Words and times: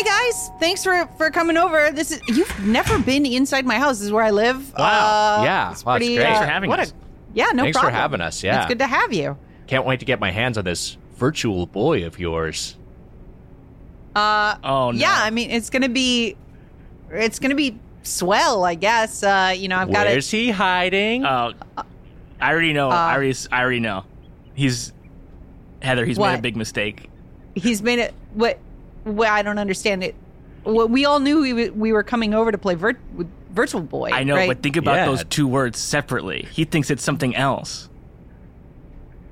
Hey 0.00 0.06
guys, 0.06 0.50
thanks 0.58 0.82
for 0.82 1.04
for 1.18 1.28
coming 1.30 1.58
over. 1.58 1.90
This 1.90 2.10
is 2.10 2.22
you've 2.26 2.58
never 2.66 2.98
been 2.98 3.26
inside 3.26 3.66
my 3.66 3.74
house. 3.78 3.98
This 3.98 4.06
is 4.06 4.12
where 4.12 4.24
I 4.24 4.30
live. 4.30 4.72
Wow. 4.78 5.40
Uh, 5.40 5.44
Yeah. 5.44 5.72
it's 5.72 5.84
Wow, 5.84 5.96
it's 5.96 6.06
pretty, 6.06 6.16
great. 6.16 6.24
uh, 6.24 6.28
Thanks 6.30 6.40
for 6.40 6.46
having 6.50 6.70
what 6.70 6.80
us. 6.80 6.90
A, 6.92 6.94
yeah, 7.34 7.50
no 7.52 7.64
Thanks 7.64 7.78
for 7.78 7.90
having 7.90 8.22
us, 8.22 8.42
yeah. 8.42 8.60
it's 8.62 8.66
good 8.68 8.78
to 8.78 8.86
have 8.86 9.12
you. 9.12 9.36
Can't 9.66 9.84
wait 9.84 10.00
to 10.00 10.06
get 10.06 10.18
my 10.18 10.30
hands 10.30 10.56
on 10.56 10.64
this 10.64 10.96
virtual 11.16 11.66
boy 11.66 12.06
of 12.06 12.18
yours. 12.18 12.78
Uh, 14.16 14.54
Oh 14.64 14.90
no. 14.92 14.98
yeah, 14.98 15.18
I 15.22 15.28
mean 15.28 15.50
it's 15.50 15.68
gonna 15.68 15.90
be, 15.90 16.34
it's 17.10 17.38
gonna 17.38 17.54
be 17.54 17.78
swell, 18.02 18.64
I 18.64 18.76
guess. 18.76 19.22
Uh, 19.22 19.52
you 19.54 19.68
know, 19.68 19.76
I've 19.76 19.92
got 19.92 20.06
Where's 20.06 20.30
he 20.30 20.48
hiding? 20.50 21.26
Oh, 21.26 21.52
I 21.76 22.50
already 22.50 22.72
know. 22.72 22.88
Uh, 22.90 22.94
I 22.94 23.14
already. 23.16 23.34
I 23.52 23.60
already 23.60 23.80
know. 23.80 24.04
He's 24.54 24.94
Heather. 25.82 26.06
He's 26.06 26.18
made 26.18 26.38
a 26.38 26.40
big 26.40 26.56
mistake. 26.56 27.10
He's 27.54 27.82
made 27.82 27.98
it. 27.98 28.14
What? 28.32 28.58
What? 29.04 29.28
I 29.28 29.42
don't 29.42 29.58
understand 29.58 30.02
it. 30.04 30.14
What 30.64 30.90
we 30.90 31.04
all 31.06 31.20
knew 31.20 31.40
we 31.40 31.70
we 31.70 31.92
were 31.92 32.02
coming 32.02 32.34
over 32.34 32.52
to 32.52 32.58
play 32.58 32.74
vir- 32.74 32.98
with 33.14 33.28
Virtual 33.52 33.80
Boy. 33.80 34.10
I 34.12 34.24
know, 34.24 34.36
right? 34.36 34.48
but 34.48 34.62
think 34.62 34.76
about 34.76 34.96
Yeah. 34.96 35.06
those 35.06 35.24
two 35.24 35.46
words 35.48 35.78
separately. 35.78 36.46
He 36.52 36.64
thinks 36.64 36.90
it's 36.90 37.02
something 37.02 37.34
else. 37.34 37.88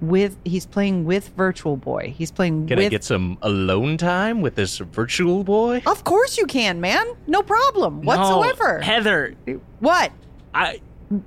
with 0.00 0.36
he's 0.44 0.64
playing 0.64 1.04
with 1.04 1.28
Virtual 1.36 1.76
Boy. 1.76 2.14
He's 2.16 2.30
playing 2.30 2.68
Can 2.68 2.76
with. 2.78 2.86
I 2.86 2.88
get 2.88 3.02
some 3.04 3.36
alone 3.42 3.96
time 3.96 4.40
with 4.40 4.54
this 4.54 4.78
virtual 4.78 5.42
boy? 5.44 5.82
of 5.86 6.04
course 6.04 6.38
you 6.38 6.46
can, 6.46 6.80
man. 6.80 7.04
No 7.26 7.42
problem 7.42 8.02
whatsoever. 8.02 8.78
No, 8.78 8.84
Heather, 8.84 9.34
what? 9.80 10.12
I. 10.54 10.80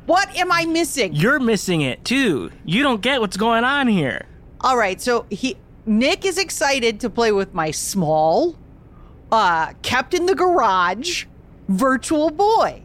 What 0.06 0.34
am 0.38 0.52
I 0.52 0.66
missing? 0.66 1.14
You're 1.16 1.40
missing 1.40 1.82
it 1.82 2.06
too. 2.06 2.52
You 2.66 2.84
don't 2.84 3.02
get 3.02 3.20
what's 3.20 3.36
going 3.36 3.64
on 3.64 3.88
here. 3.88 4.26
All 4.62 4.78
right, 4.78 5.02
so 5.02 5.26
he 5.32 5.58
Nick 5.86 6.26
is 6.26 6.38
excited 6.38 7.00
to 7.00 7.10
play 7.10 7.32
with 7.32 7.54
my 7.54 7.72
small, 7.72 8.56
uh, 9.32 9.74
kept 9.82 10.14
in 10.14 10.26
the 10.26 10.36
garage 10.36 11.26
virtual 11.68 12.30
boy. 12.30 12.82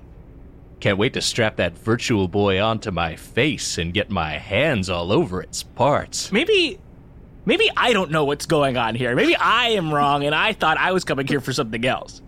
Can't 0.80 0.98
wait 0.98 1.12
to 1.14 1.20
strap 1.22 1.56
that 1.56 1.76
virtual 1.76 2.28
boy 2.28 2.60
onto 2.60 2.90
my 2.90 3.16
face 3.16 3.78
and 3.78 3.92
get 3.94 4.10
my 4.10 4.32
hands 4.38 4.88
all 4.90 5.10
over 5.12 5.42
its 5.42 5.62
parts. 5.62 6.30
Maybe. 6.32 6.78
Maybe 7.44 7.70
I 7.76 7.92
don't 7.92 8.10
know 8.10 8.24
what's 8.24 8.46
going 8.46 8.76
on 8.76 8.94
here. 8.94 9.14
Maybe 9.14 9.36
I 9.36 9.68
am 9.70 9.94
wrong, 9.94 10.24
and 10.24 10.34
I 10.34 10.52
thought 10.52 10.78
I 10.78 10.92
was 10.92 11.04
coming 11.04 11.26
here 11.26 11.40
for 11.40 11.52
something 11.52 11.84
else. 11.86 12.20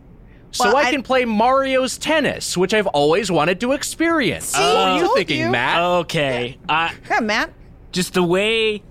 So 0.52 0.64
Well, 0.68 0.76
I, 0.76 0.84
I- 0.84 0.90
can 0.92 1.02
play 1.02 1.24
Mario's 1.24 1.98
tennis, 1.98 2.56
which 2.56 2.72
I've 2.72 2.86
always 2.88 3.30
wanted 3.30 3.60
to 3.60 3.72
experience. 3.72 4.46
See, 4.46 4.60
what 4.60 4.76
are 4.76 4.98
you 4.98 5.14
thinking, 5.14 5.40
you. 5.40 5.50
Matt? 5.50 5.80
Okay. 5.80 6.58
Uh, 6.68 6.90
Yeah, 7.10 7.20
Matt. 7.20 7.52
just 7.92 8.14
the 8.14 8.22
way. 8.22 8.82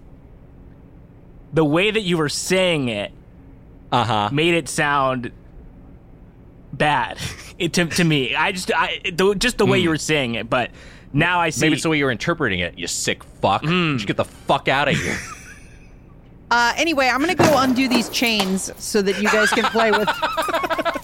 The 1.58 1.66
way 1.66 1.89
that 1.89 2.02
you 2.02 2.17
were 2.19 2.30
saying 2.30 2.89
it 2.89 3.11
Uh 3.91 4.03
huh. 4.03 4.30
made 4.31 4.53
it 4.53 4.69
sound 4.69 5.31
bad 6.72 7.17
it, 7.58 7.73
to, 7.73 7.86
to 7.86 8.03
me. 8.03 8.36
I 8.36 8.52
just 8.52 8.72
I 8.72 9.02
the, 9.11 9.33
just 9.33 9.58
the 9.58 9.66
way 9.66 9.80
you 9.80 9.89
were 9.89 9.97
saying 9.97 10.36
it, 10.36 10.47
but 10.52 10.69
now 11.14 11.39
I 11.39 11.49
see. 11.49 11.61
Maybe 11.61 11.73
it's 11.73 11.81
the 11.81 11.89
way 11.89 11.97
you're 11.97 12.11
interpreting 12.11 12.59
it, 12.59 12.77
you 12.77 12.86
sick 12.86 13.23
fuck. 13.23 13.64
Just 13.64 14.05
get 14.05 14.17
the 14.17 14.25
fuck 14.25 14.67
out 14.67 14.88
of 14.88 14.95
here. 14.95 15.17
Uh, 16.49 16.72
anyway, 16.77 17.09
I'm 17.09 17.19
gonna 17.19 17.36
go 17.36 17.58
undo 17.58 17.89
these 17.89 18.08
chains 18.08 18.71
so 18.77 19.02
that 19.02 19.21
you 19.21 19.27
guys 19.30 19.49
can 19.49 19.66
play 19.66 19.92
with. 19.92 20.08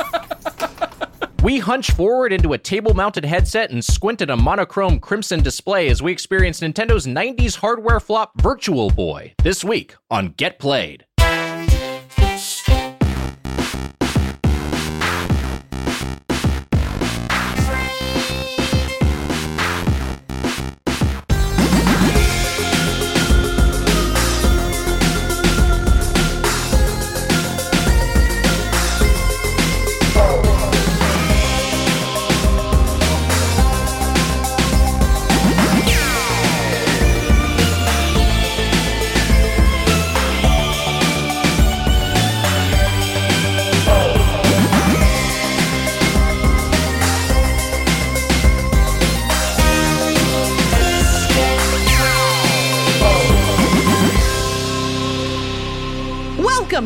We 1.44 1.60
hunch 1.60 1.92
forward 1.92 2.32
into 2.32 2.54
a 2.54 2.58
table 2.58 2.94
mounted 2.94 3.26
headset 3.26 3.70
and 3.70 3.84
squint 3.84 4.22
at 4.22 4.30
a 4.30 4.38
monochrome 4.38 5.02
crimson 5.02 5.44
display 5.44 5.90
as 5.90 6.02
we 6.02 6.10
experience 6.10 6.62
Nintendo's 6.62 7.06
90s 7.06 7.58
hardware 7.58 8.00
flop 8.00 8.42
Virtual 8.42 8.90
Boy 8.90 9.34
this 9.44 9.62
week 9.62 9.94
on 10.10 10.30
Get 10.38 10.58
Played. 10.58 11.06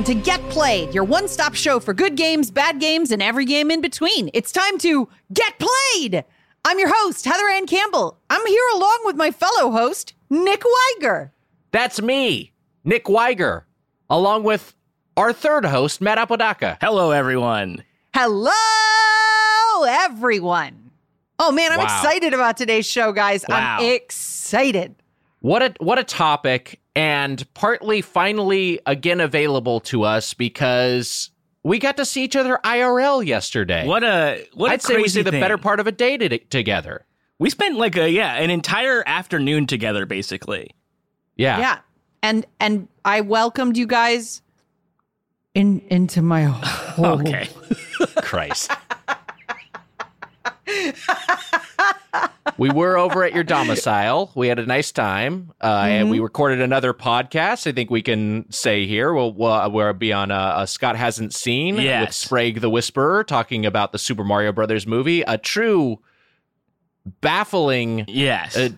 To 0.07 0.13
Get 0.13 0.39
Played, 0.49 0.93
your 0.93 1.03
one-stop 1.03 1.53
show 1.53 1.81
for 1.81 1.93
good 1.93 2.15
games, 2.15 2.49
bad 2.49 2.79
games, 2.79 3.11
and 3.11 3.21
every 3.21 3.43
game 3.43 3.69
in 3.69 3.81
between. 3.81 4.29
It's 4.33 4.53
time 4.53 4.77
to 4.77 5.09
get 5.33 5.55
played. 5.59 6.23
I'm 6.63 6.79
your 6.79 6.87
host, 6.95 7.25
Heather 7.25 7.49
Ann 7.49 7.67
Campbell. 7.67 8.17
I'm 8.29 8.45
here 8.47 8.63
along 8.73 8.99
with 9.03 9.17
my 9.17 9.31
fellow 9.31 9.69
host, 9.69 10.13
Nick 10.29 10.61
Weiger. 11.01 11.31
That's 11.73 12.01
me, 12.01 12.53
Nick 12.85 13.03
Weiger, 13.03 13.63
along 14.09 14.43
with 14.43 14.73
our 15.17 15.33
third 15.33 15.65
host, 15.65 15.99
Matt 15.99 16.17
Apodaca. 16.17 16.77
Hello, 16.79 17.11
everyone. 17.11 17.83
Hello, 18.13 18.53
everyone. 19.85 20.91
Oh 21.37 21.51
man, 21.51 21.73
I'm 21.73 21.79
Wow. 21.79 21.83
excited 21.83 22.33
about 22.33 22.55
today's 22.55 22.89
show, 22.89 23.11
guys. 23.11 23.43
Wow. 23.49 23.79
I'm 23.81 23.85
excited. 23.91 24.95
What 25.47 25.63
a 25.63 25.73
what 25.79 25.97
a 25.97 26.03
topic, 26.03 26.81
and 26.93 27.41
partly 27.53 28.01
finally 28.01 28.81
again 28.85 29.21
available 29.21 29.79
to 29.79 30.03
us 30.03 30.33
because 30.33 31.29
we 31.63 31.79
got 31.79 31.95
to 31.97 32.05
see 32.05 32.25
each 32.25 32.35
other 32.35 32.59
IRL 32.65 33.25
yesterday. 33.25 33.87
What 33.87 34.03
a 34.03 34.45
what 34.55 34.71
a 34.71 34.73
I'd 34.73 34.81
say 34.81 34.95
we 34.95 35.03
crazy 35.03 35.19
see 35.19 35.21
the 35.21 35.31
thing. 35.31 35.39
better 35.39 35.57
part 35.57 35.79
of 35.79 35.87
a 35.87 35.93
day 35.93 36.17
to- 36.17 36.37
together. 36.37 37.05
We 37.39 37.49
spent 37.49 37.77
like 37.77 37.95
a 37.95 38.09
yeah 38.11 38.33
an 38.33 38.49
entire 38.49 39.07
afternoon 39.07 39.67
together, 39.67 40.05
basically. 40.05 40.75
Yeah. 41.37 41.59
Yeah. 41.59 41.79
And 42.21 42.45
and 42.59 42.89
I 43.05 43.21
welcomed 43.21 43.77
you 43.77 43.87
guys 43.87 44.41
in 45.53 45.79
into 45.89 46.21
my 46.21 46.43
home. 46.43 47.21
Okay. 47.21 47.47
Christ. 48.17 48.69
we 52.57 52.69
were 52.69 52.97
over 52.97 53.23
at 53.23 53.33
your 53.33 53.43
domicile. 53.43 54.31
We 54.35 54.47
had 54.47 54.59
a 54.59 54.65
nice 54.65 54.91
time, 54.91 55.51
uh, 55.61 55.85
and 55.87 56.09
we 56.09 56.19
recorded 56.19 56.61
another 56.61 56.93
podcast. 56.93 57.67
I 57.67 57.71
think 57.71 57.89
we 57.89 58.01
can 58.01 58.51
say 58.51 58.85
here 58.85 59.13
we'll, 59.13 59.33
we'll, 59.33 59.71
we'll 59.71 59.93
be 59.93 60.11
on 60.11 60.31
uh, 60.31 60.35
uh, 60.35 60.65
Scott 60.65 60.95
hasn't 60.95 61.33
seen 61.33 61.75
with 61.75 61.85
Yes. 61.85 62.17
Sprague 62.17 62.61
the 62.61 62.69
Whisperer 62.69 63.23
talking 63.23 63.65
about 63.65 63.91
the 63.91 63.99
Super 63.99 64.23
Mario 64.23 64.51
Brothers 64.51 64.87
movie, 64.87 65.21
a 65.21 65.37
true 65.37 65.99
baffling 67.21 68.05
yes. 68.07 68.57
uh, 68.57 68.69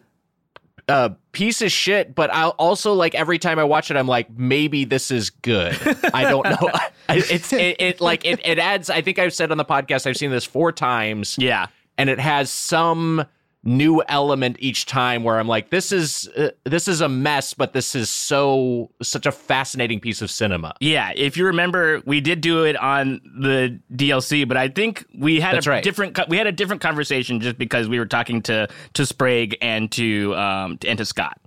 uh, 0.87 1.09
piece 1.31 1.61
of 1.61 1.71
shit. 1.71 2.13
But 2.15 2.33
I 2.33 2.47
also 2.49 2.93
like 2.93 3.15
every 3.15 3.39
time 3.39 3.59
I 3.59 3.63
watch 3.63 3.91
it, 3.91 3.97
I'm 3.97 4.07
like, 4.07 4.29
maybe 4.31 4.85
this 4.85 5.11
is 5.11 5.29
good. 5.29 5.77
I 6.13 6.23
don't 6.23 6.45
know. 6.45 6.69
It's 7.11 7.51
it, 7.53 7.77
it 7.81 8.01
like 8.01 8.23
it, 8.23 8.39
it 8.45 8.59
adds. 8.59 8.87
I 8.91 9.01
think 9.01 9.17
I've 9.17 9.33
said 9.33 9.49
on 9.49 9.57
the 9.57 9.65
podcast 9.65 10.05
I've 10.05 10.15
seen 10.15 10.29
this 10.29 10.45
four 10.45 10.71
times 10.71 11.37
yeah. 11.39 11.65
and 11.97 12.07
it 12.07 12.19
has 12.19 12.51
some 12.51 13.25
new 13.63 14.01
element 14.07 14.55
each 14.59 14.85
time 14.85 15.23
where 15.23 15.37
I'm 15.37 15.47
like, 15.47 15.69
this 15.69 15.91
is 15.91 16.27
uh, 16.37 16.49
this 16.63 16.87
is 16.87 17.01
a 17.01 17.09
mess, 17.09 17.53
but 17.53 17.73
this 17.73 17.93
is 17.95 18.09
so 18.09 18.91
such 19.01 19.25
a 19.25 19.31
fascinating 19.31 19.99
piece 19.99 20.21
of 20.21 20.31
cinema. 20.31 20.73
Yeah, 20.79 21.11
if 21.15 21.35
you 21.35 21.45
remember, 21.45 22.01
we 22.05 22.21
did 22.21 22.41
do 22.41 22.63
it 22.63 22.77
on 22.77 23.19
the 23.39 23.79
DLC, 23.93 24.47
but 24.47 24.57
I 24.57 24.69
think 24.69 25.05
we 25.17 25.39
had 25.39 25.55
That's 25.55 25.67
a 25.67 25.71
right. 25.71 25.83
different 25.83 26.17
we 26.29 26.37
had 26.37 26.47
a 26.47 26.51
different 26.51 26.81
conversation 26.81 27.39
just 27.39 27.57
because 27.57 27.87
we 27.89 27.99
were 27.99 28.05
talking 28.05 28.41
to 28.43 28.67
to 28.93 29.05
Sprague 29.05 29.57
and 29.61 29.91
to 29.93 30.35
um 30.35 30.79
and 30.87 30.97
to 30.97 31.05
Scott. 31.05 31.39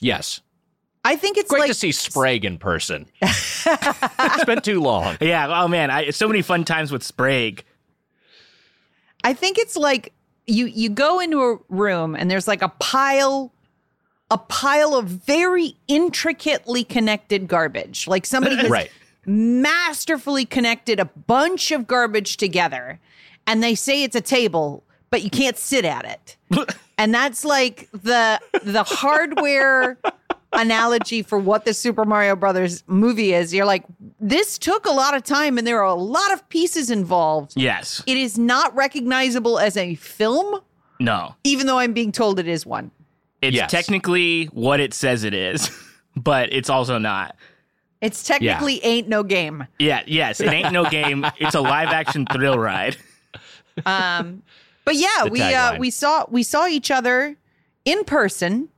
Yes, 0.00 0.40
I 1.04 1.16
think 1.16 1.36
it's 1.36 1.50
great 1.50 1.60
like 1.60 1.68
to 1.68 1.74
see 1.74 1.92
Sprague 1.92 2.44
in 2.44 2.58
person. 2.58 3.06
it's 3.20 4.44
been 4.44 4.62
too 4.62 4.80
long. 4.80 5.18
Yeah, 5.20 5.62
oh 5.62 5.68
man, 5.68 5.90
I 5.90 6.10
so 6.10 6.26
many 6.28 6.42
fun 6.42 6.64
times 6.64 6.90
with 6.90 7.02
Sprague. 7.02 7.64
I 9.24 9.34
think 9.34 9.58
it's 9.58 9.76
like 9.76 10.12
you 10.46 10.66
you 10.66 10.90
go 10.90 11.20
into 11.20 11.40
a 11.40 11.58
room 11.68 12.14
and 12.16 12.30
there's 12.30 12.48
like 12.48 12.62
a 12.62 12.68
pile 12.68 13.52
a 14.30 14.38
pile 14.38 14.94
of 14.94 15.06
very 15.06 15.76
intricately 15.88 16.84
connected 16.84 17.46
garbage. 17.48 18.06
Like 18.08 18.24
somebody 18.24 18.56
has 18.62 18.70
Right. 18.70 18.90
masterfully 19.26 20.44
connected 20.44 20.98
a 20.98 21.04
bunch 21.04 21.70
of 21.70 21.86
garbage 21.86 22.36
together 22.38 22.98
and 23.46 23.62
they 23.62 23.74
say 23.74 24.02
it's 24.04 24.16
a 24.16 24.20
table, 24.20 24.84
but 25.10 25.22
you 25.22 25.30
can't 25.30 25.58
sit 25.58 25.84
at 25.84 26.04
it. 26.04 26.36
and 26.98 27.12
that's 27.14 27.44
like 27.44 27.88
the 27.92 28.40
the 28.62 28.84
hardware 28.84 29.98
analogy 30.52 31.22
for 31.22 31.38
what 31.38 31.64
the 31.64 31.74
Super 31.74 32.04
Mario 32.04 32.36
Brothers 32.36 32.84
movie 32.86 33.32
is. 33.34 33.52
You're 33.54 33.64
like, 33.66 33.84
this 34.20 34.58
took 34.58 34.86
a 34.86 34.90
lot 34.90 35.14
of 35.14 35.22
time 35.24 35.58
and 35.58 35.66
there 35.66 35.78
are 35.78 35.86
a 35.88 35.94
lot 35.94 36.32
of 36.32 36.48
pieces 36.48 36.90
involved. 36.90 37.52
Yes. 37.56 38.02
It 38.06 38.16
is 38.16 38.38
not 38.38 38.74
recognizable 38.74 39.58
as 39.58 39.76
a 39.76 39.94
film, 39.96 40.60
No. 41.00 41.34
even 41.44 41.66
though 41.66 41.78
I'm 41.78 41.92
being 41.92 42.12
told 42.12 42.38
it 42.38 42.46
is 42.48 42.66
one. 42.66 42.90
It's 43.40 43.56
Yes. 43.56 43.70
technically 43.70 44.44
what 44.46 44.78
it 44.80 44.94
says 44.94 45.24
it 45.24 45.34
is, 45.34 45.70
but 46.16 46.52
it's 46.52 46.70
also 46.70 46.98
not. 46.98 47.34
It's 48.00 48.22
technically 48.24 48.84
ain't 48.84 49.08
no 49.08 49.22
game. 49.22 49.66
Yeah, 49.78 50.02
yes, 50.06 50.40
it 50.40 50.48
ain't 50.52 50.72
no 50.72 50.84
game. 50.90 51.24
It's 51.38 51.54
a 51.54 51.60
live 51.60 51.88
action 51.90 52.26
thrill 52.26 52.58
ride. 52.58 52.96
Um, 53.86 54.42
but 54.84 54.96
yeah, 54.96 55.24
The 55.24 55.30
we 55.30 55.40
uh, 55.40 55.72
tagline. 55.72 55.78
we 55.78 55.90
saw 55.90 56.24
we 56.28 56.42
saw 56.42 56.66
each 56.66 56.90
other 56.90 57.36
in 57.84 58.04
person, 58.04 58.68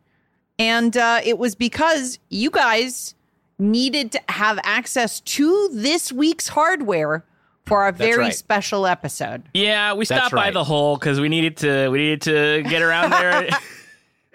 and 0.59 0.97
uh, 0.97 1.21
it 1.25 1.39
was 1.39 1.55
because 1.55 2.19
you 2.29 2.51
guys 2.51 3.15
needed 3.59 4.13
to 4.13 4.21
have 4.29 4.59
access 4.65 5.21
to 5.21 5.69
this 5.73 6.11
week's 6.13 6.49
hardware 6.49 7.25
for 7.65 7.83
our 7.83 7.93
very 7.93 8.19
right. 8.25 8.35
special 8.35 8.87
episode. 8.87 9.43
Yeah, 9.55 9.95
we 9.95 10.05
That's 10.05 10.27
stopped 10.27 10.35
by 10.35 10.51
the 10.51 10.65
hole 10.65 10.97
because 10.97 11.21
we 11.21 11.29
needed 11.29 11.57
to 11.59 11.89
we 11.89 11.99
needed 11.99 12.23
to 12.23 12.63
get 12.69 12.83
around 12.83 13.11
there 13.11 13.49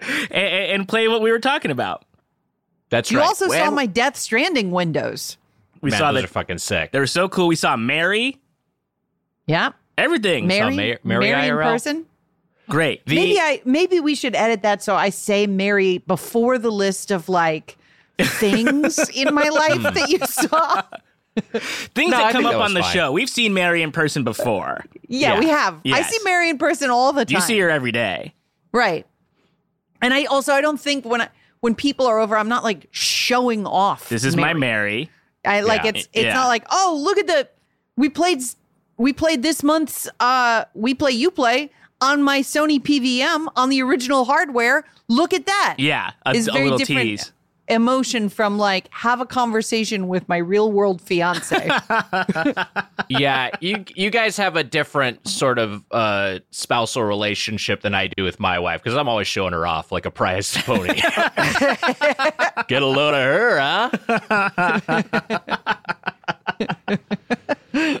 and, 0.30 0.32
and 0.32 0.88
play 0.88 1.06
what 1.08 1.20
we 1.22 1.30
were 1.30 1.38
talking 1.38 1.70
about. 1.70 2.04
That's 2.88 3.10
You 3.10 3.18
right. 3.18 3.24
You 3.24 3.28
also 3.28 3.48
saw 3.48 3.70
my 3.70 3.86
Death 3.86 4.16
Stranding 4.16 4.70
windows. 4.72 5.36
We 5.80 5.90
Man, 5.90 5.98
saw 5.98 6.12
those 6.12 6.22
that 6.22 6.30
are 6.30 6.32
fucking 6.32 6.58
sick. 6.58 6.90
they 6.90 6.98
were 6.98 7.06
so 7.06 7.28
cool. 7.28 7.46
We 7.46 7.56
saw 7.56 7.76
Mary, 7.76 8.38
Yeah, 9.46 9.72
everything. 9.96 10.46
Mary, 10.46 10.74
Mary- 10.76 10.98
Mary 11.04 11.28
in 11.30 11.34
IRL? 11.36 11.62
person. 11.62 12.06
Great. 12.70 13.04
The- 13.06 13.14
maybe 13.16 13.38
I 13.38 13.60
maybe 13.64 14.00
we 14.00 14.14
should 14.14 14.34
edit 14.34 14.62
that 14.62 14.82
so 14.82 14.94
I 14.94 15.10
say 15.10 15.46
Mary 15.46 15.98
before 15.98 16.56
the 16.58 16.70
list 16.70 17.10
of 17.10 17.28
like 17.28 17.76
things 18.18 18.98
in 19.14 19.34
my 19.34 19.48
life 19.48 19.82
that 19.94 20.08
you 20.08 20.18
saw. 20.26 20.82
Things 21.94 22.10
No, 22.10 22.18
I 22.18 22.22
that 22.24 22.32
come 22.32 22.44
up 22.46 22.52
that 22.52 22.60
on 22.60 22.74
the 22.74 22.82
fine. 22.82 22.92
show. 22.92 23.12
We've 23.12 23.28
seen 23.30 23.54
Mary 23.54 23.82
in 23.82 23.92
person 23.92 24.24
before. 24.24 24.84
Yeah, 25.08 25.34
Yeah. 25.34 25.38
we 25.38 25.48
have. 25.48 25.80
I 25.86 26.02
see 26.02 26.18
Mary 26.24 26.50
in 26.50 26.58
person 26.58 26.90
all 26.90 27.12
the 27.12 27.24
time. 27.24 27.34
You 27.36 27.40
see 27.40 27.58
her 27.60 27.70
every 27.70 27.92
day. 27.92 28.34
Right. 28.72 29.06
And 30.02 30.12
I 30.14 30.24
also 30.24 30.52
I 30.52 30.60
don't 30.60 30.80
think 30.80 31.04
when 31.04 31.22
I 31.22 31.28
when 31.60 31.74
people 31.74 32.06
are 32.06 32.18
over, 32.18 32.36
I'm 32.36 32.48
not 32.48 32.64
like 32.64 32.88
showing 32.90 33.66
off. 33.66 34.08
This 34.08 34.24
is 34.24 34.36
my 34.36 34.54
Mary. 34.54 35.10
I 35.44 35.60
like 35.62 35.84
Yeah. 35.84 35.90
it's 35.90 36.08
it's 36.12 36.24
Yeah. 36.26 36.34
not 36.34 36.48
like, 36.48 36.64
oh, 36.70 37.00
look 37.02 37.16
at 37.18 37.26
the 37.26 37.48
we 37.96 38.08
played 38.08 38.38
s- 38.38 38.56
we 38.96 39.12
played 39.12 39.42
this 39.42 39.62
month's 39.62 40.08
uh 40.20 40.64
we 40.74 40.94
play 40.94 41.12
you 41.12 41.30
play 41.30 41.70
on 42.00 42.22
my 42.22 42.40
Sony 42.40 42.80
PVM 42.80 43.46
on 43.56 43.68
the 43.68 43.82
original 43.82 44.24
hardware. 44.24 44.84
Look 45.08 45.32
at 45.34 45.46
that. 45.46 45.76
Yeah, 45.78 46.12
a, 46.24 46.32
Is 46.32 46.48
a 46.48 46.52
very 46.52 46.64
little 46.64 46.78
different 46.78 47.00
tease. 47.02 47.32
emotion 47.68 48.28
from 48.28 48.58
like 48.58 48.88
have 48.92 49.20
a 49.20 49.26
conversation 49.26 50.08
with 50.08 50.28
my 50.28 50.36
real 50.38 50.70
world 50.72 51.00
fiance. 51.00 51.56
yeah, 53.08 53.50
you 53.60 53.84
you 53.94 54.10
guys 54.10 54.36
have 54.36 54.56
a 54.56 54.64
different 54.64 55.26
sort 55.28 55.58
of 55.58 55.84
uh, 55.90 56.38
spousal 56.50 57.02
relationship 57.02 57.82
than 57.82 57.94
I 57.94 58.06
do 58.08 58.24
with 58.24 58.38
my 58.40 58.58
wife 58.58 58.82
because 58.82 58.96
I'm 58.96 59.08
always 59.08 59.28
showing 59.28 59.52
her 59.52 59.66
off 59.66 59.92
like 59.92 60.06
a 60.06 60.10
prize 60.10 60.56
pony. 60.62 60.94
Get 62.68 62.82
a 62.82 62.86
load 62.86 63.14
of 63.14 63.22
her, 63.22 63.90
huh? 67.72 68.00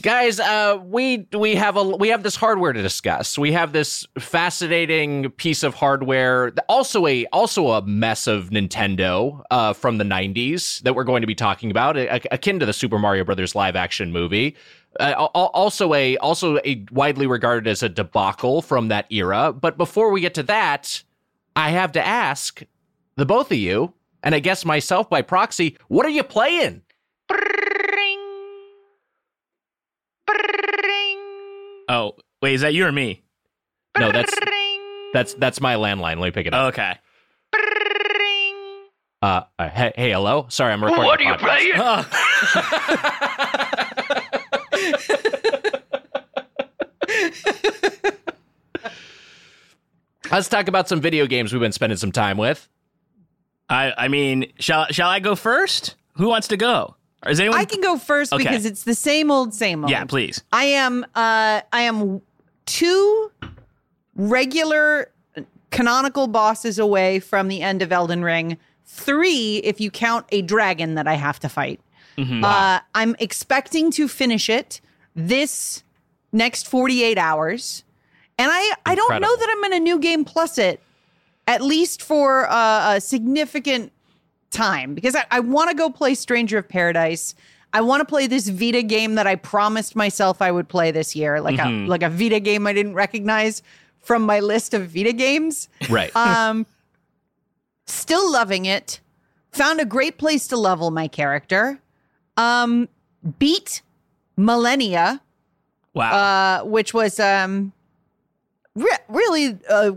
Guys, 0.00 0.38
uh, 0.38 0.80
we 0.84 1.26
we 1.32 1.56
have 1.56 1.76
a 1.76 1.82
we 1.82 2.08
have 2.08 2.22
this 2.22 2.36
hardware 2.36 2.72
to 2.72 2.80
discuss. 2.80 3.36
We 3.36 3.50
have 3.52 3.72
this 3.72 4.06
fascinating 4.20 5.30
piece 5.32 5.64
of 5.64 5.74
hardware, 5.74 6.52
also 6.68 7.08
a 7.08 7.26
also 7.26 7.72
a 7.72 7.82
mess 7.82 8.28
of 8.28 8.50
Nintendo 8.50 9.42
uh, 9.50 9.72
from 9.72 9.98
the 9.98 10.04
'90s 10.04 10.80
that 10.82 10.94
we're 10.94 11.04
going 11.04 11.22
to 11.22 11.26
be 11.26 11.34
talking 11.34 11.72
about, 11.72 11.96
akin 11.96 12.60
to 12.60 12.66
the 12.66 12.72
Super 12.72 13.00
Mario 13.00 13.24
Brothers 13.24 13.56
live 13.56 13.74
action 13.74 14.12
movie. 14.12 14.56
Uh, 15.00 15.14
al- 15.16 15.32
al- 15.34 15.50
also 15.54 15.92
a 15.92 16.16
also 16.18 16.58
a 16.58 16.84
widely 16.92 17.26
regarded 17.26 17.68
as 17.68 17.82
a 17.82 17.88
debacle 17.88 18.62
from 18.62 18.88
that 18.88 19.06
era. 19.10 19.52
But 19.52 19.76
before 19.76 20.12
we 20.12 20.20
get 20.20 20.34
to 20.34 20.44
that, 20.44 21.02
I 21.56 21.70
have 21.70 21.90
to 21.92 22.06
ask 22.06 22.62
the 23.16 23.26
both 23.26 23.50
of 23.50 23.58
you, 23.58 23.92
and 24.22 24.36
I 24.36 24.38
guess 24.38 24.64
myself 24.64 25.10
by 25.10 25.22
proxy, 25.22 25.76
what 25.88 26.06
are 26.06 26.10
you 26.10 26.22
playing? 26.22 26.82
Oh, 31.88 32.12
wait, 32.40 32.54
is 32.54 32.60
that 32.60 32.72
you 32.72 32.86
or 32.86 32.92
me? 32.92 33.22
No, 33.98 34.12
that's 34.12 34.32
that's 35.12 35.34
that's 35.34 35.60
my 35.60 35.74
landline. 35.74 36.18
Let 36.18 36.26
me 36.26 36.30
pick 36.30 36.46
it 36.46 36.54
up. 36.54 36.72
Okay. 36.72 36.94
Uh, 39.22 39.42
uh, 39.58 39.68
hey, 39.68 39.92
hey, 39.96 40.12
hello. 40.12 40.46
Sorry, 40.48 40.72
I'm 40.72 40.82
recording. 40.82 41.04
What 41.04 41.20
are 41.20 41.24
you 41.24 41.34
playing? 41.36 41.72
Oh, 41.76 42.06
Let's 50.30 50.48
talk 50.48 50.68
about 50.68 50.88
some 50.88 51.00
video 51.00 51.26
games 51.26 51.52
we've 51.52 51.60
been 51.60 51.72
spending 51.72 51.98
some 51.98 52.12
time 52.12 52.38
with. 52.38 52.68
I 53.68 53.92
I 53.96 54.08
mean, 54.08 54.52
shall 54.58 54.86
shall 54.86 55.08
I 55.08 55.18
go 55.20 55.34
first? 55.34 55.96
Who 56.14 56.28
wants 56.28 56.48
to 56.48 56.56
go? 56.56 56.94
Is 57.26 57.38
anyone? 57.40 57.58
I 57.58 57.64
can 57.64 57.80
go 57.80 57.98
first 57.98 58.32
Okay. 58.32 58.42
because 58.44 58.64
it's 58.64 58.84
the 58.84 58.94
same 58.94 59.30
old, 59.30 59.52
same 59.54 59.84
old. 59.84 59.90
yeah, 59.90 60.04
please. 60.04 60.42
I 60.52 60.64
am 60.64 61.04
uh 61.14 61.60
I 61.72 61.82
am 61.82 62.22
two 62.66 63.30
regular 64.14 65.10
canonical 65.70 66.26
bosses 66.26 66.78
away 66.78 67.20
from 67.20 67.48
the 67.48 67.62
end 67.62 67.82
of 67.82 67.92
Elden 67.92 68.22
Ring. 68.24 68.56
Three 68.86 69.58
if 69.58 69.80
you 69.80 69.90
count 69.90 70.26
a 70.30 70.42
dragon 70.42 70.94
that 70.94 71.06
I 71.06 71.14
have 71.14 71.38
to 71.40 71.48
fight. 71.48 71.80
Mhm. 72.16 72.42
Uh 72.44 72.80
I'm 72.94 73.14
expecting 73.18 73.90
to 73.92 74.08
finish 74.08 74.48
it 74.48 74.80
this 75.14 75.82
next 76.32 76.68
48 76.68 77.18
hours. 77.18 77.84
And 78.38 78.50
I 78.52 78.72
I 78.86 78.94
don't 78.94 79.20
know 79.20 79.36
that 79.36 79.48
I'm 79.50 79.58
going 79.60 79.72
to 79.72 79.80
new 79.80 79.98
game 79.98 80.24
plus 80.24 80.56
it 80.58 80.80
at 81.46 81.60
least 81.62 82.00
for 82.02 82.48
uh, 82.50 82.94
a 82.94 83.00
significant 83.00 83.92
time 84.50 84.94
because 84.94 85.14
I, 85.14 85.24
I 85.30 85.40
want 85.40 85.70
to 85.70 85.76
go 85.76 85.90
play 85.90 86.14
Stranger 86.14 86.58
of 86.58 86.68
Paradise. 86.68 87.34
I 87.72 87.80
want 87.82 88.00
to 88.00 88.04
play 88.04 88.26
this 88.26 88.48
Vita 88.48 88.82
game 88.82 89.14
that 89.14 89.26
I 89.26 89.36
promised 89.36 89.94
myself 89.94 90.42
I 90.42 90.50
would 90.50 90.68
play 90.68 90.90
this 90.90 91.14
year, 91.14 91.40
like 91.40 91.58
a 91.58 91.68
like 91.86 92.02
a 92.02 92.08
Vita 92.10 92.40
game 92.40 92.66
I 92.66 92.72
didn't 92.72 92.94
recognize 92.94 93.62
from 94.00 94.22
my 94.22 94.40
list 94.40 94.74
of 94.74 94.88
Vita 94.88 95.12
games. 95.12 95.68
Right. 95.88 96.14
Um, 96.16 96.66
still 97.86 98.30
loving 98.32 98.64
it. 98.66 99.00
Found 99.52 99.80
a 99.80 99.84
great 99.84 100.18
place 100.18 100.46
to 100.48 100.56
level 100.56 100.90
my 100.90 101.06
character. 101.08 101.80
Um, 102.36 102.88
beat 103.38 103.82
Malenia, 104.38 105.20
Wow. 105.94 106.12
uh, 106.62 106.64
which 106.64 106.94
was 106.94 107.20
um, 107.20 107.72
re- 108.74 108.88
really 109.08 109.58
uh, 109.68 109.92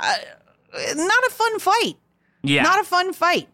uh, 0.00 0.14
not 0.94 1.24
a 1.26 1.30
fun 1.30 1.58
fight. 1.58 1.96
yeah. 2.42 2.62
Not 2.62 2.80
a 2.80 2.84
fun 2.84 3.12
fight. 3.12 3.48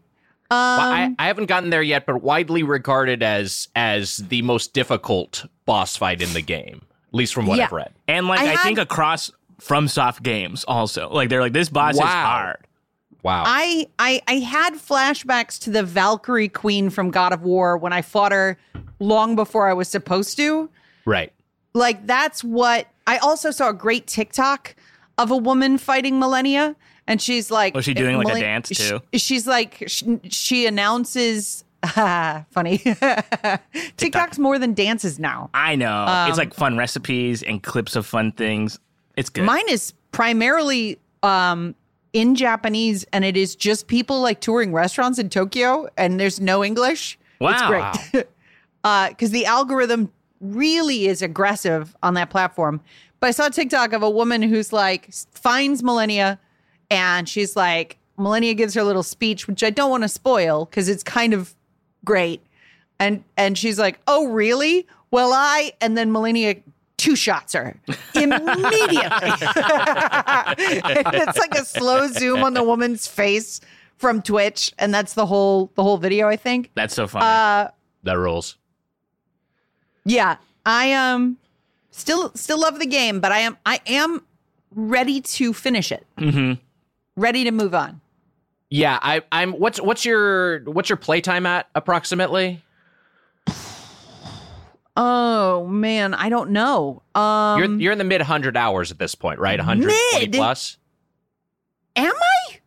Um, 0.51 0.57
I, 0.57 1.15
I 1.19 1.27
haven't 1.27 1.45
gotten 1.45 1.69
there 1.69 1.83
yet, 1.83 2.05
but 2.05 2.21
widely 2.23 2.63
regarded 2.63 3.21
as 3.21 3.67
as 3.75 4.17
the 4.17 4.41
most 4.41 4.73
difficult 4.73 5.45
boss 5.65 5.95
fight 5.95 6.21
in 6.21 6.33
the 6.33 6.41
game, 6.41 6.81
at 7.09 7.13
least 7.13 7.33
from 7.33 7.45
what 7.45 7.57
Yeah. 7.59 7.65
I've 7.65 7.71
read. 7.71 7.93
and 8.07 8.27
like 8.27 8.39
I 8.39 8.43
I, 8.43 8.45
had- 8.55 8.59
think 8.63 8.79
across 8.79 9.31
FromSoft 9.61 10.23
games 10.23 10.63
also. 10.63 11.09
Like 11.09 11.29
they're 11.29 11.41
like 11.41 11.53
this 11.53 11.69
boss 11.69 11.95
is 11.95 12.01
hard. 12.01 12.57
Wow. 13.21 13.43
I, 13.45 13.87
I 13.99 14.21
I 14.27 14.35
had 14.35 14.75
flashbacks 14.75 15.59
to 15.63 15.69
the 15.69 15.83
Valkyrie 15.83 16.47
Queen 16.49 16.89
from 16.89 17.11
God 17.11 17.33
of 17.33 17.41
War 17.43 17.77
when 17.77 17.91
I 17.93 18.01
fought 18.01 18.31
her 18.31 18.57
long 18.99 19.35
before 19.35 19.67
I 19.69 19.73
was 19.73 19.87
supposed 19.89 20.37
to. 20.37 20.69
right. 21.05 21.31
Like 21.73 22.07
that's 22.07 22.43
what 22.43 22.87
I 23.05 23.17
also 23.17 23.51
saw 23.51 23.69
a 23.69 23.73
great 23.73 24.07
TikTok 24.07 24.75
of 25.19 25.29
a 25.31 25.37
woman 25.37 25.77
fighting 25.77 26.15
Malenia, 26.19 26.75
and 27.09 27.21
she's 27.21 27.51
like, 27.51 27.75
Was 27.75 27.83
she 27.83 27.93
doing, 27.93 28.15
like, 28.17 28.37
a 28.37 28.39
dance, 28.39 28.69
too? 28.69 29.01
she's 29.13 29.45
like, 29.45 29.83
she, 29.87 30.19
she 30.29 30.65
announces. 30.65 31.65
funny. 32.51 32.77
TikTok's 33.97 34.37
more 34.39 34.59
than 34.59 34.73
dances 34.73 35.19
now. 35.19 35.49
I 35.53 35.75
know. 35.75 35.93
Um, 36.05 36.29
it's 36.29 36.37
like 36.37 36.53
fun 36.53 36.77
recipes 36.77 37.41
and 37.43 37.63
clips 37.63 37.95
of 37.95 38.05
fun 38.05 38.31
things. 38.33 38.79
It's 39.15 39.29
good. 39.29 39.45
Mine 39.45 39.67
is 39.69 39.93
primarily 40.11 40.99
um, 41.23 41.75
in 42.13 42.35
Japanese, 42.35 43.05
and 43.13 43.23
it 43.23 43.37
is 43.37 43.55
just 43.55 43.87
people 43.87 44.21
like 44.21 44.41
touring 44.41 44.73
restaurants 44.73 45.19
in 45.19 45.29
Tokyo, 45.29 45.87
and 45.97 46.19
there's 46.19 46.39
no 46.39 46.63
English. 46.63 47.17
It's 47.41 47.61
Wow. 47.61 47.93
great. 48.11 48.27
Because 49.09 49.31
the 49.31 49.45
algorithm 49.45 50.11
really 50.41 51.07
is 51.07 51.21
aggressive 51.21 51.95
on 52.03 52.13
that 52.15 52.29
platform. 52.29 52.81
But 53.19 53.27
I 53.27 53.31
saw 53.31 53.47
a 53.47 53.51
TikTok 53.51 53.93
of 53.93 54.03
a 54.03 54.09
woman 54.09 54.41
who's 54.41 54.71
like 54.73 55.09
finds 55.31 55.81
Malenia, 55.81 56.37
and 56.89 57.27
she's 57.29 57.55
like, 57.55 57.97
Malenia 58.17 58.55
gives 58.55 58.73
her 58.73 58.81
a 58.81 58.83
little 58.83 59.03
speech, 59.03 59.47
which 59.47 59.63
I 59.63 59.69
don't 59.69 59.89
want 59.89 60.03
to 60.03 60.09
spoil 60.09 60.65
because 60.65 60.89
it's 60.89 61.03
kind 61.03 61.33
of 61.33 61.55
great. 62.05 62.41
And 62.99 63.23
and 63.37 63.57
she's 63.57 63.79
like, 63.79 63.99
"Oh, 64.07 64.27
really? 64.27 64.85
Well, 65.09 65.31
I." 65.33 65.71
And 65.79 65.97
then 65.97 66.11
Malenia 66.11 66.61
two 66.97 67.15
shots 67.15 67.53
her 67.53 67.79
immediately. 68.13 69.31
It's 70.57 71.37
like 71.37 71.55
a 71.55 71.63
slow 71.63 72.07
zoom 72.07 72.43
on 72.43 72.53
the 72.53 72.63
woman's 72.63 73.07
face 73.07 73.61
from 73.97 74.21
Twitch, 74.21 74.73
and 74.77 74.93
that's 74.93 75.13
the 75.13 75.25
whole 75.25 75.71
the 75.75 75.83
whole 75.83 75.97
video. 75.97 76.27
I 76.27 76.35
think. 76.35 76.71
That's 76.75 76.93
so 76.93 77.07
funny. 77.07 77.25
Uh, 77.25 77.69
That 78.03 78.17
rules. 78.17 78.57
Yeah, 80.05 80.37
I 80.65 80.91
um 80.93 81.37
still 81.91 82.31
still 82.35 82.59
love 82.59 82.79
the 82.79 82.85
game, 82.85 83.19
but 83.21 83.31
I 83.31 83.39
am 83.39 83.57
I 83.65 83.79
am 83.87 84.23
ready 84.75 85.21
to 85.21 85.53
finish 85.53 85.91
it. 85.91 86.05
Mm-hmm. 86.17 86.61
Ready 87.19 87.43
to 87.43 87.51
move 87.51 87.75
on. 87.75 87.99
Yeah, 88.69 88.97
I, 89.01 89.21
I'm. 89.31 89.51
What's 89.53 89.81
what's 89.81 90.05
your 90.05 90.59
what's 90.61 90.89
your 90.89 90.97
playtime 90.97 91.45
at 91.45 91.67
approximately? 91.75 92.63
Oh 94.95 95.67
man, 95.67 96.13
I 96.13 96.29
don't 96.29 96.51
know. 96.51 97.01
Um 97.15 97.59
you're 97.59 97.79
you're 97.79 97.91
in 97.91 97.97
the 97.97 98.03
mid 98.05 98.21
hundred 98.21 98.55
hours 98.55 98.91
at 98.91 98.99
this 98.99 99.15
point, 99.15 99.39
right? 99.39 99.59
120 99.59 100.27
Mid? 100.27 100.33
plus. 100.33 100.77
am 101.95 102.13
I? 102.13 102.59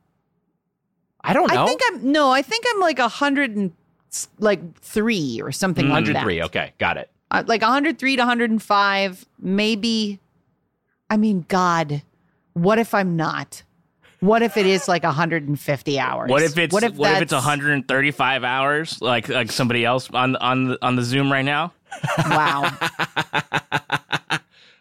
I 1.23 1.33
don't 1.33 1.53
know. 1.53 1.63
I 1.63 1.67
think 1.67 1.81
I'm 1.87 2.13
no, 2.13 2.31
I 2.31 2.43
think 2.43 2.65
I'm 2.71 2.81
like 2.81 2.99
a 2.99 3.09
hundred 3.09 3.57
and 3.57 3.73
like 4.39 4.79
three 4.81 5.41
or 5.41 5.51
something 5.51 5.87
like 5.87 6.05
103. 6.05 6.43
Okay, 6.43 6.73
got 6.79 6.99
it. 6.99 7.11
Uh, 7.31 7.43
like 7.47 7.63
103 7.63 8.17
to 8.17 8.21
105, 8.21 9.27
maybe. 9.39 10.19
I 11.09 11.17
mean, 11.17 11.47
God, 11.49 12.03
what 12.53 12.79
if 12.79 12.93
I'm 12.93 13.17
not? 13.17 13.63
What 14.23 14.43
if 14.43 14.57
it 14.57 14.67
is 14.67 14.87
like 14.87 15.03
150 15.03 15.99
hours? 15.99 16.31
What 16.31 16.43
if 16.45 16.57
it's 16.57 16.73
what 16.73 16.85
if, 16.85 16.95
that's- 16.97 17.23
it's 17.23 17.33
135 17.33 18.45
hours, 18.45 19.03
like 19.03 19.29
like 19.29 19.51
somebody 19.51 19.85
else 19.85 20.09
on 20.13 20.37
on 20.37 20.69
the, 20.69 20.79
on 20.81 20.95
the 20.95 21.03
Zoom 21.03 21.31
right 21.33 21.45
now? 21.45 21.73
Wow. 22.31 22.71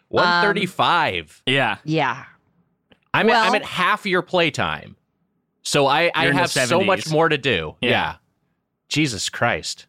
135. 0.08 1.42
Yeah, 1.46 1.78
Yeah. 1.84 2.24
I'm 3.14 3.28
at, 3.30 3.46
I'm 3.48 3.54
at 3.56 3.64
half 3.64 4.06
your 4.06 4.22
playtime, 4.22 4.94
so 5.62 5.86
I 5.88 6.12
I 6.14 6.22
You're 6.22 6.30
in 6.30 6.36
the 6.36 6.42
have 6.42 6.50
so 6.52 6.80
much 6.82 7.10
more 7.10 7.28
to 7.28 7.36
do. 7.36 7.74
Yeah. 7.80 7.90
Yeah. 7.90 8.14
Jesus 8.88 9.28
Christ. 9.28 9.86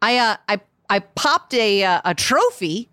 I 0.00 0.18
uh 0.18 0.36
I 0.48 0.60
I 0.88 1.00
popped 1.00 1.52
a 1.54 1.82
uh, 1.82 2.00
a 2.04 2.14
trophy 2.14 2.90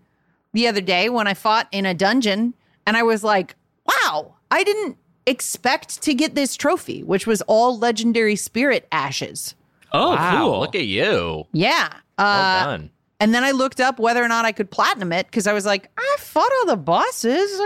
the 0.52 0.66
other 0.66 0.80
day 0.80 1.08
when 1.10 1.28
I 1.28 1.34
fought 1.34 1.68
in 1.70 1.86
a 1.86 1.94
dungeon 1.94 2.54
and 2.88 2.96
I 2.96 3.02
was 3.04 3.22
like, 3.22 3.54
"Wow, 3.86 4.34
I 4.50 4.64
didn't 4.64 4.98
expect 5.26 6.02
to 6.02 6.14
get 6.14 6.34
this 6.34 6.56
trophy, 6.56 7.02
which 7.02 7.26
was 7.26 7.42
all 7.42 7.78
legendary 7.78 8.36
spirit 8.36 8.86
ashes." 8.92 9.54
Oh, 9.92 10.10
wow. 10.12 10.36
cool. 10.38 10.60
Look 10.60 10.74
at 10.74 10.86
you. 10.86 11.46
Yeah. 11.52 11.88
Well 12.18 12.26
Uh 12.26 12.64
done. 12.64 12.90
and 13.20 13.34
then 13.34 13.44
I 13.44 13.50
looked 13.50 13.80
up 13.80 13.98
whether 13.98 14.22
or 14.22 14.28
not 14.28 14.44
I 14.44 14.52
could 14.52 14.70
platinum 14.70 15.12
it 15.12 15.30
cuz 15.32 15.46
I 15.46 15.52
was 15.52 15.66
like, 15.66 15.90
"I 15.98 16.16
fought 16.18 16.50
all 16.60 16.66
the 16.66 16.76
bosses. 16.76 17.60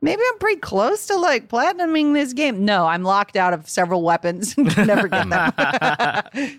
Maybe 0.00 0.20
I'm 0.32 0.38
pretty 0.38 0.60
close 0.60 1.06
to 1.06 1.16
like 1.16 1.48
platinuming 1.48 2.12
this 2.14 2.32
game." 2.32 2.64
No, 2.64 2.86
I'm 2.86 3.02
locked 3.02 3.36
out 3.36 3.52
of 3.54 3.68
several 3.68 4.02
weapons 4.02 4.54
and 4.56 4.70
can 4.70 4.86
never 4.86 5.08
get 5.08 5.28
them. 5.28 5.52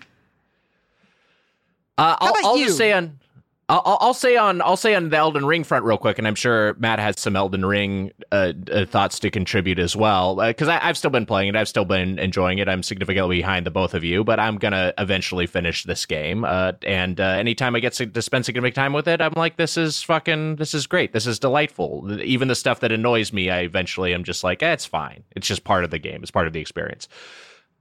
Uh, 1.96 2.16
I'll, 2.20 2.30
about 2.30 2.44
I'll 2.44 2.56
you? 2.58 2.66
just 2.66 2.78
say 2.78 2.92
on. 2.92 3.20
I'll, 3.68 3.98
I'll- 4.00 4.14
say 4.14 4.36
on 4.36 4.62
I'll 4.62 4.76
say 4.76 4.94
on 4.94 5.08
the 5.08 5.16
Elden 5.16 5.44
Ring 5.44 5.64
front 5.64 5.84
real 5.84 5.98
quick, 5.98 6.18
and 6.18 6.26
I'm 6.26 6.34
sure 6.34 6.74
Matt 6.78 6.98
has 6.98 7.18
some 7.18 7.34
Elden 7.34 7.64
Ring 7.64 8.12
uh, 8.30 8.52
uh, 8.70 8.84
thoughts 8.84 9.18
to 9.20 9.30
contribute 9.30 9.78
as 9.78 9.96
well. 9.96 10.36
Because 10.36 10.68
I 10.68 10.78
I've 10.86 10.96
still 10.96 11.10
been 11.10 11.26
playing 11.26 11.48
it, 11.48 11.56
I've 11.56 11.68
still 11.68 11.84
been 11.84 12.18
enjoying 12.18 12.58
it. 12.58 12.68
I'm 12.68 12.82
significantly 12.82 13.38
behind 13.38 13.66
the 13.66 13.70
both 13.70 13.94
of 13.94 14.04
you, 14.04 14.22
but 14.22 14.38
I'm 14.38 14.56
gonna 14.56 14.92
eventually 14.98 15.46
finish 15.46 15.84
this 15.84 16.06
game. 16.06 16.44
Uh, 16.44 16.72
and 16.86 17.18
uh, 17.20 17.24
anytime 17.24 17.74
I 17.74 17.80
get 17.80 17.94
to, 17.94 18.22
spend 18.22 18.44
significant 18.44 18.76
time 18.76 18.92
with 18.92 19.08
it, 19.08 19.20
I'm 19.20 19.32
like, 19.34 19.56
this 19.56 19.76
is 19.76 20.02
fucking, 20.02 20.56
this 20.56 20.74
is 20.74 20.86
great, 20.86 21.12
this 21.12 21.26
is 21.26 21.38
delightful. 21.38 22.20
Even 22.20 22.48
the 22.48 22.54
stuff 22.54 22.80
that 22.80 22.92
annoys 22.92 23.32
me, 23.32 23.50
I 23.50 23.60
eventually 23.60 24.14
am 24.14 24.24
just 24.24 24.44
like, 24.44 24.62
eh, 24.62 24.72
it's 24.72 24.86
fine. 24.86 25.24
It's 25.34 25.46
just 25.46 25.64
part 25.64 25.84
of 25.84 25.90
the 25.90 25.98
game. 25.98 26.22
It's 26.22 26.30
part 26.30 26.46
of 26.46 26.52
the 26.52 26.60
experience 26.60 27.08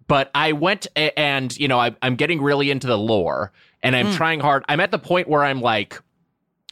but 0.05 0.29
I 0.35 0.51
went 0.51 0.85
and 0.97 1.57
you 1.57 1.69
know 1.69 1.79
I, 1.79 1.95
I'm 2.01 2.15
getting 2.15 2.41
really 2.41 2.69
into 2.71 2.87
the 2.87 2.97
lore 2.97 3.53
and 3.83 3.95
I'm 3.95 4.07
hmm. 4.07 4.13
trying 4.13 4.39
hard. 4.39 4.63
I'm 4.67 4.79
at 4.79 4.91
the 4.91 4.99
point 4.99 5.27
where 5.27 5.43
I'm 5.43 5.61
like 5.61 6.01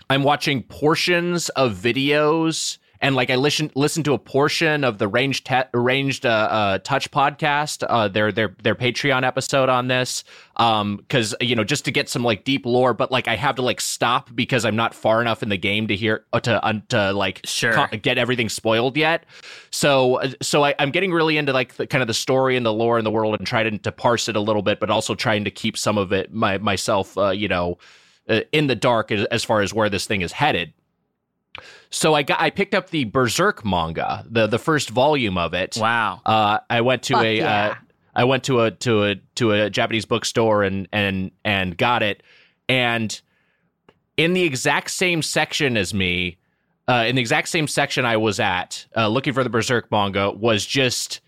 I'm 0.09 0.23
watching 0.23 0.63
portions 0.63 1.49
of 1.49 1.73
videos 1.73 2.77
and 3.01 3.15
like 3.15 3.29
I 3.29 3.35
listen 3.35 3.71
listen 3.75 4.03
to 4.03 4.13
a 4.13 4.17
portion 4.19 4.83
of 4.83 4.97
the 4.99 5.07
ranged 5.07 5.45
te- 5.47 5.63
ranged 5.73 6.25
uh, 6.25 6.29
uh, 6.29 6.77
touch 6.79 7.09
podcast. 7.11 7.83
Uh, 7.89 8.07
their 8.07 8.31
their 8.31 8.55
their 8.61 8.75
Patreon 8.75 9.23
episode 9.25 9.69
on 9.69 9.87
this. 9.87 10.23
Um 10.57 10.97
because 10.97 11.33
you 11.41 11.55
know 11.55 11.63
just 11.63 11.85
to 11.85 11.91
get 11.91 12.09
some 12.09 12.23
like 12.23 12.43
deep 12.43 12.65
lore 12.65 12.93
but 12.93 13.11
like 13.11 13.27
I 13.27 13.35
have 13.35 13.55
to 13.55 13.61
like 13.61 13.81
stop 13.81 14.29
because 14.35 14.65
I'm 14.65 14.75
not 14.75 14.93
far 14.93 15.21
enough 15.21 15.41
in 15.41 15.49
the 15.49 15.57
game 15.57 15.87
to 15.87 15.95
hear 15.95 16.25
uh, 16.33 16.39
to 16.41 16.63
uh, 16.63 16.73
to 16.89 17.13
like 17.13 17.41
Sure. 17.45 17.73
co- 17.73 17.97
get 17.97 18.17
everything 18.17 18.49
spoiled 18.49 18.95
yet. 18.97 19.25
So 19.71 20.21
so 20.41 20.63
I, 20.63 20.75
I'm 20.77 20.91
getting 20.91 21.11
really 21.11 21.37
into 21.37 21.53
like 21.53 21.75
the 21.75 21.87
kind 21.87 22.01
of 22.01 22.07
the 22.07 22.13
story 22.13 22.55
and 22.55 22.65
the 22.65 22.73
lore 22.73 22.97
in 22.99 23.03
the 23.05 23.11
world 23.11 23.35
and 23.37 23.47
trying 23.47 23.71
to, 23.71 23.77
to 23.79 23.91
parse 23.91 24.29
it 24.29 24.35
a 24.35 24.39
little 24.41 24.61
bit 24.61 24.79
but 24.79 24.89
also 24.89 25.15
trying 25.15 25.43
to 25.45 25.51
keep 25.51 25.77
some 25.77 25.97
of 25.97 26.11
it 26.13 26.31
my 26.33 26.57
myself 26.59 27.17
uh, 27.17 27.29
you 27.29 27.47
know 27.47 27.77
uh, 28.29 28.41
in 28.51 28.67
the 28.67 28.75
dark 28.75 29.11
as 29.11 29.43
far 29.43 29.61
as 29.61 29.73
where 29.73 29.89
this 29.89 30.05
thing 30.05 30.21
is 30.21 30.31
headed 30.33 30.73
so 31.91 32.13
I 32.13 32.23
got 32.23 32.41
I 32.41 32.49
picked 32.49 32.73
up 32.73 32.89
the 32.89 33.05
Berserk 33.05 33.63
manga, 33.65 34.25
the 34.29 34.47
the 34.47 34.57
first 34.57 34.89
volume 34.89 35.37
of 35.37 35.53
it. 35.53 35.77
Wow. 35.79 36.21
Uh, 36.25 36.59
I 36.69 36.81
went 36.81 37.03
to 37.03 37.13
Fuck 37.13 37.23
a 37.23 37.37
yeah. 37.37 37.67
uh, 37.67 37.75
I 38.15 38.23
went 38.23 38.45
to 38.45 38.61
a 38.61 38.71
to 38.71 39.03
a 39.03 39.15
to 39.35 39.51
a 39.51 39.69
Japanese 39.69 40.05
bookstore 40.05 40.63
and 40.63 40.87
and 40.93 41.31
and 41.43 41.77
got 41.77 42.01
it. 42.01 42.23
And 42.69 43.19
in 44.15 44.33
the 44.33 44.43
exact 44.43 44.91
same 44.91 45.21
section 45.21 45.75
as 45.75 45.93
me, 45.93 46.37
uh, 46.87 47.05
in 47.07 47.15
the 47.15 47.21
exact 47.21 47.49
same 47.49 47.67
section 47.67 48.05
I 48.05 48.17
was 48.17 48.39
at, 48.39 48.85
uh, 48.95 49.07
looking 49.07 49.33
for 49.33 49.43
the 49.43 49.49
Berserk 49.49 49.91
manga, 49.91 50.31
was 50.31 50.65
just 50.65 51.19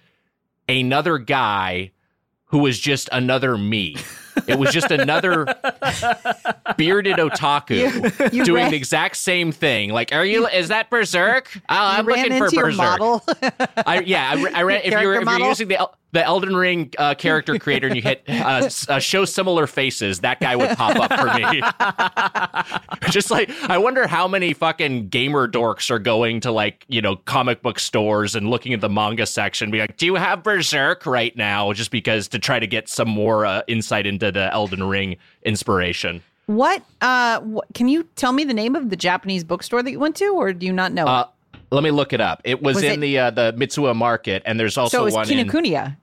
another 0.69 1.17
guy 1.17 1.91
who 2.45 2.59
was 2.59 2.79
just 2.79 3.09
another 3.11 3.57
me. 3.57 3.97
It 4.47 4.57
was 4.59 4.71
just 4.71 4.91
another 4.91 5.45
bearded 6.77 7.17
otaku 7.17 8.33
You 8.33 8.43
doing 8.43 8.63
ran- 8.63 8.71
the 8.71 8.77
exact 8.77 9.17
same 9.17 9.51
thing. 9.51 9.91
Like, 9.91 10.13
are 10.13 10.25
you? 10.25 10.47
Is 10.47 10.69
that 10.69 10.89
Berserk? 10.89 11.49
Oh, 11.55 11.61
I'm 11.69 12.05
looking 12.05 12.37
for 12.37 12.49
Berserk. 12.49 12.75
model. 12.75 13.23
I, 13.85 14.01
yeah, 14.05 14.33
I, 14.35 14.59
I 14.59 14.63
read 14.63 14.81
if 14.85 14.91
you're 15.01 15.13
if 15.15 15.27
you're 15.27 15.39
using 15.39 15.67
the 15.67 15.89
the 16.13 16.23
Elden 16.23 16.55
Ring 16.55 16.93
uh, 16.99 17.15
character 17.15 17.57
creator 17.57 17.87
and 17.87 17.95
you 17.95 18.01
hit 18.03 18.23
uh, 18.29 18.69
uh, 18.87 18.99
show 18.99 19.25
similar 19.25 19.65
faces, 19.65 20.19
that 20.19 20.39
guy 20.39 20.55
would 20.55 20.77
pop 20.77 20.95
up 20.95 21.11
for 21.11 21.33
me. 21.39 21.61
Just 23.09 23.31
like 23.31 23.49
I 23.63 23.79
wonder 23.79 24.05
how 24.07 24.27
many 24.27 24.53
fucking 24.53 25.09
gamer 25.09 25.47
dorks 25.47 25.89
are 25.89 25.97
going 25.99 26.39
to 26.41 26.51
like 26.51 26.85
you 26.87 27.01
know 27.01 27.15
comic 27.15 27.61
book 27.63 27.79
stores 27.79 28.35
and 28.35 28.49
looking 28.49 28.73
at 28.73 28.81
the 28.81 28.89
manga 28.89 29.25
section, 29.25 29.71
be 29.71 29.79
like, 29.79 29.97
"Do 29.97 30.05
you 30.05 30.15
have 30.15 30.43
Berserk 30.43 31.05
right 31.07 31.35
now?" 31.35 31.73
Just 31.73 31.89
because 31.91 32.27
to 32.29 32.39
try 32.39 32.59
to 32.59 32.67
get 32.67 32.87
some 32.89 33.09
more 33.09 33.45
uh, 33.45 33.61
insight 33.67 34.05
into 34.05 34.22
the 34.31 34.51
Elden 34.53 34.83
Ring 34.83 35.17
inspiration. 35.43 36.21
what 36.45 36.81
uh 37.01 37.39
what, 37.41 37.65
can 37.73 37.87
you 37.87 38.03
tell 38.15 38.31
me 38.33 38.43
the 38.43 38.53
name 38.53 38.75
of 38.75 38.89
the 38.89 38.95
Japanese 38.95 39.43
bookstore 39.43 39.81
that 39.83 39.91
you 39.91 39.99
went 39.99 40.15
to 40.17 40.27
or 40.29 40.53
do 40.53 40.65
you 40.65 40.73
not 40.73 40.91
know? 40.93 41.05
Uh, 41.05 41.27
let 41.71 41.83
me 41.83 41.91
look 41.91 42.13
it 42.13 42.21
up. 42.21 42.41
It 42.43 42.61
was, 42.61 42.75
Was 42.75 42.83
in 42.83 42.91
it- 42.93 42.99
the 42.99 43.17
uh, 43.19 43.29
the 43.31 43.53
Mitsuwa 43.53 43.95
Market, 43.95 44.43
and 44.45 44.59
there's 44.59 44.77
also 44.77 44.97
so 44.97 45.01
it 45.01 45.05
was 45.05 45.13
one 45.15 45.29
in 45.31 45.47
Kinokuniya. 45.47 45.97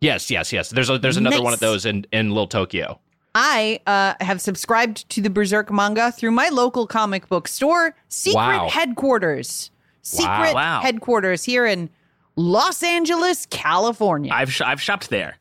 yes, 0.00 0.30
yes, 0.30 0.52
yes. 0.52 0.70
There's 0.70 0.90
a, 0.90 0.98
there's 0.98 1.16
another 1.16 1.42
one 1.42 1.52
of 1.52 1.60
those 1.60 1.86
in 1.86 2.06
in 2.12 2.30
Little 2.30 2.48
Tokyo. 2.48 2.98
I 3.38 3.80
uh, 3.86 4.14
have 4.24 4.40
subscribed 4.40 5.08
to 5.10 5.20
the 5.20 5.28
Berserk 5.28 5.70
manga 5.70 6.10
through 6.10 6.30
my 6.30 6.48
local 6.48 6.86
comic 6.86 7.28
book 7.28 7.48
store, 7.48 7.94
Secret 8.08 8.34
Wow. 8.36 8.68
Headquarters. 8.70 9.70
Secret 10.00 10.54
Wow. 10.54 10.80
Headquarters 10.80 11.44
here 11.44 11.66
in 11.66 11.90
Los 12.36 12.82
Angeles, 12.82 13.46
California. 13.50 14.32
I've 14.32 14.50
sh- 14.52 14.62
I've 14.62 14.80
shopped 14.80 15.10
there. 15.10 15.36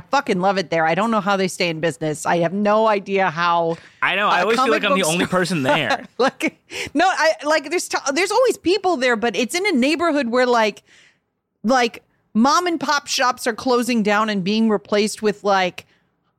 Fucking 0.00 0.40
love 0.40 0.58
it 0.58 0.70
there. 0.70 0.86
I 0.86 0.94
don't 0.94 1.10
know 1.10 1.20
how 1.20 1.36
they 1.36 1.48
stay 1.48 1.68
in 1.68 1.80
business. 1.80 2.24
I 2.26 2.38
have 2.38 2.52
no 2.52 2.86
idea 2.88 3.30
how. 3.30 3.76
I 4.00 4.14
know. 4.16 4.28
I 4.28 4.40
Uh, 4.40 4.42
always 4.42 4.60
feel 4.60 4.70
like 4.70 4.84
I'm 4.84 4.98
the 4.98 5.04
only 5.04 5.26
person 5.26 5.62
there. 5.62 6.06
like 6.18 6.58
no, 6.94 7.06
I 7.06 7.34
like 7.44 7.70
there's 7.70 7.88
t- 7.88 7.98
there's 8.14 8.30
always 8.30 8.56
people 8.56 8.96
there, 8.96 9.16
but 9.16 9.36
it's 9.36 9.54
in 9.54 9.66
a 9.66 9.72
neighborhood 9.72 10.28
where 10.28 10.46
like 10.46 10.82
like 11.62 12.02
mom 12.34 12.66
and 12.66 12.80
pop 12.80 13.06
shops 13.06 13.46
are 13.46 13.52
closing 13.54 14.02
down 14.02 14.30
and 14.30 14.42
being 14.42 14.68
replaced 14.70 15.20
with 15.22 15.44
like 15.44 15.86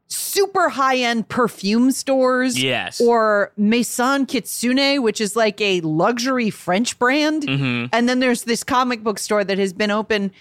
super 0.08 0.70
high 0.70 0.98
end 0.98 1.28
perfume 1.30 1.92
stores. 1.92 2.62
Yes. 2.62 3.00
Or 3.02 3.52
Maison 3.58 4.26
Kitsune, 4.26 5.02
which 5.02 5.20
is 5.22 5.36
like 5.36 5.60
a 5.62 5.82
luxury 5.82 6.50
French 6.50 6.98
brand. 7.00 7.44
Mm-hmm. 7.44 7.86
And 7.92 8.08
then 8.10 8.20
there's 8.20 8.44
this 8.44 8.64
comic 8.64 9.04
book 9.04 9.18
store 9.20 9.44
that 9.44 9.58
has 9.58 9.74
been 9.74 9.92
open 9.92 10.32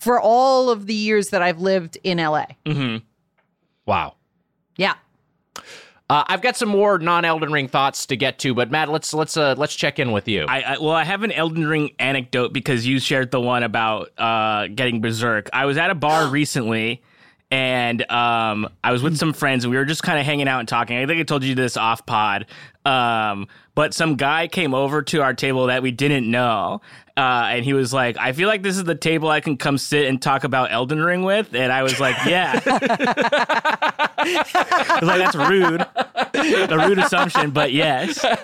for 0.00 0.20
all 0.20 0.70
of 0.70 0.86
the 0.86 0.94
years 0.94 1.28
that 1.28 1.42
I've 1.42 1.60
lived 1.60 1.98
in 2.02 2.18
LA. 2.18 2.46
Mm-hmm. 2.66 3.04
Wow. 3.86 4.14
Yeah. 4.76 4.94
Uh, 6.08 6.24
I've 6.26 6.42
got 6.42 6.56
some 6.56 6.70
more 6.70 6.98
non 6.98 7.24
Elden 7.24 7.52
Ring 7.52 7.68
thoughts 7.68 8.06
to 8.06 8.16
get 8.16 8.40
to, 8.40 8.52
but 8.52 8.68
Matt, 8.68 8.88
let's 8.88 9.14
let's 9.14 9.36
uh, 9.36 9.54
let's 9.56 9.76
check 9.76 10.00
in 10.00 10.10
with 10.10 10.26
you. 10.26 10.44
I, 10.48 10.62
I 10.62 10.78
well, 10.78 10.90
I 10.90 11.04
have 11.04 11.22
an 11.22 11.30
Elden 11.30 11.64
Ring 11.64 11.90
anecdote 12.00 12.52
because 12.52 12.84
you 12.84 12.98
shared 12.98 13.30
the 13.30 13.40
one 13.40 13.62
about 13.62 14.10
uh, 14.18 14.66
getting 14.66 15.00
berserk. 15.00 15.48
I 15.52 15.66
was 15.66 15.76
at 15.76 15.90
a 15.90 15.94
bar 15.94 16.26
recently, 16.30 17.00
and 17.52 18.02
um, 18.10 18.68
I 18.82 18.90
was 18.90 19.04
with 19.04 19.18
some 19.18 19.32
friends, 19.32 19.64
and 19.64 19.70
we 19.70 19.76
were 19.76 19.84
just 19.84 20.02
kind 20.02 20.18
of 20.18 20.26
hanging 20.26 20.48
out 20.48 20.58
and 20.58 20.68
talking. 20.68 20.96
I 20.96 21.06
think 21.06 21.20
I 21.20 21.22
told 21.22 21.44
you 21.44 21.54
this 21.54 21.76
off 21.76 22.04
pod. 22.06 22.46
Um, 22.84 23.46
but 23.76 23.94
some 23.94 24.16
guy 24.16 24.48
came 24.48 24.74
over 24.74 25.02
to 25.02 25.22
our 25.22 25.34
table 25.34 25.66
that 25.66 25.82
we 25.82 25.92
didn't 25.92 26.28
know. 26.28 26.80
Uh, 27.20 27.48
and 27.50 27.66
he 27.66 27.74
was 27.74 27.92
like, 27.92 28.16
I 28.16 28.32
feel 28.32 28.48
like 28.48 28.62
this 28.62 28.78
is 28.78 28.84
the 28.84 28.94
table 28.94 29.28
I 29.28 29.40
can 29.40 29.58
come 29.58 29.76
sit 29.76 30.06
and 30.06 30.22
talk 30.22 30.44
about 30.44 30.72
Elden 30.72 31.02
Ring 31.02 31.22
with. 31.22 31.54
And 31.54 31.70
I 31.70 31.82
was 31.82 32.00
like, 32.00 32.16
yeah. 32.24 32.58
I 34.16 34.98
was 35.02 35.06
like, 35.06 35.18
that's 35.18 35.36
rude. 35.36 35.86
A 36.70 36.88
rude 36.88 36.98
assumption, 36.98 37.50
but 37.50 37.74
yes. 37.74 38.24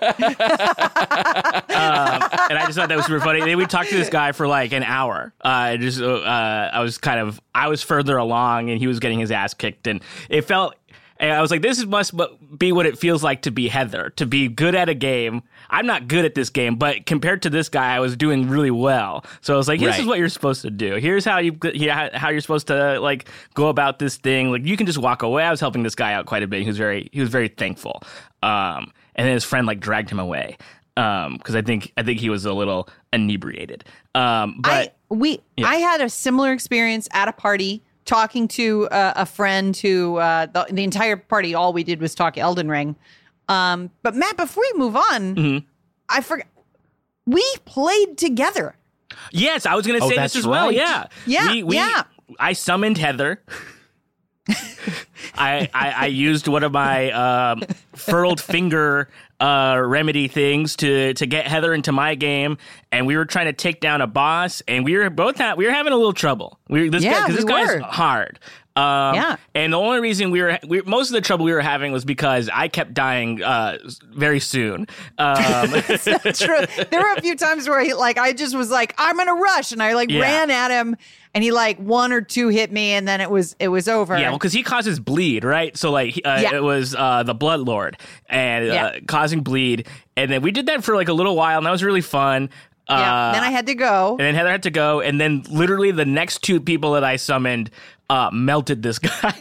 Um, 1.77 2.23
and 2.49 2.59
I 2.59 2.65
just 2.65 2.79
thought 2.79 2.89
that 2.89 2.97
was 2.97 3.05
super 3.05 3.21
funny. 3.21 3.41
Then 3.41 3.59
we 3.59 3.67
talked 3.67 3.91
to 3.91 3.97
this 3.97 4.09
guy 4.09 4.33
for 4.33 4.49
like 4.49 4.73
an 4.73 4.83
hour. 4.83 5.35
Uh, 5.43 5.77
just, 5.77 6.01
uh, 6.01 6.71
I 6.73 6.81
was 6.81 6.97
kind 6.97 7.21
of, 7.21 7.39
I 7.55 7.69
was 7.69 7.83
further 7.83 8.17
along 8.17 8.71
and 8.71 8.79
he 8.79 8.87
was 8.87 8.99
getting 8.99 9.19
his 9.19 9.31
ass 9.31 9.53
kicked. 9.53 9.87
And 9.87 10.01
it 10.31 10.43
felt, 10.43 10.75
and 11.19 11.33
I 11.33 11.43
was 11.43 11.51
like, 11.51 11.61
this 11.61 11.85
must 11.85 12.15
be 12.57 12.73
what 12.73 12.87
it 12.87 12.99
feels 12.99 13.23
like 13.23 13.43
to 13.43 13.51
be 13.51 13.69
Heather, 13.69 14.11
to 14.17 14.25
be 14.27 14.49
good 14.49 14.75
at 14.75 14.89
a 14.89 14.95
game. 14.95 15.43
I'm 15.71 15.87
not 15.87 16.09
good 16.09 16.25
at 16.25 16.35
this 16.35 16.51
game, 16.51 16.77
but 16.77 17.07
compared 17.07 17.43
to 17.43 17.51
this 17.51 17.69
guy, 17.69 17.95
I 17.95 18.01
was 18.01 18.17
doing 18.17 18.49
really 18.49 18.71
well. 18.71 19.25
So 19.41 19.55
I 19.55 19.57
was 19.57 19.69
like, 19.69 19.81
this 19.81 19.91
Right. 19.91 20.01
is 20.01 20.07
what 20.07 20.19
you're 20.19 20.29
supposed 20.29 20.63
to 20.63 20.71
do. 20.71 20.97
Here's 20.97 21.25
how 21.25 21.39
you 21.39 21.57
how 21.91 22.29
you're 22.31 22.41
supposed 22.41 22.67
to 22.69 23.01
like 23.01 23.29
go 23.55 23.69
about 23.69 23.99
this 23.99 24.17
thing. 24.17 24.51
Like 24.51 24.65
you 24.65 24.77
can 24.77 24.87
just 24.87 24.99
walk 24.99 25.23
away. 25.23 25.43
I 25.45 25.51
was 25.51 25.61
helping 25.61 25.83
this 25.83 25.95
guy 25.95 26.13
out 26.13 26.27
quite 26.27 26.43
a 26.43 26.47
bit. 26.47 26.63
He 26.63 26.67
was 26.69 26.79
very 26.79 27.09
he 27.13 27.21
was 27.21 27.31
very 27.31 27.49
thankful. 27.49 28.03
Um, 28.43 28.93
and 29.15 29.27
then 29.27 29.35
his 29.35 29.45
friend 29.45 29.67
like 29.67 29.81
dragged 29.81 30.11
him 30.11 30.19
away. 30.21 30.57
Um, 30.99 31.35
because 31.37 31.55
I 31.55 31.61
think 31.63 31.93
I 31.97 32.03
think 32.03 32.21
he 32.21 32.31
was 32.31 32.47
a 32.47 32.53
little 32.55 32.89
inebriated. 33.13 33.85
Um, 34.15 34.61
but 34.61 34.71
I 34.73 34.93
we 35.15 35.41
I 35.63 35.77
had 35.77 36.01
a 36.01 36.09
similar 36.09 36.53
experience 36.53 37.07
at 37.13 37.29
a 37.29 37.33
party 37.33 37.83
talking 38.07 38.47
to 38.47 38.89
uh, 38.89 39.13
a 39.17 39.27
friend 39.27 39.77
who 39.77 40.17
uh, 40.17 40.47
the, 40.47 40.67
the 40.71 40.85
entire 40.85 41.17
party 41.17 41.55
all 41.55 41.73
we 41.73 41.83
did 41.85 42.01
was 42.01 42.15
talk 42.15 42.39
Elden 42.39 42.69
Ring. 42.69 42.97
Um, 43.49 43.91
but 44.03 44.15
Matt, 44.15 44.37
before 44.37 44.65
we 44.73 44.79
move 44.79 44.97
on, 44.97 45.35
Mm-hmm. 45.37 45.67
I 46.09 46.21
forgot 46.21 46.47
we 47.27 47.45
played 47.65 48.17
together. 48.19 48.77
Yes, 49.33 49.67
I 49.67 49.75
was 49.75 49.87
going 49.87 49.99
to 49.99 50.05
Oh, 50.05 50.09
say 50.09 50.17
that's 50.17 50.35
this 50.35 50.41
as 50.41 50.47
well. 50.47 50.71
Yeah, 50.71 51.07
Yeah, 51.27 51.53
We, 51.53 51.63
we, 51.65 51.77
yeah. 51.77 52.05
I 52.39 52.53
summoned 52.53 52.99
Heather. 52.99 53.43
I, 55.39 55.69
I 55.75 55.91
I 55.91 56.07
used 56.07 56.47
one 56.49 56.63
of 56.63 56.73
my 56.73 57.11
um, 57.11 57.63
furled 57.95 58.41
finger 58.41 59.09
uh, 59.41 59.81
remedy 59.85 60.29
things 60.29 60.77
to 60.77 61.15
to 61.15 61.27
get 61.27 61.47
Heather 61.49 61.75
into 61.75 61.91
my 61.93 62.15
game, 62.15 62.57
and 62.93 63.07
we 63.07 63.17
were 63.17 63.25
trying 63.25 63.47
to 63.47 63.53
take 63.53 63.81
down 63.81 64.01
a 64.01 64.07
boss, 64.07 64.63
and 64.69 64.85
we 64.85 64.97
were 64.97 65.11
both 65.11 65.39
ha- 65.39 65.55
we 65.57 65.67
were 65.67 65.73
having 65.73 65.93
a 65.93 65.97
little 65.97 66.13
trouble. 66.13 66.59
We 66.69 66.85
were, 66.85 66.91
this 66.91 67.03
guy 67.05 67.11
Yeah, 67.11 67.21
because 67.27 67.37
this 67.37 67.45
we 67.45 67.51
guy's 67.53 67.69
were. 67.75 67.81
hard. 67.81 68.39
Um, 68.77 69.15
Yeah. 69.15 69.37
and 69.55 69.73
the 69.73 69.79
only 69.79 70.01
reason 70.01 70.31
we 70.31 70.43
were, 70.43 70.59
we, 70.69 70.83
most 70.83 71.09
of 71.09 71.15
the 71.15 71.21
trouble 71.23 71.47
we 71.47 71.53
were 71.53 71.63
having 71.63 71.93
was 71.93 72.05
because 72.05 72.51
I 72.53 72.69
kept 72.69 72.93
dying 72.93 73.43
uh, 73.43 73.79
very 74.15 74.39
soon. 74.41 74.87
Um, 75.19 75.71
True. 75.71 76.67
There 76.91 77.01
were 77.01 77.15
a 77.17 77.21
few 77.23 77.37
times 77.37 77.69
where 77.69 77.81
he 77.83 77.95
like 77.95 78.19
I 78.19 78.33
just 78.33 78.55
was 78.55 78.71
like 78.71 78.95
I'm 78.99 79.17
gonna 79.17 79.35
rush, 79.35 79.73
and 79.73 79.83
I 79.83 79.95
like 79.95 80.11
Yeah. 80.11 80.21
ran 80.21 80.51
at 80.51 80.71
him, 80.71 80.97
and 81.35 81.43
he 81.43 81.53
like 81.53 81.79
one 81.79 82.13
or 82.13 82.21
two 82.21 82.49
hit 82.49 82.71
me, 82.71 82.93
and 82.93 83.09
then 83.09 83.21
it 83.21 83.31
was 83.31 83.57
it 83.59 83.69
was 83.69 83.89
over. 83.89 84.17
Yeah, 84.19 84.29
well, 84.29 84.39
because 84.39 84.53
he 84.53 84.63
causes 84.63 85.01
bleed, 85.01 85.43
right? 85.45 85.77
So 85.77 85.91
like, 85.91 86.21
uh, 86.25 86.41
Yeah. 86.43 86.57
it 86.57 86.63
was 86.63 86.95
uh, 86.95 87.23
the 87.23 87.35
Blood 87.35 87.61
Lord 87.61 87.97
and 88.29 88.69
uh, 88.71 88.75
Yeah. 88.75 88.99
causing 89.07 89.41
bleed, 89.41 89.87
and 90.17 90.31
then 90.31 90.43
we 90.43 90.51
did 90.51 90.67
that 90.67 90.85
for 90.85 90.95
like 90.97 91.09
a 91.09 91.15
little 91.15 91.35
while, 91.37 91.57
and 91.57 91.67
that 91.67 91.71
was 91.71 91.83
really 91.83 92.03
fun. 92.03 92.51
yeah. 92.91 93.29
Uh, 93.29 93.33
then 93.33 93.43
I 93.43 93.51
had 93.51 93.67
to 93.67 93.75
go. 93.75 94.11
and 94.13 94.21
then 94.21 94.35
Heather 94.35 94.51
had 94.51 94.63
to 94.65 94.71
go, 94.71 95.01
and 95.01 95.21
then 95.21 95.45
literally 95.51 95.91
the 95.93 96.05
next 96.05 96.43
two 96.43 96.61
people 96.61 96.93
that 96.93 97.03
I 97.05 97.17
summoned 97.17 97.71
uh, 98.09 98.31
melted 98.33 98.83
this 98.83 98.99
guy, 99.01 99.39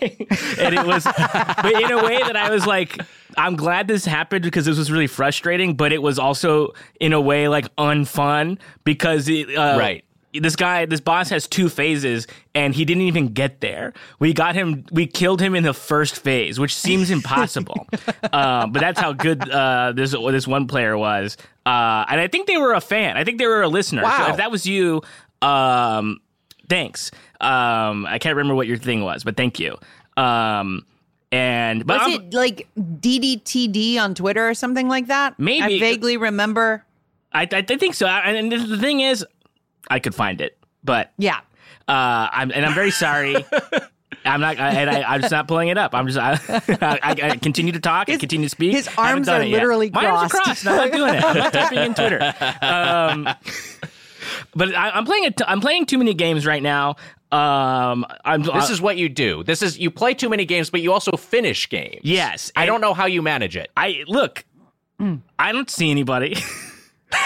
and 0.60 0.74
it 0.76 0.86
was, 0.86 1.04
but 1.06 1.82
in 1.82 1.92
a 1.92 2.04
way 2.04 2.18
that 2.20 2.36
I 2.36 2.50
was 2.50 2.66
like, 2.66 3.00
I'm 3.38 3.56
glad 3.56 3.88
this 3.88 4.06
happened 4.06 4.44
because 4.44 4.66
this 4.66 4.78
was 4.78 4.92
really 4.92 5.08
frustrating, 5.08 5.76
but 5.76 5.92
it 5.92 6.02
was 6.02 6.18
also 6.18 6.74
in 7.00 7.14
a 7.14 7.22
way 7.22 7.48
like 7.48 7.74
unfun 7.76 8.58
because 8.84 9.28
it, 9.30 9.56
uh, 9.56 9.78
Right. 9.78 10.04
This 10.38 10.58
guy, 10.58 10.86
this 10.86 11.00
boss 11.00 11.30
has 11.30 11.48
two 11.48 11.70
phases, 11.70 12.28
and 12.54 12.76
he 12.76 12.84
didn't 12.84 13.04
even 13.04 13.30
get 13.30 13.62
there. 13.62 13.94
We 14.20 14.34
got 14.34 14.54
him, 14.54 14.84
we 14.92 15.08
killed 15.08 15.40
him 15.42 15.56
in 15.56 15.64
the 15.64 15.74
first 15.74 16.20
phase, 16.20 16.60
which 16.60 16.76
seems 16.76 17.10
impossible. 17.10 17.88
uh, 18.34 18.68
but 18.68 18.82
that's 18.82 19.00
how 19.00 19.14
good 19.14 19.50
uh, 19.50 19.94
this 19.96 20.12
this 20.12 20.46
one 20.46 20.68
player 20.68 20.98
was, 20.98 21.38
uh, 21.66 22.04
and 22.10 22.20
I 22.20 22.28
think 22.28 22.48
they 22.48 22.58
were 22.58 22.74
a 22.74 22.82
fan. 22.82 23.16
I 23.16 23.24
think 23.24 23.38
they 23.40 23.48
were 23.48 23.62
a 23.62 23.70
listener. 23.70 24.02
So 24.02 24.08
Wow. 24.10 24.28
if 24.32 24.36
that 24.36 24.52
was 24.52 24.66
you, 24.66 25.04
um, 25.42 26.20
thanks. 26.70 27.12
Um, 27.42 28.06
I 28.06 28.18
can't 28.20 28.36
remember 28.36 28.56
what 28.56 28.68
your 28.68 28.78
thing 28.78 29.04
was, 29.04 29.24
but 29.24 29.36
thank 29.38 29.60
you. 29.60 29.78
Um, 30.18 30.86
and 31.32 31.86
but 31.86 32.00
Was 32.00 32.08
I'm- 32.14 32.22
it 32.22 32.34
like 32.34 32.68
DDTD 32.80 33.98
on 34.00 34.16
Twitter 34.16 34.48
or 34.48 34.54
something 34.54 34.88
like 34.88 35.08
that? 35.08 35.38
Maybe. 35.40 35.76
I 35.76 35.80
vaguely 35.80 36.18
remember. 36.18 36.84
I, 37.34 37.42
I, 37.44 37.48
I 37.58 37.62
think 37.64 37.96
so. 37.96 38.08
And 38.08 38.52
the 38.52 38.78
thing 38.78 39.02
is, 39.02 39.26
I 39.90 40.00
could 40.00 40.16
find 40.16 40.40
it, 40.42 40.58
but 40.84 41.12
Yeah. 41.18 41.38
uh, 41.88 42.30
I'm 42.32 42.52
and 42.52 42.66
I'm 42.66 42.74
very 42.74 42.92
sorry. 42.92 43.36
I'm 44.26 44.42
not, 44.42 44.58
I, 44.60 44.70
and 44.72 44.90
I, 44.90 45.04
I'm 45.04 45.22
just 45.22 45.32
not 45.32 45.48
pulling 45.48 45.68
it 45.68 45.78
up. 45.78 45.94
I'm 45.94 46.08
just, 46.08 46.18
I, 46.20 46.40
I, 46.82 47.00
I 47.32 47.38
continue 47.38 47.74
to 47.74 47.80
talk 47.80 48.10
and 48.10 48.20
continue 48.20 48.46
to 48.48 48.50
speak. 48.50 48.72
his 48.72 48.90
arms 48.98 49.28
are 49.30 49.44
literally 49.46 49.92
My 49.92 50.06
arms 50.08 50.24
are 50.24 50.30
crossed. 50.30 50.64
crossed. 50.64 50.68
I'm 50.68 50.78
not 50.78 50.92
doing 50.92 51.14
it. 51.14 51.24
I'm 51.24 51.38
not 51.38 51.54
typing 51.54 51.78
in 51.80 51.94
Twitter. 51.94 52.34
Um, 52.62 53.30
but 54.56 54.76
I, 54.76 54.92
I'm 54.92 55.06
playing. 55.06 55.26
A 55.26 55.32
t- 55.32 55.44
I'm 55.48 55.62
playing 55.62 55.86
too 55.86 55.98
many 55.98 56.14
games 56.14 56.46
right 56.46 56.64
now. 56.64 56.96
Um, 57.32 58.06
I'm. 58.24 58.44
This 58.44 58.70
is 58.70 58.82
what 58.82 58.98
you 58.98 59.10
do. 59.10 59.44
This 59.44 59.62
is 59.62 59.78
you 59.78 59.92
play 59.92 60.14
too 60.14 60.30
many 60.30 60.46
games, 60.46 60.70
but 60.70 60.82
you 60.82 60.94
also 60.94 61.12
finish 61.14 61.68
games. 61.70 62.02
yes. 62.04 62.52
I 62.56 62.66
don't 62.66 62.82
know 62.82 62.94
how 62.94 63.06
you 63.06 63.22
manage 63.22 63.58
it. 63.58 63.70
I 63.76 64.04
look. 64.08 64.46
I 65.38 65.52
don't 65.52 65.70
see 65.70 65.92
anybody. 65.92 66.36
uh, 67.12 67.18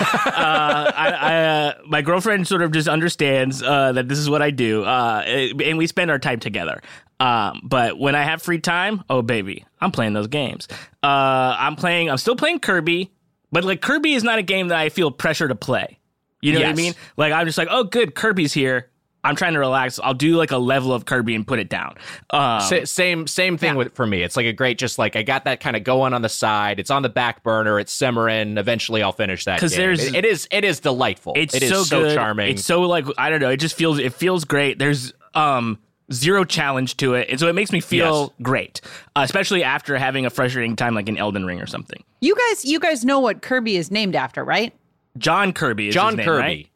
I, 0.96 1.18
I, 1.20 1.36
uh, 1.36 1.74
my 1.86 2.02
girlfriend 2.02 2.48
sort 2.48 2.62
of 2.64 2.72
just 2.72 2.88
understands 2.88 3.62
uh, 3.62 3.92
that 3.92 4.08
this 4.08 4.18
is 4.18 4.30
what 4.30 4.42
I 4.42 4.50
do, 4.52 4.84
uh, 4.84 5.22
and 5.22 5.78
we 5.78 5.86
spend 5.88 6.10
our 6.10 6.20
time 6.20 6.40
together. 6.40 6.82
Um, 7.20 7.62
but 7.64 8.00
when 8.00 8.16
I 8.16 8.24
have 8.24 8.42
free 8.42 8.60
time, 8.60 9.04
oh 9.10 9.22
baby, 9.22 9.66
I'm 9.82 9.92
playing 9.92 10.14
those 10.14 10.28
games. 10.28 10.68
Uh, 11.04 11.56
I'm 11.60 11.76
playing. 11.76 12.10
I'm 12.10 12.18
still 12.18 12.36
playing 12.36 12.60
Kirby, 12.60 13.12
but 13.52 13.64
like 13.64 13.82
Kirby 13.82 14.14
is 14.14 14.24
not 14.24 14.40
a 14.40 14.44
game 14.44 14.70
that 14.70 14.78
I 14.80 14.90
feel 14.90 15.12
pressure 15.12 15.48
to 15.48 15.56
play. 15.56 15.99
You 16.42 16.54
know 16.54 16.60
what 16.62 16.70
I 16.70 16.74
mean? 16.74 16.94
Like 17.18 17.34
I'm 17.34 17.46
just 17.46 17.58
like, 17.58 17.68
oh, 17.72 17.84
good, 17.84 18.16
Kirby's 18.16 18.54
here. 18.54 18.90
I'm 19.22 19.36
trying 19.36 19.52
to 19.52 19.60
relax. 19.60 20.00
I'll 20.02 20.14
do 20.14 20.38
like 20.38 20.52
a 20.52 20.58
level 20.58 20.94
of 20.94 21.04
Kirby 21.04 21.36
and 21.36 21.46
put 21.46 21.60
it 21.60 21.68
down. 21.68 21.96
Um, 22.30 22.62
Sa- 22.62 22.86
same 22.86 23.28
same 23.28 23.58
thing 23.58 23.76
with 23.76 23.94
for 23.94 24.08
me. 24.08 24.22
It's 24.24 24.38
like 24.38 24.46
a 24.46 24.54
great 24.54 24.78
just 24.78 24.98
like 24.98 25.18
I 25.18 25.24
got 25.24 25.44
that 25.44 25.60
kind 25.60 25.76
of 25.76 25.84
going 25.84 26.14
on 26.14 26.22
the 26.22 26.30
side. 26.30 26.80
It's 26.80 26.90
on 26.90 27.02
the 27.02 27.10
back 27.10 27.44
burner. 27.44 27.82
It's 27.82 27.92
simmering. 27.92 28.58
Eventually, 28.58 29.04
I'll 29.04 29.12
finish 29.12 29.44
that 29.44 29.58
because 29.58 29.76
there's- 29.76 30.02
it, 30.06 30.16
it 30.16 30.26
is 30.26 30.48
it 30.52 30.64
is 30.64 30.80
delightful. 30.80 31.34
It's 31.36 31.54
It 31.54 31.64
is 31.64 31.70
so, 31.70 31.84
so 31.84 32.16
charming. 32.16 32.52
It's 32.52 32.64
so 32.64 32.84
like 32.84 33.06
I 33.18 33.30
don't 33.30 33.42
know. 33.42 33.50
It 33.50 33.58
just 33.58 33.76
feels 33.76 34.00
it 34.00 34.14
feels 34.14 34.46
great. 34.46 34.80
There's 34.80 35.12
um 35.36 35.80
zero 36.14 36.46
challenge 36.46 36.96
to 36.98 37.16
it, 37.16 37.28
and 37.30 37.38
so 37.42 37.50
it 37.50 37.54
makes 37.56 37.74
me 37.74 37.82
feel 37.82 38.22
Yes. 38.22 38.30
great, 38.42 38.82
uh, 39.18 39.22
especially 39.26 39.64
after 39.66 39.98
having 39.98 40.26
a 40.26 40.30
frustrating 40.30 40.78
time 40.78 40.96
like 40.96 41.10
in 41.10 41.18
Elden 41.18 41.46
Ring 41.46 41.60
or 41.62 41.68
something. 41.68 42.02
You 42.22 42.36
guys, 42.36 42.64
you 42.64 42.80
guys 42.80 43.04
know 43.04 43.20
what 43.20 43.42
Kirby 43.42 43.76
is 43.76 43.92
named 43.92 44.16
after, 44.16 44.44
right? 44.46 44.74
John 45.18 45.54
Kirby 45.54 45.90
is 45.90 45.94
John 45.94 46.14
his 46.14 46.18
name, 46.18 46.26
Kirby, 46.26 46.42
right? 46.42 46.68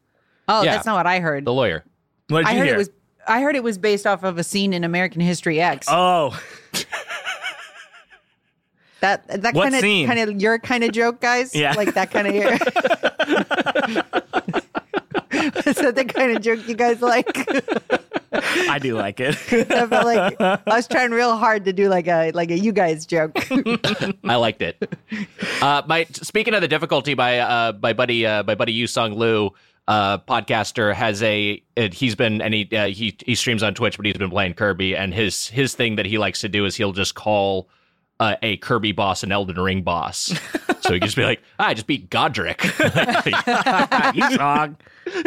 Oh, 0.48 0.62
Yeah. 0.62 0.74
that's 0.74 0.86
not 0.86 0.96
what 0.96 1.06
I 1.06 1.20
heard. 1.20 1.44
the 1.44 1.52
lawyer. 1.52 1.84
What 2.28 2.40
did 2.40 2.46
I 2.48 2.52
you 2.52 2.58
heard 2.58 2.64
hear? 2.66 2.74
it 2.74 2.78
was. 2.78 2.90
I 3.26 3.40
heard 3.40 3.56
it 3.56 3.62
was 3.62 3.78
based 3.78 4.06
off 4.06 4.22
of 4.22 4.36
a 4.38 4.44
scene 4.44 4.72
in 4.74 4.84
American 4.84 5.20
History 5.22 5.60
X. 5.60 5.86
Oh, 5.90 6.38
that 9.00 9.26
that 9.42 9.54
kind 9.54 9.74
of 9.74 9.80
kind 9.82 10.18
of 10.18 10.40
your 10.40 10.58
kind 10.58 10.84
of 10.84 10.92
joke, 10.92 11.20
guys. 11.20 11.54
Yeah. 11.54 11.72
like 11.74 11.94
that 11.94 12.10
kind 12.10 12.26
of 12.28 12.34
your. 12.34 12.52
Is 15.66 15.76
that 15.76 15.94
the 15.94 16.04
kind 16.04 16.36
of 16.36 16.42
joke 16.42 16.66
you 16.68 16.74
guys 16.74 17.00
like? 17.02 17.26
I 18.34 18.78
do 18.80 18.94
like 18.94 19.20
it. 19.20 19.36
I 19.70 19.86
felt 19.86 20.04
like 20.04 20.40
I 20.40 20.60
was 20.66 20.88
trying 20.88 21.12
real 21.12 21.36
hard 21.36 21.64
to 21.66 21.72
do 21.72 21.88
like 21.88 22.08
a 22.08 22.32
like 22.32 22.50
a 22.50 22.58
you 22.58 22.72
guys 22.72 23.06
joke. 23.06 23.32
I 24.24 24.36
liked 24.36 24.62
it. 24.62 24.90
Uh, 25.62 25.82
my 25.86 26.04
speaking 26.10 26.54
of 26.54 26.60
the 26.60 26.68
difficulty, 26.68 27.14
my 27.14 27.38
uh, 27.38 27.72
my 27.80 27.92
buddy 27.92 28.26
uh, 28.26 28.42
my 28.44 28.54
buddy 28.54 28.72
Yu 28.72 28.86
Sung 28.86 29.14
Lu, 29.14 29.50
uh, 29.86 30.18
podcaster, 30.18 30.94
has 30.94 31.22
a 31.22 31.62
it, 31.76 31.94
he's 31.94 32.14
been 32.14 32.40
and 32.42 32.52
he 32.54 32.68
uh, 32.76 32.86
he 32.86 33.16
he 33.24 33.34
streams 33.34 33.62
on 33.62 33.74
Twitch, 33.74 33.96
but 33.96 34.06
he's 34.06 34.16
been 34.16 34.30
playing 34.30 34.54
Kirby, 34.54 34.96
and 34.96 35.14
his 35.14 35.48
his 35.48 35.74
thing 35.74 35.96
that 35.96 36.06
he 36.06 36.18
likes 36.18 36.40
to 36.40 36.48
do 36.48 36.64
is 36.64 36.76
he'll 36.76 36.92
just 36.92 37.14
call. 37.14 37.68
Uh, 38.20 38.36
a 38.42 38.56
Kirby 38.58 38.92
boss, 38.92 39.24
an 39.24 39.32
Elden 39.32 39.58
Ring 39.58 39.82
boss. 39.82 40.32
So 40.82 40.92
he 40.92 41.00
can 41.00 41.08
just 41.08 41.16
be 41.16 41.24
like, 41.24 41.42
ah, 41.58 41.66
I 41.66 41.74
just 41.74 41.88
beat 41.88 42.10
Godrick. 42.10 42.62
you 44.14 44.36
song, 44.36 44.76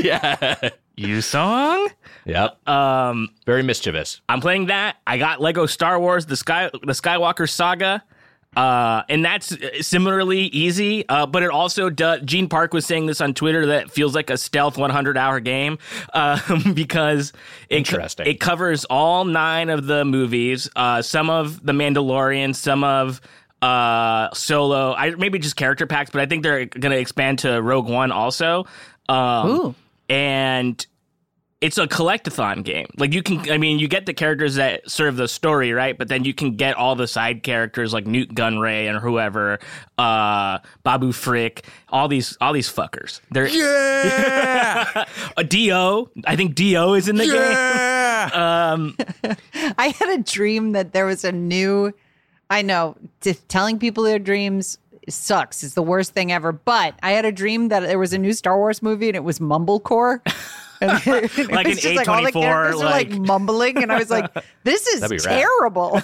yeah. 0.01 0.69
You 0.97 1.21
song. 1.21 1.89
Yep. 2.25 2.67
Um, 2.67 3.29
Very 3.45 3.63
mischievous. 3.63 4.19
I'm 4.27 4.41
playing 4.41 4.65
that. 4.67 4.97
I 5.05 5.17
got 5.17 5.39
Lego 5.39 5.65
Star 5.65 5.99
Wars: 5.99 6.25
The 6.25 6.35
Sky, 6.35 6.69
the 6.73 6.93
Skywalker 6.93 7.49
Saga, 7.49 8.03
uh, 8.55 9.03
and 9.07 9.23
that's 9.23 9.55
similarly 9.85 10.41
easy. 10.47 11.07
Uh, 11.07 11.25
but 11.27 11.43
it 11.43 11.49
also 11.51 11.89
does. 11.89 12.21
Gene 12.25 12.49
Park 12.49 12.73
was 12.73 12.85
saying 12.85 13.05
this 13.05 13.21
on 13.21 13.33
Twitter 13.33 13.67
that 13.67 13.91
feels 13.91 14.15
like 14.15 14.29
a 14.29 14.37
stealth 14.37 14.77
100 14.77 15.17
hour 15.17 15.39
game 15.39 15.77
um, 16.13 16.71
because 16.73 17.31
it, 17.69 17.75
co- 17.75 17.77
Interesting. 17.77 18.25
it 18.27 18.39
covers 18.39 18.83
all 18.85 19.23
nine 19.23 19.69
of 19.69 19.85
the 19.85 20.03
movies, 20.03 20.69
uh, 20.75 21.01
some 21.01 21.29
of 21.29 21.63
the 21.65 21.73
Mandalorian, 21.73 22.55
some 22.55 22.83
of 22.83 23.21
uh, 23.61 24.33
solo. 24.33 24.93
I 24.93 25.11
maybe 25.11 25.39
just 25.39 25.55
character 25.55 25.85
packs, 25.87 26.09
but 26.09 26.21
I 26.21 26.25
think 26.25 26.43
they're 26.43 26.65
going 26.65 26.91
to 26.91 26.99
expand 26.99 27.39
to 27.39 27.61
Rogue 27.61 27.87
One 27.87 28.11
also. 28.11 28.65
Um, 29.07 29.49
Ooh. 29.49 29.75
And 30.09 30.85
it's 31.59 31.79
a 31.79 31.87
collectathon 31.87 32.63
game. 32.63 32.85
Like 32.97 33.13
you 33.13 33.23
can, 33.23 33.49
I 33.51 33.57
mean, 33.57 33.79
you 33.79 33.87
get 33.87 34.05
the 34.05 34.13
characters 34.13 34.55
that 34.55 34.89
serve 34.89 35.15
the 35.15 35.27
story, 35.27 35.73
right? 35.73 35.97
But 35.97 36.07
then 36.07 36.23
you 36.23 36.33
can 36.33 36.55
get 36.55 36.75
all 36.75 36.95
the 36.95 37.07
side 37.07 37.41
characters 37.41 37.93
like 37.93 38.05
Nute 38.05 38.29
Gunray 38.35 38.87
and 38.87 38.99
whoever, 38.99 39.57
uh, 39.97 40.59
Babu 40.83 41.11
Frick, 41.11 41.65
all 41.89 42.07
these, 42.07 42.37
all 42.39 42.53
these 42.53 42.71
fuckers. 42.71 43.21
They're 43.31 43.47
Yeah. 43.47 45.05
a 45.37 45.43
Do. 45.43 46.09
I 46.27 46.35
think 46.35 46.53
Do 46.53 46.93
is 46.93 47.07
in 47.09 47.15
the 47.15 47.25
game. 47.25 47.33
yeah. 47.35 48.29
Um, 48.33 48.95
I 49.79 49.87
had 49.89 50.09
a 50.19 50.21
dream 50.21 50.73
that 50.73 50.93
there 50.93 51.05
was 51.07 51.23
a 51.23 51.31
new. 51.31 51.91
I 52.49 52.61
know 52.61 52.95
t- 53.21 53.33
telling 53.47 53.77
people 53.79 54.03
their 54.03 54.19
dreams 54.19 54.77
sucks. 55.13 55.63
It's 55.63 55.73
the 55.73 55.83
worst 55.83 56.13
thing 56.13 56.31
ever. 56.31 56.51
But 56.51 56.95
I 57.03 57.11
had 57.11 57.25
a 57.25 57.31
dream 57.31 57.69
that 57.69 57.81
there 57.81 57.99
was 57.99 58.13
a 58.13 58.17
new 58.17 58.33
Star 58.33 58.57
Wars 58.57 58.81
movie 58.81 59.07
and 59.09 59.15
it 59.15 59.23
was 59.23 59.39
Mumblecore. 59.39 60.21
And 60.79 60.91
it 61.07 61.49
Like 61.51 61.65
was 61.65 61.83
an 61.83 61.95
just 61.95 62.07
all 62.07 62.21
the 62.21 62.31
A24, 62.31 62.33
characters 62.39 62.81
are 62.81 62.85
like 62.85 63.09
like- 63.09 63.19
mumbling, 63.21 63.77
and 63.81 63.91
I 63.91 63.97
was 63.97 64.11
like, 64.11 64.31
"This 64.63 64.85
is 64.85 64.99
That'd 65.01 65.17
be 65.17 65.27
rad. 65.27 65.39
terrible." 65.41 65.99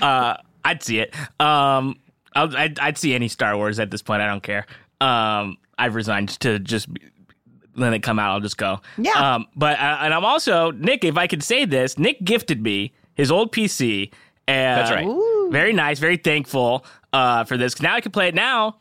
uh, 0.00 0.36
I'd 0.64 0.82
see 0.82 1.00
it. 1.00 1.14
Um, 1.40 1.98
I'll, 2.34 2.56
I'd, 2.56 2.78
I'd 2.78 2.98
see 2.98 3.14
any 3.14 3.26
Star 3.28 3.56
Wars 3.56 3.78
at 3.80 3.90
this 3.90 4.02
point. 4.02 4.22
I 4.22 4.26
don't 4.26 4.42
care. 4.42 4.66
Um, 5.00 5.58
I've 5.78 5.94
resigned 5.94 6.28
to 6.40 6.58
just 6.58 6.88
let 7.74 7.92
it 7.92 8.04
come 8.04 8.18
out. 8.18 8.30
I'll 8.32 8.40
just 8.40 8.56
go. 8.58 8.80
Yeah. 8.96 9.12
Um, 9.34 9.46
but 9.56 9.78
uh, 9.78 9.98
and 10.02 10.14
I'm 10.14 10.24
also 10.24 10.70
Nick. 10.70 11.04
If 11.04 11.16
I 11.16 11.26
could 11.26 11.42
say 11.42 11.64
this, 11.64 11.98
Nick 11.98 12.22
gifted 12.24 12.62
me 12.62 12.92
his 13.14 13.30
old 13.30 13.52
PC. 13.52 14.12
And 14.46 14.80
That's 14.80 14.90
right. 14.90 15.06
Ooh. 15.06 15.48
Very 15.50 15.72
nice. 15.72 15.98
Very 15.98 16.16
thankful 16.16 16.84
uh, 17.12 17.44
for 17.44 17.56
this. 17.56 17.80
Now 17.80 17.94
I 17.94 18.00
can 18.00 18.12
play 18.12 18.28
it. 18.28 18.34
Now 18.34 18.76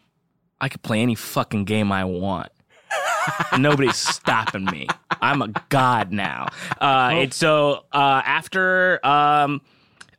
I 0.59 0.69
can 0.69 0.79
play 0.79 1.01
any 1.01 1.15
fucking 1.15 1.65
game 1.65 1.91
I 1.91 2.05
want. 2.05 2.51
Nobody's 3.57 3.95
stopping 3.95 4.65
me. 4.65 4.87
I'm 5.21 5.41
a 5.41 5.49
god 5.69 6.11
now. 6.11 6.47
Uh, 6.79 7.09
and 7.13 7.33
so 7.33 7.85
uh, 7.91 8.21
after 8.25 9.05
um, 9.05 9.61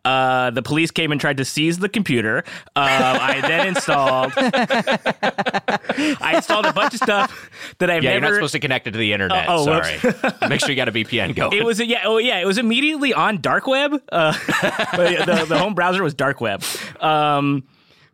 uh, 0.04 0.50
the 0.50 0.62
police 0.62 0.90
came 0.90 1.12
and 1.12 1.20
tried 1.20 1.36
to 1.36 1.44
seize 1.44 1.78
the 1.78 1.88
computer, 1.88 2.38
um, 2.74 2.84
I 2.84 3.40
then 3.40 3.68
installed. 3.68 4.32
I 4.36 6.34
installed 6.36 6.66
a 6.66 6.72
bunch 6.72 6.94
of 6.94 7.00
stuff 7.00 7.50
that 7.78 7.90
I've 7.90 8.02
Yeah, 8.02 8.12
you're 8.12 8.20
not 8.20 8.34
supposed 8.34 8.52
to 8.52 8.58
connect 8.58 8.86
it 8.86 8.92
to 8.92 8.98
the 8.98 9.12
internet. 9.12 9.46
Oh, 9.48 9.60
oh, 9.60 9.64
Sorry. 9.64 10.48
Make 10.48 10.60
sure 10.60 10.70
you 10.70 10.76
got 10.76 10.88
a 10.88 10.92
VPN 10.92 11.34
going. 11.36 11.52
it 11.52 11.64
was 11.64 11.78
a, 11.80 11.86
yeah 11.86 12.02
oh 12.04 12.18
yeah 12.18 12.38
it 12.40 12.46
was 12.46 12.58
immediately 12.58 13.14
on 13.14 13.40
dark 13.40 13.66
web. 13.66 14.02
Uh, 14.10 14.32
the, 14.96 15.46
the 15.48 15.58
home 15.58 15.74
browser 15.74 16.02
was 16.02 16.14
dark 16.14 16.40
web. 16.40 16.62
Um, 17.00 17.64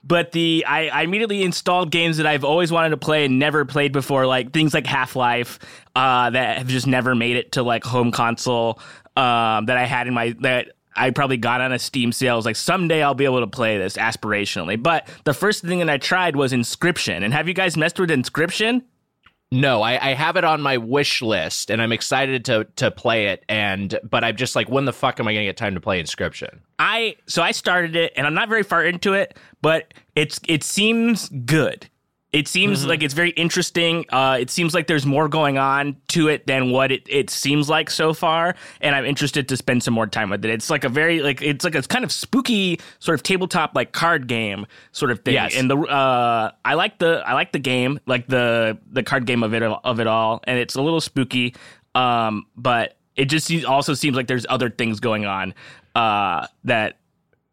but 0.04 0.32
the 0.32 0.64
I, 0.66 0.88
I 0.88 1.02
immediately 1.02 1.42
installed 1.42 1.90
games 1.90 2.18
that 2.18 2.26
I've 2.26 2.44
always 2.44 2.70
wanted 2.70 2.90
to 2.90 2.96
play 2.96 3.24
and 3.24 3.38
never 3.38 3.64
played 3.64 3.92
before, 3.92 4.26
like 4.26 4.52
things 4.52 4.72
like 4.74 4.86
Half 4.86 5.16
Life, 5.16 5.58
uh, 5.96 6.30
that 6.30 6.58
have 6.58 6.68
just 6.68 6.86
never 6.86 7.14
made 7.14 7.36
it 7.36 7.52
to 7.52 7.62
like 7.62 7.84
home 7.84 8.12
console. 8.12 8.80
Um, 9.16 9.66
that 9.66 9.76
I 9.76 9.84
had 9.84 10.06
in 10.06 10.14
my 10.14 10.36
that 10.40 10.68
I 10.98 11.10
probably 11.10 11.36
got 11.36 11.60
on 11.60 11.72
a 11.72 11.78
Steam 11.78 12.12
sale. 12.12 12.34
I 12.34 12.36
was 12.36 12.44
like, 12.44 12.56
someday 12.56 13.02
I'll 13.02 13.14
be 13.14 13.24
able 13.24 13.40
to 13.40 13.46
play 13.46 13.78
this 13.78 13.96
aspirationally. 13.96 14.82
But 14.82 15.08
the 15.24 15.34
first 15.34 15.62
thing 15.62 15.78
that 15.78 15.90
I 15.90 15.98
tried 15.98 16.36
was 16.36 16.52
Inscryption. 16.52 17.24
And 17.24 17.32
have 17.32 17.48
you 17.48 17.54
guys 17.54 17.76
messed 17.76 17.98
with 17.98 18.10
Inscryption? 18.10 18.82
No, 19.50 19.80
I, 19.80 20.10
I 20.10 20.14
have 20.14 20.36
it 20.36 20.44
on 20.44 20.60
my 20.60 20.76
wish 20.76 21.22
list, 21.22 21.70
and 21.70 21.80
I'm 21.80 21.92
excited 21.92 22.44
to 22.46 22.66
to 22.76 22.90
play 22.90 23.28
it. 23.28 23.44
And 23.48 23.98
but 24.02 24.22
I'm 24.22 24.36
just 24.36 24.54
like, 24.54 24.68
when 24.68 24.84
the 24.84 24.92
fuck 24.92 25.18
am 25.20 25.26
I 25.26 25.32
going 25.32 25.44
to 25.44 25.48
get 25.48 25.56
time 25.56 25.74
to 25.74 25.80
play 25.80 26.02
Inscryption? 26.02 26.58
I 26.78 27.16
so 27.26 27.42
I 27.42 27.52
started 27.52 27.96
it 27.96 28.12
and 28.14 28.26
I'm 28.26 28.34
not 28.34 28.50
very 28.50 28.62
far 28.62 28.84
into 28.84 29.14
it, 29.14 29.38
but 29.62 29.94
it's 30.14 30.38
it 30.46 30.62
seems 30.62 31.30
good. 31.30 31.88
It 32.30 32.46
seems 32.46 32.84
like 32.84 33.02
it's 33.02 33.14
very 33.14 33.30
interesting. 33.30 34.04
Uh, 34.10 34.36
it 34.38 34.50
seems 34.50 34.74
like 34.74 34.86
there's 34.86 35.06
more 35.06 35.28
going 35.28 35.56
on 35.56 35.96
to 36.08 36.28
it 36.28 36.46
than 36.46 36.70
what 36.70 36.92
it, 36.92 37.02
it 37.08 37.30
seems 37.30 37.70
like 37.70 37.88
so 37.88 38.12
far, 38.12 38.54
and 38.82 38.94
I'm 38.94 39.06
interested 39.06 39.48
to 39.48 39.56
spend 39.56 39.82
some 39.82 39.94
more 39.94 40.06
time 40.06 40.28
with 40.28 40.44
it. 40.44 40.50
It's 40.50 40.68
like 40.68 40.84
a 40.84 40.90
very 40.90 41.20
like 41.20 41.40
it's 41.40 41.64
like 41.64 41.74
a 41.74 41.80
kind 41.80 42.04
of 42.04 42.12
spooky 42.12 42.80
sort 42.98 43.14
of 43.14 43.22
tabletop 43.22 43.74
like 43.74 43.92
card 43.92 44.26
game 44.26 44.66
sort 44.92 45.10
of 45.10 45.20
thing. 45.20 45.34
Yes. 45.34 45.56
And 45.56 45.70
the 45.70 45.78
uh, 45.78 46.50
I 46.66 46.74
like 46.74 46.98
the 46.98 47.22
I 47.26 47.32
like 47.32 47.52
the 47.52 47.58
game, 47.58 47.98
like 48.04 48.26
the 48.26 48.76
the 48.92 49.02
card 49.02 49.24
game 49.24 49.42
of 49.42 49.54
it 49.54 49.62
of 49.62 49.98
it 49.98 50.06
all, 50.06 50.40
and 50.44 50.58
it's 50.58 50.74
a 50.74 50.82
little 50.82 51.00
spooky. 51.00 51.54
Um, 51.94 52.44
but 52.56 52.98
it 53.16 53.26
just 53.26 53.50
also 53.64 53.94
seems 53.94 54.16
like 54.16 54.26
there's 54.26 54.44
other 54.50 54.68
things 54.68 55.00
going 55.00 55.24
on 55.24 55.54
uh, 55.94 56.46
that 56.64 56.98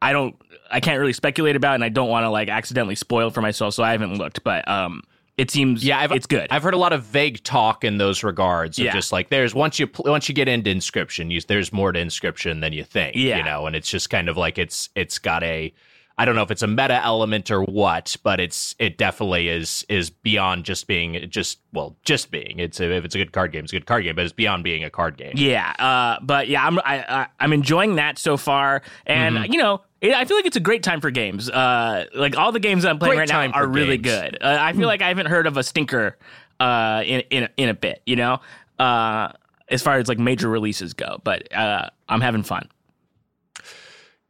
I 0.02 0.12
don't 0.12 0.36
I 0.76 0.82
can't 0.82 1.00
really 1.00 1.14
speculate 1.14 1.56
about, 1.56 1.76
and 1.76 1.84
I 1.84 1.90
don't 1.90 2.10
want 2.10 2.26
to 2.26 2.30
like 2.30 2.50
accidentally 2.50 2.96
spoil 2.96 3.30
for 3.30 3.42
myself, 3.42 3.74
so 3.74 3.84
I 3.84 3.92
haven't 3.94 4.18
looked. 4.18 4.44
But 4.44 4.68
um, 4.68 5.04
it 5.38 5.50
seems 5.50 5.86
Yeah, 5.86 6.00
I've, 6.00 6.12
it's 6.12 6.26
good. 6.28 6.48
I've 6.52 6.64
heard 6.64 6.74
a 6.74 6.78
lot 6.78 6.92
of 6.92 7.04
vague 7.04 7.44
talk 7.44 7.86
in 7.86 7.98
those 7.98 8.24
regards. 8.24 8.78
Of 8.78 8.86
Yeah. 8.86 8.94
just 8.94 9.14
like 9.14 9.30
there's 9.30 9.56
once 9.56 9.80
you 9.80 9.90
once 10.00 10.28
you 10.28 10.36
get 10.36 10.50
into 10.50 10.70
Inscryption, 10.70 11.32
you, 11.32 11.40
there's 11.42 11.72
more 11.72 11.94
to 11.94 12.00
Inscryption 12.00 12.60
than 12.60 12.74
you 12.74 12.84
think. 12.84 13.16
Yeah. 13.16 13.38
you 13.38 13.44
know, 13.44 13.68
and 13.68 13.76
it's 13.76 13.90
just 13.90 14.10
kind 14.10 14.28
of 14.28 14.36
like 14.36 14.58
it's 14.58 14.90
it's 14.96 15.18
got 15.18 15.44
a 15.44 15.74
I 16.18 16.24
don't 16.24 16.36
know 16.36 16.44
if 16.44 16.52
it's 16.52 16.62
a 16.62 16.68
meta 16.68 17.04
element 17.04 17.52
or 17.52 17.62
what, 17.64 18.16
but 18.24 18.40
it's 18.40 18.74
it 18.80 18.98
definitely 18.98 19.50
is 19.50 19.86
is 19.90 20.10
beyond 20.10 20.64
just 20.64 20.88
being 20.88 21.30
just 21.30 21.60
well 21.74 21.96
just 22.06 22.32
being. 22.32 22.58
It's 22.60 22.80
a, 22.80 22.90
if 22.96 23.04
it's 23.04 23.16
a 23.16 23.18
good 23.18 23.34
card 23.34 23.52
game, 23.52 23.66
it's 23.66 23.74
a 23.74 23.76
good 23.76 23.86
card 23.86 24.04
game, 24.06 24.16
but 24.16 24.24
it's 24.24 24.34
beyond 24.34 24.64
being 24.64 24.84
a 24.86 24.90
card 24.90 25.18
game. 25.18 25.34
yeah, 25.36 25.72
uh, 25.78 26.20
but 26.24 26.48
yeah, 26.48 26.66
I'm 26.66 26.80
I, 26.80 27.04
I, 27.08 27.28
I'm 27.40 27.52
enjoying 27.52 27.96
that 27.96 28.18
so 28.18 28.38
far, 28.38 28.82
and 29.06 29.36
Mm-hmm. 29.38 29.52
you 29.54 29.60
know. 29.60 29.82
It, 30.02 30.14
I 30.14 30.26
feel 30.26 30.38
like 30.38 30.46
it's 30.46 30.58
a 30.58 30.60
great 30.60 30.84
time 30.84 31.02
for 31.02 31.10
games. 31.10 31.50
Uh, 31.50 32.06
like 32.14 32.38
all 32.38 32.52
the 32.52 32.60
games 32.60 32.86
I'm 32.86 33.00
playing 33.00 33.16
Great 33.16 33.32
right 33.32 33.52
now 33.52 33.58
are 33.60 33.66
really 33.66 33.98
games. 33.98 34.32
good. 34.34 34.38
Uh, 34.44 34.58
I 34.60 34.74
feel 34.74 34.86
like 34.88 35.02
I 35.02 35.08
haven't 35.08 35.26
heard 35.28 35.48
of 35.48 35.58
a 35.58 35.64
stinker 35.64 36.18
uh, 36.60 37.02
in 37.04 37.22
in 37.32 37.50
in 37.58 37.70
a 37.70 37.74
bit. 37.74 38.04
You 38.06 38.18
know, 38.18 38.40
uh, 38.78 39.30
as 39.68 39.82
far 39.82 39.98
as 39.98 40.08
like 40.08 40.20
major 40.20 40.48
releases 40.48 40.94
go. 40.94 41.20
But 41.24 41.52
uh, 41.56 41.90
I'm 42.08 42.22
having 42.22 42.44
fun. 42.44 42.70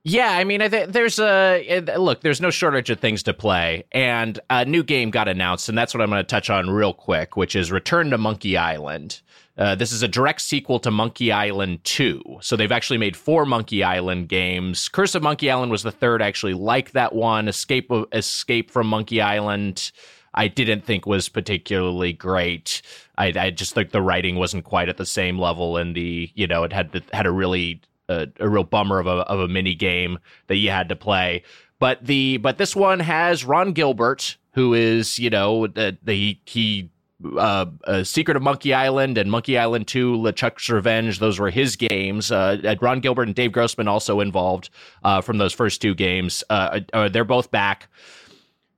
Yeah, 0.07 0.29
I 0.29 0.43
mean, 0.43 0.59
there's 0.59 1.17
a 1.17 1.79
uh, 1.79 1.97
look. 1.97 2.21
There's 2.21 2.39
no 2.39 2.51
shortage 2.51 2.91
of 2.91 2.99
things 2.99 3.23
to 3.23 3.33
play, 3.33 3.85
and 3.91 4.39
a 4.51 4.63
new 4.63 4.83
game 4.83 5.09
got 5.09 5.27
announced, 5.27 5.67
and 5.67 5.75
that's 5.75 5.95
what 5.95 6.01
I'm 6.01 6.11
going 6.11 6.19
to 6.19 6.23
touch 6.23 6.51
on 6.51 6.69
real 6.69 6.93
quick, 6.93 7.35
which 7.35 7.55
is 7.55 7.71
Return 7.71 8.11
to 8.11 8.19
Monkey 8.19 8.55
Island. 8.55 9.21
Uh, 9.57 9.73
this 9.73 9.91
is 9.91 10.03
a 10.03 10.07
direct 10.07 10.41
sequel 10.41 10.79
to 10.81 10.91
Monkey 10.91 11.31
Island 11.31 11.83
2. 11.85 12.21
So 12.41 12.55
they've 12.55 12.71
actually 12.71 12.99
made 12.99 13.17
four 13.17 13.47
Monkey 13.47 13.83
Island 13.83 14.29
games. 14.29 14.89
Curse 14.89 15.15
of 15.15 15.23
Monkey 15.23 15.49
Island 15.49 15.71
was 15.71 15.81
the 15.81 15.91
third. 15.91 16.21
I 16.21 16.27
actually 16.27 16.53
like 16.53 16.91
that 16.91 17.15
one. 17.15 17.47
Escape 17.47 17.89
of, 17.89 18.05
Escape 18.11 18.69
from 18.69 18.85
Monkey 18.85 19.21
Island. 19.21 19.91
I 20.35 20.49
didn't 20.49 20.85
think 20.85 21.07
was 21.07 21.29
particularly 21.29 22.13
great. 22.13 22.83
I, 23.17 23.33
I 23.35 23.49
just 23.49 23.73
think 23.73 23.89
the 23.89 24.03
writing 24.03 24.35
wasn't 24.35 24.65
quite 24.65 24.89
at 24.89 24.97
the 24.97 25.05
same 25.05 25.39
level, 25.39 25.77
and 25.77 25.95
the 25.95 26.29
you 26.35 26.45
know 26.45 26.63
it 26.63 26.73
had 26.73 26.91
the, 26.91 27.01
had 27.11 27.25
a 27.25 27.31
really 27.31 27.81
a, 28.09 28.27
a 28.39 28.49
real 28.49 28.63
bummer 28.63 28.99
of 28.99 29.07
a 29.07 29.11
of 29.11 29.39
a 29.39 29.47
mini 29.47 29.75
game 29.75 30.19
that 30.47 30.57
you 30.57 30.69
had 30.69 30.89
to 30.89 30.95
play. 30.95 31.43
But 31.79 32.05
the 32.05 32.37
but 32.37 32.57
this 32.57 32.75
one 32.75 32.99
has 32.99 33.43
Ron 33.43 33.73
Gilbert, 33.73 34.37
who 34.53 34.73
is 34.73 35.19
you 35.19 35.29
know 35.29 35.67
the, 35.67 35.97
the 36.03 36.39
he 36.45 36.89
uh, 37.37 37.65
uh, 37.85 38.03
Secret 38.03 38.37
of 38.37 38.43
Monkey 38.43 38.73
Island 38.73 39.17
and 39.17 39.31
Monkey 39.31 39.57
Island 39.57 39.87
Two, 39.87 40.17
LeChuck's 40.17 40.69
Revenge. 40.69 41.19
Those 41.19 41.39
were 41.39 41.49
his 41.49 41.75
games. 41.75 42.31
Uh, 42.31 42.75
Ron 42.81 42.99
Gilbert 42.99 43.23
and 43.23 43.35
Dave 43.35 43.51
Grossman 43.51 43.87
also 43.87 44.19
involved 44.19 44.69
uh, 45.03 45.21
from 45.21 45.37
those 45.37 45.53
first 45.53 45.81
two 45.81 45.95
games. 45.95 46.43
Uh, 46.49 46.81
uh, 46.93 47.09
they're 47.09 47.23
both 47.23 47.51
back, 47.51 47.89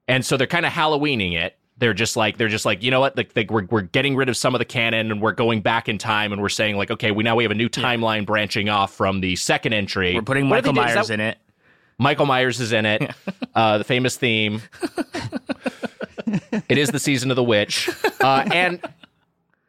and 0.08 0.26
so 0.26 0.38
they're 0.38 0.48
kind 0.48 0.66
of 0.66 0.72
Halloweening 0.72 1.34
it. 1.34 1.58
They're 1.80 1.94
just 1.94 2.16
like 2.18 2.38
they're 2.38 2.48
just 2.48 2.66
like 2.66 2.82
you 2.82 2.90
know 2.92 3.00
what 3.00 3.16
like, 3.16 3.32
like 3.36 3.52
we're 3.52 3.66
we're 3.66 3.82
getting 3.82 4.16
rid 4.16 4.30
of 4.30 4.38
some 4.38 4.56
of 4.56 4.60
the 4.60 4.66
canon 4.66 5.12
and 5.12 5.22
we're 5.22 5.32
going 5.32 5.62
back 5.62 5.88
in 5.88 5.98
time 5.98 6.34
and 6.34 6.42
we're 6.42 6.50
saying 6.50 6.76
like 6.76 6.90
okay 6.90 7.12
we 7.12 7.24
now 7.24 7.36
we 7.36 7.44
have 7.44 7.52
a 7.52 7.56
new 7.56 7.70
timeline 7.70 8.26
branching 8.26 8.68
off 8.70 8.94
from 8.94 9.22
the 9.22 9.36
second 9.36 9.74
entry. 9.74 10.16
We're 10.16 10.22
putting 10.24 10.50
What 10.50 10.66
Michael 10.66 10.74
they 10.74 10.82
do? 10.82 10.88
Is 10.90 10.96
Myers 10.96 11.08
that- 11.10 11.14
in 11.14 11.20
it. 11.20 11.38
Michael 12.00 12.26
Myers 12.28 12.60
is 12.60 12.74
in 12.74 12.86
it. 12.86 13.12
uh, 13.56 13.80
the 13.80 13.84
famous 13.84 14.18
theme. 14.18 14.62
it 16.70 16.78
is 16.78 16.90
the 16.90 17.00
season 17.00 17.30
of 17.32 17.36
the 17.36 17.44
witch, 17.44 17.90
uh, 18.22 18.48
and 18.54 18.80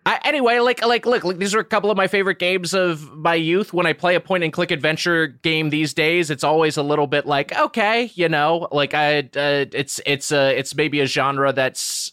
I, 0.06 0.20
anyway, 0.24 0.58
like 0.60 0.84
like 0.84 1.04
look, 1.04 1.24
like 1.24 1.38
these 1.38 1.54
are 1.54 1.60
a 1.60 1.64
couple 1.64 1.90
of 1.90 1.96
my 1.96 2.06
favorite 2.06 2.38
games 2.38 2.72
of 2.72 3.12
my 3.14 3.34
youth. 3.34 3.72
When 3.74 3.86
I 3.86 3.92
play 3.92 4.14
a 4.14 4.20
point 4.20 4.42
and 4.42 4.52
click 4.52 4.70
adventure 4.70 5.26
game 5.26 5.68
these 5.70 5.92
days, 5.92 6.30
it's 6.30 6.44
always 6.44 6.76
a 6.78 6.82
little 6.82 7.06
bit 7.06 7.26
like 7.26 7.54
okay, 7.56 8.10
you 8.14 8.28
know, 8.28 8.68
like 8.72 8.94
I 8.94 9.18
uh, 9.18 9.66
it's 9.72 10.00
it's 10.06 10.32
uh, 10.32 10.52
it's 10.56 10.74
maybe 10.74 11.00
a 11.00 11.06
genre 11.06 11.52
that's. 11.52 12.12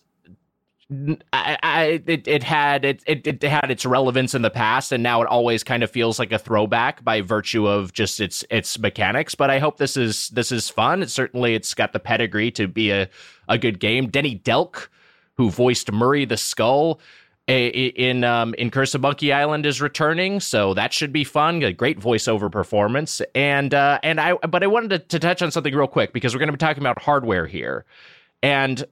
I, 1.34 1.58
I 1.64 1.84
it, 2.06 2.28
it 2.28 2.44
had 2.44 2.86
it, 2.86 3.02
it 3.08 3.26
it 3.26 3.42
had 3.42 3.72
its 3.72 3.88
relevance 3.88 4.36
in 4.36 4.44
the 4.44 4.52
past 4.52 4.92
and 4.92 5.02
now 5.02 5.20
it 5.24 5.28
always 5.28 5.64
kind 5.64 5.82
of 5.82 5.90
feels 5.90 6.20
like 6.20 6.32
a 6.32 6.38
throwback 6.38 7.04
by 7.04 7.22
virtue 7.22 7.66
of 7.66 7.92
just 7.92 8.20
its 8.22 8.46
its 8.52 8.78
mechanics 8.78 9.34
but 9.34 9.50
I 9.50 9.58
hope 9.58 9.78
this 9.78 9.98
is 9.98 10.30
this 10.30 10.52
is 10.52 10.70
fun 10.70 11.02
it 11.02 11.10
certainly 11.10 11.56
it's 11.56 11.74
got 11.74 11.92
the 11.92 12.00
pedigree 12.00 12.52
to 12.52 12.68
be 12.68 12.92
a 12.92 13.10
a 13.50 13.58
good 13.58 13.80
game 13.80 14.10
Denny 14.10 14.38
Delk 14.38 14.90
who 15.38 15.50
voiced 15.50 15.92
Murray 15.92 16.24
the 16.24 16.38
Skull 16.38 17.00
in 17.48 18.24
um, 18.24 18.54
in 18.56 18.72
Curse 18.72 18.96
of 18.96 19.02
Monkey 19.02 19.32
Island 19.32 19.66
is 19.66 19.82
returning, 19.82 20.40
so 20.40 20.74
that 20.74 20.94
should 20.94 21.14
be 21.14 21.24
fun. 21.24 21.62
A 21.64 21.72
great 21.72 22.00
voiceover 22.00 22.52
performance, 22.52 23.22
and 23.36 23.74
uh, 23.74 24.00
and 24.02 24.20
I 24.20 24.34
but 24.34 24.64
I 24.64 24.68
wanted 24.68 24.90
to, 24.90 25.00
to 25.00 25.20
touch 25.20 25.42
on 25.42 25.52
something 25.52 25.74
real 25.74 25.88
quick 25.88 26.12
because 26.12 26.34
we're 26.34 26.40
going 26.40 26.48
to 26.48 26.54
be 26.54 26.58
talking 26.58 26.82
about 26.82 27.02
hardware 27.02 27.46
here, 27.46 27.86
and 28.42 28.84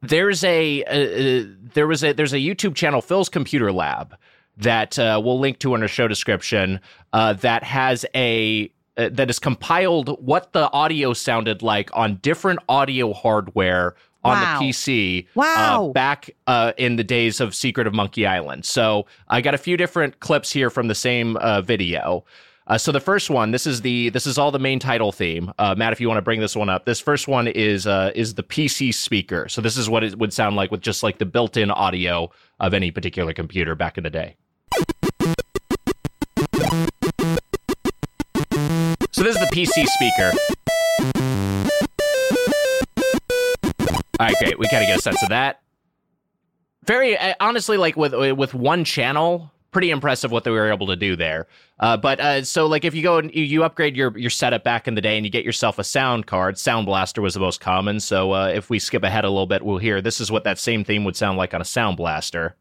there's 0.00 0.44
a 0.44 0.84
uh, 0.84 0.90
uh, 0.90 1.44
there 1.74 1.86
was 1.86 2.02
a 2.02 2.12
there's 2.12 2.32
a 2.32 2.38
YouTube 2.38 2.74
channel 2.74 3.02
Phil's 3.02 3.28
Computer 3.28 3.70
Lab 3.70 4.16
that 4.56 4.98
uh, 4.98 5.20
we'll 5.22 5.38
link 5.38 5.58
to 5.58 5.74
in 5.74 5.82
our 5.82 5.88
show 5.88 6.08
description 6.08 6.80
uh, 7.12 7.34
that 7.34 7.62
has 7.62 8.06
a 8.14 8.70
uh, 8.96 9.10
that 9.12 9.28
has 9.28 9.38
compiled 9.38 10.16
what 10.24 10.52
the 10.52 10.72
audio 10.72 11.12
sounded 11.12 11.60
like 11.60 11.90
on 11.92 12.16
different 12.16 12.60
audio 12.68 13.12
hardware 13.12 13.94
on 14.26 14.32
Wow. 14.40 14.58
the 14.58 14.64
PC 14.66 15.26
Wow. 15.34 15.88
uh, 15.88 15.92
back 15.92 16.30
uh, 16.46 16.72
in 16.76 16.96
the 16.96 17.04
days 17.04 17.40
of 17.40 17.54
Secret 17.54 17.86
of 17.86 17.94
Monkey 17.94 18.26
Island. 18.26 18.64
So 18.64 19.06
I 19.28 19.40
got 19.40 19.54
a 19.54 19.58
few 19.58 19.76
different 19.76 20.20
clips 20.20 20.50
here 20.52 20.70
from 20.70 20.88
the 20.88 20.94
same 20.94 21.36
uh, 21.36 21.60
video. 21.60 22.24
Uh, 22.68 22.76
so 22.76 22.90
the 22.90 22.98
first 22.98 23.30
one, 23.30 23.52
this 23.52 23.64
is 23.64 23.82
the 23.82 24.08
this 24.08 24.26
is 24.26 24.38
all 24.38 24.50
the 24.50 24.58
main 24.58 24.80
title 24.80 25.12
theme. 25.12 25.52
Uh, 25.56 25.76
Matt, 25.78 25.92
if 25.92 26.00
you 26.00 26.08
want 26.08 26.18
to 26.18 26.22
bring 26.22 26.40
this 26.40 26.56
one 26.56 26.68
up, 26.68 26.84
this 26.84 26.98
first 26.98 27.28
one 27.28 27.46
is 27.46 27.86
uh, 27.86 28.10
is 28.16 28.34
the 28.34 28.42
PC 28.42 28.92
speaker. 28.92 29.48
So 29.48 29.60
this 29.60 29.76
is 29.76 29.88
what 29.88 30.02
it 30.02 30.18
would 30.18 30.32
sound 30.32 30.56
like 30.56 30.72
with 30.72 30.80
just 30.80 31.04
like 31.04 31.18
the 31.18 31.26
built-in 31.26 31.70
audio 31.70 32.28
of 32.58 32.74
any 32.74 32.90
particular 32.90 33.32
computer 33.32 33.76
back 33.76 33.96
in 33.98 34.02
the 34.02 34.10
day. 34.10 34.34
So 39.12 39.22
this 39.22 39.36
is 39.36 39.40
the 39.40 39.50
PC 39.52 39.86
speaker. 39.86 40.32
Great. 44.38 44.58
We 44.58 44.66
of 44.66 44.70
get 44.70 44.98
a 44.98 45.02
sense 45.02 45.22
of 45.22 45.30
that. 45.30 45.60
Very 46.84 47.16
uh, 47.16 47.34
honestly, 47.40 47.76
like 47.76 47.96
with 47.96 48.14
with 48.36 48.54
one 48.54 48.84
channel, 48.84 49.50
pretty 49.70 49.90
impressive 49.90 50.30
what 50.30 50.44
they 50.44 50.50
were 50.50 50.70
able 50.70 50.86
to 50.86 50.96
do 50.96 51.16
there. 51.16 51.46
Uh, 51.80 51.96
but 51.96 52.20
uh, 52.20 52.42
so 52.42 52.66
like 52.66 52.84
if 52.84 52.94
you 52.94 53.02
go 53.02 53.18
and 53.18 53.34
you 53.34 53.64
upgrade 53.64 53.96
your 53.96 54.16
your 54.16 54.30
setup 54.30 54.64
back 54.64 54.88
in 54.88 54.94
the 54.94 55.00
day 55.00 55.16
and 55.16 55.26
you 55.26 55.30
get 55.30 55.44
yourself 55.44 55.78
a 55.78 55.84
sound 55.84 56.26
card, 56.26 56.56
Sound 56.58 56.86
Blaster 56.86 57.20
was 57.20 57.34
the 57.34 57.40
most 57.40 57.60
common. 57.60 58.00
So 58.00 58.32
uh, 58.32 58.48
if 58.48 58.70
we 58.70 58.78
skip 58.78 59.02
ahead 59.02 59.24
a 59.24 59.28
little 59.28 59.46
bit, 59.46 59.64
we'll 59.64 59.78
hear 59.78 60.00
this 60.00 60.20
is 60.20 60.30
what 60.30 60.44
that 60.44 60.58
same 60.58 60.84
theme 60.84 61.04
would 61.04 61.16
sound 61.16 61.36
like 61.36 61.52
on 61.52 61.60
a 61.60 61.64
Sound 61.64 61.96
Blaster. 61.96 62.56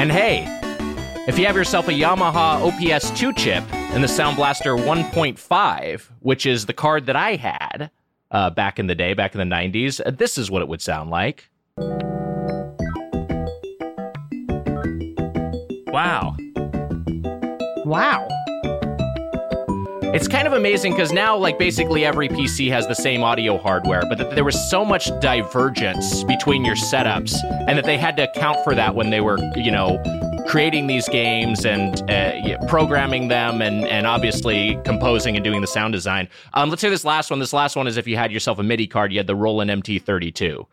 And 0.00 0.10
hey, 0.10 0.46
if 1.28 1.38
you 1.38 1.44
have 1.44 1.56
yourself 1.56 1.86
a 1.88 1.90
Yamaha 1.90 2.70
OPL 2.70 3.14
2 3.14 3.34
chip 3.34 3.62
and 3.70 4.02
the 4.02 4.08
Sound 4.08 4.34
Blaster 4.34 4.74
1.5, 4.74 6.06
which 6.20 6.46
is 6.46 6.64
the 6.64 6.72
card 6.72 7.04
that 7.04 7.16
I 7.16 7.36
had 7.36 7.90
uh, 8.30 8.48
back 8.48 8.78
in 8.78 8.86
the 8.86 8.94
day, 8.94 9.12
back 9.12 9.34
in 9.34 9.46
the 9.46 9.54
90s, 9.54 10.00
uh, 10.00 10.10
this 10.10 10.38
is 10.38 10.50
what 10.50 10.62
it 10.62 10.68
would 10.68 10.80
sound 10.80 11.10
like. 11.10 11.50
Wow. 15.92 16.34
Wow. 17.84 18.26
It's 20.12 20.26
kind 20.26 20.48
of 20.48 20.54
amazing 20.54 20.92
because 20.92 21.12
now, 21.12 21.36
like, 21.36 21.56
basically 21.56 22.04
every 22.04 22.28
PC 22.28 22.68
has 22.70 22.88
the 22.88 22.96
same 22.96 23.22
audio 23.22 23.56
hardware, 23.58 24.02
but 24.08 24.18
that 24.18 24.30
there 24.30 24.42
was 24.42 24.68
so 24.68 24.84
much 24.84 25.08
divergence 25.20 26.24
between 26.24 26.64
your 26.64 26.74
setups, 26.74 27.32
and 27.68 27.78
that 27.78 27.84
they 27.84 27.96
had 27.96 28.16
to 28.16 28.28
account 28.28 28.58
for 28.64 28.74
that 28.74 28.96
when 28.96 29.10
they 29.10 29.20
were, 29.20 29.38
you 29.54 29.70
know, 29.70 30.02
creating 30.48 30.88
these 30.88 31.08
games 31.08 31.64
and 31.64 32.10
uh, 32.10 32.58
programming 32.66 33.28
them, 33.28 33.62
and 33.62 33.86
and 33.86 34.04
obviously 34.04 34.80
composing 34.84 35.36
and 35.36 35.44
doing 35.44 35.60
the 35.60 35.68
sound 35.68 35.92
design. 35.92 36.28
Um, 36.54 36.70
let's 36.70 36.82
hear 36.82 36.90
this 36.90 37.04
last 37.04 37.30
one. 37.30 37.38
This 37.38 37.52
last 37.52 37.76
one 37.76 37.86
is 37.86 37.96
if 37.96 38.08
you 38.08 38.16
had 38.16 38.32
yourself 38.32 38.58
a 38.58 38.64
MIDI 38.64 38.88
card, 38.88 39.12
you 39.12 39.18
had 39.20 39.28
the 39.28 39.36
Roland 39.36 39.70
MT32. 39.70 40.66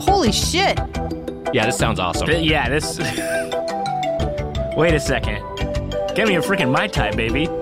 Holy 0.00 0.32
shit. 0.32 0.78
Yeah, 1.52 1.66
this 1.66 1.76
sounds 1.76 2.00
awesome. 2.00 2.26
Th- 2.26 2.42
yeah, 2.42 2.70
this. 2.70 2.98
Wait 4.76 4.94
a 4.94 5.00
second. 5.00 5.44
Get 6.20 6.28
me 6.28 6.36
a 6.36 6.42
freaking 6.42 6.70
Mai 6.70 6.86
Tai, 6.86 7.12
baby. 7.12 7.46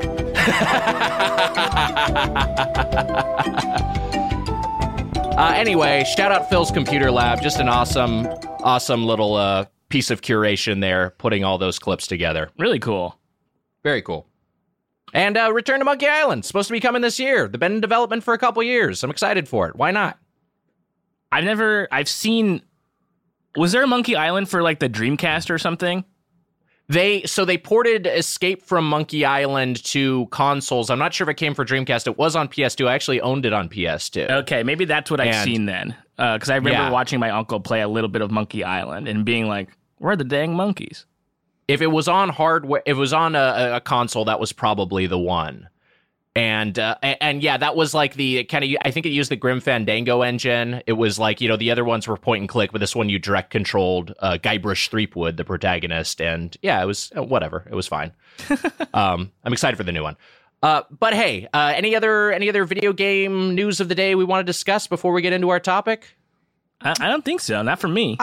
Uh, 5.38 5.52
anyway, 5.54 6.02
shout 6.16 6.32
out 6.32 6.50
Phil's 6.50 6.72
Computer 6.72 7.12
Lab. 7.12 7.40
Just 7.40 7.60
an 7.60 7.68
awesome, 7.68 8.26
awesome 8.64 9.06
little 9.06 9.36
uh, 9.36 9.66
piece 9.88 10.10
of 10.10 10.20
curation 10.20 10.80
there, 10.80 11.10
putting 11.10 11.44
all 11.44 11.58
those 11.58 11.78
clips 11.78 12.08
together. 12.08 12.50
Really 12.58 12.80
cool. 12.80 13.16
Very 13.84 14.02
cool. 14.02 14.26
And 15.14 15.36
uh, 15.36 15.52
Return 15.52 15.78
to 15.78 15.84
Monkey 15.84 16.08
Island 16.08 16.44
supposed 16.44 16.66
to 16.66 16.72
be 16.72 16.80
coming 16.80 17.02
this 17.02 17.20
year. 17.20 17.46
They've 17.46 17.60
been 17.60 17.74
in 17.74 17.80
development 17.80 18.24
for 18.24 18.34
a 18.34 18.38
couple 18.38 18.64
years. 18.64 19.04
I'm 19.04 19.12
excited 19.12 19.48
for 19.48 19.68
it. 19.68 19.76
Why 19.76 19.92
not? 19.92 20.18
I've 21.30 21.44
never. 21.44 21.86
I've 21.92 22.08
seen. 22.08 22.62
Was 23.56 23.70
there 23.70 23.84
a 23.84 23.86
Monkey 23.86 24.16
Island 24.16 24.48
for 24.48 24.60
like 24.60 24.80
the 24.80 24.88
Dreamcast 24.88 25.50
or 25.50 25.58
something? 25.58 26.04
They 26.90 27.22
so 27.24 27.44
they 27.44 27.58
ported 27.58 28.06
Escape 28.06 28.62
from 28.62 28.88
Monkey 28.88 29.24
Island 29.26 29.84
to 29.84 30.26
consoles. 30.30 30.88
I'm 30.88 30.98
not 30.98 31.12
sure 31.12 31.26
if 31.26 31.30
it 31.30 31.34
came 31.36 31.52
for 31.54 31.64
Dreamcast. 31.64 32.06
It 32.06 32.16
was 32.16 32.34
on 32.34 32.48
PS2. 32.48 32.88
I 32.88 32.94
actually 32.94 33.20
owned 33.20 33.44
it 33.44 33.52
on 33.52 33.68
PS2. 33.68 34.30
Okay, 34.30 34.62
maybe 34.62 34.86
that's 34.86 35.10
what 35.10 35.20
I've 35.20 35.44
seen 35.44 35.66
then. 35.66 35.94
Uh, 36.18 36.36
because 36.36 36.48
I 36.48 36.54
remember 36.56 36.78
Yeah. 36.78 36.90
watching 36.90 37.20
my 37.20 37.30
uncle 37.30 37.60
play 37.60 37.82
a 37.82 37.88
little 37.88 38.08
bit 38.08 38.22
of 38.22 38.30
Monkey 38.30 38.64
Island 38.64 39.06
and 39.06 39.24
being 39.24 39.46
like, 39.46 39.68
"Where 39.98 40.12
are 40.12 40.16
the 40.16 40.24
dang 40.24 40.54
monkeys?" 40.56 41.04
if 41.68 41.82
it 41.82 41.88
was 41.88 42.08
on 42.08 42.30
hardware, 42.30 42.80
if 42.86 42.96
it 42.96 43.00
was 43.00 43.12
on 43.12 43.34
a, 43.34 43.72
a 43.74 43.80
console, 43.82 44.24
that 44.24 44.40
was 44.40 44.52
probably 44.52 45.06
the 45.06 45.18
one. 45.18 45.68
And 46.38 46.78
uh, 46.78 46.94
and, 47.02 47.16
and 47.20 47.42
yeah, 47.42 47.56
that 47.56 47.74
was 47.74 47.94
like 47.94 48.14
the 48.14 48.44
kind 48.44 48.62
of. 48.62 48.70
I 48.82 48.92
think 48.92 49.06
it 49.06 49.08
used 49.08 49.28
the 49.28 49.34
Grim 49.34 49.58
Fandango 49.58 50.22
engine. 50.22 50.82
It 50.86 50.92
was 50.92 51.18
like 51.18 51.40
you 51.40 51.48
know 51.48 51.56
the 51.56 51.72
other 51.72 51.84
ones 51.84 52.06
were 52.06 52.16
point 52.16 52.42
and 52.42 52.48
click, 52.48 52.70
but 52.70 52.78
this 52.78 52.94
one 52.94 53.08
you 53.08 53.18
direct 53.18 53.50
controlled 53.50 54.14
uh, 54.20 54.38
Guybrush 54.40 54.88
Threepwood, 54.88 55.36
the 55.36 55.44
protagonist, 55.44 56.20
and 56.20 56.56
yeah, 56.62 56.80
it 56.80 56.86
was 56.86 57.10
uh, 57.16 57.24
whatever. 57.24 57.66
It 57.68 57.74
was 57.74 57.88
fine. 57.88 58.12
um, 58.94 59.32
I'm 59.42 59.52
excited 59.52 59.76
for 59.76 59.82
the 59.82 59.90
new 59.90 60.04
one. 60.04 60.16
Uh, 60.62 60.82
but 60.96 61.12
hey, 61.12 61.48
uh, 61.52 61.72
any 61.74 61.96
other 61.96 62.30
any 62.30 62.48
other 62.48 62.64
video 62.64 62.92
game 62.92 63.56
news 63.56 63.80
of 63.80 63.88
the 63.88 63.96
day 63.96 64.14
we 64.14 64.24
want 64.24 64.38
to 64.38 64.48
discuss 64.48 64.86
before 64.86 65.12
we 65.12 65.22
get 65.22 65.32
into 65.32 65.48
our 65.48 65.58
topic? 65.58 66.16
I, 66.80 66.94
I 67.00 67.08
don't 67.08 67.24
think 67.24 67.40
so. 67.40 67.62
Not 67.62 67.80
for 67.80 67.88
me. 67.88 68.16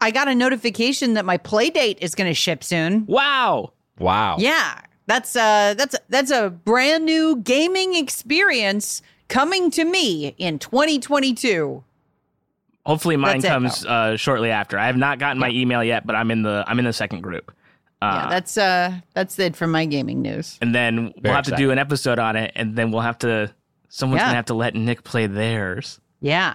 I 0.00 0.10
got 0.10 0.26
a 0.26 0.34
notification 0.34 1.14
that 1.14 1.24
my 1.24 1.38
Playdate 1.38 1.98
is 2.00 2.16
going 2.16 2.28
to 2.28 2.34
ship 2.34 2.64
soon. 2.64 3.06
wow. 3.06 3.74
Wow. 4.00 4.38
Yeah, 4.40 4.80
that's 5.06 5.34
uh 5.36 5.74
that's 5.76 5.96
that's 6.08 6.30
a 6.30 6.50
brand 6.50 7.04
new 7.04 7.36
gaming 7.36 7.94
experience 7.94 9.02
coming 9.28 9.70
to 9.72 9.84
me 9.84 10.34
in 10.38 10.58
2022. 10.58 11.84
Hopefully, 12.86 13.16
mine 13.16 13.40
That's 13.40 13.44
it, 13.44 13.48
comes 13.48 13.86
uh, 13.86 14.16
shortly 14.16 14.50
after. 14.50 14.78
I 14.78 14.86
have 14.86 14.96
not 14.96 15.18
gotten 15.18 15.38
my 15.38 15.50
email 15.50 15.84
yet, 15.84 16.06
but 16.06 16.16
I'm 16.16 16.30
in 16.30 16.42
the 16.42 16.64
I'm 16.66 16.78
in 16.78 16.84
the 16.84 16.92
second 16.92 17.20
group. 17.20 17.52
Uh, 18.02 18.22
yeah, 18.24 18.30
that's 18.30 18.56
uh 18.56 18.92
that's 19.14 19.38
it 19.38 19.54
for 19.54 19.66
my 19.66 19.84
gaming 19.84 20.22
news. 20.22 20.58
and 20.62 20.74
then 20.74 21.04
we'll 21.04 21.12
Very 21.22 21.34
have 21.34 21.44
to 21.44 21.56
do 21.56 21.70
an 21.70 21.78
episode 21.78 22.18
on 22.18 22.36
it, 22.36 22.52
and 22.56 22.74
then 22.76 22.90
we'll 22.90 23.02
have 23.02 23.18
to. 23.18 23.52
Someone's 23.90 24.20
Yeah. 24.20 24.26
gonna 24.28 24.36
have 24.36 24.46
to 24.46 24.54
let 24.54 24.74
Nick 24.74 25.04
play 25.04 25.26
theirs. 25.26 26.00
Yeah. 26.20 26.54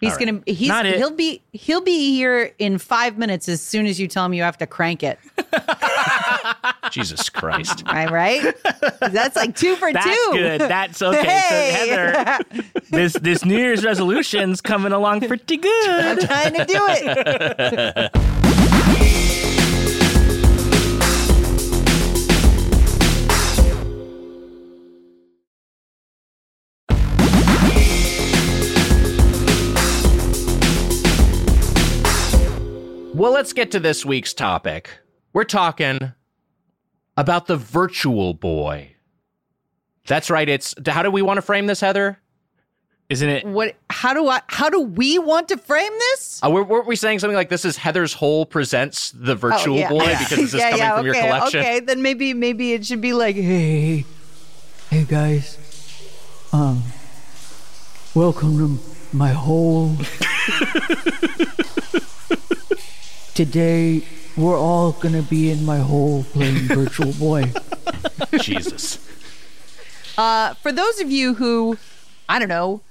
He's 0.00 0.12
right. 0.12 0.26
gonna 0.26 0.42
he's 0.46 0.68
Not 0.68 0.86
it. 0.86 0.96
he'll 0.96 1.10
be 1.10 1.42
he'll 1.52 1.82
be 1.82 2.14
here 2.14 2.54
in 2.58 2.78
five 2.78 3.18
minutes 3.18 3.48
as 3.50 3.60
soon 3.60 3.84
as 3.86 4.00
you 4.00 4.08
tell 4.08 4.24
him 4.24 4.32
you 4.32 4.42
have 4.42 4.56
to 4.58 4.66
crank 4.66 5.02
it. 5.02 5.18
Jesus 6.90 7.28
Christ. 7.28 7.82
All 7.86 8.06
right? 8.08 8.54
That's 9.00 9.36
like 9.36 9.54
two 9.54 9.76
for 9.76 9.92
That's 9.92 10.06
two. 10.06 10.30
good. 10.32 10.60
That's 10.62 11.02
okay. 11.02 11.20
Hey! 11.30 11.86
So 11.88 12.24
Heather, 12.24 12.44
this 12.90 13.12
this 13.14 13.44
New 13.44 13.58
Year's 13.58 13.84
resolution's 13.84 14.60
coming 14.60 14.92
along 14.92 15.20
pretty 15.20 15.58
good. 15.58 15.90
I'm 15.90 16.18
trying 16.18 16.54
to 16.54 16.64
do 16.64 16.78
it. 16.88 18.36
Well, 33.20 33.32
let's 33.32 33.52
get 33.52 33.72
to 33.72 33.80
this 33.80 34.02
week's 34.02 34.32
topic. 34.32 34.88
We're 35.34 35.44
talking 35.44 36.14
about 37.18 37.48
the 37.48 37.56
virtual 37.58 38.32
boy. 38.32 38.92
That's 40.06 40.30
right. 40.30 40.48
It's 40.48 40.74
how 40.86 41.02
do 41.02 41.10
we 41.10 41.20
want 41.20 41.36
to 41.36 41.42
frame 41.42 41.66
this, 41.66 41.82
Heather? 41.82 42.18
Isn't 43.10 43.28
it? 43.28 43.44
What 43.44 43.76
how 43.90 44.14
do 44.14 44.26
I 44.26 44.40
how 44.46 44.70
do 44.70 44.80
we 44.80 45.18
want 45.18 45.48
to 45.48 45.58
frame 45.58 45.92
this? 45.98 46.40
Uh, 46.42 46.48
were, 46.48 46.64
weren't 46.64 46.86
we 46.86 46.96
saying 46.96 47.18
something 47.18 47.36
like 47.36 47.50
this 47.50 47.66
is 47.66 47.76
Heather's 47.76 48.14
Hole 48.14 48.46
presents 48.46 49.10
the 49.10 49.34
virtual 49.34 49.76
Oh, 49.76 49.80
yeah. 49.80 49.88
boy 49.90 50.06
because 50.06 50.30
this 50.30 50.38
is 50.38 50.54
yeah, 50.54 50.70
coming 50.70 50.78
yeah, 50.78 50.96
from 50.96 51.00
okay, 51.00 51.18
your 51.18 51.26
collection? 51.26 51.60
Okay, 51.60 51.80
then 51.80 52.00
maybe 52.00 52.32
maybe 52.32 52.72
it 52.72 52.86
should 52.86 53.02
be 53.02 53.12
like, 53.12 53.36
hey, 53.36 54.06
Hey 54.88 55.04
guys, 55.04 55.58
um, 56.54 56.82
welcome 58.14 58.56
to 58.56 59.14
my 59.14 59.32
hole. 59.32 59.94
Today 63.34 64.02
we're 64.36 64.58
all 64.58 64.92
gonna 64.92 65.22
be 65.22 65.50
in 65.50 65.64
my 65.64 65.78
hole 65.78 66.24
playing 66.32 66.54
Virtual 66.68 67.12
Boy. 67.14 67.50
Jesus. 68.40 68.98
Uh, 70.18 70.54
for 70.54 70.72
those 70.72 71.00
of 71.00 71.10
you 71.10 71.34
who, 71.34 71.78
I 72.28 72.38
don't 72.38 72.48
know, 72.48 72.82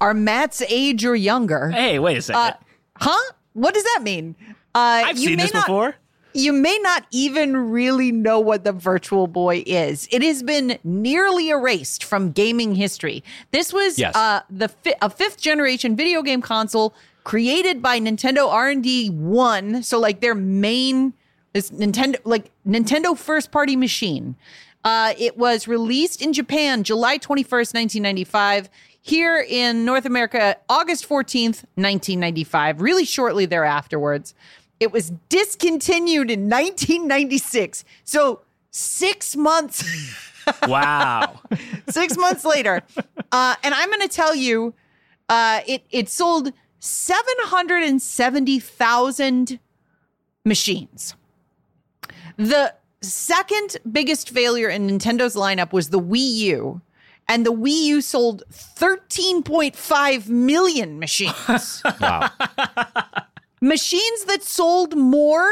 are 0.00 0.14
Matt's 0.14 0.62
age 0.68 1.04
or 1.04 1.14
younger, 1.16 1.70
Hey, 1.70 1.98
wait 1.98 2.18
a 2.18 2.22
second. 2.22 2.40
uh, 2.40 2.52
huh? 2.96 3.32
What 3.54 3.74
does 3.74 3.84
that 3.84 4.00
mean? 4.02 4.34
Uh, 4.74 5.02
I've 5.06 5.18
you 5.18 5.28
seen 5.28 5.36
may 5.36 5.42
this 5.44 5.54
not- 5.54 5.66
before. 5.66 5.94
You 6.36 6.52
may 6.52 6.76
not 6.82 7.06
even 7.12 7.56
really 7.70 8.10
know 8.10 8.40
what 8.40 8.64
the 8.64 8.72
Virtual 8.72 9.28
Boy 9.28 9.62
is. 9.66 10.08
It 10.10 10.20
has 10.22 10.42
been 10.42 10.80
nearly 10.82 11.50
erased 11.50 12.02
from 12.02 12.32
gaming 12.32 12.74
history. 12.74 13.22
This 13.52 13.72
was 13.72 14.00
Yes. 14.00 14.16
uh, 14.16 14.40
the 14.50 14.66
fi- 14.68 14.96
a 15.00 15.08
fifth 15.08 15.40
generation 15.40 15.94
video 15.94 16.22
game 16.22 16.42
console 16.42 16.92
created 17.24 17.82
by 17.82 17.98
Nintendo 17.98 18.48
R&D 18.50 19.08
1, 19.10 19.82
so 19.82 19.98
like 19.98 20.20
their 20.20 20.34
main 20.34 21.14
this 21.52 21.70
Nintendo 21.70 22.16
like 22.24 22.50
Nintendo 22.66 23.16
first 23.16 23.50
party 23.52 23.76
machine. 23.76 24.34
Uh, 24.84 25.14
it 25.18 25.38
was 25.38 25.66
released 25.66 26.20
in 26.20 26.32
Japan 26.32 26.82
July 26.84 27.16
21st, 27.16 27.74
1995. 27.74 28.68
Here 29.00 29.44
in 29.48 29.84
North 29.84 30.04
America, 30.04 30.56
August 30.68 31.08
14th, 31.08 31.64
1995, 31.76 32.80
really 32.80 33.04
shortly 33.04 33.46
thereafterwards. 33.46 34.34
It 34.80 34.92
was 34.92 35.12
discontinued 35.28 36.30
in 36.30 36.48
1996. 36.50 37.84
So 38.04 38.40
six 38.70 39.36
months, 39.36 39.84
Wow. 40.66 41.40
six 41.88 42.16
months 42.18 42.44
later. 42.44 42.82
Uh, 43.30 43.54
and 43.62 43.74
I'm 43.74 43.88
going 43.88 44.00
to 44.00 44.08
tell 44.08 44.34
you, 44.34 44.74
uh, 45.28 45.60
it, 45.66 45.84
it 45.90 46.08
sold 46.08 46.52
770,000 46.84 49.58
machines. 50.44 51.14
The 52.36 52.74
second 53.00 53.78
biggest 53.90 54.28
failure 54.30 54.68
in 54.68 54.86
Nintendo's 54.88 55.34
lineup 55.34 55.72
was 55.72 55.88
the 55.90 56.00
Wii 56.00 56.34
U. 56.34 56.80
And 57.26 57.46
the 57.46 57.52
Wii 57.52 57.84
U 57.84 58.00
sold 58.02 58.42
13.5 58.52 60.28
million 60.28 60.98
machines. 60.98 61.82
Wow. 62.00 62.28
machines 63.60 64.24
that 64.24 64.42
sold 64.42 64.96
more 64.96 65.48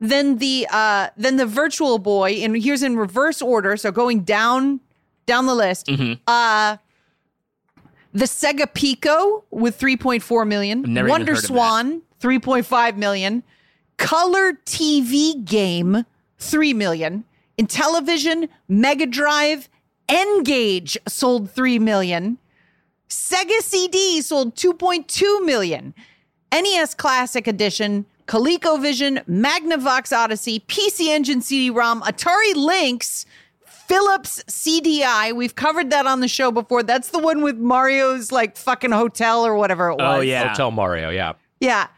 than 0.00 0.38
the 0.38 0.66
uh 0.72 1.08
than 1.16 1.36
the 1.36 1.46
virtual 1.46 1.98
boy 1.98 2.32
and 2.42 2.60
here's 2.60 2.82
in 2.82 2.96
reverse 2.96 3.40
order 3.40 3.76
so 3.76 3.92
going 3.92 4.22
down 4.24 4.80
down 5.26 5.46
the 5.46 5.54
list 5.54 5.88
uh 6.26 6.76
the 8.12 8.24
sega 8.26 8.72
pico 8.72 9.44
with 9.50 9.78
3.4 9.78 10.46
million. 10.46 10.82
Never 10.82 11.08
wonder 11.08 11.36
swan 11.36 12.02
3.5 12.20 12.96
million. 12.96 13.42
Color 13.96 14.54
tv 14.64 15.44
game 15.44 16.04
3 16.38 16.74
million. 16.74 17.24
In 17.56 17.66
television 17.66 18.48
mega 18.68 19.06
drive 19.06 19.68
N-Gage 20.08 20.98
sold 21.08 21.50
3 21.50 21.78
million. 21.78 22.38
Sega 23.08 23.60
CD 23.60 24.20
sold 24.20 24.54
2.2 24.56 25.44
million. 25.44 25.94
NES 26.52 26.94
Classic 26.94 27.46
Edition, 27.46 28.04
ColecoVision, 28.26 29.24
Magnavox 29.26 30.14
Odyssey, 30.14 30.60
PC 30.60 31.08
Engine 31.08 31.40
CD-ROM, 31.40 32.02
Atari 32.02 32.54
Lynx, 32.54 33.24
Philips 33.92 34.42
CDI. 34.48 35.36
We've 35.36 35.54
covered 35.54 35.90
that 35.90 36.06
on 36.06 36.20
the 36.20 36.28
show 36.28 36.50
before. 36.50 36.82
That's 36.82 37.10
the 37.10 37.18
one 37.18 37.42
with 37.42 37.58
Mario's 37.58 38.32
like 38.32 38.56
fucking 38.56 38.90
hotel 38.90 39.44
or 39.44 39.54
whatever 39.54 39.90
it 39.90 39.96
oh, 40.00 40.04
was. 40.04 40.18
Oh, 40.18 40.20
yeah. 40.22 40.48
Hotel 40.48 40.70
Mario, 40.70 41.10
yeah. 41.10 41.34
Yeah. 41.60 41.88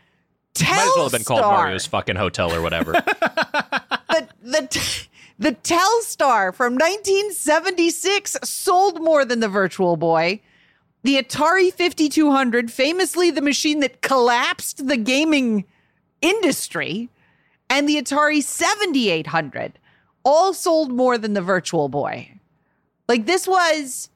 Might 0.60 0.70
as 0.70 0.92
well 0.96 1.04
have 1.04 1.12
been 1.12 1.22
called 1.22 1.42
Mario's 1.42 1.86
fucking 1.86 2.16
hotel 2.16 2.52
or 2.52 2.62
whatever. 2.62 2.92
the 2.92 4.28
the 4.42 5.06
the 5.38 5.52
Telstar 5.52 6.52
from 6.52 6.72
1976 6.74 8.38
sold 8.42 9.00
more 9.00 9.24
than 9.24 9.38
the 9.38 9.48
Virtual 9.48 9.96
Boy. 9.96 10.40
The 11.04 11.22
Atari 11.22 11.72
5200, 11.72 12.72
famously 12.72 13.30
the 13.30 13.40
machine 13.40 13.78
that 13.80 14.02
collapsed 14.02 14.88
the 14.88 14.96
gaming 14.96 15.64
industry, 16.20 17.08
and 17.70 17.88
the 17.88 18.02
Atari 18.02 18.42
7800 18.42 19.78
all 20.24 20.52
sold 20.54 20.90
more 20.92 21.18
than 21.18 21.34
the 21.34 21.42
Virtual 21.42 21.88
Boy. 21.88 22.30
Like 23.08 23.26
this 23.26 23.46
was 23.46 24.08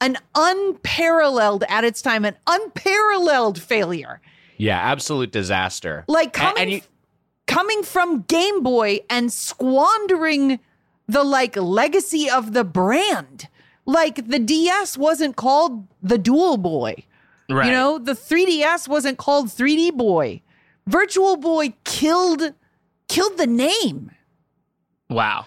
an 0.00 0.16
unparalleled 0.34 1.64
at 1.68 1.84
its 1.84 2.00
time, 2.02 2.24
an 2.24 2.36
unparalleled 2.46 3.60
failure. 3.60 4.20
yeah, 4.56 4.78
absolute 4.78 5.30
disaster. 5.32 6.04
Like 6.08 6.32
coming 6.32 6.62
and 6.62 6.70
you- 6.72 6.80
coming 7.46 7.82
from 7.82 8.22
Game 8.22 8.62
Boy 8.62 9.00
and 9.10 9.32
squandering 9.32 10.60
the 11.08 11.24
like 11.24 11.56
legacy 11.56 12.28
of 12.30 12.52
the 12.52 12.64
brand. 12.64 13.48
Like 13.86 14.28
the 14.28 14.38
DS 14.38 14.98
wasn't 14.98 15.36
called 15.36 15.86
the 16.02 16.18
Dual 16.18 16.58
Boy. 16.58 17.04
Right. 17.50 17.66
You 17.66 17.72
know, 17.72 17.98
the 17.98 18.12
3DS 18.12 18.86
wasn't 18.88 19.16
called 19.16 19.46
3D 19.48 19.96
Boy. 19.96 20.42
Virtual 20.86 21.36
Boy 21.36 21.72
killed 21.84 22.52
killed 23.08 23.38
the 23.38 23.46
name. 23.46 24.10
Wow. 25.08 25.46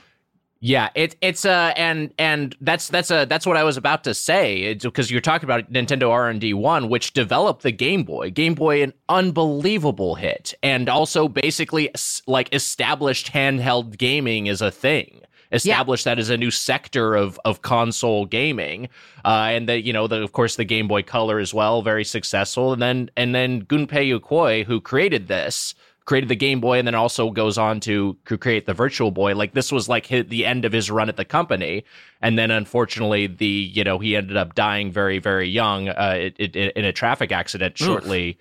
Yeah, 0.63 0.89
it, 0.93 1.15
it's 1.21 1.43
uh 1.43 1.73
and 1.75 2.13
and 2.19 2.55
that's 2.61 2.87
that's 2.87 3.09
a 3.09 3.25
that's 3.25 3.47
what 3.47 3.57
I 3.57 3.63
was 3.63 3.77
about 3.77 4.03
to 4.03 4.13
say 4.13 4.75
because 4.75 5.09
you're 5.09 5.19
talking 5.19 5.47
about 5.47 5.73
Nintendo 5.73 6.11
R 6.11 6.29
and 6.29 6.39
D 6.39 6.53
one, 6.53 6.87
which 6.87 7.13
developed 7.13 7.63
the 7.63 7.71
Game 7.71 8.03
Boy. 8.03 8.29
Game 8.29 8.53
Boy, 8.53 8.83
an 8.83 8.93
unbelievable 9.09 10.13
hit, 10.13 10.53
and 10.61 10.87
also 10.87 11.27
basically 11.27 11.89
like 12.27 12.53
established 12.53 13.33
handheld 13.33 13.97
gaming 13.97 14.47
as 14.49 14.61
a 14.61 14.69
thing. 14.69 15.21
Established 15.51 16.05
that 16.05 16.19
as 16.19 16.29
a 16.29 16.37
new 16.37 16.51
sector 16.51 17.15
of 17.15 17.39
of 17.43 17.63
console 17.63 18.27
gaming, 18.27 18.87
uh, 19.25 19.49
and 19.51 19.67
that 19.67 19.83
you 19.83 19.91
know 19.91 20.05
the 20.07 20.21
of 20.21 20.31
course 20.31 20.57
the 20.57 20.63
Game 20.63 20.87
Boy 20.87 21.01
Color 21.01 21.39
as 21.39 21.55
well, 21.55 21.81
very 21.81 22.05
successful, 22.05 22.71
and 22.71 22.81
then 22.81 23.09
and 23.17 23.33
then 23.33 23.63
Gunpei 23.65 24.17
Yokoi, 24.17 24.63
who 24.63 24.79
created 24.79 25.27
this, 25.27 25.73
created 26.05 26.29
the 26.29 26.35
Game 26.35 26.59
Boy 26.59 26.79
and 26.79 26.87
then 26.87 26.95
also 26.95 27.29
goes 27.29 27.57
on 27.57 27.79
to 27.81 28.17
create 28.25 28.65
the 28.65 28.73
Virtual 28.73 29.11
Boy. 29.11 29.35
Like 29.35 29.53
this 29.53 29.71
was 29.71 29.87
like 29.87 30.05
his, 30.07 30.25
the 30.27 30.45
end 30.45 30.65
of 30.65 30.73
his 30.73 30.89
run 30.89 31.09
at 31.09 31.17
the 31.17 31.25
company, 31.25 31.85
and 32.21 32.37
then 32.37 32.51
unfortunately 32.51 33.27
the 33.27 33.45
you 33.45 33.83
know 33.83 33.99
he 33.99 34.15
ended 34.15 34.37
up 34.37 34.55
dying 34.55 34.91
very 34.91 35.19
very 35.19 35.47
young 35.47 35.89
uh, 35.89 36.15
it, 36.17 36.35
it, 36.55 36.55
in 36.75 36.85
a 36.85 36.93
traffic 36.93 37.31
accident 37.31 37.77
shortly. 37.77 38.37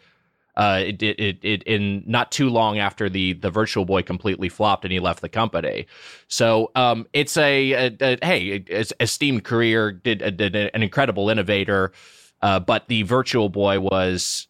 Uh, 0.56 0.82
it, 0.84 1.02
it, 1.02 1.38
it, 1.42 1.62
in 1.62 2.02
not 2.06 2.32
too 2.32 2.50
long 2.50 2.78
after 2.78 3.08
the 3.08 3.34
the 3.34 3.50
Virtual 3.50 3.84
Boy 3.84 4.02
completely 4.02 4.48
flopped 4.48 4.84
and 4.84 4.92
he 4.92 4.98
left 4.98 5.22
the 5.22 5.28
company. 5.28 5.86
So 6.28 6.70
um, 6.74 7.06
it's 7.12 7.36
a, 7.36 7.72
a, 7.72 7.96
a 8.00 8.18
hey, 8.22 8.64
es- 8.68 8.92
esteemed 8.98 9.44
career, 9.44 9.92
did, 9.92 10.36
did 10.36 10.56
an 10.56 10.82
incredible 10.82 11.30
innovator, 11.30 11.92
uh, 12.42 12.58
but 12.60 12.88
the 12.88 13.04
Virtual 13.04 13.48
Boy 13.48 13.78
was 13.80 14.48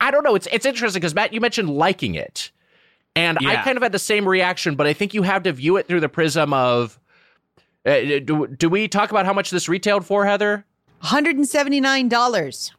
I, 0.00 0.08
I 0.08 0.10
don't 0.10 0.24
know. 0.24 0.34
It's 0.34 0.48
it's 0.50 0.66
interesting 0.66 1.00
because 1.00 1.14
Matt, 1.14 1.32
you 1.32 1.40
mentioned 1.40 1.70
liking 1.70 2.14
it, 2.14 2.50
and 3.14 3.38
I 3.46 3.56
kind 3.62 3.76
of 3.76 3.82
had 3.82 3.92
the 3.92 3.98
same 3.98 4.28
reaction. 4.28 4.76
But 4.76 4.86
I 4.86 4.92
think 4.92 5.14
you 5.14 5.22
have 5.22 5.42
to 5.44 5.52
view 5.52 5.76
it 5.76 5.86
through 5.86 6.00
the 6.00 6.08
prism 6.08 6.52
of. 6.52 6.98
Uh, 7.86 8.20
do, 8.24 8.46
do 8.46 8.68
we 8.68 8.88
talk 8.88 9.10
about 9.10 9.24
how 9.24 9.32
much 9.32 9.50
this 9.50 9.66
retailed 9.66 10.04
for, 10.04 10.26
Heather? 10.26 10.66
$179. 11.02 12.72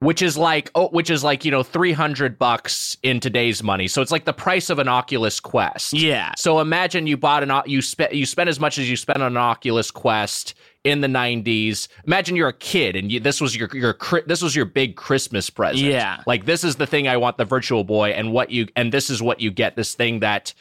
Which 0.00 0.22
is 0.22 0.38
like 0.38 0.70
oh, 0.74 0.88
which 0.88 1.10
is 1.10 1.22
like 1.22 1.44
you 1.44 1.50
know 1.50 1.62
three 1.62 1.92
hundred 1.92 2.38
bucks 2.38 2.96
in 3.02 3.20
today's 3.20 3.62
money. 3.62 3.86
So 3.86 4.00
it's 4.00 4.10
like 4.10 4.24
the 4.24 4.32
price 4.32 4.70
of 4.70 4.78
an 4.78 4.88
Oculus 4.88 5.40
Quest. 5.40 5.92
Yeah. 5.92 6.32
So 6.38 6.60
imagine 6.60 7.06
you 7.06 7.18
bought 7.18 7.42
an 7.42 7.50
O- 7.50 7.62
you 7.66 7.82
spent 7.82 8.14
you 8.14 8.24
spent 8.24 8.48
as 8.48 8.58
much 8.58 8.78
as 8.78 8.88
you 8.88 8.96
spent 8.96 9.20
on 9.22 9.32
an 9.32 9.36
Oculus 9.36 9.90
Quest 9.90 10.54
in 10.84 11.02
the 11.02 11.06
'90s. 11.06 11.88
Imagine 12.06 12.34
you're 12.34 12.48
a 12.48 12.54
kid 12.54 12.96
and 12.96 13.12
you, 13.12 13.20
this 13.20 13.42
was 13.42 13.54
your 13.54 13.68
your 13.74 13.94
this 14.26 14.40
was 14.40 14.56
your 14.56 14.64
big 14.64 14.96
Christmas 14.96 15.50
present. 15.50 15.84
Yeah. 15.84 16.22
like 16.26 16.46
this 16.46 16.64
is 16.64 16.76
the 16.76 16.86
thing 16.86 17.06
I 17.06 17.18
want 17.18 17.36
the 17.36 17.44
Virtual 17.44 17.84
Boy, 17.84 18.10
and 18.12 18.32
what 18.32 18.50
you 18.50 18.68
and 18.76 18.92
this 18.92 19.10
is 19.10 19.20
what 19.20 19.42
you 19.42 19.50
get. 19.50 19.76
This 19.76 19.94
thing 19.94 20.20
that 20.20 20.54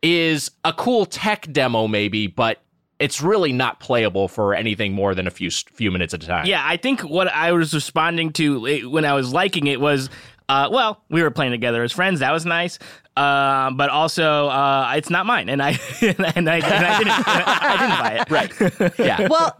is 0.00 0.52
a 0.64 0.72
cool 0.72 1.06
tech 1.06 1.50
demo, 1.50 1.88
maybe, 1.88 2.28
but 2.28 2.62
it's 2.98 3.20
really 3.20 3.52
not 3.52 3.80
playable 3.80 4.28
for 4.28 4.54
anything 4.54 4.92
more 4.92 5.14
than 5.14 5.26
a 5.26 5.30
few 5.30 5.50
few 5.50 5.90
minutes 5.90 6.14
at 6.14 6.22
a 6.22 6.26
time. 6.26 6.46
Yeah, 6.46 6.62
I 6.64 6.76
think 6.76 7.02
what 7.02 7.28
I 7.28 7.52
was 7.52 7.74
responding 7.74 8.32
to 8.34 8.66
eh, 8.66 8.82
when 8.82 9.04
I 9.04 9.12
was 9.14 9.32
liking 9.32 9.66
it 9.66 9.80
was, 9.80 10.08
uh, 10.48 10.68
well, 10.70 11.02
we 11.10 11.22
were 11.22 11.30
playing 11.30 11.52
together 11.52 11.82
as 11.82 11.92
friends. 11.92 12.20
That 12.20 12.32
was 12.32 12.46
nice. 12.46 12.78
Uh, 13.16 13.70
but 13.70 13.88
also, 13.88 14.48
uh, 14.48 14.92
it's 14.96 15.10
not 15.10 15.26
mine, 15.26 15.48
and 15.48 15.62
I 15.62 15.70
and 16.00 16.26
I, 16.26 16.32
and 16.36 16.48
I, 16.48 16.60
didn't, 16.60 17.28
I 17.28 17.68
didn't 17.78 17.98
buy 17.98 18.18
it. 18.20 18.30
right. 18.30 18.98
Yeah. 18.98 19.28
well, 19.30 19.58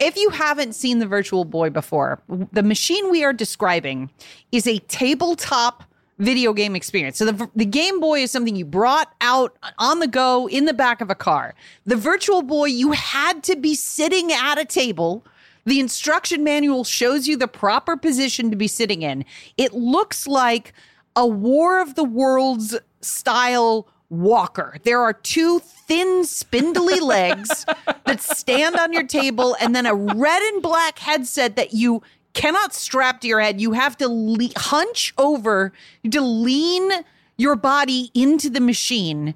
if 0.00 0.16
you 0.16 0.30
haven't 0.30 0.74
seen 0.74 0.98
the 0.98 1.06
Virtual 1.06 1.44
Boy 1.44 1.70
before, 1.70 2.22
the 2.28 2.62
machine 2.62 3.10
we 3.10 3.24
are 3.24 3.32
describing 3.32 4.10
is 4.52 4.66
a 4.66 4.78
tabletop 4.80 5.84
video 6.18 6.52
game 6.52 6.76
experience. 6.76 7.18
So 7.18 7.26
the 7.26 7.50
the 7.54 7.64
Game 7.64 8.00
Boy 8.00 8.22
is 8.22 8.30
something 8.30 8.56
you 8.56 8.64
brought 8.64 9.12
out 9.20 9.56
on 9.78 9.98
the 9.98 10.06
go 10.06 10.48
in 10.48 10.64
the 10.64 10.74
back 10.74 11.00
of 11.00 11.10
a 11.10 11.14
car. 11.14 11.54
The 11.86 11.96
Virtual 11.96 12.42
Boy 12.42 12.66
you 12.66 12.92
had 12.92 13.42
to 13.44 13.56
be 13.56 13.74
sitting 13.74 14.32
at 14.32 14.58
a 14.58 14.64
table. 14.64 15.24
The 15.66 15.80
instruction 15.80 16.44
manual 16.44 16.84
shows 16.84 17.26
you 17.26 17.36
the 17.36 17.48
proper 17.48 17.96
position 17.96 18.50
to 18.50 18.56
be 18.56 18.68
sitting 18.68 19.02
in. 19.02 19.24
It 19.56 19.72
looks 19.72 20.26
like 20.26 20.72
a 21.16 21.26
War 21.26 21.80
of 21.80 21.94
the 21.94 22.04
Worlds 22.04 22.76
style 23.00 23.88
walker. 24.10 24.76
There 24.84 25.00
are 25.00 25.12
two 25.12 25.60
thin, 25.60 26.24
spindly 26.24 27.00
legs 27.00 27.64
that 28.04 28.20
stand 28.20 28.76
on 28.76 28.92
your 28.92 29.06
table, 29.06 29.56
and 29.60 29.74
then 29.74 29.86
a 29.86 29.94
red 29.94 30.42
and 30.42 30.62
black 30.62 30.98
headset 30.98 31.56
that 31.56 31.72
you 31.72 32.02
cannot 32.34 32.74
strap 32.74 33.20
to 33.22 33.28
your 33.28 33.40
head. 33.40 33.60
You 33.60 33.72
have 33.72 33.96
to 33.98 34.08
le- 34.08 34.48
hunch 34.56 35.14
over, 35.16 35.72
to 36.10 36.20
lean 36.20 36.90
your 37.36 37.56
body 37.56 38.10
into 38.14 38.48
the 38.50 38.60
machine 38.60 39.34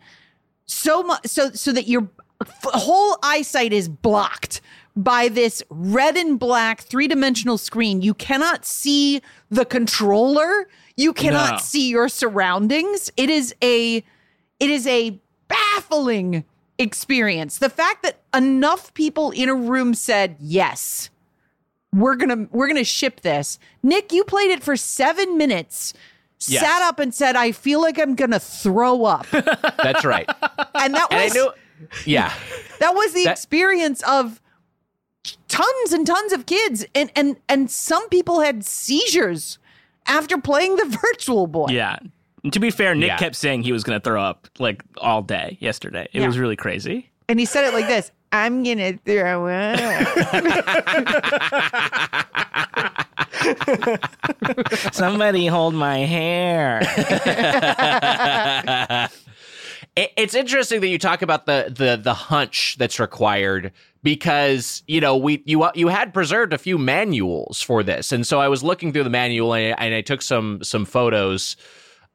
so 0.66 1.02
much 1.02 1.26
so 1.26 1.50
so 1.50 1.72
that 1.72 1.88
your 1.88 2.08
f- 2.40 2.60
whole 2.64 3.16
eyesight 3.22 3.72
is 3.72 3.88
blocked 3.88 4.60
by 4.94 5.28
this 5.28 5.62
red 5.70 6.16
and 6.16 6.38
black 6.38 6.82
three-dimensional 6.82 7.56
screen 7.58 8.02
you 8.02 8.12
cannot 8.14 8.64
see 8.66 9.20
the 9.50 9.64
controller 9.64 10.68
you 10.96 11.12
cannot 11.12 11.52
No. 11.52 11.58
see 11.58 11.88
your 11.88 12.08
surroundings 12.08 13.10
it 13.16 13.30
is 13.30 13.52
a 13.62 13.96
it 14.60 14.70
is 14.70 14.86
a 14.86 15.18
baffling 15.48 16.44
experience 16.78 17.58
the 17.58 17.70
fact 17.70 18.02
that 18.04 18.20
enough 18.36 18.92
people 18.94 19.30
in 19.32 19.48
a 19.48 19.54
room 19.54 19.94
said 19.94 20.36
yes 20.38 21.10
we're 21.92 22.16
gonna 22.16 22.46
we're 22.50 22.68
gonna 22.68 22.84
ship 22.84 23.20
this 23.22 23.58
nick 23.82 24.12
you 24.12 24.22
played 24.24 24.50
it 24.50 24.62
for 24.62 24.76
seven 24.76 25.36
minutes 25.38 25.94
Yes. 26.46 26.60
sat 26.62 26.82
up 26.82 27.00
and 27.00 27.12
said 27.12 27.34
i 27.34 27.50
feel 27.50 27.80
like 27.80 27.98
i'm 27.98 28.14
gonna 28.14 28.38
throw 28.38 29.04
up 29.04 29.26
That's 29.32 30.04
right. 30.04 30.28
and 30.74 30.94
that 30.94 31.08
and 31.10 31.20
I 31.20 31.24
was 31.24 31.34
knew, 31.34 31.50
yeah. 32.06 32.32
that 32.80 32.94
was 32.94 33.12
the 33.12 33.24
That- 33.24 33.32
experience 33.32 34.02
of 34.04 34.40
tons 35.48 35.92
and 35.92 36.06
tons 36.06 36.32
of 36.32 36.46
kids 36.46 36.84
and 36.94 37.10
and 37.16 37.36
and 37.48 37.70
some 37.70 38.08
people 38.08 38.40
had 38.40 38.64
seizures 38.64 39.58
after 40.06 40.38
playing 40.38 40.76
the 40.76 40.84
virtual 41.02 41.46
boy 41.46 41.66
Yeah. 41.70 41.98
And 42.44 42.52
to 42.52 42.60
be 42.60 42.70
fair, 42.70 42.94
Nick 42.94 43.08
Yeah. 43.08 43.16
kept 43.18 43.34
saying 43.34 43.62
he 43.64 43.72
was 43.72 43.82
going 43.82 43.98
to 43.98 44.02
throw 44.02 44.22
up 44.22 44.46
like 44.60 44.82
all 44.98 45.22
day 45.22 45.58
yesterday. 45.60 46.08
It 46.12 46.20
Yeah. 46.20 46.26
was 46.28 46.38
really 46.38 46.54
crazy. 46.56 47.10
and 47.28 47.40
he 47.40 47.44
said 47.46 47.64
it 47.64 47.74
like 47.74 47.88
this 47.88 48.12
i'm 48.32 48.64
gonna 48.64 48.94
throw 49.04 49.46
up. 49.46 49.78
Somebody 54.92 55.46
hold 55.46 55.74
my 55.74 55.98
hair. 55.98 56.80
It- 59.96 60.12
it's 60.16 60.34
interesting 60.34 60.80
that 60.80 60.88
you 60.88 60.98
talk 60.98 61.22
about 61.22 61.46
the 61.46 61.72
the 61.76 61.96
the 62.00 62.14
hunch 62.14 62.76
that's 62.78 63.00
required 63.00 63.72
because 64.04 64.84
you 64.86 65.00
know 65.00 65.16
we 65.16 65.42
you 65.44 65.68
you 65.74 65.88
had 65.88 66.14
preserved 66.14 66.52
a 66.52 66.58
few 66.58 66.78
manuals 66.78 67.60
for 67.62 67.82
this, 67.82 68.12
and 68.12 68.24
so 68.24 68.40
I 68.40 68.46
was 68.46 68.62
looking 68.62 68.92
through 68.92 69.02
the 69.04 69.10
manual 69.10 69.52
and 69.54 69.74
I, 69.74 69.84
and 69.84 69.94
I 69.94 70.02
took 70.02 70.22
some 70.22 70.62
some 70.62 70.84
photos 70.84 71.56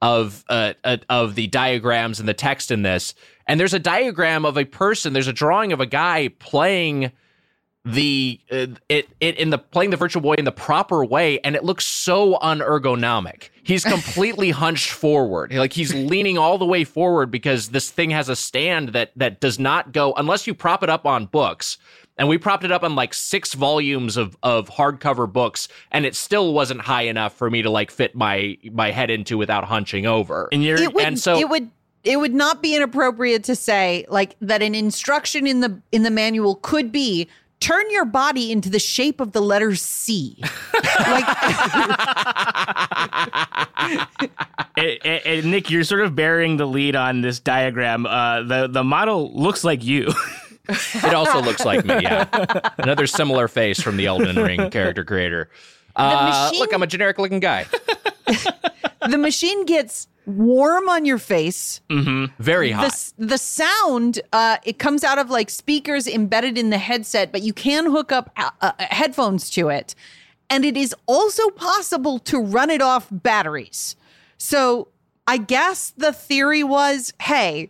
of 0.01 0.45
uh, 0.49 0.73
uh 0.85 0.97
of 1.09 1.35
the 1.35 1.47
diagrams 1.47 2.21
and 2.21 2.29
the 2.29 2.33
text 2.33 2.71
in 2.71 2.83
this, 2.83 3.15
and 3.47 3.59
there's 3.59 3.73
a 3.73 3.79
diagram 3.79 4.45
of 4.45 4.57
a 4.57 4.65
person, 4.65 5.13
there's 5.13 5.27
a 5.27 5.33
drawing 5.33 5.73
of 5.73 5.79
a 5.79 5.85
guy 5.85 6.29
playing 6.39 7.11
the 7.85 8.39
uh, 8.49 8.67
it 8.87 9.09
it 9.19 9.35
in 9.37 9.49
the 9.49 9.57
playing 9.57 9.89
the 9.89 9.97
virtual 9.97 10.21
boy 10.21 10.35
in 10.35 10.45
the 10.45 10.53
proper 10.53 11.03
way 11.03 11.39
and 11.41 11.53
it 11.55 11.65
looks 11.65 11.85
so 11.85 12.37
unergonomic. 12.41 13.49
He's 13.63 13.83
completely 13.83 14.51
hunched 14.63 14.91
forward. 14.91 15.53
Like 15.53 15.73
he's 15.73 15.93
leaning 15.93 16.37
all 16.37 16.57
the 16.57 16.65
way 16.65 16.85
forward 16.85 17.29
because 17.29 17.69
this 17.69 17.91
thing 17.91 18.09
has 18.11 18.29
a 18.29 18.35
stand 18.37 18.89
that 18.89 19.11
that 19.17 19.41
does 19.41 19.59
not 19.59 19.91
go 19.91 20.13
unless 20.13 20.47
you 20.47 20.53
prop 20.53 20.81
it 20.83 20.89
up 20.89 21.05
on 21.05 21.25
books. 21.25 21.77
And 22.17 22.29
we 22.29 22.37
propped 22.37 22.63
it 22.63 22.71
up 22.71 22.83
on 22.83 22.95
like 22.95 23.13
six 23.13 23.53
volumes 23.53 24.15
of 24.15 24.37
of 24.43 24.69
hardcover 24.69 25.31
books 25.31 25.67
and 25.91 26.05
it 26.05 26.15
still 26.15 26.53
wasn't 26.53 26.79
high 26.79 27.03
enough 27.03 27.33
for 27.33 27.49
me 27.49 27.63
to 27.63 27.69
like 27.69 27.91
fit 27.91 28.15
my 28.15 28.57
my 28.71 28.91
head 28.91 29.09
into 29.09 29.37
without 29.37 29.65
hunching 29.65 30.05
over. 30.05 30.47
And 30.53 30.63
you're 30.63 30.77
it 30.81 30.93
would 30.93 31.03
and 31.03 31.19
so- 31.19 31.37
it 31.37 31.49
would 31.49 31.69
it 32.03 32.17
would 32.17 32.33
not 32.33 32.61
be 32.61 32.75
inappropriate 32.75 33.43
to 33.45 33.55
say 33.55 34.05
like 34.09 34.35
that 34.41 34.61
an 34.61 34.75
instruction 34.75 35.47
in 35.47 35.59
the 35.61 35.81
in 35.91 36.03
the 36.03 36.11
manual 36.11 36.55
could 36.55 36.91
be 36.91 37.27
turn 37.59 37.89
your 37.91 38.03
body 38.05 38.51
into 38.51 38.69
the 38.69 38.79
shape 38.79 39.21
of 39.21 39.31
the 39.31 39.39
letter 39.41 39.73
C. 39.75 40.37
like 41.07 41.25
and, 44.77 44.97
and- 45.03 45.21
and 45.25 45.45
Nick, 45.51 45.69
you're 45.69 45.83
sort 45.83 46.01
of 46.01 46.15
bearing 46.15 46.57
the 46.57 46.65
lead 46.65 46.95
on 46.95 47.21
this 47.21 47.39
diagram. 47.39 48.05
Uh, 48.05 48.43
the 48.43 48.67
the 48.67 48.83
model 48.83 49.31
looks 49.33 49.63
like 49.63 49.83
you. 49.83 50.11
It 50.69 51.13
also 51.13 51.41
looks 51.41 51.65
like 51.65 51.83
me, 51.83 51.95
yeah. 52.03 52.25
Another 52.77 53.05
similar 53.05 53.49
face 53.49 53.81
from 53.81 53.97
the 53.97 54.05
Elden 54.05 54.37
Ring 54.37 54.69
character 54.69 55.03
creator. 55.03 55.49
Uh, 55.93 56.45
machine- 56.47 56.59
look, 56.61 56.73
I'm 56.73 56.81
a 56.81 56.87
generic 56.87 57.17
looking 57.19 57.41
guy. 57.41 57.65
the 59.09 59.17
machine 59.17 59.65
gets 59.65 60.07
warm 60.25 60.87
on 60.89 61.05
your 61.05 61.17
face. 61.17 61.81
Very 62.39 62.71
hot. 62.71 62.85
s- 62.85 63.13
the 63.17 63.37
sound 63.37 64.21
uh, 64.31 64.57
it 64.63 64.79
comes 64.79 65.03
out 65.03 65.17
of 65.19 65.29
like 65.29 65.49
speakers 65.49 66.07
embedded 66.07 66.57
in 66.57 66.69
the 66.69 66.77
headset 66.77 67.31
but 67.31 67.41
you 67.41 67.53
can 67.53 67.89
hook 67.91 68.11
up 68.11 68.31
uh, 68.37 68.49
uh, 68.61 68.71
headphones 68.79 69.49
to 69.51 69.69
it 69.69 69.95
and 70.49 70.65
it 70.65 70.75
is 70.77 70.95
also 71.07 71.49
possible 71.51 72.19
to 72.19 72.39
run 72.39 72.69
it 72.69 72.81
off 72.81 73.07
batteries 73.11 73.95
so 74.37 74.87
i 75.27 75.37
guess 75.37 75.93
the 75.97 76.11
theory 76.13 76.63
was 76.63 77.13
hey 77.21 77.69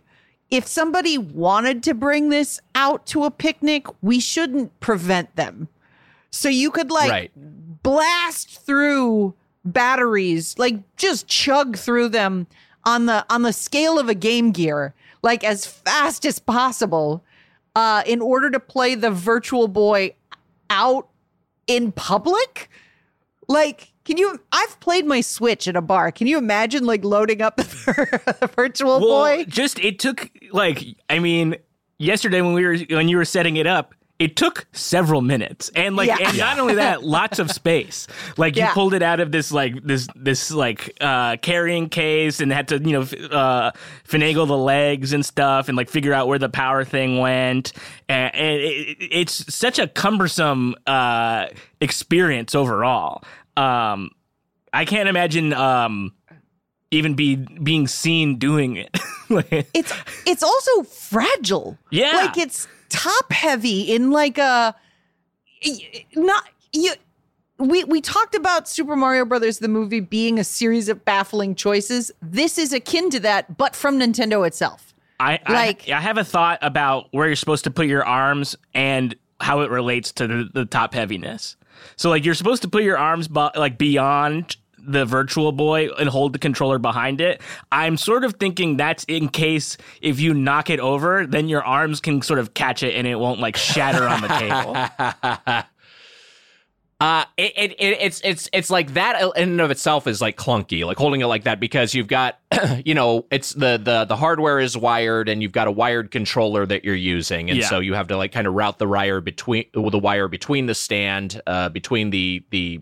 if 0.50 0.66
somebody 0.66 1.18
wanted 1.18 1.82
to 1.82 1.94
bring 1.94 2.28
this 2.30 2.60
out 2.74 3.04
to 3.06 3.24
a 3.24 3.30
picnic 3.30 3.86
we 4.02 4.18
shouldn't 4.20 4.78
prevent 4.80 5.34
them 5.36 5.68
so 6.30 6.48
you 6.48 6.70
could 6.70 6.90
like 6.90 7.10
right. 7.10 7.32
blast 7.82 8.60
through 8.64 9.34
batteries 9.64 10.58
like 10.58 10.76
just 10.96 11.26
chug 11.26 11.76
through 11.76 12.08
them 12.08 12.46
on 12.84 13.06
the 13.06 13.24
on 13.30 13.42
the 13.42 13.52
scale 13.52 13.98
of 13.98 14.08
a 14.08 14.14
game 14.14 14.50
gear 14.50 14.94
like 15.22 15.42
as 15.42 15.66
fast 15.66 16.26
as 16.26 16.38
possible 16.38 17.24
uh 17.74 18.02
in 18.06 18.20
order 18.20 18.50
to 18.50 18.60
play 18.60 18.94
the 18.94 19.10
virtual 19.10 19.68
boy 19.68 20.14
out 20.68 21.08
in 21.66 21.90
public 21.92 22.68
like 23.48 23.92
can 24.04 24.18
you 24.18 24.38
i've 24.52 24.78
played 24.80 25.06
my 25.06 25.22
switch 25.22 25.66
at 25.66 25.76
a 25.76 25.80
bar 25.80 26.12
can 26.12 26.26
you 26.26 26.36
imagine 26.36 26.84
like 26.84 27.02
loading 27.04 27.40
up 27.40 27.56
the 27.56 28.50
virtual 28.54 29.00
boy 29.00 29.44
just 29.48 29.78
it 29.78 29.98
took 29.98 30.30
like 30.52 30.84
I 31.10 31.18
mean, 31.18 31.56
yesterday 31.98 32.40
when 32.40 32.54
we 32.54 32.64
were 32.64 32.76
when 32.96 33.08
you 33.08 33.16
were 33.16 33.24
setting 33.24 33.56
it 33.56 33.66
up. 33.66 33.94
It 34.24 34.36
took 34.36 34.64
several 34.72 35.20
minutes, 35.20 35.70
and 35.76 35.96
like, 35.96 36.08
Yeah. 36.08 36.16
and 36.28 36.38
not 36.38 36.58
only 36.58 36.76
that, 36.76 37.02
lots 37.02 37.38
of 37.38 37.50
space. 37.50 38.06
Like, 38.38 38.56
you 38.56 38.62
Yeah. 38.62 38.72
pulled 38.72 38.94
it 38.94 39.02
out 39.02 39.20
of 39.20 39.32
this 39.32 39.52
like 39.52 39.82
this 39.84 40.08
this 40.16 40.50
like 40.50 40.96
uh, 41.02 41.36
carrying 41.42 41.90
case, 41.90 42.40
and 42.40 42.50
had 42.50 42.68
to 42.68 42.78
you 42.78 42.92
know 42.92 43.02
f- 43.02 43.12
uh, 43.30 43.72
finagle 44.08 44.46
the 44.46 44.56
legs 44.56 45.12
and 45.12 45.26
stuff, 45.26 45.68
and 45.68 45.76
like 45.76 45.90
figure 45.90 46.14
out 46.14 46.26
where 46.26 46.38
the 46.38 46.48
power 46.48 46.84
thing 46.84 47.18
went. 47.18 47.74
And, 48.08 48.34
and 48.34 48.60
it, 48.62 48.96
it's 49.00 49.54
such 49.54 49.78
a 49.78 49.86
cumbersome 49.88 50.74
uh, 50.86 51.48
experience 51.82 52.54
overall. 52.54 53.22
Um, 53.58 54.10
I 54.72 54.86
can't 54.86 55.08
imagine 55.08 55.52
um, 55.52 56.14
even 56.90 57.14
be 57.14 57.36
being 57.36 57.86
seen 57.88 58.38
doing 58.38 58.76
it. 58.76 58.90
Like- 59.28 59.68
it's 59.74 59.92
it's 60.26 60.42
also 60.42 60.82
fragile. 60.84 61.76
Yeah. 61.90 62.12
Like 62.16 62.38
it's 62.38 62.66
top 62.94 63.32
heavy 63.32 63.82
in 63.82 64.10
like 64.10 64.38
a 64.38 64.74
not 66.14 66.44
you 66.72 66.92
we 67.58 67.84
we 67.84 68.00
talked 68.00 68.34
about 68.34 68.68
Super 68.68 68.96
Mario 68.96 69.24
Brothers 69.24 69.58
the 69.58 69.68
movie 69.68 70.00
being 70.00 70.38
a 70.38 70.44
series 70.44 70.88
of 70.88 71.04
baffling 71.04 71.54
choices. 71.54 72.10
This 72.22 72.58
is 72.58 72.72
akin 72.72 73.10
to 73.10 73.20
that 73.20 73.56
but 73.56 73.74
from 73.76 73.98
Nintendo 73.98 74.46
itself. 74.46 74.94
I, 75.20 75.38
Like- 75.48 75.88
I 75.88 75.96
I 75.96 76.00
have 76.00 76.18
a 76.18 76.24
thought 76.24 76.58
about 76.62 77.06
where 77.12 77.26
you're 77.28 77.36
supposed 77.36 77.64
to 77.64 77.70
put 77.70 77.86
your 77.86 78.04
arms 78.04 78.56
and 78.74 79.14
how 79.40 79.60
it 79.60 79.70
relates 79.70 80.10
to 80.12 80.26
the, 80.26 80.48
the 80.52 80.64
top 80.64 80.94
heaviness. 80.94 81.56
So 81.96 82.10
like 82.10 82.24
you're 82.24 82.34
supposed 82.34 82.62
to 82.62 82.68
put 82.68 82.82
your 82.82 82.98
arms 82.98 83.28
bu- 83.28 83.50
like 83.56 83.78
beyond 83.78 84.56
the 84.86 85.04
virtual 85.04 85.52
boy 85.52 85.88
and 85.98 86.08
hold 86.08 86.32
the 86.32 86.38
controller 86.38 86.78
behind 86.78 87.20
it. 87.20 87.40
I'm 87.72 87.96
sort 87.96 88.24
of 88.24 88.34
thinking 88.34 88.76
that's 88.76 89.04
in 89.04 89.28
case 89.28 89.76
if 90.00 90.20
you 90.20 90.34
knock 90.34 90.70
it 90.70 90.80
over, 90.80 91.26
then 91.26 91.48
your 91.48 91.64
arms 91.64 92.00
can 92.00 92.22
sort 92.22 92.38
of 92.38 92.54
catch 92.54 92.82
it 92.82 92.94
and 92.94 93.06
it 93.06 93.16
won't 93.16 93.40
like 93.40 93.56
shatter 93.56 94.06
on 94.06 94.20
the 94.20 94.28
table. 94.28 95.64
Uh, 97.00 97.24
it, 97.36 97.52
it, 97.56 97.72
it 97.72 97.98
it's 98.00 98.20
it's 98.24 98.48
it's 98.52 98.70
like 98.70 98.94
that 98.94 99.20
in 99.36 99.50
and 99.50 99.60
of 99.60 99.70
itself 99.72 100.06
is 100.06 100.22
like 100.22 100.36
clunky, 100.36 100.86
like 100.86 100.96
holding 100.96 101.20
it 101.20 101.26
like 101.26 101.42
that 101.42 101.58
because 101.58 101.92
you've 101.92 102.06
got, 102.06 102.38
you 102.84 102.94
know, 102.94 103.26
it's 103.32 103.52
the 103.52 103.78
the 103.82 104.04
the 104.06 104.16
hardware 104.16 104.60
is 104.60 104.76
wired 104.76 105.28
and 105.28 105.42
you've 105.42 105.52
got 105.52 105.66
a 105.66 105.72
wired 105.72 106.12
controller 106.12 106.64
that 106.64 106.84
you're 106.84 106.94
using, 106.94 107.50
and 107.50 107.58
Yeah. 107.58 107.68
so 107.68 107.80
you 107.80 107.94
have 107.94 108.08
to 108.08 108.16
like 108.16 108.32
kind 108.32 108.46
of 108.46 108.54
route 108.54 108.78
the 108.78 108.86
wire 108.86 109.20
between 109.20 109.64
the 109.74 109.98
wire 109.98 110.28
between 110.28 110.66
the 110.66 110.74
stand, 110.74 111.42
uh, 111.48 111.68
between 111.68 112.10
the 112.10 112.44
the 112.50 112.80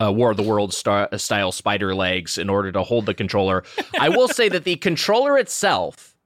uh, 0.00 0.12
War 0.12 0.30
of 0.30 0.36
the 0.36 0.42
Worlds 0.42 0.76
star- 0.76 1.08
style 1.18 1.52
spider 1.52 1.94
legs 1.94 2.38
in 2.38 2.48
order 2.48 2.72
to 2.72 2.82
hold 2.82 3.06
the 3.06 3.14
controller. 3.14 3.64
I 3.98 4.08
will 4.08 4.28
say 4.28 4.48
that 4.48 4.64
the 4.64 4.76
controller 4.76 5.38
itself, 5.38 6.16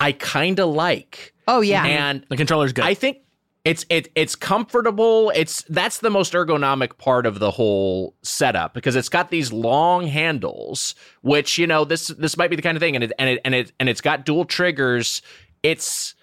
I 0.00 0.12
kind 0.12 0.58
of 0.58 0.70
like, 0.70 1.34
Oh 1.48 1.60
yeah. 1.60 1.84
and 1.84 2.24
The 2.28 2.36
controller's 2.36 2.72
good. 2.72 2.84
I 2.84 2.94
think 2.94 3.18
it's 3.64 3.84
it 3.88 4.08
it's 4.16 4.34
comfortable. 4.34 5.30
It's 5.36 5.62
that's 5.68 5.98
the 5.98 6.10
most 6.10 6.32
ergonomic 6.32 6.98
part 6.98 7.26
of 7.26 7.38
the 7.38 7.50
whole 7.52 8.14
setup 8.22 8.74
because 8.74 8.96
it's 8.96 9.08
got 9.08 9.30
these 9.30 9.52
long 9.52 10.06
handles, 10.08 10.96
which 11.20 11.58
you 11.58 11.66
know 11.68 11.84
this 11.84 12.08
this 12.08 12.36
might 12.36 12.50
be 12.50 12.56
the 12.56 12.62
kind 12.62 12.76
of 12.76 12.80
thing, 12.80 12.96
and 12.96 13.04
it 13.04 13.12
and 13.20 13.30
it 13.30 13.40
and 13.44 13.54
it 13.54 13.72
and 13.78 13.88
it's 13.88 14.00
got 14.00 14.24
dual 14.24 14.44
triggers. 14.44 15.22
It's 15.62 16.14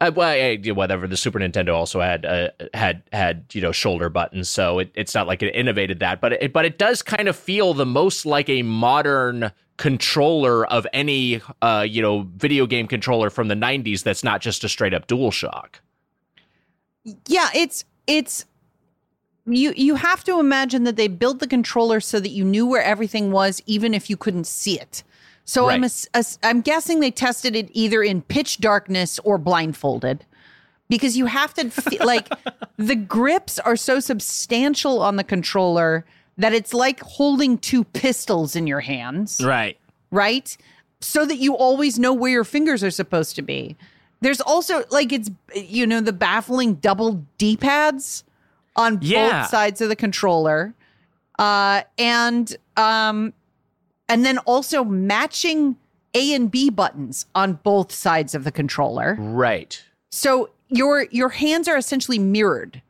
uh, 0.00 0.10
well, 0.14 0.30
eh, 0.30 0.70
whatever. 0.70 1.06
The 1.06 1.16
Super 1.16 1.38
Nintendo 1.38 1.74
also 1.74 2.00
had 2.00 2.24
uh, 2.24 2.48
had 2.72 3.02
had 3.12 3.44
you 3.52 3.60
know 3.60 3.72
shoulder 3.72 4.08
buttons, 4.08 4.48
so 4.48 4.78
it, 4.78 4.90
it's 4.94 5.14
not 5.14 5.26
like 5.26 5.42
it 5.42 5.54
innovated 5.54 5.98
that, 5.98 6.20
but 6.20 6.32
it, 6.34 6.52
but 6.52 6.64
it 6.64 6.78
does 6.78 7.02
kind 7.02 7.28
of 7.28 7.36
feel 7.36 7.74
the 7.74 7.86
most 7.86 8.24
like 8.24 8.48
a 8.48 8.62
modern 8.62 9.52
controller 9.76 10.66
of 10.66 10.86
any 10.92 11.42
uh, 11.60 11.84
you 11.86 12.00
know 12.00 12.26
video 12.36 12.66
game 12.66 12.86
controller 12.86 13.28
from 13.28 13.48
the 13.48 13.54
'90s. 13.54 14.02
That's 14.02 14.24
not 14.24 14.40
just 14.40 14.64
a 14.64 14.68
straight 14.68 14.94
up 14.94 15.06
DualShock. 15.06 15.76
Yeah, 17.26 17.50
it's 17.54 17.84
it's 18.06 18.46
you 19.44 19.74
you 19.76 19.96
have 19.96 20.24
to 20.24 20.40
imagine 20.40 20.84
that 20.84 20.96
they 20.96 21.08
built 21.08 21.40
the 21.40 21.46
controller 21.46 22.00
so 22.00 22.20
that 22.20 22.30
you 22.30 22.44
knew 22.44 22.66
where 22.66 22.82
everything 22.82 23.32
was 23.32 23.62
even 23.66 23.92
if 23.92 24.08
you 24.08 24.16
couldn't 24.16 24.46
see 24.46 24.80
it. 24.80 25.02
So 25.50 25.68
I'm 25.68 25.80
Right. 25.80 25.86
ass- 25.86 26.06
ass- 26.14 26.38
I'm 26.44 26.60
guessing 26.60 27.00
they 27.00 27.10
tested 27.10 27.56
it 27.56 27.70
either 27.72 28.04
in 28.04 28.22
pitch 28.22 28.58
darkness 28.60 29.18
or 29.24 29.36
blindfolded. 29.36 30.24
Because 30.88 31.16
you 31.16 31.26
have 31.26 31.52
to 31.54 31.70
feel 31.70 32.06
like 32.06 32.28
the 32.76 32.94
grips 32.94 33.58
are 33.58 33.74
so 33.76 33.98
substantial 33.98 35.02
on 35.02 35.16
the 35.16 35.24
controller 35.24 36.04
that 36.38 36.52
it's 36.52 36.72
like 36.72 37.00
holding 37.00 37.58
two 37.58 37.82
pistols 37.82 38.54
in 38.54 38.68
your 38.68 38.80
hands 38.80 39.40
Right. 39.44 39.76
right? 40.12 40.56
So 41.00 41.24
that 41.26 41.38
you 41.38 41.56
always 41.56 41.98
know 41.98 42.12
where 42.14 42.30
your 42.30 42.44
fingers 42.44 42.84
are 42.84 42.90
supposed 42.92 43.34
to 43.36 43.42
be. 43.42 43.76
There's 44.20 44.40
also 44.40 44.84
like 44.90 45.12
it's 45.12 45.30
you 45.54 45.84
know 45.86 46.00
the 46.00 46.12
baffling 46.12 46.74
double 46.74 47.24
D 47.38 47.56
pads 47.56 48.22
on 48.76 48.98
Yeah. 49.02 49.40
both 49.42 49.50
sides 49.50 49.80
of 49.80 49.88
the 49.88 49.96
controller, 49.96 50.74
uh, 51.38 51.82
and 51.98 52.54
um, 52.76 53.32
and 54.10 54.26
then 54.26 54.38
also 54.38 54.84
matching 54.84 55.76
A 56.14 56.34
and 56.34 56.50
B 56.50 56.68
buttons 56.68 57.26
on 57.34 57.54
both 57.54 57.92
sides 57.92 58.34
of 58.34 58.44
the 58.44 58.52
controller. 58.52 59.16
Right. 59.18 59.82
So 60.10 60.50
your 60.68 61.04
your 61.04 61.30
hands 61.30 61.68
are 61.68 61.76
essentially 61.76 62.18
mirrored, 62.18 62.82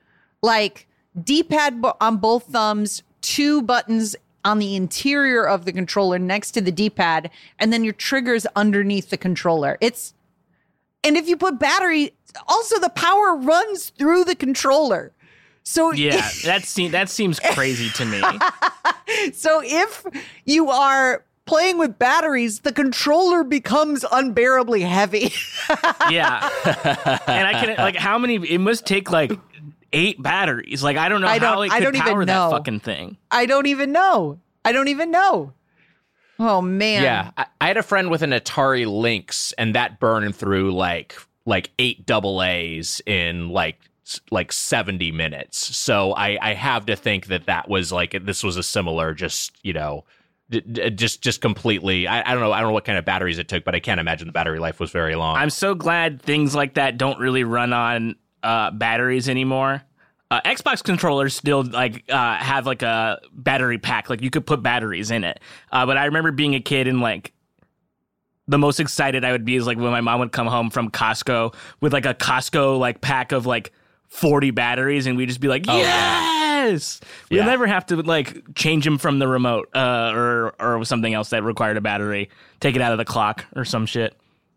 like 0.43 0.89
D-pad 1.23 1.85
on 2.01 2.17
both 2.17 2.45
thumbs, 2.45 3.03
two 3.21 3.63
buttons 3.63 4.17
on 4.45 4.59
the 4.59 4.75
interior 4.75 5.47
of 5.47 5.67
the 5.67 5.73
controller 5.73 6.19
next 6.19 6.53
to 6.53 6.63
the 6.63 6.73
D-pad, 6.73 7.31
and 7.59 7.73
then 7.73 7.85
your 7.85 7.93
triggers 7.93 8.47
underneath 8.57 9.11
the 9.11 9.19
controller. 9.19 9.77
It's 9.81 10.15
and 11.05 11.17
if 11.17 11.29
you 11.29 11.37
put 11.37 11.59
battery, 11.59 12.15
also 12.49 12.79
the 12.79 12.91
power 12.91 13.37
runs 13.37 13.91
through 13.91 14.25
the 14.25 14.35
controller. 14.35 15.13
So 15.63 15.93
Yeah, 15.95 16.29
that 16.45 16.65
seems 16.65 16.93
that 16.93 17.09
seems 17.09 17.39
crazy 17.41 17.91
to 17.91 18.05
me. 18.05 18.23
so 19.33 19.61
if 19.65 20.05
you 20.45 20.71
are 20.71 21.25
playing 21.47 21.79
with 21.79 21.99
batteries, 21.99 22.61
the 22.61 22.73
controller 22.73 23.43
becomes 23.45 24.05
unbearably 24.11 24.83
heavy. 24.83 25.33
Yeah, 26.11 26.49
and 27.27 27.47
I 27.47 27.53
can 27.65 27.77
like 27.77 27.95
how 27.97 28.19
many? 28.19 28.35
It 28.37 28.59
must 28.59 28.85
take 28.87 29.11
like 29.13 29.33
eight 29.93 30.21
batteries. 30.21 30.83
Like 30.83 30.97
I 30.97 31.09
don't 31.09 31.21
know 31.21 31.29
I 31.29 31.39
don't- 31.39 31.65
it 31.67 31.71
I 31.73 31.79
could 31.79 31.85
don't 31.85 31.97
even 31.97 32.07
power 32.07 32.25
that 32.25 32.35
know. 32.35 32.51
fucking 32.51 32.81
thing. 32.81 33.17
I 33.31 33.47
don't 33.47 33.67
even 33.67 33.93
know. 33.93 34.39
I 34.65 34.73
don't 34.73 34.89
even 34.89 35.11
know. 35.13 35.53
Oh 36.41 36.61
man. 36.63 37.03
Yeah, 37.05 37.31
I, 37.37 37.47
I 37.61 37.67
had 37.69 37.77
a 37.77 37.83
friend 37.83 38.11
with 38.11 38.23
an 38.23 38.31
Atari 38.31 38.87
Lynx, 38.91 39.53
and 39.59 39.75
that 39.77 40.01
burned 40.01 40.35
through 40.35 40.73
like 40.73 41.15
like 41.47 41.71
eight 41.79 42.07
double 42.07 42.43
A's 42.43 43.01
in 43.07 43.51
like 43.51 43.77
s- 43.83 43.90
like 44.31 44.53
seventy 44.53 45.13
minutes. 45.13 45.77
So 45.77 46.13
I 46.15 46.39
I 46.41 46.55
have 46.55 46.87
to 46.87 46.97
think 46.97 47.27
that 47.27 47.47
that 47.47 47.69
was 47.69 47.93
like 47.93 48.25
this 48.25 48.43
was 48.43 48.57
a 48.57 48.63
similar, 48.63 49.15
just 49.15 49.53
you 49.63 49.73
know, 49.73 50.05
just 50.95 51.23
just 51.23 51.41
completely. 51.41 52.07
I, 52.07 52.31
I 52.31 52.35
don't 52.35 52.43
know. 52.43 52.53
I 52.53 52.61
don't 52.61 52.71
know 52.71 52.75
what 52.75 52.85
kind 52.85 52.99
of 52.99 53.05
batteries 53.05 53.39
it 53.39 53.49
took, 53.49 53.65
but 53.65 53.75
I 53.75 53.81
can't 53.81 54.01
imagine 54.01 54.27
the 54.27 54.33
battery 54.33 54.59
life 54.59 54.81
was 54.81 54.91
very 54.91 55.15
long. 55.15 55.37
I'm 55.37 55.51
so 55.51 55.75
glad 55.75 56.21
things 56.21 56.55
like 56.55 56.75
that 56.75 56.99
don't 56.99 57.19
really 57.19 57.45
run 57.45 57.73
on 57.73 58.17
uh, 58.43 58.71
batteries 58.71 59.29
anymore. 59.29 59.83
Uh, 60.33 60.41
Xbox 60.43 60.83
controllers 60.83 61.35
still 61.35 61.65
like 61.65 62.05
uh, 62.09 62.37
have 62.37 62.65
like 62.65 62.83
a 62.83 63.21
battery 63.33 63.79
pack, 63.79 64.09
like 64.09 64.23
you 64.23 64.31
could 64.31 64.47
put 64.47 64.63
batteries 64.63 65.11
in 65.11 65.25
it. 65.25 65.41
Uh, 65.73 65.87
but 65.87 65.97
I 65.97 66.05
remember 66.05 66.31
being 66.31 66.55
a 66.55 66.61
kid 66.61 66.87
and 66.87 67.01
like 67.01 67.33
the 68.47 68.59
most 68.59 68.81
excited 68.81 69.25
I 69.25 69.33
would 69.33 69.45
be 69.45 69.57
is 69.57 69.67
like 69.67 69.79
when 69.79 69.91
my 69.91 70.01
mom 70.01 70.21
would 70.21 70.33
come 70.33 70.47
home 70.47 70.71
from 70.71 70.91
Costco 70.91 71.55
with 71.81 71.93
like 71.93 72.07
a 72.07 72.15
Costco 72.15 72.79
like 72.79 73.01
pack 73.01 73.33
of 73.33 73.47
like 73.47 73.73
40 74.11 74.51
batteries, 74.51 75.07
and 75.07 75.17
we'd 75.17 75.29
just 75.29 75.41
be 75.41 75.49
like, 75.49 75.67
yes, 75.67 77.01
we'll 77.31 77.45
never 77.45 77.67
have 77.67 77.87
to 77.87 77.97
like 77.97 78.55
change 78.55 78.85
them 78.85 78.99
from 78.99 79.19
the 79.19 79.27
remote 79.29 79.69
uh, 79.75 80.13
or 80.15 80.55
or 80.61 80.85
something 80.85 81.15
else 81.15 81.31
that 81.31 81.43
required 81.43 81.77
a 81.77 81.81
battery. 81.81 82.29
Take 82.61 82.77
it 82.77 82.83
out 82.83 82.93
of 82.93 82.99
the 82.99 83.05
clock 83.05 83.45
or 83.57 83.65
some 83.65 83.87
shit. 83.87 84.15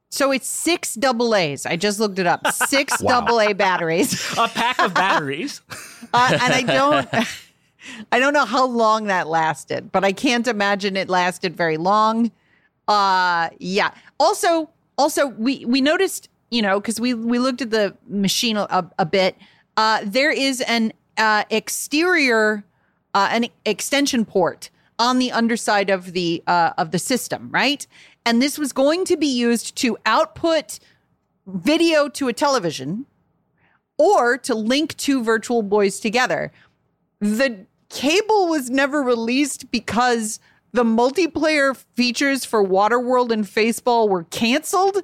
So 0.10 0.32
it's 0.32 0.47
six 0.47 0.93
double 0.93 1.34
A's. 1.34 1.66
I 1.66 1.76
just 1.76 1.99
looked 1.99 2.20
it 2.20 2.28
up. 2.28 2.45
Six 2.51 3.01
Wow. 3.01 3.22
double 3.22 3.39
A 3.41 3.54
batteries. 3.54 4.14
A 4.38 4.47
pack 4.47 4.80
of 4.80 4.93
batteries. 4.93 5.62
Uh, 6.16 6.38
and 6.43 6.54
I 6.54 6.62
don't 6.62 7.10
I 8.12 8.20
don't 8.20 8.34
know 8.34 8.45
how 8.45 8.68
long 8.68 9.06
that 9.08 9.28
lasted, 9.28 9.91
but 9.91 10.04
I 10.04 10.12
can't 10.12 10.47
imagine 10.47 10.95
it 10.95 11.10
lasted 11.10 11.56
very 11.56 11.78
long. 11.78 12.32
Uh 12.88 13.49
yeah. 13.58 13.95
Also 14.20 14.70
also 14.97 15.28
we 15.30 15.66
we 15.66 15.82
noticed, 15.82 16.30
you 16.54 16.62
know, 16.62 16.80
cuz 16.80 17.01
we 17.01 17.14
we 17.14 17.39
looked 17.39 17.62
at 17.62 17.72
the 17.72 17.95
machine 18.08 18.58
a, 18.58 18.89
a 18.99 19.06
bit. 19.06 19.36
Uh 19.76 20.01
there 20.06 20.32
is 20.32 20.62
an 20.62 20.93
uh 21.18 21.43
exterior 21.49 22.64
uh 23.14 23.30
an 23.32 23.47
extension 23.66 24.24
port 24.24 24.70
on 24.99 25.18
the 25.18 25.32
underside 25.32 25.89
of 25.89 26.14
the 26.14 26.43
uh 26.45 26.72
of 26.78 26.91
the 26.91 26.99
system, 26.99 27.49
right? 27.51 27.88
And 28.26 28.41
this 28.41 28.58
was 28.60 28.72
going 28.72 29.04
to 29.06 29.18
be 29.18 29.28
used 29.28 29.76
to 29.78 29.97
output 30.06 30.80
video 31.47 32.08
to 32.10 32.28
a 32.28 32.34
television 32.34 33.08
or 33.97 34.38
to 34.38 34.54
link 34.54 34.95
two 34.95 35.24
virtual 35.24 35.64
boys 35.64 35.99
together. 35.99 36.51
The 37.20 37.66
cable 37.89 38.47
was 38.47 38.70
never 38.70 39.01
released 39.01 39.72
because 39.72 40.39
the 40.72 40.84
multiplayer 40.84 41.76
features 41.95 42.45
for 42.45 42.64
Waterworld 42.64 43.32
and 43.32 43.45
Faceball 43.45 44.10
were 44.10 44.24
canceled 44.26 45.04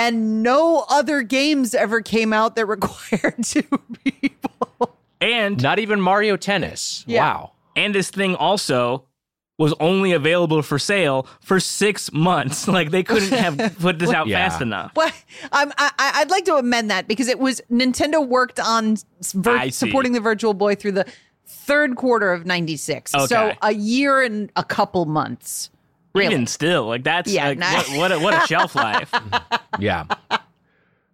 and 0.00 0.42
no 0.42 0.84
other 0.88 1.22
games 1.22 1.74
ever 1.74 2.00
came 2.00 2.32
out 2.32 2.56
that 2.56 2.66
required 2.76 3.34
two 3.44 3.62
people. 4.02 4.96
And 5.20 5.62
Not 5.62 5.78
even 5.78 6.00
Mario 6.00 6.36
Tennis. 6.36 7.04
Yeah. 7.06 7.22
Wow. 7.22 7.52
and 7.76 7.94
this 7.94 8.10
thing 8.10 8.34
also 8.34 9.04
was 9.58 9.74
only 9.78 10.12
available 10.12 10.62
for 10.62 10.78
sale 10.78 11.26
for 11.40 11.60
six 11.60 12.10
months. 12.14 12.66
Like 12.78 12.90
they 12.90 13.02
couldn't 13.02 13.32
have 13.38 13.76
put 13.80 13.98
this 13.98 14.10
out 14.10 14.26
Yeah. 14.26 14.48
fast 14.48 14.62
enough. 14.62 14.92
Well, 14.96 15.08
um, 15.52 15.70
I, 15.76 15.90
I- 15.98 16.12
I'd 16.22 16.30
like 16.30 16.46
to 16.46 16.54
amend 16.56 16.90
that 16.90 17.06
because 17.06 17.28
it 17.28 17.38
was 17.38 17.60
Nintendo 17.70 18.26
worked 18.26 18.58
on 18.58 18.96
vir- 19.34 19.70
supporting 19.70 20.12
the 20.12 20.20
Virtual 20.20 20.54
Boy 20.54 20.74
through 20.76 20.92
the 20.92 21.04
third 21.46 21.96
quarter 21.96 22.32
of 22.32 22.46
'96, 22.46 23.14
okay. 23.14 23.26
so 23.26 23.52
a 23.60 23.74
year 23.74 24.22
and 24.22 24.50
a 24.56 24.64
couple 24.64 25.04
months. 25.04 25.68
Really? 26.14 26.34
Even 26.34 26.46
still, 26.46 26.86
like 26.86 27.04
that's 27.04 27.30
Yeah, 27.32 27.48
like, 27.48 27.58
nah. 27.58 27.72
what, 27.72 27.96
what 27.96 28.12
a, 28.12 28.18
what 28.18 28.44
a 28.44 28.46
shelf 28.46 28.74
life. 28.74 29.12
Yeah. 29.78 30.04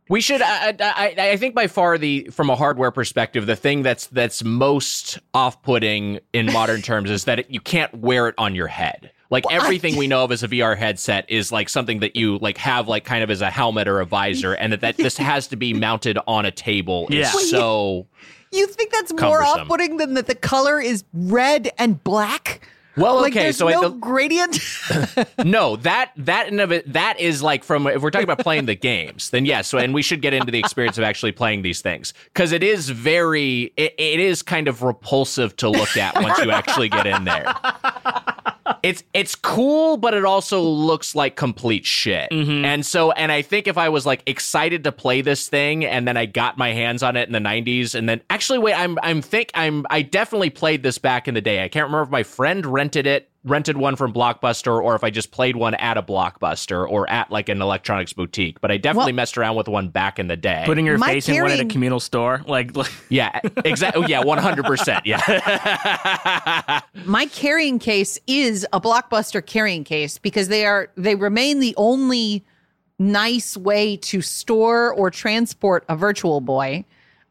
We 0.08 0.20
should. 0.20 0.40
I, 0.40 0.74
I, 0.78 1.14
I 1.32 1.36
think 1.36 1.54
by 1.54 1.66
far 1.66 1.98
the 1.98 2.28
from 2.30 2.48
a 2.48 2.54
hardware 2.54 2.92
perspective, 2.92 3.46
the 3.46 3.56
thing 3.56 3.82
that's 3.82 4.06
that's 4.06 4.44
most 4.44 5.18
off-putting 5.34 6.20
in 6.32 6.52
modern 6.52 6.80
terms 6.90 7.10
is 7.10 7.24
that 7.24 7.40
it, 7.40 7.50
you 7.50 7.60
can't 7.60 7.92
wear 7.92 8.28
it 8.28 8.34
on 8.38 8.54
your 8.54 8.68
head. 8.68 9.10
Like 9.28 9.44
everything 9.50 9.96
we 9.96 10.06
know 10.06 10.22
of 10.22 10.30
as 10.30 10.44
a 10.44 10.48
VR 10.48 10.76
headset 10.76 11.28
is 11.28 11.50
like 11.50 11.68
something 11.68 11.98
that 11.98 12.14
you 12.14 12.38
like 12.38 12.56
have 12.58 12.86
like 12.86 13.04
kind 13.04 13.24
of 13.24 13.30
as 13.30 13.40
a 13.40 13.50
helmet 13.50 13.88
or 13.88 13.98
a 13.98 14.06
visor, 14.06 14.52
and 14.52 14.72
that, 14.72 14.80
that 14.82 14.96
this 14.98 15.16
has 15.16 15.48
to 15.48 15.56
be 15.56 15.74
mounted 15.74 16.16
on 16.28 16.46
a 16.46 16.52
table. 16.52 17.08
Yeah. 17.10 17.22
Is 17.22 17.34
Well, 17.34 17.44
so 17.44 18.06
You 18.52 18.68
think 18.68 18.92
that's 18.92 19.12
more 19.12 19.40
Cumbersome. 19.40 19.60
off-putting 19.62 19.96
than 19.96 20.14
that 20.14 20.28
the 20.28 20.36
color 20.36 20.80
is 20.80 21.02
red 21.12 21.72
and 21.78 22.02
black? 22.04 22.60
Well. 22.96 23.16
like 23.16 23.32
okay, 23.32 23.44
there's 23.44 23.56
so 23.56 23.68
I 23.68 23.72
no 23.72 23.82
don't- 23.82 24.00
gradient. 24.00 24.58
no, 25.44 25.76
that 25.76 26.12
that 26.16 26.48
in 26.48 26.60
of 26.60 26.72
it 26.72 26.92
that 26.92 27.18
is 27.20 27.42
like 27.42 27.64
from 27.64 27.86
if 27.86 28.02
we're 28.02 28.10
talking 28.10 28.24
about 28.28 28.40
playing 28.40 28.66
the 28.66 28.74
games, 28.74 29.30
then 29.30 29.44
yes. 29.46 29.68
So 29.68 29.78
and 29.78 29.94
we 29.94 30.02
should 30.02 30.22
get 30.22 30.32
into 30.34 30.50
the 30.50 30.58
experience 30.58 30.98
of 30.98 31.04
actually 31.04 31.32
playing 31.32 31.62
these 31.62 31.80
things 31.80 32.12
because 32.24 32.52
it 32.52 32.62
is 32.62 32.88
very 32.90 33.72
it, 33.76 33.94
it 33.98 34.20
is 34.20 34.42
kind 34.42 34.68
of 34.68 34.82
repulsive 34.82 35.56
to 35.56 35.68
look 35.68 35.96
at 35.96 36.14
once 36.22 36.38
you 36.38 36.50
actually 36.50 36.88
get 36.88 37.06
in 37.06 37.24
there. 37.24 37.52
It's 38.86 39.02
it's 39.12 39.34
cool, 39.34 39.96
but 39.96 40.14
it 40.14 40.24
also 40.24 40.62
looks 40.62 41.16
like 41.16 41.34
complete 41.34 41.84
shit. 41.84 42.30
Mm-hmm. 42.30 42.64
And 42.64 42.86
so 42.86 43.10
and 43.10 43.32
I 43.32 43.42
think 43.42 43.66
if 43.66 43.76
I 43.76 43.88
was 43.88 44.06
like 44.06 44.22
excited 44.26 44.84
to 44.84 44.92
play 44.92 45.22
this 45.22 45.48
thing 45.48 45.84
and 45.84 46.06
then 46.06 46.16
I 46.16 46.26
got 46.26 46.56
my 46.56 46.72
hands 46.72 47.02
on 47.02 47.16
it 47.16 47.26
in 47.26 47.32
the 47.32 47.40
90s 47.40 47.96
and 47.96 48.08
then 48.08 48.20
actually 48.30 48.60
wait, 48.60 48.74
I'm 48.74 48.96
I'm 49.02 49.22
think 49.22 49.50
I'm 49.54 49.86
I 49.90 50.02
definitely 50.02 50.50
played 50.50 50.84
this 50.84 50.98
back 50.98 51.26
in 51.26 51.34
the 51.34 51.40
day. 51.40 51.64
I 51.64 51.68
can't 51.68 51.86
remember 51.86 52.04
if 52.04 52.10
my 52.10 52.22
friend 52.22 52.64
rented 52.64 53.08
it 53.08 53.28
rented 53.46 53.76
one 53.76 53.96
from 53.96 54.12
Blockbuster 54.12 54.82
or 54.82 54.94
if 54.96 55.04
I 55.04 55.10
just 55.10 55.30
played 55.30 55.56
one 55.56 55.74
at 55.74 55.96
a 55.96 56.02
Blockbuster 56.02 56.86
or 56.86 57.08
at 57.08 57.30
like 57.30 57.48
an 57.48 57.62
electronics 57.62 58.12
boutique. 58.12 58.60
But 58.60 58.70
I 58.70 58.76
definitely 58.76 59.12
Well- 59.12 59.16
messed 59.16 59.38
around 59.38 59.56
with 59.56 59.68
one 59.68 59.88
back 59.88 60.18
in 60.18 60.26
the 60.26 60.36
day. 60.36 60.64
Putting 60.66 60.84
your 60.84 60.98
My 60.98 61.14
face 61.14 61.28
in 61.28 61.40
one 61.40 61.52
at 61.52 61.60
a 61.60 61.64
communal 61.64 62.00
store, 62.00 62.42
like, 62.46 62.76
like 62.76 62.90
yeah, 63.08 63.40
exactly. 63.64 64.04
Oh, 64.04 64.06
yeah, 64.06 64.22
one 64.22 64.38
hundred 64.38 64.64
percent. 64.66 65.06
Yeah. 65.06 65.20
my 67.04 67.26
carrying 67.26 67.78
case 67.78 68.18
is 68.26 68.66
a 68.72 68.80
blockbuster 68.80 69.44
carrying 69.44 69.84
case 69.84 70.18
because 70.18 70.48
they 70.48 70.66
are 70.66 70.90
they 70.96 71.14
remain 71.14 71.60
the 71.60 71.74
only 71.76 72.44
nice 72.98 73.56
way 73.56 73.96
to 73.96 74.20
store 74.20 74.92
or 74.92 75.10
transport 75.10 75.84
a 75.88 75.96
virtual 75.96 76.40
boy 76.40 76.84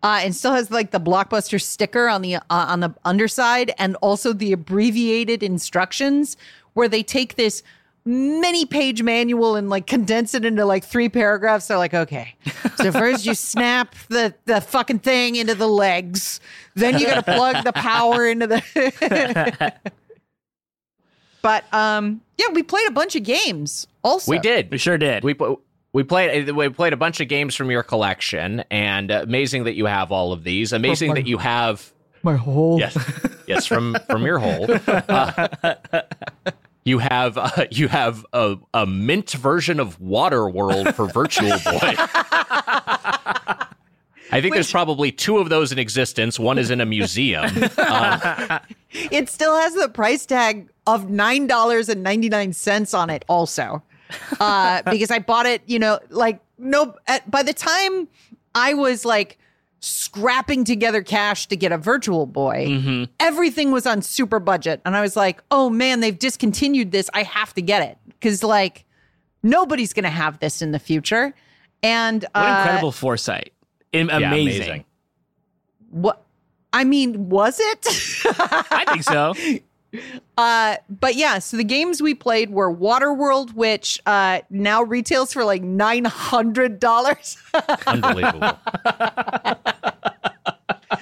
uh, 0.06 0.20
and 0.22 0.36
still 0.36 0.54
has 0.54 0.70
like 0.70 0.92
the 0.92 1.00
blockbuster 1.00 1.60
sticker 1.60 2.08
on 2.08 2.22
the 2.22 2.36
uh, 2.36 2.42
on 2.50 2.80
the 2.80 2.94
underside 3.06 3.74
and 3.80 3.96
also 3.98 4.34
the 4.34 4.54
abbreviated 4.54 5.42
instructions 5.42 6.38
where 6.74 6.88
they 6.88 7.02
take 7.02 7.34
this 7.38 7.64
many 8.06 8.68
page 8.68 9.02
manual 9.02 9.56
and 9.56 9.68
like 9.68 9.88
condense 9.88 10.36
it 10.36 10.46
into 10.46 10.64
like 10.64 10.84
three 10.84 11.10
paragraphs 11.10 11.70
they're 11.70 11.80
like 11.80 11.96
okay 11.96 12.36
so 12.76 12.92
first 12.92 13.26
you 13.26 13.34
snap 13.34 13.96
the 14.10 14.32
the 14.46 14.62
fucking 14.62 15.00
thing 15.00 15.38
into 15.38 15.56
the 15.56 15.68
legs 15.68 16.40
then 16.76 17.00
you 17.00 17.08
gotta 17.08 17.24
plug 17.24 17.64
the 17.64 17.74
power 17.74 18.28
into 18.28 18.46
the 18.46 19.74
but 21.42 21.74
um 21.74 22.22
yeah 22.38 22.46
we 22.54 22.62
played 22.62 22.88
a 22.88 22.92
bunch 22.92 23.16
of 23.16 23.24
games 23.24 23.88
also 24.06 24.30
we 24.30 24.38
did. 24.38 24.70
we 24.70 24.78
sure 24.78 25.00
did. 25.00 25.24
We 25.24 25.34
put. 25.34 25.60
We 25.96 26.04
played. 26.04 26.52
We 26.52 26.68
played 26.68 26.92
a 26.92 26.98
bunch 26.98 27.22
of 27.22 27.30
games 27.30 27.56
from 27.56 27.72
your 27.72 27.82
collection, 27.82 28.66
and 28.70 29.10
amazing 29.10 29.64
that 29.64 29.76
you 29.76 29.86
have 29.86 30.12
all 30.12 30.34
of 30.34 30.44
these. 30.44 30.74
Amazing 30.74 31.14
that 31.14 31.26
you 31.26 31.38
have 31.38 31.94
My 32.22 32.36
whole 32.36 32.78
Yes, 32.78 32.98
yes, 33.48 33.66
from 33.66 33.96
from 34.10 34.26
your 34.26 34.38
hole. 34.40 34.68
Uh, 34.88 35.48
you 36.84 36.98
have 36.98 37.38
uh, 37.38 37.68
you 37.72 37.88
have 37.88 38.26
a, 38.34 38.58
a 38.74 38.86
mint 38.86 39.32
version 39.32 39.80
of 39.80 39.98
Waterworld 40.02 40.94
for 40.96 41.08
Virtual 41.08 41.52
Boy. 41.52 41.94
I 44.34 44.42
think 44.42 44.54
there's 44.54 44.70
probably 44.70 45.14
two 45.14 45.38
of 45.38 45.48
those 45.48 45.72
in 45.72 45.80
existence. 45.80 46.38
One 46.38 46.58
is 46.58 46.72
in 46.72 46.82
a 46.82 46.86
museum. 46.86 47.46
Um, 47.78 48.60
it 48.92 49.30
still 49.30 49.56
has 49.56 49.74
the 49.76 49.88
price 49.88 50.26
tag 50.26 50.70
of 50.88 51.10
nine 51.10 51.48
dollars 51.48 51.88
and 51.88 52.04
ninety 52.04 52.28
nine 52.28 52.52
cents 52.52 52.94
on 52.94 53.10
it 53.10 53.24
also 53.30 53.82
uh 54.40 54.82
because 54.84 55.12
i 55.12 55.20
bought 55.20 55.46
it 55.46 55.62
you 55.66 55.80
know 55.80 56.00
like 56.10 56.40
no 56.58 56.96
at, 57.08 57.30
by 57.30 57.44
the 57.44 57.54
time 57.54 58.08
i 58.54 58.74
was 58.74 59.04
like 59.06 59.38
scrapping 59.80 60.64
together 60.64 61.02
cash 61.04 61.48
to 61.48 61.56
get 61.56 61.72
a 61.72 61.78
virtual 61.78 62.26
boy 62.26 63.08
everything 63.20 63.72
was 63.72 63.86
on 63.86 64.02
super 64.02 64.40
budget 64.40 64.82
and 64.86 64.96
i 64.96 65.02
was 65.02 65.16
like 65.16 65.44
oh 65.52 65.70
man 65.70 66.00
they've 66.00 66.18
discontinued 66.20 66.92
this 66.92 67.10
i 67.14 67.24
have 67.24 67.54
to 67.54 67.62
get 67.62 67.82
it 67.84 67.98
because 68.08 68.44
like 68.44 68.86
nobody's 69.44 69.94
gonna 69.94 70.10
have 70.10 70.40
this 70.40 70.62
in 70.62 70.72
the 70.72 70.80
future 70.80 71.34
and 71.84 72.24
what 72.34 72.42
uh, 72.44 72.58
incredible 72.58 72.92
foresight! 72.92 73.54
Am- 73.94 74.10
yeah, 74.10 74.18
amazing. 74.18 74.62
amazing. 74.62 74.86
what 75.92 76.24
i 76.74 76.84
mean 76.84 77.30
was 77.30 77.60
it 77.60 77.86
I 78.72 78.86
think 78.88 79.04
so. 79.04 79.34
Uh, 80.38 80.78
but 80.90 81.16
yeah, 81.16 81.40
so 81.40 81.58
the 81.58 81.64
games 81.64 82.02
we 82.02 82.14
played 82.14 82.50
were 82.50 82.74
Waterworld, 82.74 83.54
which 83.54 84.02
uh, 84.06 84.42
now 84.50 84.84
retails 84.84 85.34
for 85.34 85.44
like 85.44 85.62
nine 85.62 86.06
hundred 86.06 86.80
dollars. 86.80 87.38
Unbelievable. 87.88 88.58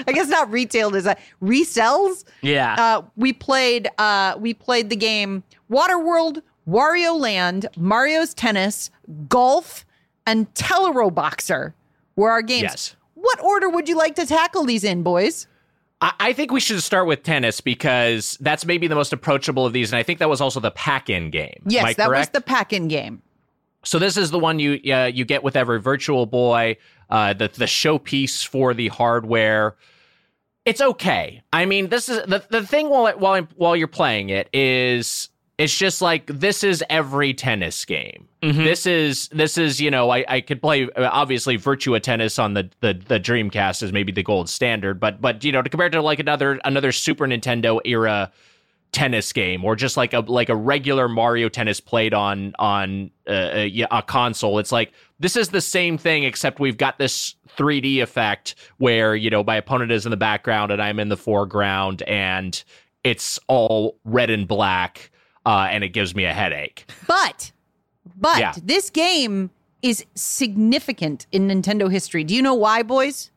I 0.05 0.11
guess 0.11 0.27
not 0.27 0.51
retailed 0.51 0.95
is 0.95 1.03
that 1.05 1.19
resells. 1.41 2.23
Yeah. 2.41 2.75
Uh, 2.77 3.01
we 3.15 3.33
played 3.33 3.89
uh, 3.97 4.35
we 4.39 4.53
played 4.53 4.89
the 4.89 4.95
game 4.95 5.43
Waterworld, 5.69 6.41
Wario 6.67 7.19
Land, 7.19 7.67
Mario's 7.77 8.33
Tennis, 8.33 8.91
Golf, 9.27 9.85
and 10.25 10.53
Teleroboxer 10.53 11.73
were 12.15 12.31
our 12.31 12.41
games. 12.41 12.63
Yes. 12.63 12.95
What 13.15 13.41
order 13.41 13.69
would 13.69 13.87
you 13.87 13.97
like 13.97 14.15
to 14.15 14.25
tackle 14.25 14.65
these 14.65 14.83
in, 14.83 15.03
boys? 15.03 15.47
I, 16.19 16.33
think 16.33 16.51
we 16.51 16.59
should 16.59 16.81
start 16.83 17.07
with 17.07 17.23
tennis 17.23 17.61
because 17.61 18.37
that's 18.41 18.65
maybe 18.65 18.87
the 18.87 18.95
most 18.95 19.13
approachable 19.13 19.65
of 19.65 19.73
these, 19.73 19.91
and 19.91 19.97
I 19.97 20.03
think 20.03 20.19
that 20.19 20.29
was 20.29 20.41
also 20.41 20.59
the 20.59 20.71
pack-in 20.71 21.29
game. 21.29 21.63
Yes, 21.65 21.95
that 21.95 22.09
was 22.09 22.29
the 22.29 22.41
pack-in 22.41 22.89
game. 22.89 23.21
So 23.83 23.99
this 23.99 24.17
is 24.17 24.31
the 24.31 24.39
one 24.39 24.59
you 24.59 24.79
uh, 24.93 25.05
you 25.05 25.25
get 25.25 25.43
with 25.43 25.55
every 25.55 25.79
Virtual 25.79 26.25
Boy, 26.25 26.77
uh, 27.09 27.33
the 27.33 27.47
the 27.49 27.65
showpiece 27.65 28.45
for 28.45 28.73
the 28.73 28.89
hardware. 28.89 29.75
It's 30.65 30.81
okay. 30.81 31.41
I 31.51 31.65
mean, 31.65 31.89
this 31.89 32.09
is 32.09 32.21
the 32.25 32.45
the 32.49 32.65
thing 32.65 32.89
while 32.89 33.11
while 33.17 33.47
while 33.55 33.75
you're 33.75 33.87
playing 33.87 34.29
it 34.29 34.49
is 34.53 35.29
it's 35.57 35.77
just 35.77 36.01
like 36.01 36.25
this 36.27 36.63
is 36.63 36.83
every 36.89 37.33
tennis 37.33 37.85
game. 37.85 38.27
This 38.63 38.85
is 38.85 39.27
this 39.29 39.57
is 39.57 39.79
you 39.79 39.91
know 39.91 40.09
I, 40.09 40.25
I 40.27 40.41
could 40.41 40.61
play 40.61 40.89
uh, 40.95 41.09
obviously 41.11 41.57
Virtua 41.57 42.01
Tennis 42.01 42.39
on 42.39 42.53
the, 42.53 42.69
the 42.81 42.93
the 42.93 43.19
Dreamcast 43.19 43.83
is 43.83 43.91
maybe 43.91 44.11
the 44.11 44.23
gold 44.23 44.49
standard, 44.49 44.99
but 44.99 45.21
but 45.21 45.43
you 45.43 45.51
know 45.51 45.61
to 45.61 45.69
compare 45.69 45.89
to 45.89 46.01
like 46.01 46.19
another 46.19 46.59
another 46.65 46.91
Super 46.91 47.27
Nintendo 47.27 47.79
era 47.85 48.31
tennis 48.91 49.33
game 49.33 49.65
or 49.65 49.75
just 49.75 49.97
like 49.97 50.13
a 50.13 50.19
like 50.19 50.49
a 50.49 50.55
regular 50.55 51.07
Mario 51.07 51.49
Tennis 51.49 51.79
played 51.79 52.13
on 52.13 52.53
on 52.59 53.11
uh, 53.27 53.49
a, 53.53 53.85
a 53.91 54.01
console. 54.01 54.59
It's 54.59 54.71
like 54.71 54.91
this 55.19 55.35
is 55.35 55.49
the 55.49 55.61
same 55.61 55.97
thing 55.97 56.23
except 56.23 56.59
we've 56.59 56.77
got 56.77 56.97
this 56.97 57.35
3D 57.57 58.01
effect 58.01 58.55
where 58.77 59.15
you 59.15 59.29
know 59.29 59.43
my 59.43 59.57
opponent 59.57 59.91
is 59.91 60.05
in 60.05 60.11
the 60.11 60.17
background 60.17 60.71
and 60.71 60.81
I'm 60.81 60.99
in 60.99 61.09
the 61.09 61.17
foreground 61.17 62.01
and 62.03 62.63
it's 63.03 63.39
all 63.47 63.97
red 64.03 64.29
and 64.29 64.47
black 64.47 65.11
uh, 65.45 65.67
and 65.69 65.83
it 65.83 65.89
gives 65.89 66.15
me 66.15 66.25
a 66.25 66.33
headache. 66.33 66.85
But, 67.07 67.51
but 68.15 68.39
Yeah. 68.39 68.53
this 68.63 68.89
game 68.89 69.49
is 69.81 70.05
significant 70.15 71.27
in 71.31 71.47
Nintendo 71.47 71.91
history. 71.91 72.23
Do 72.23 72.33
you 72.35 72.41
know 72.41 72.53
why, 72.53 72.83
boys? 72.83 73.31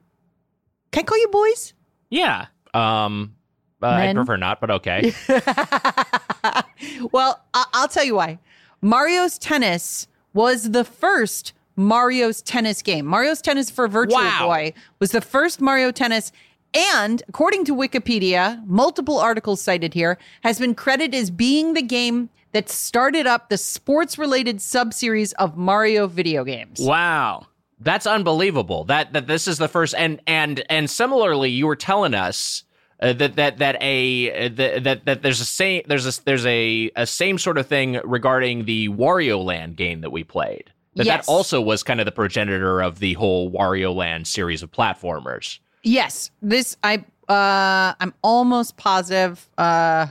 Can 0.93 1.01
I 1.03 1.05
call 1.05 1.19
you 1.19 1.29
boys? 1.29 1.75
yeah. 2.11 2.47
Um, 2.75 3.35
uh, 3.83 3.87
I 3.87 4.13
prefer 4.15 4.37
not, 4.37 4.61
but 4.61 4.71
okay. 4.71 5.13
Well, 7.11 7.43
I- 7.55 7.67
I'll 7.73 7.89
tell 7.89 8.05
you 8.05 8.15
why. 8.17 8.39
Mario's 8.83 9.39
Tennis 9.39 10.07
was 10.35 10.71
the 10.71 10.85
first 10.85 11.53
Mario's 11.75 12.43
Tennis 12.43 12.83
game. 12.83 13.07
Mario's 13.07 13.41
Tennis 13.43 13.71
for 13.71 13.89
Virtual 13.89 14.19
Wow. 14.23 14.47
Boy 14.49 14.73
was 14.99 15.11
the 15.13 15.21
first 15.21 15.61
Mario 15.61 15.91
Tennis. 15.91 16.33
And 16.75 17.23
according 17.29 17.65
to 17.67 17.75
Wikipedia, 17.75 18.65
multiple 18.67 19.19
articles 19.19 19.61
cited 19.63 19.95
here, 19.95 20.19
has 20.43 20.59
been 20.59 20.75
credited 20.75 21.15
as 21.15 21.31
being 21.31 21.75
the 21.75 21.83
game 21.83 22.29
that 22.53 22.69
started 22.69 23.27
up 23.27 23.49
the 23.49 23.59
sports 23.59 24.19
related 24.19 24.59
subseries 24.59 25.33
of 25.39 25.57
Mario 25.57 26.07
video 26.07 26.45
games. 26.45 26.81
Wow. 26.81 27.47
That's 27.79 28.07
unbelievable. 28.07 28.85
That 28.85 29.13
that 29.13 29.27
this 29.27 29.47
is 29.47 29.59
the 29.59 29.69
first 29.69 29.95
and 29.97 30.21
and 30.27 30.65
and 30.71 30.89
similarly, 30.89 31.51
you 31.51 31.67
were 31.67 31.77
telling 31.77 32.15
us 32.15 32.65
uh, 33.01 33.13
that 33.13 33.37
that 33.37 33.59
that 33.59 33.77
a 33.83 34.47
uh, 34.47 34.49
that, 34.55 34.85
that 34.85 35.05
that 35.05 35.23
there's 35.23 35.41
a 35.41 35.45
same 35.45 35.83
there's 35.87 36.07
a 36.07 36.25
there's 36.25 36.47
a 36.47 36.91
a 36.97 37.07
same 37.07 37.37
sort 37.37 37.59
of 37.59 37.67
thing 37.67 38.01
regarding 38.05 38.65
the 38.65 38.89
Wario 38.89 39.45
Land 39.45 39.77
game 39.77 40.01
that 40.01 40.11
we 40.11 40.25
played. 40.25 40.73
That 40.95 41.05
Yes. 41.05 41.27
that 41.27 41.31
also 41.31 41.61
was 41.61 41.83
kind 41.83 42.01
of 42.01 42.07
the 42.07 42.13
progenitor 42.13 42.81
of 42.81 42.99
the 43.01 43.13
whole 43.15 43.51
Wario 43.51 43.95
Land 43.95 44.27
series 44.27 44.63
of 44.63 44.73
platformers. 44.73 45.59
Yes, 45.87 46.33
this 46.43 46.77
I 46.83 47.05
uh 47.29 47.95
I'm 48.01 48.13
almost 48.23 48.77
positive 48.77 49.49
uh 49.57 50.09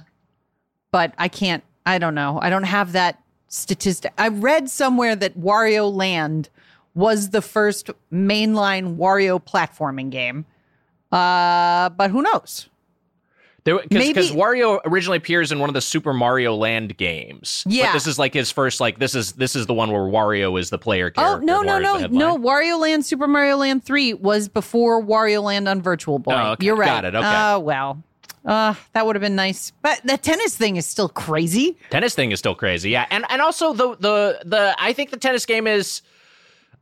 but 0.92 1.14
I 1.18 1.28
can't 1.28 1.66
I 1.86 1.98
don't 1.98 2.16
know. 2.16 2.40
I 2.42 2.50
don't 2.50 2.64
have 2.64 2.94
that 2.94 3.22
statistic. 3.50 4.14
I 4.18 4.30
read 4.30 4.70
somewhere 4.70 5.18
that 5.18 5.38
Wario 5.38 5.94
Land 5.94 6.50
was 6.94 7.32
the 7.32 7.42
first 7.42 7.90
mainline 8.12 8.96
Wario 8.96 9.38
platforming 9.44 10.10
game. 10.10 10.46
Uh 11.12 11.90
but 11.90 12.10
who 12.10 12.22
knows? 12.22 12.70
Because 13.66 14.32
Wario 14.32 14.80
originally 14.86 15.18
appears 15.18 15.52
in 15.52 15.60
one 15.60 15.70
of 15.70 15.74
the 15.74 15.82
Super 15.82 16.14
Mario 16.14 16.56
Land 16.56 16.98
games. 16.98 17.64
Yeah. 17.68 17.88
but 17.88 17.94
this 17.94 18.06
is 18.06 18.20
like 18.20 18.34
his 18.34 18.52
first. 18.52 18.80
Like 18.80 19.00
this 19.00 19.16
is 19.16 19.34
this 19.34 19.56
is 19.56 19.66
the 19.66 19.74
one 19.74 19.92
where 19.92 20.04
Wario 20.04 20.60
is 20.60 20.70
the 20.70 20.78
player 20.78 21.10
character. 21.10 21.42
Oh 21.42 21.44
no 21.44 21.62
no 21.64 21.80
no 21.80 22.06
no! 22.08 22.38
Wario 22.38 22.80
Land 22.80 23.06
Super 23.06 23.28
Mario 23.28 23.58
Land 23.58 23.84
Three 23.84 24.14
was 24.14 24.48
before 24.48 25.04
Wario 25.04 25.42
Land 25.42 25.68
on 25.68 25.82
Virtual 25.82 26.20
Boy. 26.20 26.34
Oh, 26.34 26.52
okay. 26.52 26.66
You're 26.66 26.76
right. 26.76 26.86
Got 26.86 27.06
it, 27.06 27.16
okay. 27.16 27.28
Oh 27.28 27.60
well, 27.60 28.04
uh, 28.46 28.76
that 28.94 29.06
would 29.08 29.16
have 29.16 29.22
been 29.22 29.36
nice. 29.36 29.72
But 29.82 30.02
the 30.04 30.18
tennis 30.18 30.56
thing 30.56 30.76
is 30.76 30.86
still 30.86 31.10
crazy. 31.10 31.76
tennis 31.90 32.14
thing 32.14 32.32
is 32.32 32.38
still 32.40 32.56
crazy 32.56 32.92
yeah 32.92 33.08
and 33.10 33.26
and 33.30 33.42
also 33.42 33.74
the 33.74 33.96
the 33.98 34.40
the 34.46 34.76
i 34.78 34.94
think 34.94 35.10
the 35.10 35.18
tennis 35.18 35.46
game 35.46 35.66
is 35.66 36.02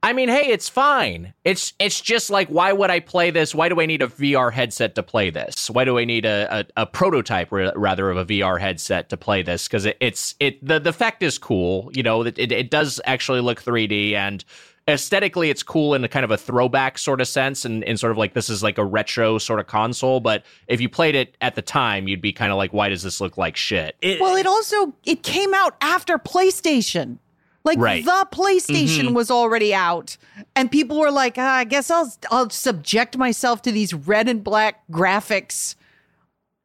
i 0.04 0.14
mean 0.14 0.30
hey 0.30 0.48
it's 0.48 0.70
fine. 0.70 1.34
It's 1.44 1.74
it's 1.80 2.00
just 2.00 2.30
like 2.30 2.48
why 2.50 2.72
would 2.74 2.92
i 2.92 3.00
play 3.00 3.32
this? 3.32 3.56
Why 3.56 3.70
do 3.70 3.82
i 3.82 3.86
need 3.88 4.02
a 4.04 4.08
vr 4.08 4.54
headset 4.54 4.94
to 4.96 5.04
play 5.04 5.30
this? 5.32 5.70
Why 5.70 5.84
do 5.86 5.98
i 5.98 6.06
need 6.06 6.26
a 6.26 6.60
a, 6.78 6.82
a 6.84 6.86
prototype 6.86 7.52
ra- 7.52 7.72
rather 7.76 8.12
of 8.12 8.18
a 8.18 8.26
vr 8.26 8.60
headset 8.60 9.10
to 9.10 9.18
play 9.18 9.42
this? 9.42 9.68
Because 9.68 9.86
it, 9.86 9.98
it's 10.00 10.36
it 10.40 10.64
the 10.66 10.80
the 10.80 10.90
effect 10.92 11.24
is 11.24 11.38
cool 11.40 11.90
you 11.96 12.04
know 12.04 12.22
it, 12.24 12.38
it, 12.38 12.52
it 12.52 12.70
does 12.70 13.02
actually 13.06 13.42
look 13.42 13.64
3d 13.64 14.14
and 14.14 14.44
aesthetically 14.86 15.50
it's 15.50 15.64
cool 15.64 15.94
in 15.94 16.04
a 16.04 16.10
kind 16.10 16.26
of 16.26 16.32
a 16.32 16.36
throwback 16.36 16.98
sort 16.98 17.22
of 17.22 17.28
sense 17.30 17.64
and, 17.64 17.86
and 17.86 17.98
sort 17.98 18.12
of 18.12 18.18
like 18.18 18.34
this 18.34 18.50
is 18.50 18.62
like 18.62 18.78
a 18.78 18.84
retro 18.84 19.38
sort 19.38 19.62
of 19.62 19.66
console 19.66 20.20
but 20.20 20.44
if 20.68 20.82
you 20.82 20.90
played 20.90 21.16
it 21.16 21.38
at 21.40 21.56
the 21.56 21.62
time 21.62 22.06
you'd 22.10 22.20
be 22.20 22.34
kind 22.34 22.52
of 22.52 22.58
like 22.58 22.74
why 22.74 22.90
does 22.90 23.02
this 23.02 23.22
look 23.22 23.38
like 23.38 23.56
shit? 23.56 23.96
It- 24.02 24.20
Well, 24.20 24.36
it 24.36 24.46
also 24.46 24.94
it 25.06 25.24
came 25.24 25.54
out 25.54 25.78
after 25.80 26.18
PlayStation. 26.18 27.18
Like 27.66 27.80
Right. 27.80 28.04
the 28.04 28.28
PlayStation 28.32 29.14
was 29.14 29.32
already 29.32 29.74
out, 29.74 30.18
and 30.56 30.70
people 30.70 31.00
were 31.00 31.12
like, 31.12 31.36
ah, 31.38 31.56
"I 31.58 31.64
guess 31.64 31.90
I'll 31.90 32.14
I'll 32.30 32.50
subject 32.50 33.18
myself 33.18 33.62
to 33.64 33.72
these 33.72 33.94
red 33.94 34.28
and 34.28 34.44
black 34.44 34.82
graphics 34.92 35.76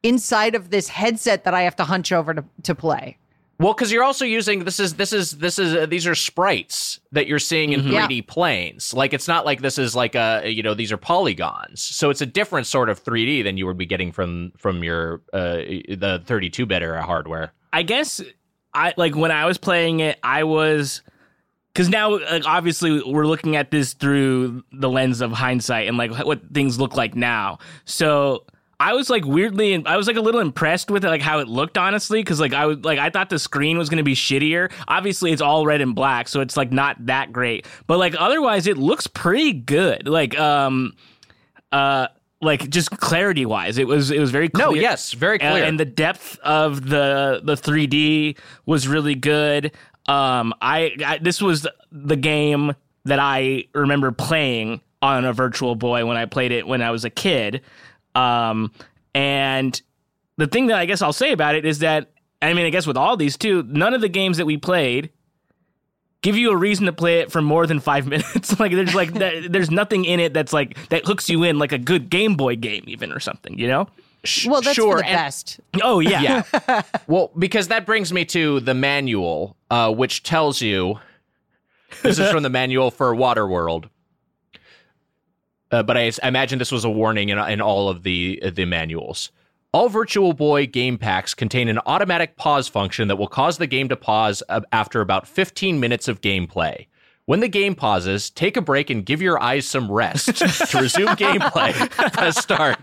inside 0.03 0.55
of 0.55 0.69
this 0.69 0.89
headset 0.89 1.43
that 1.43 1.53
I 1.53 1.61
have 1.63 1.75
to 1.77 1.83
hunch 1.85 2.11
over 2.11 2.33
to 2.33 2.43
to 2.63 2.75
play." 2.75 3.17
well 3.61 3.73
because 3.73 3.91
you're 3.91 4.03
also 4.05 4.23
using 4.23 4.63
this 4.63 4.79
is 4.79 4.93
this 4.95 5.11
is 5.11 5.31
this 5.31 5.59
is 5.59 5.75
uh, 5.75 5.85
these 5.85 6.07
are 6.07 6.15
sprites 6.15 6.99
that 7.11 7.27
you're 7.27 7.39
seeing 7.39 7.73
in 7.73 7.85
Yeah. 7.87 8.07
3d 8.07 8.25
planes 8.27 8.93
like 8.93 9.11
it's 9.13 9.27
not 9.27 9.45
like 9.45 9.61
this 9.61 9.77
is 9.77 9.97
like 9.97 10.15
a 10.15 10.43
you 10.49 10.63
know 10.63 10.73
these 10.73 10.93
are 10.93 10.97
polygons 10.97 11.81
so 11.81 12.09
it's 12.09 12.21
a 12.21 12.25
different 12.25 12.67
sort 12.67 12.87
of 12.89 13.03
3d 13.03 13.43
than 13.43 13.57
you 13.57 13.65
would 13.67 13.77
be 13.77 13.85
getting 13.85 14.13
from 14.13 14.53
from 14.57 14.81
your 14.81 15.21
uh 15.33 15.55
the 15.89 16.21
32 16.25 16.65
bit 16.67 16.81
era 16.81 17.03
hardware 17.03 17.51
I 17.73 17.83
guess 17.83 18.21
I 18.73 18.93
like 18.97 19.15
when 19.15 19.31
I 19.31 19.45
was 19.45 19.57
playing 19.57 19.99
it, 19.99 20.19
I 20.23 20.43
was 20.43 21.01
because 21.73 21.89
now 21.89 22.19
like, 22.19 22.45
obviously 22.45 23.01
we're 23.03 23.25
looking 23.25 23.55
at 23.55 23.71
this 23.71 23.93
through 23.93 24.63
the 24.71 24.89
lens 24.89 25.21
of 25.21 25.31
hindsight 25.31 25.87
and 25.87 25.97
like 25.97 26.11
what 26.25 26.41
things 26.53 26.79
look 26.79 26.95
like 26.95 27.15
now. 27.15 27.59
So 27.85 28.45
I 28.79 28.93
was 28.93 29.09
like 29.09 29.25
weirdly, 29.25 29.85
I 29.85 29.97
was 29.97 30.07
like 30.07 30.15
a 30.15 30.21
little 30.21 30.41
impressed 30.41 30.89
with 30.91 31.03
it, 31.03 31.09
like 31.09 31.21
how 31.21 31.39
it 31.39 31.47
looked, 31.47 31.77
honestly, 31.77 32.21
because 32.21 32.39
like 32.39 32.53
I 32.53 32.65
was 32.65 32.77
like 32.79 32.99
I 32.99 33.09
thought 33.09 33.29
the 33.29 33.39
screen 33.39 33.77
was 33.77 33.89
gonna 33.89 34.03
be 34.03 34.15
shittier. 34.15 34.71
Obviously, 34.87 35.31
it's 35.31 35.41
all 35.41 35.65
red 35.65 35.81
and 35.81 35.95
black, 35.95 36.27
so 36.27 36.41
it's 36.41 36.55
like 36.55 36.71
not 36.71 37.05
that 37.07 37.33
great. 37.33 37.65
But 37.87 37.97
like 37.97 38.15
otherwise, 38.17 38.67
it 38.67 38.77
looks 38.77 39.07
pretty 39.07 39.53
good. 39.53 40.07
Like 40.07 40.37
um, 40.39 40.93
uh. 41.71 42.07
Like 42.41 42.69
just 42.69 42.89
clarity 42.91 43.45
wise, 43.45 43.77
it 43.77 43.85
was 43.87 44.11
it 44.11 44.19
was 44.19 44.31
very 44.31 44.47
clear. 44.47 44.67
no 44.67 44.73
yes 44.73 45.11
very 45.11 45.41
And- 45.41 45.51
clear 45.53 45.65
and 45.65 45.79
the 45.79 45.85
depth 45.85 46.39
of 46.39 46.87
the 46.89 47.41
the 47.43 47.55
3D 47.55 48.37
was 48.65 48.87
really 48.87 49.15
good. 49.15 49.71
Um, 50.07 50.53
I, 50.61 50.95
I 51.05 51.17
this 51.21 51.41
was 51.41 51.67
the 51.91 52.15
game 52.15 52.73
that 53.05 53.19
I 53.19 53.65
remember 53.75 54.11
playing 54.11 54.79
on 55.01 55.25
a 55.25 55.33
Virtual 55.33 55.75
Boy 55.75 56.05
when 56.05 56.15
I 56.17 56.25
played 56.25 56.51
it 56.51 56.65
when 56.65 56.81
I 56.81 56.91
was 56.91 57.03
a 57.05 57.09
kid. 57.09 57.61
Um, 58.15 58.71
and 59.13 59.79
the 60.37 60.47
thing 60.47 60.67
that 60.67 60.77
I 60.77 60.85
guess 60.85 61.01
I'll 61.01 61.13
say 61.13 61.31
about 61.33 61.55
it 61.55 61.65
is 61.65 61.79
that 61.79 62.09
I 62.41 62.53
mean 62.53 62.65
I 62.65 62.69
guess 62.69 62.87
with 62.87 62.97
all 62.97 63.17
these 63.17 63.35
too, 63.37 63.63
none 63.67 63.93
of 63.93 63.99
the 64.01 64.09
games 64.09 64.37
that 64.37 64.45
we 64.45 64.55
played 64.57 65.09
give 66.21 66.35
you 66.37 66.51
a 66.51 66.55
reason 66.57 66.85
to 66.85 66.93
play 66.93 67.19
it 67.19 67.31
for 67.31 67.41
more 67.41 67.65
than 67.67 67.79
five 67.79 68.07
minutes. 68.13 68.59
like 68.59 68.71
there's 68.71 68.95
like 68.95 69.13
that, 69.13 69.47
there's 69.51 69.71
nothing 69.71 70.05
in 70.05 70.19
it 70.19 70.33
that's 70.33 70.53
like 70.53 70.77
that 70.89 71.05
hooks 71.05 71.29
you 71.29 71.43
in 71.43 71.59
like 71.59 71.71
a 71.71 71.77
good 71.77 72.09
Game 72.09 72.35
Boy 72.35 72.55
game 72.55 72.83
even 72.87 73.11
or 73.11 73.19
something. 73.19 73.57
You 73.57 73.67
know? 73.67 73.87
Well, 74.45 74.61
that's 74.61 74.75
sure 74.75 74.97
for 74.97 75.03
the 75.03 75.07
and- 75.09 75.15
best. 75.15 75.59
Oh 75.81 75.99
yeah. 75.99 76.43
Yeah. 76.67 76.81
well, 77.07 77.31
because 77.37 77.69
that 77.69 77.85
brings 77.85 78.11
me 78.11 78.25
to 78.25 78.59
the 78.59 78.73
manual, 78.73 79.55
uh, 79.71 79.93
which 79.93 80.23
tells 80.23 80.61
you 80.61 80.99
this 82.03 82.19
is 82.19 82.29
from 82.29 82.43
the 82.43 82.49
manual 82.49 82.91
for 82.91 83.15
Waterworld. 83.15 83.85
Uh, 85.71 85.83
but 85.83 85.97
I, 85.97 86.11
I 86.23 86.27
imagine 86.27 86.59
this 86.59 86.71
was 86.71 86.83
a 86.83 86.89
warning 86.89 87.29
in, 87.29 87.37
in 87.37 87.61
all 87.61 87.89
of 87.89 88.03
the 88.03 88.41
the 88.53 88.65
manuals. 88.65 89.31
All 89.71 89.87
Virtual 89.87 90.33
Boy 90.33 90.65
game 90.65 90.97
packs 90.97 91.35
contain 91.35 91.67
an 91.67 91.77
automatic 91.85 92.35
pause 92.37 92.67
function 92.67 93.07
that 93.07 93.17
will 93.17 93.27
cause 93.27 93.59
the 93.59 93.67
game 93.67 93.87
to 93.89 93.95
pause 93.95 94.41
after 94.71 94.99
about 94.99 95.27
15 95.27 95.79
minutes 95.79 96.07
of 96.07 96.21
gameplay. 96.21 96.87
When 97.27 97.39
the 97.39 97.49
game 97.49 97.75
pauses, 97.75 98.31
take 98.31 98.57
a 98.57 98.61
break 98.61 98.89
and 98.89 99.05
give 99.05 99.21
your 99.21 99.39
eyes 99.39 99.67
some 99.67 99.91
rest. 99.91 100.37
to 100.37 100.79
resume 100.81 101.09
gameplay, 101.15 101.73
press 102.13 102.39
start. 102.41 102.79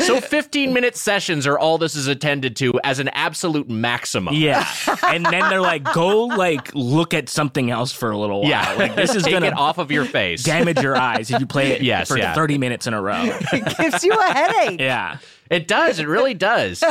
So 0.00 0.20
15 0.20 0.72
minute 0.72 0.96
sessions 0.96 1.46
are 1.46 1.58
all 1.58 1.78
this 1.78 1.94
is 1.94 2.06
attended 2.06 2.56
to 2.56 2.80
as 2.84 2.98
an 2.98 3.08
absolute 3.08 3.68
maximum. 3.68 4.34
Yeah. 4.34 4.66
And 5.06 5.24
then 5.26 5.48
they're 5.50 5.60
like, 5.60 5.84
go 5.94 6.24
like 6.26 6.74
look 6.74 7.14
at 7.14 7.28
something 7.28 7.70
else 7.70 7.92
for 7.92 8.10
a 8.10 8.18
little 8.18 8.40
while. 8.42 8.50
Yeah. 8.50 8.72
Like 8.74 8.94
this 8.96 9.14
is 9.14 9.22
Take 9.24 9.32
gonna 9.34 9.46
it 9.46 9.54
off 9.54 9.78
of 9.78 9.90
your 9.90 10.04
face. 10.04 10.42
damage 10.42 10.80
your 10.80 10.96
eyes 10.96 11.30
if 11.30 11.40
you 11.40 11.46
play 11.46 11.72
it 11.72 11.82
Yes, 11.82 12.08
for 12.08 12.18
yeah. 12.18 12.34
30 12.34 12.58
minutes 12.58 12.86
in 12.86 12.94
a 12.94 13.00
row. 13.02 13.24
It 13.52 13.76
gives 13.78 14.04
you 14.04 14.12
a 14.12 14.22
headache. 14.32 14.80
Yeah. 14.80 15.18
It 15.50 15.66
does. 15.68 15.98
It 15.98 16.06
really 16.08 16.34
does. 16.34 16.82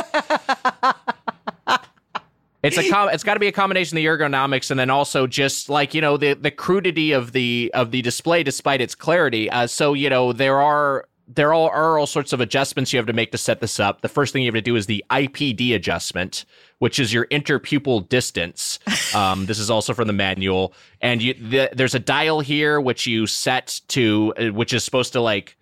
It's 2.60 2.76
a 2.76 2.90
com- 2.90 3.08
it's 3.10 3.22
got 3.22 3.34
to 3.34 3.40
be 3.40 3.46
a 3.46 3.52
combination 3.52 3.96
of 3.96 4.02
the 4.02 4.06
ergonomics 4.06 4.72
and 4.72 4.80
then 4.80 4.90
also 4.90 5.28
just 5.28 5.68
like 5.68 5.94
you 5.94 6.00
know 6.00 6.16
the 6.16 6.34
the 6.34 6.50
crudity 6.50 7.12
of 7.12 7.30
the 7.30 7.70
of 7.72 7.92
the 7.92 8.02
display 8.02 8.42
despite 8.42 8.80
its 8.80 8.96
clarity. 8.96 9.48
Uh, 9.48 9.68
so 9.68 9.92
you 9.94 10.10
know 10.10 10.32
there 10.32 10.60
are 10.60 11.06
there 11.28 11.52
are, 11.52 11.70
are 11.70 11.98
all 11.98 12.06
sorts 12.06 12.32
of 12.32 12.40
adjustments 12.40 12.92
you 12.92 12.98
have 12.98 13.06
to 13.06 13.12
make 13.12 13.32
to 13.32 13.38
set 13.38 13.60
this 13.60 13.78
up. 13.78 14.00
The 14.00 14.08
first 14.08 14.32
thing 14.32 14.42
you 14.42 14.48
have 14.48 14.54
to 14.54 14.62
do 14.62 14.76
is 14.76 14.86
the 14.86 15.04
IPD 15.10 15.74
adjustment, 15.74 16.46
which 16.78 16.98
is 16.98 17.12
your 17.12 17.26
interpupil 17.26 18.08
distance. 18.08 18.78
Um, 19.14 19.46
this 19.46 19.58
is 19.58 19.70
also 19.70 19.94
from 19.94 20.06
the 20.06 20.12
manual, 20.12 20.74
and 21.00 21.22
you 21.22 21.32
the, 21.32 21.70
there's 21.72 21.94
a 21.94 21.98
dial 21.98 22.40
here 22.40 22.78
which 22.78 23.06
you 23.06 23.26
set 23.26 23.80
to, 23.88 24.34
uh, 24.36 24.46
which 24.48 24.74
is 24.74 24.84
supposed 24.84 25.14
to 25.14 25.22
like, 25.22 25.56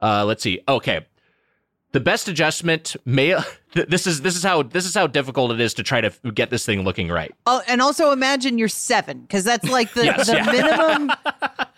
uh, 0.00 0.24
let's 0.24 0.42
see, 0.42 0.60
okay. 0.66 1.04
The 1.92 2.00
best 2.00 2.28
adjustment 2.28 2.96
may 3.04 3.34
this 3.72 4.06
is 4.06 4.20
this 4.20 4.36
is 4.36 4.42
how 4.42 4.62
this 4.62 4.84
is 4.84 4.94
how 4.94 5.06
difficult 5.06 5.52
it 5.52 5.60
is 5.60 5.74
to 5.74 5.82
try 5.82 6.00
to 6.00 6.10
get 6.32 6.50
this 6.50 6.64
thing 6.66 6.82
looking 6.82 7.08
right. 7.08 7.34
Oh, 7.46 7.62
and 7.66 7.80
also 7.80 8.12
imagine 8.12 8.58
you're 8.58 8.68
seven, 8.68 9.22
because 9.22 9.44
that's 9.44 9.68
like 9.68 9.92
the, 9.94 10.04
Yes, 10.04 10.26
the 10.26 10.34
yeah. 10.34 10.52
minimum 10.52 11.10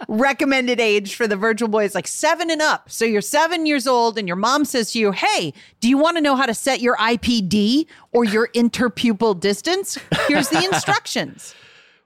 recommended 0.08 0.80
age 0.80 1.14
for 1.14 1.26
the 1.28 1.36
Virtual 1.36 1.68
Boy 1.68 1.84
is 1.84 1.94
like 1.94 2.08
seven 2.08 2.50
and 2.50 2.60
up. 2.60 2.90
So 2.90 3.04
you're 3.04 3.20
seven 3.20 3.66
years 3.66 3.86
old, 3.86 4.18
and 4.18 4.26
your 4.26 4.36
mom 4.36 4.64
says 4.64 4.92
to 4.92 4.98
you, 4.98 5.12
Hey, 5.12 5.52
do 5.80 5.88
you 5.88 5.98
want 5.98 6.16
to 6.16 6.20
know 6.20 6.36
how 6.36 6.46
to 6.46 6.54
set 6.54 6.80
your 6.80 6.96
IPD 6.96 7.86
or 8.12 8.24
your 8.24 8.48
interpupil 8.54 9.38
distance? 9.38 9.98
Here's 10.26 10.48
the 10.48 10.64
instructions. 10.72 11.54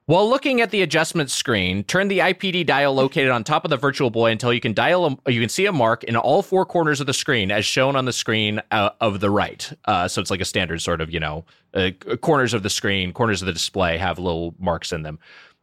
While 0.06 0.28
looking 0.28 0.60
at 0.60 0.70
the 0.70 0.82
adjustment 0.82 1.30
screen, 1.30 1.82
turn 1.82 2.08
the 2.08 2.18
IPD 2.18 2.66
dial 2.66 2.92
located 2.92 3.30
on 3.30 3.42
top 3.42 3.64
of 3.64 3.70
the 3.70 3.78
Virtual 3.78 4.10
Boy 4.10 4.32
until 4.32 4.52
you 4.52 4.60
can 4.60 4.74
dial 4.74 5.18
a, 5.24 5.32
you 5.32 5.40
can 5.40 5.48
see 5.48 5.64
a 5.64 5.72
mark 5.72 6.04
in 6.04 6.14
all 6.14 6.42
four 6.42 6.66
corners 6.66 7.00
of 7.00 7.06
the 7.06 7.14
screen 7.14 7.50
as 7.50 7.64
shown 7.64 7.96
on 7.96 8.04
the 8.04 8.12
screen 8.12 8.60
uh, 8.70 8.90
of 9.00 9.20
the 9.20 9.30
right. 9.30 9.72
Uh, 9.86 10.06
so 10.06 10.20
it's 10.20 10.30
like 10.30 10.42
a 10.42 10.44
standard 10.44 10.82
sort 10.82 11.00
of 11.00 11.10
you 11.10 11.20
know 11.20 11.46
uh, 11.72 11.90
corners 12.20 12.52
of 12.52 12.62
the 12.62 12.68
screen, 12.68 13.14
corners 13.14 13.40
of 13.40 13.46
the 13.46 13.54
display 13.54 13.96
have 13.96 14.18
little 14.18 14.54
marks 14.58 14.92
in 14.92 15.04
them. 15.04 15.18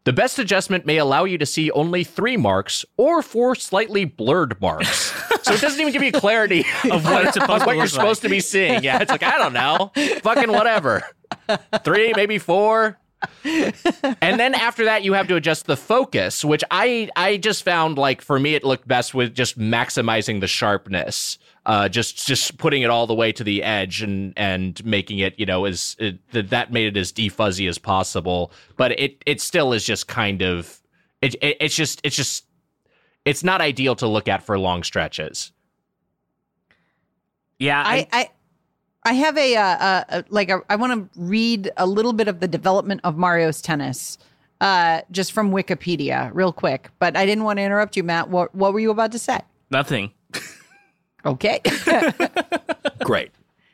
The 0.06 0.14
best 0.14 0.40
adjustment 0.40 0.88
may 0.88 0.98
allow 0.98 1.26
you 1.26 1.38
to 1.38 1.46
see 1.46 1.70
only 1.70 2.04
three 2.04 2.36
marks 2.36 2.84
or 2.98 3.22
four 3.22 3.54
slightly 3.54 4.06
blurred 4.06 4.60
marks. 4.60 5.14
so 5.44 5.54
it 5.54 5.62
doesn't 5.62 5.80
even 5.80 5.94
give 5.94 6.02
you 6.02 6.12
clarity 6.12 6.66
Of 6.92 7.06
what 7.06 7.26
it's 7.26 7.36
supposed 7.36 7.68
what 7.68 7.78
you're 7.78 7.86
supposed 7.86 8.24
to 8.24 8.30
be 8.30 8.40
seeing. 8.40 8.82
Yeah, 8.82 9.04
it's 9.04 9.12
like 9.12 9.22
I 9.22 9.38
don't 9.38 9.54
know, 9.54 9.92
fucking 10.24 10.52
whatever. 10.52 11.04
Three, 11.84 12.14
maybe 12.16 12.40
four 12.40 12.98
and 13.44 14.40
then 14.40 14.54
after 14.54 14.86
that 14.86 15.04
you 15.04 15.14
have 15.14 15.28
to 15.28 15.36
adjust 15.36 15.66
the 15.66 15.78
focus 15.78 16.44
which 16.46 16.64
i 16.72 17.10
i 17.16 17.38
just 17.38 17.64
found 17.64 17.98
like 17.98 18.22
for 18.22 18.40
me 18.40 18.56
it 18.56 18.64
looked 18.64 18.88
best 18.88 19.14
with 19.14 19.34
just 19.34 19.60
maximizing 19.60 20.40
the 20.42 20.48
sharpness 20.48 21.38
uh 21.66 21.88
just 21.90 22.26
just 22.28 22.58
putting 22.58 22.82
it 22.82 22.90
all 22.90 23.06
the 23.08 23.14
way 23.14 23.32
to 23.32 23.44
the 23.44 23.64
edge 23.64 24.02
and 24.02 24.34
and 24.38 24.84
making 24.86 25.20
it 25.20 25.38
you 25.40 25.46
know 25.46 25.66
as 25.66 25.96
it, 26.00 26.18
that 26.32 26.50
that 26.50 26.72
made 26.72 26.88
it 26.88 27.00
as 27.00 27.12
defuzzy 27.12 27.68
as 27.70 27.78
possible 27.78 28.52
but 28.78 28.92
it 29.00 29.22
it 29.26 29.40
still 29.42 29.74
is 29.74 29.84
just 29.84 30.08
kind 30.08 30.42
of 30.42 30.82
it, 31.22 31.36
it 31.42 31.58
it's 31.60 31.76
just 31.76 32.02
it's 32.04 32.16
just 32.16 32.46
it's 33.26 33.44
not 33.44 33.62
ideal 33.62 33.96
to 33.96 34.08
look 34.08 34.28
at 34.28 34.42
for 34.42 34.58
long 34.58 34.82
stretches 34.84 35.52
Yeah. 37.60 37.84
I, 37.86 38.08
I 38.12 38.30
I 39.04 39.14
have 39.14 39.38
a, 39.38 39.56
uh, 39.56 39.62
uh, 39.64 40.04
uh, 40.10 40.22
like 40.30 40.50
a, 40.50 40.62
I 40.70 40.76
want 40.76 41.12
to 41.14 41.20
read 41.20 41.72
a 41.78 41.86
little 41.88 42.14
bit 42.14 42.28
of 42.28 42.40
the 42.40 42.48
development 42.48 43.02
of 43.04 43.18
Mario's 43.18 43.62
Tennis, 43.62 44.18
uh, 44.62 45.02
just 45.10 45.32
from 45.32 45.52
Wikipedia, 45.52 46.30
real 46.34 46.54
quick. 46.54 46.90
But 47.00 47.18
I 47.18 47.26
didn't 47.26 47.44
want 47.44 47.58
to 47.58 47.64
interrupt 47.64 47.98
you, 47.98 48.04
Matt. 48.04 48.30
What 48.30 48.54
What 48.54 48.74
were 48.74 48.80
you 48.80 48.92
about 48.92 49.12
to 49.14 49.20
say? 49.20 49.40
nothing. 49.72 50.12
Okay. 51.26 51.62
great 53.04 53.32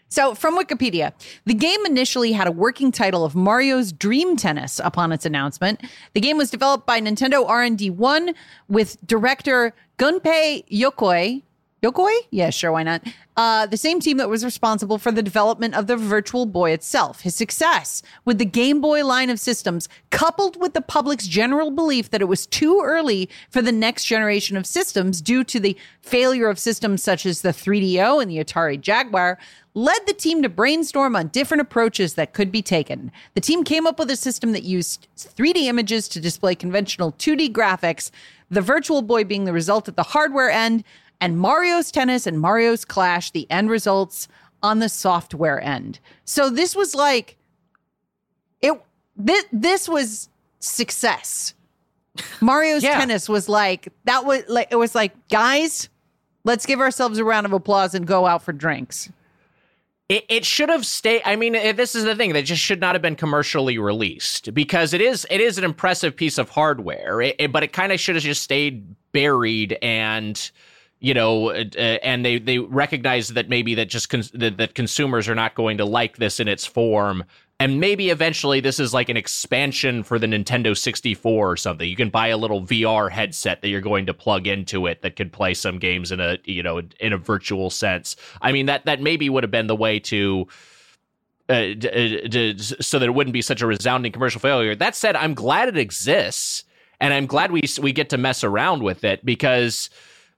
So, 0.09 0.35
from 0.35 0.57
Wikipedia, 0.57 1.11
the 1.45 1.53
game 1.53 1.85
initially 1.85 2.31
had 2.33 2.47
a 2.47 2.51
working 2.51 2.91
title 2.91 3.23
of 3.25 3.35
Mario's 3.35 3.91
Dream 3.91 4.35
Tennis 4.37 4.79
upon 4.83 5.11
its 5.11 5.25
announcement. 5.25 5.81
The 6.13 6.21
game 6.21 6.37
was 6.37 6.49
developed 6.49 6.85
by 6.85 6.99
Nintendo 7.01 7.47
R&D 7.47 7.89
1 7.89 8.33
with 8.69 8.97
director 9.05 9.73
Gunpei 9.97 10.65
Yokoi 10.69 11.43
Yokoi? 11.83 12.11
Yeah, 12.31 12.49
sure, 12.49 12.71
why 12.71 12.81
not? 12.81 13.03
Uh, 13.35 13.67
the 13.67 13.77
same 13.77 13.99
team 13.99 14.17
that 14.17 14.29
was 14.29 14.43
responsible 14.43 14.97
for 14.97 15.11
the 15.11 15.21
development 15.21 15.75
of 15.75 15.85
the 15.85 15.95
Virtual 15.95 16.47
Boy 16.47 16.71
itself. 16.71 17.21
His 17.21 17.35
success 17.35 18.01
with 18.25 18.39
the 18.39 18.45
Game 18.45 18.81
Boy 18.81 19.05
line 19.05 19.29
of 19.29 19.39
systems, 19.39 19.87
coupled 20.09 20.59
with 20.59 20.73
the 20.73 20.81
public's 20.81 21.27
general 21.27 21.69
belief 21.69 22.09
that 22.09 22.21
it 22.21 22.27
was 22.27 22.47
too 22.47 22.81
early 22.83 23.29
for 23.51 23.61
the 23.61 23.71
next 23.71 24.05
generation 24.05 24.57
of 24.57 24.65
systems 24.65 25.21
due 25.21 25.43
to 25.43 25.59
the 25.59 25.77
failure 26.01 26.49
of 26.49 26.57
systems 26.57 27.03
such 27.03 27.27
as 27.27 27.43
the 27.43 27.49
3DO 27.49 28.23
and 28.23 28.31
the 28.31 28.43
Atari 28.43 28.81
Jaguar, 28.81 29.37
led 29.75 29.99
the 30.07 30.13
team 30.13 30.41
to 30.41 30.49
brainstorm 30.49 31.15
on 31.15 31.27
different 31.27 31.61
approaches 31.61 32.15
that 32.15 32.33
could 32.33 32.51
be 32.51 32.63
taken. 32.63 33.11
The 33.35 33.41
team 33.41 33.63
came 33.63 33.85
up 33.85 33.99
with 33.99 34.09
a 34.09 34.15
system 34.15 34.51
that 34.53 34.63
used 34.63 35.07
3D 35.15 35.65
images 35.65 36.07
to 36.09 36.19
display 36.19 36.55
conventional 36.55 37.11
2D 37.11 37.51
graphics, 37.51 38.09
the 38.49 38.61
Virtual 38.61 39.03
Boy 39.03 39.23
being 39.23 39.45
the 39.45 39.53
result 39.53 39.87
at 39.87 39.95
the 39.95 40.01
hardware 40.01 40.49
end, 40.49 40.83
and 41.21 41.37
Mario's 41.37 41.91
Tennis 41.91 42.27
and 42.27 42.39
Mario's 42.39 42.85
Clash, 42.85 43.31
the 43.31 43.49
end 43.49 43.69
results 43.69 44.27
on 44.63 44.79
the 44.79 44.89
software 44.89 45.61
end. 45.61 45.99
So 46.25 46.49
this 46.49 46.75
was 46.75 46.95
like 46.95 47.37
it 48.61 48.73
this, 49.15 49.45
this 49.51 49.89
was 49.89 50.29
success. 50.59 51.53
Mario's 52.41 52.83
Yeah. 52.83 52.97
Tennis 52.99 53.29
was 53.29 53.47
like 53.47 53.89
that 54.05 54.25
was 54.25 54.43
like 54.47 54.67
it 54.71 54.75
was 54.77 54.95
like 54.95 55.13
guys, 55.29 55.89
let's 56.43 56.65
give 56.65 56.79
ourselves 56.79 57.17
a 57.19 57.23
round 57.23 57.45
of 57.45 57.53
applause 57.53 57.93
and 57.93 58.05
go 58.07 58.25
out 58.25 58.41
for 58.43 58.53
drinks. 58.53 59.09
It, 60.09 60.23
it 60.29 60.45
should 60.45 60.69
have 60.69 60.85
stayed. 60.85 61.21
I 61.25 61.35
mean, 61.35 61.51
this 61.75 61.93
is 61.93 62.05
the 62.05 62.15
thing 62.15 62.31
that 62.31 62.43
just 62.45 62.61
should 62.61 62.79
not 62.79 62.95
have 62.95 63.01
been 63.01 63.17
commercially 63.17 63.77
released 63.77 64.53
because 64.53 64.93
it 64.93 65.01
is 65.01 65.27
it 65.29 65.41
is 65.41 65.57
an 65.57 65.63
impressive 65.65 66.15
piece 66.15 66.37
of 66.37 66.49
hardware, 66.49 67.21
It- 67.21 67.35
it- 67.39 67.51
but 67.51 67.61
it 67.63 67.73
kind 67.73 67.91
of 67.91 67.99
should 67.99 68.15
have 68.15 68.23
just 68.23 68.41
stayed 68.41 68.95
buried 69.11 69.77
and 69.81 70.49
you 70.99 71.13
know, 71.13 71.51
uh, 71.51 71.63
and 71.79 72.25
they 72.25 72.39
they 72.39 72.57
recognize 72.57 73.29
that 73.29 73.49
maybe 73.49 73.75
that 73.75 73.89
just 73.89 74.09
cons- 74.09 74.31
that, 74.31 74.57
that 74.57 74.73
consumers 74.73 75.29
are 75.29 75.35
not 75.35 75.55
going 75.55 75.77
to 75.77 75.85
like 75.85 76.17
this 76.17 76.39
in 76.39 76.47
its 76.47 76.65
form. 76.65 77.23
And 77.59 77.79
maybe 77.79 78.11
eventually 78.11 78.59
this 78.59 78.79
is 78.79 78.93
like 78.93 79.09
an 79.09 79.17
expansion 79.17 80.03
for 80.03 80.19
the 80.19 80.27
Nintendo 80.27 80.77
64 80.77 81.51
or 81.51 81.57
something. 81.57 81.89
You 81.89 81.95
can 81.95 82.11
buy 82.11 82.27
a 82.27 82.37
little 82.37 82.61
VR 82.61 83.09
headset 83.09 83.61
that 83.61 83.69
you're 83.69 83.81
going 83.81 84.05
to 84.05 84.13
plug 84.13 84.45
into 84.45 84.85
it 84.85 85.01
that 85.01 85.15
could 85.15 85.33
play 85.33 85.55
some 85.55 85.79
games 85.79 86.11
in 86.11 86.19
a 86.19 86.37
you 86.45 86.61
know 86.61 86.81
in 86.99 87.13
a 87.13 87.17
virtual 87.17 87.69
sense. 87.69 88.15
I 88.41 88.51
mean 88.51 88.65
that 88.67 88.85
that 88.85 89.01
maybe 89.01 89.29
would 89.29 89.43
have 89.43 89.51
been 89.51 89.67
the 89.67 89.75
way 89.75 89.99
to 90.01 90.47
uh, 91.49 91.73
d- 91.77 92.23
uh, 92.23 92.27
d- 92.27 92.57
so 92.57 92.99
that 92.99 93.05
it 93.05 93.13
wouldn't 93.13 93.33
be 93.33 93.41
such 93.41 93.61
a 93.61 93.67
resounding 93.67 94.11
commercial 94.11 94.41
failure. 94.41 94.75
That 94.75 94.95
said, 94.95 95.15
I'm 95.15 95.33
glad 95.33 95.69
it 95.69 95.77
exists, 95.77 96.63
and 96.99 97.13
I'm 97.13 97.25
glad 97.25 97.51
we 97.51 97.61
we 97.81 97.91
get 97.91 98.09
to 98.09 98.17
mess 98.17 98.43
around 98.43 98.83
with 98.83 99.03
it 99.03 99.23
because 99.23 99.89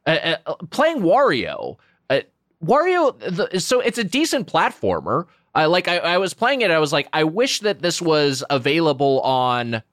uh, 0.06 0.36
uh, 0.46 0.56
playing 0.70 1.02
Wario, 1.02 1.78
uh, 2.10 2.22
Wario, 2.64 3.18
the, 3.20 3.60
so 3.60 3.80
it's 3.80 3.98
a 3.98 4.04
decent 4.04 4.48
platformer. 4.48 5.26
Like 5.56 5.90
I, 5.90 5.98
I 5.98 6.18
was 6.20 6.34
playing 6.34 6.62
it, 6.62 6.72
I 6.72 6.80
was 6.80 6.94
like, 6.94 7.10
I 7.12 7.26
wish 7.26 7.60
that 7.62 7.82
this 7.82 8.02
was 8.02 8.44
available 8.50 9.20
on. 9.22 9.84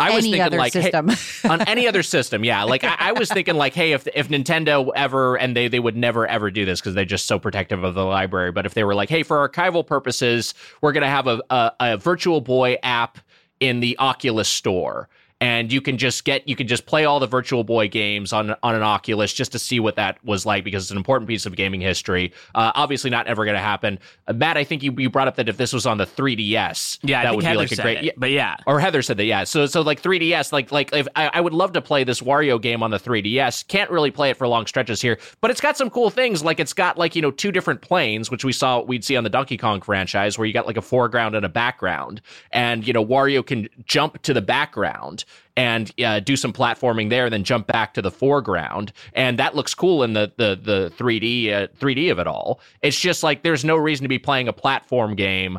I 0.00 0.10
was 0.14 0.24
Any 0.24 0.32
thinking 0.32 0.42
other 0.42 0.58
like 0.58 0.72
hey- 0.74 0.82
system. 0.82 1.50
on 1.50 1.62
any 1.62 1.88
other 1.88 2.02
system, 2.02 2.44
yeah. 2.44 2.62
Like 2.64 2.84
I, 2.84 2.94
I 2.98 3.12
was 3.12 3.30
thinking, 3.30 3.56
like, 3.56 3.74
hey, 3.74 3.92
if 3.92 4.06
if 4.14 4.28
Nintendo 4.28 4.90
ever 4.94 5.36
and 5.36 5.56
they 5.56 5.66
they 5.66 5.80
would 5.80 5.96
never 5.96 6.26
ever 6.26 6.50
do 6.50 6.64
this 6.64 6.80
because 6.80 6.94
they're 6.94 7.04
just 7.06 7.26
so 7.26 7.38
protective 7.38 7.82
of 7.84 7.94
the 7.94 8.04
library. 8.04 8.52
But 8.52 8.66
if 8.66 8.74
they 8.74 8.84
were 8.84 8.94
like, 8.94 9.08
hey, 9.08 9.22
for 9.22 9.48
archival 9.48 9.84
purposes, 9.84 10.52
we're 10.82 10.92
gonna 10.92 11.08
have 11.08 11.26
a 11.26 11.42
a, 11.50 11.72
a 11.80 11.96
Virtual 11.96 12.40
Boy 12.40 12.76
app 12.82 13.18
in 13.60 13.80
the 13.80 13.98
Oculus 13.98 14.48
store. 14.48 15.08
And 15.40 15.72
you 15.72 15.80
can 15.80 15.98
just 15.98 16.24
get 16.24 16.48
you 16.48 16.56
can 16.56 16.66
just 16.66 16.84
play 16.84 17.04
all 17.04 17.20
the 17.20 17.26
Virtual 17.26 17.62
Boy 17.62 17.86
games 17.86 18.32
on 18.32 18.56
on 18.62 18.74
an 18.74 18.82
Oculus 18.82 19.32
just 19.32 19.52
to 19.52 19.58
see 19.58 19.78
what 19.78 19.94
that 19.96 20.22
was 20.24 20.44
like 20.44 20.64
because 20.64 20.84
it's 20.84 20.90
an 20.90 20.96
important 20.96 21.28
piece 21.28 21.46
of 21.46 21.54
gaming 21.54 21.80
history. 21.80 22.32
Uh, 22.56 22.72
obviously, 22.74 23.08
not 23.08 23.28
ever 23.28 23.44
going 23.44 23.54
to 23.56 23.60
happen. 23.60 24.00
Uh, 24.26 24.32
Matt, 24.32 24.56
I 24.56 24.64
think 24.64 24.82
you, 24.82 24.92
you 24.98 25.08
brought 25.10 25.28
up 25.28 25.36
that 25.36 25.48
if 25.48 25.56
this 25.56 25.72
was 25.72 25.86
on 25.86 25.98
the 25.98 26.06
3DS, 26.06 26.98
Yeah, 27.02 27.22
that 27.22 27.36
would 27.36 27.44
Heather 27.44 27.54
be 27.54 27.58
like 27.58 27.72
a 27.72 27.76
great. 27.76 28.04
it, 28.04 28.14
but 28.18 28.30
yeah. 28.32 28.56
or 28.66 28.80
Heather 28.80 29.00
said 29.00 29.16
that, 29.18 29.26
yeah. 29.26 29.44
So 29.44 29.66
so 29.66 29.82
like 29.82 30.02
3DS, 30.02 30.52
like 30.52 30.72
like 30.72 30.92
if 30.92 31.06
I, 31.14 31.30
I 31.34 31.40
would 31.40 31.54
love 31.54 31.72
to 31.74 31.80
play 31.80 32.02
this 32.02 32.20
Wario 32.20 32.60
game 32.60 32.82
on 32.82 32.90
the 32.90 32.98
3DS. 32.98 33.68
Can't 33.68 33.90
really 33.90 34.10
play 34.10 34.30
it 34.30 34.36
for 34.36 34.48
long 34.48 34.66
stretches 34.66 35.00
here, 35.00 35.18
but 35.40 35.52
it's 35.52 35.60
got 35.60 35.76
some 35.76 35.88
cool 35.88 36.10
things. 36.10 36.42
Like 36.42 36.58
it's 36.58 36.72
got 36.72 36.98
like 36.98 37.14
you 37.14 37.22
know 37.22 37.30
two 37.30 37.52
different 37.52 37.80
planes, 37.80 38.28
which 38.30 38.44
we 38.44 38.52
saw 38.52 38.80
we'd 38.80 39.04
see 39.04 39.16
on 39.16 39.22
the 39.22 39.30
Donkey 39.30 39.56
Kong 39.56 39.80
franchise, 39.80 40.36
where 40.36 40.46
you 40.46 40.52
got 40.52 40.66
like 40.66 40.76
a 40.76 40.82
foreground 40.82 41.36
and 41.36 41.46
a 41.46 41.48
background, 41.48 42.20
and 42.50 42.86
you 42.86 42.92
know 42.92 43.04
Wario 43.04 43.46
can 43.46 43.68
jump 43.84 44.20
to 44.22 44.34
the 44.34 44.42
background 44.42 45.24
and 45.56 45.92
uh, 46.02 46.20
do 46.20 46.36
some 46.36 46.52
platforming 46.52 47.10
there, 47.10 47.24
and 47.24 47.32
then 47.32 47.44
jump 47.44 47.66
back 47.66 47.94
to 47.94 48.02
the 48.02 48.10
foreground, 48.10 48.92
and 49.12 49.38
that 49.38 49.54
looks 49.54 49.74
cool 49.74 50.02
in 50.02 50.12
the 50.12 50.32
the 50.36 50.58
the 50.60 50.92
3D 50.96 51.52
uh, 51.52 51.66
3D 51.80 52.10
of 52.12 52.18
it 52.18 52.26
all. 52.26 52.60
It's 52.82 52.98
just 52.98 53.22
like 53.22 53.42
there's 53.42 53.64
no 53.64 53.76
reason 53.76 54.04
to 54.04 54.08
be 54.08 54.18
playing 54.18 54.48
a 54.48 54.52
platform 54.52 55.14
game 55.16 55.58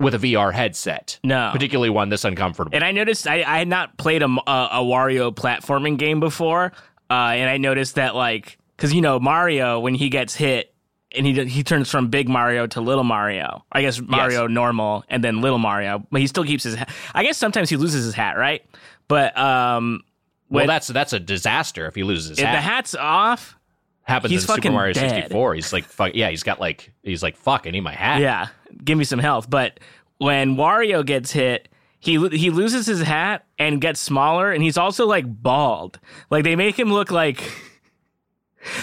with 0.00 0.14
a 0.14 0.18
VR 0.18 0.52
headset. 0.52 1.18
No. 1.24 1.50
particularly 1.52 1.90
one 1.90 2.08
this 2.08 2.24
uncomfortable. 2.24 2.70
And 2.72 2.84
I 2.84 2.92
noticed 2.92 3.26
I, 3.26 3.42
I 3.42 3.58
had 3.58 3.68
not 3.68 3.96
played 3.96 4.22
a, 4.22 4.26
a, 4.26 4.68
a 4.72 4.80
Wario 4.84 5.34
platforming 5.34 5.98
game 5.98 6.20
before, 6.20 6.72
uh, 7.10 7.12
and 7.12 7.50
I 7.50 7.56
noticed 7.56 7.96
that 7.96 8.14
like 8.14 8.58
because 8.76 8.92
you 8.92 9.00
know 9.00 9.18
Mario 9.18 9.80
when 9.80 9.94
he 9.94 10.08
gets 10.08 10.34
hit 10.34 10.72
and 11.12 11.26
he 11.26 11.44
he 11.46 11.62
turns 11.62 11.90
from 11.90 12.08
Big 12.08 12.28
Mario 12.28 12.66
to 12.68 12.80
Little 12.80 13.04
Mario. 13.04 13.64
I 13.72 13.82
guess 13.82 14.00
Mario 14.00 14.46
normal 14.46 15.04
and 15.08 15.24
then 15.24 15.40
Little 15.40 15.58
Mario, 15.58 16.06
but 16.10 16.20
he 16.20 16.26
still 16.26 16.44
keeps 16.44 16.64
his. 16.64 16.74
hat. 16.74 16.90
I 17.14 17.22
guess 17.22 17.36
sometimes 17.38 17.70
he 17.70 17.76
loses 17.76 18.04
his 18.04 18.14
hat, 18.14 18.36
right? 18.36 18.64
But 19.08 19.36
um, 19.38 20.02
well, 20.50 20.66
that's 20.66 20.86
that's 20.88 21.12
a 21.12 21.20
disaster 21.20 21.86
if 21.86 21.94
he 21.94 22.02
loses 22.04 22.30
his 22.30 22.38
if 22.38 22.44
hat. 22.46 22.52
the 22.54 22.60
hat's 22.60 22.94
off, 22.94 23.56
Happens 24.02 24.30
he's 24.32 24.48
in 24.48 24.54
Super 24.54 24.70
Mario 24.72 24.92
dead. 24.94 25.10
64. 25.10 25.54
He's 25.54 25.72
like, 25.72 25.84
fuck, 25.84 26.14
yeah, 26.14 26.30
he's 26.30 26.42
got 26.42 26.60
like, 26.60 26.92
he's 27.02 27.22
like, 27.22 27.36
fuck, 27.36 27.66
I 27.66 27.70
need 27.70 27.80
my 27.82 27.92
hat. 27.94 28.20
yeah, 28.20 28.48
give 28.84 28.96
me 28.96 29.04
some 29.04 29.18
health. 29.18 29.48
But 29.50 29.80
when 30.18 30.56
Wario 30.56 31.04
gets 31.04 31.30
hit, 31.32 31.68
he 32.00 32.12
he 32.28 32.50
loses 32.50 32.86
his 32.86 33.00
hat 33.02 33.44
and 33.58 33.80
gets 33.80 33.98
smaller, 34.00 34.52
and 34.52 34.62
he's 34.62 34.78
also 34.78 35.06
like 35.06 35.24
bald. 35.26 35.98
Like 36.30 36.44
they 36.44 36.54
make 36.56 36.78
him 36.78 36.92
look 36.92 37.10
like. 37.10 37.42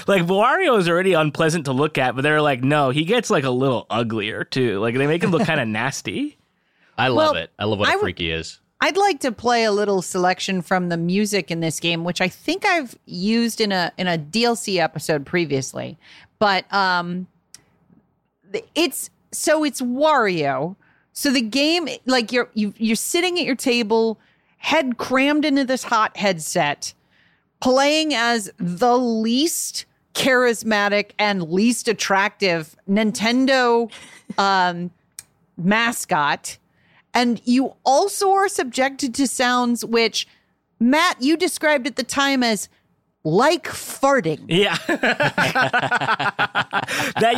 Like 0.08 0.24
Wario 0.24 0.78
is 0.80 0.88
already 0.88 1.14
unpleasant 1.14 1.66
to 1.66 1.74
look 1.74 1.98
at, 1.98 2.16
but 2.16 2.22
they're 2.22 2.42
like, 2.42 2.64
no, 2.64 2.92
he 2.92 3.04
gets 3.04 3.30
like 3.30 3.44
a 3.44 3.50
little 3.50 3.86
uglier 3.90 4.44
too. 4.46 4.80
Like 4.80 4.96
they 4.96 5.06
make 5.06 5.22
him 5.22 5.32
look 5.32 5.46
kind 5.46 5.60
of 5.60 5.68
nasty. 5.82 6.38
I 6.98 7.10
love 7.10 7.34
Well, 7.34 7.44
it. 7.44 7.52
I 7.60 7.66
love 7.66 7.80
what 7.80 7.90
I 7.90 7.92
a 7.92 7.96
w- 7.96 8.06
freak 8.06 8.20
he 8.20 8.32
is. 8.32 8.60
I'd 8.86 8.98
like 8.98 9.20
to 9.22 9.32
play 9.32 9.64
a 9.64 9.72
little 9.72 10.04
selection 10.04 10.62
from 10.62 10.90
the 10.90 10.98
music 10.98 11.50
in 11.50 11.60
this 11.60 11.80
game, 11.80 12.04
which 12.04 12.22
I 12.22 12.28
think 12.28 12.68
I've 12.68 12.96
used 13.08 13.60
in 13.60 13.72
a 13.72 13.92
in 13.98 14.08
a 14.08 14.16
DLC 14.16 14.78
episode 14.78 15.26
previously. 15.26 15.98
But 16.38 16.72
um 16.72 17.26
it's 18.76 19.10
so 19.32 19.64
it's 19.64 19.82
Wario. 19.82 20.76
So 21.14 21.32
the 21.32 21.42
game 21.42 21.90
like 22.06 22.32
you're 22.32 22.48
you 22.54 22.76
you're 22.78 22.96
sitting 22.96 23.40
at 23.40 23.46
your 23.46 23.56
table, 23.56 24.20
head 24.58 25.00
crammed 25.00 25.46
into 25.46 25.66
this 25.66 25.86
hot 25.86 26.16
headset, 26.16 26.94
playing 27.62 28.14
as 28.14 28.52
the 28.60 29.00
least 29.00 29.86
charismatic 30.14 31.10
and 31.18 31.50
least 31.50 31.88
attractive 31.88 32.76
Nintendo 32.88 33.90
um 34.38 34.92
mascot. 35.58 36.60
And 37.16 37.41
you 37.45 37.74
also 37.86 38.32
are 38.32 38.49
subjected 38.49 39.16
to 39.16 39.28
sounds 39.28 39.86
which, 39.86 40.28
Matt, 40.82 41.22
you 41.22 41.38
described 41.38 41.88
at 41.88 41.95
the 41.95 42.03
time 42.03 42.43
as 42.43 42.68
like 43.24 43.63
farting. 43.63 44.43
Yeah. 44.49 44.76
that 44.88 44.95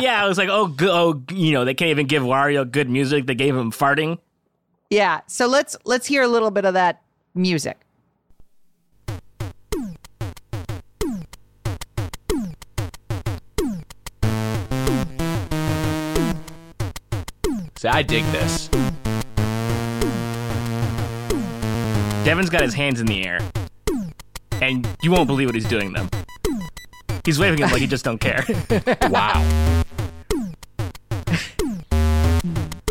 yeah, 0.00 0.22
I 0.22 0.26
was 0.26 0.36
like, 0.36 0.48
oh, 0.48 0.66
go, 0.66 0.90
oh, 0.90 1.22
you 1.32 1.52
know, 1.52 1.64
they 1.64 1.74
can't 1.74 1.90
even 1.90 2.08
give 2.08 2.24
Wario 2.24 2.68
good 2.68 2.90
music. 2.90 3.26
They 3.26 3.36
gave 3.36 3.56
him 3.56 3.70
farting. 3.70 4.18
Yeah. 4.90 5.20
So 5.28 5.46
let's 5.46 5.76
let's 5.84 6.06
hear 6.06 6.22
a 6.22 6.28
little 6.28 6.50
bit 6.50 6.64
of 6.64 6.74
that 6.74 7.00
music. 7.34 7.78
See, 17.76 17.86
I 17.86 18.02
dig 18.02 18.24
this. 18.32 18.68
Devin's 22.28 22.50
got 22.50 22.60
his 22.60 22.74
hands 22.74 23.00
in 23.00 23.06
the 23.06 23.24
air, 23.24 23.40
and 24.60 24.86
you 25.00 25.10
won't 25.10 25.26
believe 25.26 25.48
what 25.48 25.54
he's 25.54 25.64
doing 25.66 25.94
them. 25.94 26.10
He's 27.24 27.38
waving 27.38 27.58
them 27.58 27.70
like 27.70 27.80
he 27.80 27.86
just 27.86 28.04
don't 28.04 28.18
care. 28.18 28.44
Wow. 29.08 29.82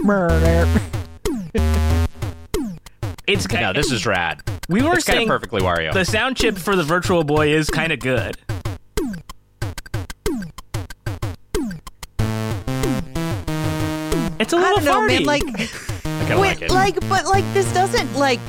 Murder. 0.01 0.67
It's 3.27 3.47
no, 3.51 3.73
this 3.73 3.91
is 3.91 4.07
rad. 4.07 4.41
we 4.69 4.81
were 4.81 4.93
It's 4.93 5.03
kind 5.05 5.17
of 5.17 5.19
saying 5.19 5.27
perfectly 5.27 5.61
Wario. 5.61 5.93
the 5.93 6.03
sound 6.03 6.35
chip 6.35 6.57
for 6.57 6.75
the 6.75 6.81
Virtual 6.83 7.23
Boy 7.23 7.53
is 7.53 7.69
kind 7.69 7.91
of 7.91 7.99
good. 7.99 8.37
It's 14.39 14.51
a 14.53 14.57
little 14.57 14.77
don't 14.77 14.85
know, 14.85 15.01
man. 15.05 15.25
Like, 15.25 15.43
I 15.45 16.33
of 16.33 16.39
wait, 16.39 16.59
like 16.59 16.61
it. 16.63 16.71
like, 16.71 16.99
but 17.07 17.25
like, 17.25 17.45
this 17.53 17.71
doesn't 17.71 18.15
like 18.15 18.39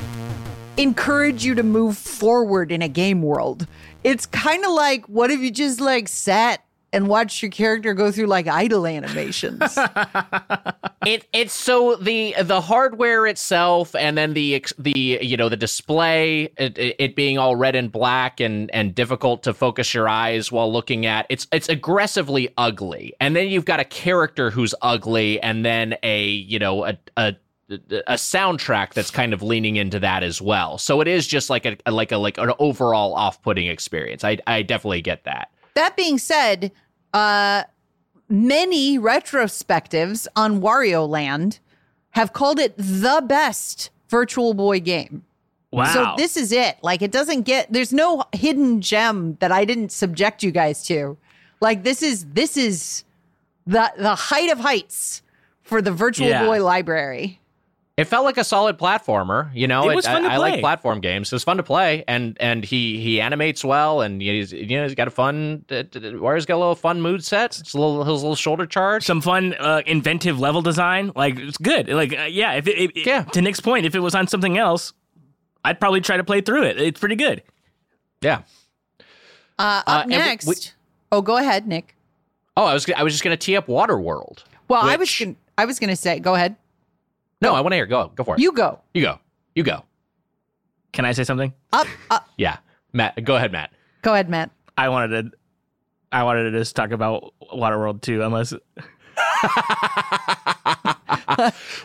encourage 0.78 1.44
you 1.44 1.54
to 1.56 1.62
move 1.62 1.98
forward 1.98 2.72
in 2.72 2.82
a 2.82 2.88
game 2.88 3.22
world. 3.22 3.66
It's 4.04 4.26
kind 4.26 4.64
of 4.64 4.70
like, 4.72 5.06
what 5.06 5.30
if 5.30 5.40
you 5.40 5.50
just 5.50 5.80
like 5.80 6.08
sat 6.08 6.64
and 6.92 7.06
watched 7.06 7.42
your 7.42 7.50
character 7.50 7.92
go 7.94 8.10
through 8.10 8.26
like 8.26 8.46
idle 8.46 8.86
animations. 8.86 9.60
it 11.06 11.26
it's 11.32 11.52
so 11.52 11.96
the 11.96 12.34
the 12.42 12.60
hardware 12.60 13.26
itself 13.26 13.94
and 13.94 14.16
then 14.16 14.32
the 14.34 14.64
the 14.78 15.18
you 15.20 15.36
know 15.36 15.48
the 15.48 15.56
display 15.56 16.44
it, 16.56 16.78
it 16.78 16.96
it 16.98 17.16
being 17.16 17.38
all 17.38 17.56
red 17.56 17.74
and 17.74 17.92
black 17.92 18.40
and 18.40 18.70
and 18.74 18.94
difficult 18.94 19.42
to 19.42 19.52
focus 19.52 19.92
your 19.92 20.08
eyes 20.08 20.50
while 20.50 20.72
looking 20.72 21.06
at 21.06 21.26
it's 21.28 21.46
it's 21.52 21.68
aggressively 21.68 22.48
ugly 22.56 23.14
and 23.20 23.36
then 23.36 23.48
you've 23.48 23.64
got 23.64 23.80
a 23.80 23.84
character 23.84 24.50
who's 24.50 24.74
ugly 24.82 25.40
and 25.40 25.64
then 25.64 25.94
a 26.02 26.26
you 26.26 26.58
know 26.58 26.84
a 26.84 26.98
a 27.16 27.34
a 27.70 28.14
soundtrack 28.14 28.94
that's 28.94 29.10
kind 29.10 29.34
of 29.34 29.42
leaning 29.42 29.76
into 29.76 30.00
that 30.00 30.22
as 30.22 30.40
well. 30.40 30.78
So 30.78 31.00
it 31.00 31.08
is 31.08 31.26
just 31.26 31.50
like 31.50 31.66
a 31.66 31.76
like 31.90 32.12
a 32.12 32.16
like 32.16 32.38
an 32.38 32.52
overall 32.58 33.14
off-putting 33.14 33.66
experience. 33.66 34.24
I 34.24 34.38
I 34.46 34.62
definitely 34.62 35.02
get 35.02 35.24
that. 35.24 35.50
that 35.74 35.96
being 35.96 36.18
said, 36.18 36.72
uh, 37.12 37.64
many 38.28 38.98
retrospectives 38.98 40.26
on 40.34 40.60
Wario 40.60 41.08
Land 41.08 41.58
have 42.10 42.32
called 42.32 42.58
it 42.58 42.74
the 42.76 43.22
best 43.26 43.90
Virtual 44.08 44.54
Boy 44.54 44.80
game. 44.80 45.24
Wow. 45.70 45.92
So 45.92 46.14
this 46.16 46.36
is 46.38 46.52
it. 46.52 46.78
Like 46.82 47.02
it 47.02 47.10
doesn't 47.12 47.42
get 47.42 47.70
there's 47.70 47.92
no 47.92 48.24
hidden 48.32 48.80
gem 48.80 49.36
that 49.40 49.52
I 49.52 49.66
didn't 49.66 49.92
subject 49.92 50.42
you 50.42 50.50
guys 50.50 50.84
to. 50.86 51.18
Like 51.60 51.82
this 51.84 52.02
is 52.02 52.24
this 52.32 52.56
is 52.56 53.04
the 53.66 53.92
the 53.98 54.14
height 54.14 54.50
of 54.50 54.58
heights 54.60 55.22
for 55.60 55.82
the 55.82 55.92
Virtual 55.92 56.28
Yeah. 56.28 56.46
Boy 56.46 56.64
library. 56.64 57.40
It 57.98 58.04
felt 58.06 58.24
like 58.24 58.38
a 58.38 58.44
solid 58.44 58.78
platformer, 58.78 59.50
you 59.52 59.66
know. 59.66 59.90
It 59.90 59.94
was 59.96 60.06
fun 60.06 60.22
to 60.22 60.28
I, 60.28 60.34
I 60.34 60.36
like 60.36 60.60
platform 60.60 61.00
games. 61.00 61.32
It 61.32 61.34
was 61.34 61.42
fun 61.42 61.56
to 61.56 61.62
play, 61.64 62.04
and 62.06 62.36
and 62.38 62.64
he 62.64 63.00
he 63.00 63.20
animates 63.20 63.64
well, 63.64 64.02
and 64.02 64.22
he's 64.22 64.52
you 64.52 64.78
know 64.78 64.84
he's 64.84 64.94
got 64.94 65.08
a 65.08 65.10
fun. 65.10 65.64
Uh, 65.68 65.82
Wario's 65.92 66.46
got 66.46 66.54
a 66.54 66.62
little 66.62 66.76
fun 66.76 67.02
mood 67.02 67.24
set. 67.24 67.58
It's 67.58 67.74
a 67.74 67.76
little 67.78 68.04
his 68.04 68.22
little 68.22 68.36
shoulder 68.36 68.66
charge. 68.66 69.04
some 69.04 69.20
fun 69.20 69.54
uh, 69.58 69.82
inventive 69.84 70.38
level 70.38 70.62
design 70.62 71.10
like 71.16 71.38
it's 71.40 71.58
good 71.58 71.88
like 71.88 72.16
uh, 72.16 72.22
yeah 72.22 72.52
if 72.52 72.68
it, 72.68 72.78
it- 72.96 73.04
Yeah. 73.06 73.24
to 73.24 73.42
nick's 73.42 73.58
point 73.60 73.84
if 73.84 73.96
it 73.96 74.00
was 74.00 74.14
on 74.14 74.28
something 74.28 74.56
else 74.56 74.92
i'd 75.64 75.80
probably 75.80 76.00
try 76.00 76.16
to 76.16 76.24
play 76.24 76.40
through 76.40 76.62
it 76.64 76.80
it's 76.80 77.00
pretty 77.00 77.16
good 77.16 77.42
yeah. 78.22 78.42
Uh, 79.58 79.82
Uh, 79.86 79.90
up 79.90 80.02
and 80.04 80.10
we- 80.12 80.16
next. 80.18 80.46
we- 80.46 80.54
oh, 81.10 81.20
go 81.22 81.36
ahead, 81.36 81.66
Nick. 81.66 81.96
Oh, 82.56 82.64
I 82.64 82.74
was 82.74 82.88
I 82.96 83.02
was 83.02 83.12
just 83.12 83.24
gonna 83.24 83.36
tee 83.36 83.56
up 83.56 83.66
Waterworld. 83.66 84.44
Well, 84.68 84.82
I 84.82 84.94
was 84.96 85.16
gonna, 85.18 85.34
I 85.56 85.64
was 85.64 85.78
going 85.80 85.90
to 85.90 85.96
say, 85.96 86.20
go 86.20 86.34
ahead. 86.34 86.54
No, 87.40 87.50
oh. 87.50 87.54
I 87.54 87.60
want 87.60 87.72
to 87.72 87.76
hear. 87.76 87.86
Go 87.86 88.10
go 88.14 88.24
for 88.24 88.34
it. 88.36 88.40
You 88.40 88.52
go. 88.52 88.80
you 88.94 89.02
go. 89.02 89.18
You 89.54 89.62
go. 89.64 89.84
can 90.92 91.04
i 91.04 91.12
say 91.12 91.24
something 91.24 91.52
Up, 91.72 91.86
up. 92.10 92.28
Yeah, 92.36 92.58
Matt. 92.92 93.22
Go 93.24 93.36
ahead, 93.36 93.50
Matt. 93.52 93.70
Go 94.02 94.12
ahead, 94.14 94.28
Matt. 94.28 94.50
i 94.76 94.88
wanted 94.88 95.30
to 95.32 95.36
i 96.12 96.22
wanted 96.22 96.50
to 96.50 96.58
just 96.58 96.74
talk 96.76 96.90
about 96.92 97.34
waterworld 97.52 98.00
too 98.02 98.22
unless 98.22 98.52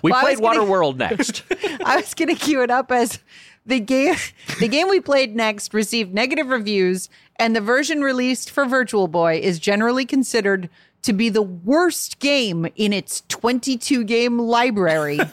We 0.03 0.11
Well, 0.11 0.21
played 0.21 0.39
was 0.39 0.55
gonna- 0.55 0.59
Waterworld 0.61 0.97
next. 0.97 1.43
I 1.85 1.97
was 1.97 2.13
going 2.13 2.29
to 2.29 2.35
cue 2.35 2.61
it 2.61 2.71
up 2.71 2.91
as 2.91 3.19
the 3.65 3.79
game. 3.79 4.15
The 4.59 4.67
game 4.67 4.87
we 4.89 4.99
played 4.99 5.35
next 5.35 5.73
received 5.73 6.13
negative 6.13 6.47
reviews, 6.47 7.09
and 7.37 7.55
the 7.55 7.61
version 7.61 8.01
released 8.01 8.49
for 8.51 8.65
Virtual 8.65 9.07
Boy 9.07 9.39
is 9.41 9.59
generally 9.59 10.05
considered 10.05 10.69
to 11.03 11.13
be 11.13 11.29
the 11.29 11.41
worst 11.41 12.19
game 12.19 12.67
in 12.75 12.91
its 12.93 13.21
22 13.29 14.03
game 14.03 14.39
library. 14.39 15.17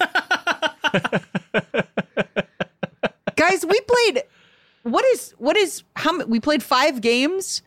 Guys, 3.36 3.64
we 3.64 3.80
played. 3.80 4.22
What 4.82 5.04
is 5.06 5.32
what 5.38 5.56
is 5.56 5.82
how 5.96 6.24
we 6.24 6.40
played 6.40 6.62
five 6.62 7.00
games? 7.00 7.62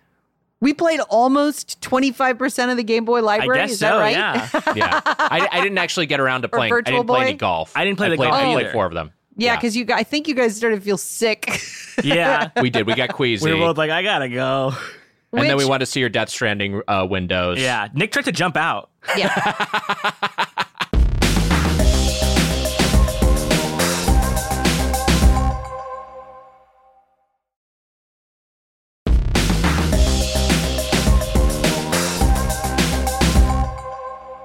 We 0.59 0.73
played 0.73 1.01
almost 1.09 1.81
25% 1.81 2.71
of 2.71 2.77
the 2.77 2.83
Game 2.85 3.03
Boy 3.03 3.21
library. 3.21 3.59
i 3.59 3.63
library. 3.63 3.67
guess 3.67 3.71
is 3.73 3.79
so 3.79 3.85
that 3.87 3.97
right? 3.99 4.15
yeah 4.15 4.49
yeah, 4.75 5.01
I, 5.03 5.49
I 5.51 5.61
didn't 5.61 5.77
actually 5.77 6.05
get 6.05 6.21
around 6.21 6.43
to 6.43 6.47
playing. 6.47 6.71
I 6.71 6.75
Virtual 6.77 6.99
didn't 6.99 7.07
play 7.07 7.19
Boy? 7.19 7.23
any 7.23 7.33
golf. 7.33 7.73
I 7.75 7.83
didn't 7.83 7.97
play 7.97 8.07
I 8.07 8.11
the 8.11 8.15
played, 8.15 8.29
golf 8.29 8.41
I 8.41 8.53
played 8.53 8.71
four 8.71 8.85
of 8.85 8.93
them. 8.93 9.11
Yeah, 9.35 9.57
because 9.57 9.75
you, 9.75 9.83
gu- 9.83 9.93
I 9.95 10.03
think 10.03 10.27
you 10.27 10.35
guys 10.35 10.55
started 10.55 10.77
to 10.77 10.81
feel 10.81 10.97
sick. 10.97 11.49
yeah 12.03 12.49
we 12.61 12.69
did. 12.69 12.87
We 12.87 12.95
got 12.95 13.09
queasy. 13.13 13.43
we 13.45 13.53
were 13.53 13.59
both 13.59 13.77
like 13.77 13.91
i 13.91 14.03
gotta 14.03 14.29
go 14.29 14.73
and 15.33 15.49
then 15.49 15.57
we 15.57 15.65
want 15.65 15.81
to 15.81 15.85
see 15.85 15.99
your 15.99 16.09
Death 16.09 16.29
Stranding 16.29 16.81
uh, 16.87 17.05
windows. 17.09 17.59
yeah 17.59 17.87
nick 17.93 18.11
tried 18.11 18.25
to 18.25 18.31
jump 18.31 18.55
out 18.57 18.89
Yeah. 19.17 19.29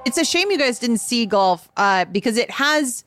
It's 0.05 0.17
a 0.17 0.25
shame 0.25 0.49
you 0.49 0.57
guys 0.57 0.79
didn't 0.79 0.97
see 0.99 1.25
golf 1.27 1.69
uh, 1.77 2.05
because 2.05 2.35
it 2.37 2.49
has 2.51 3.03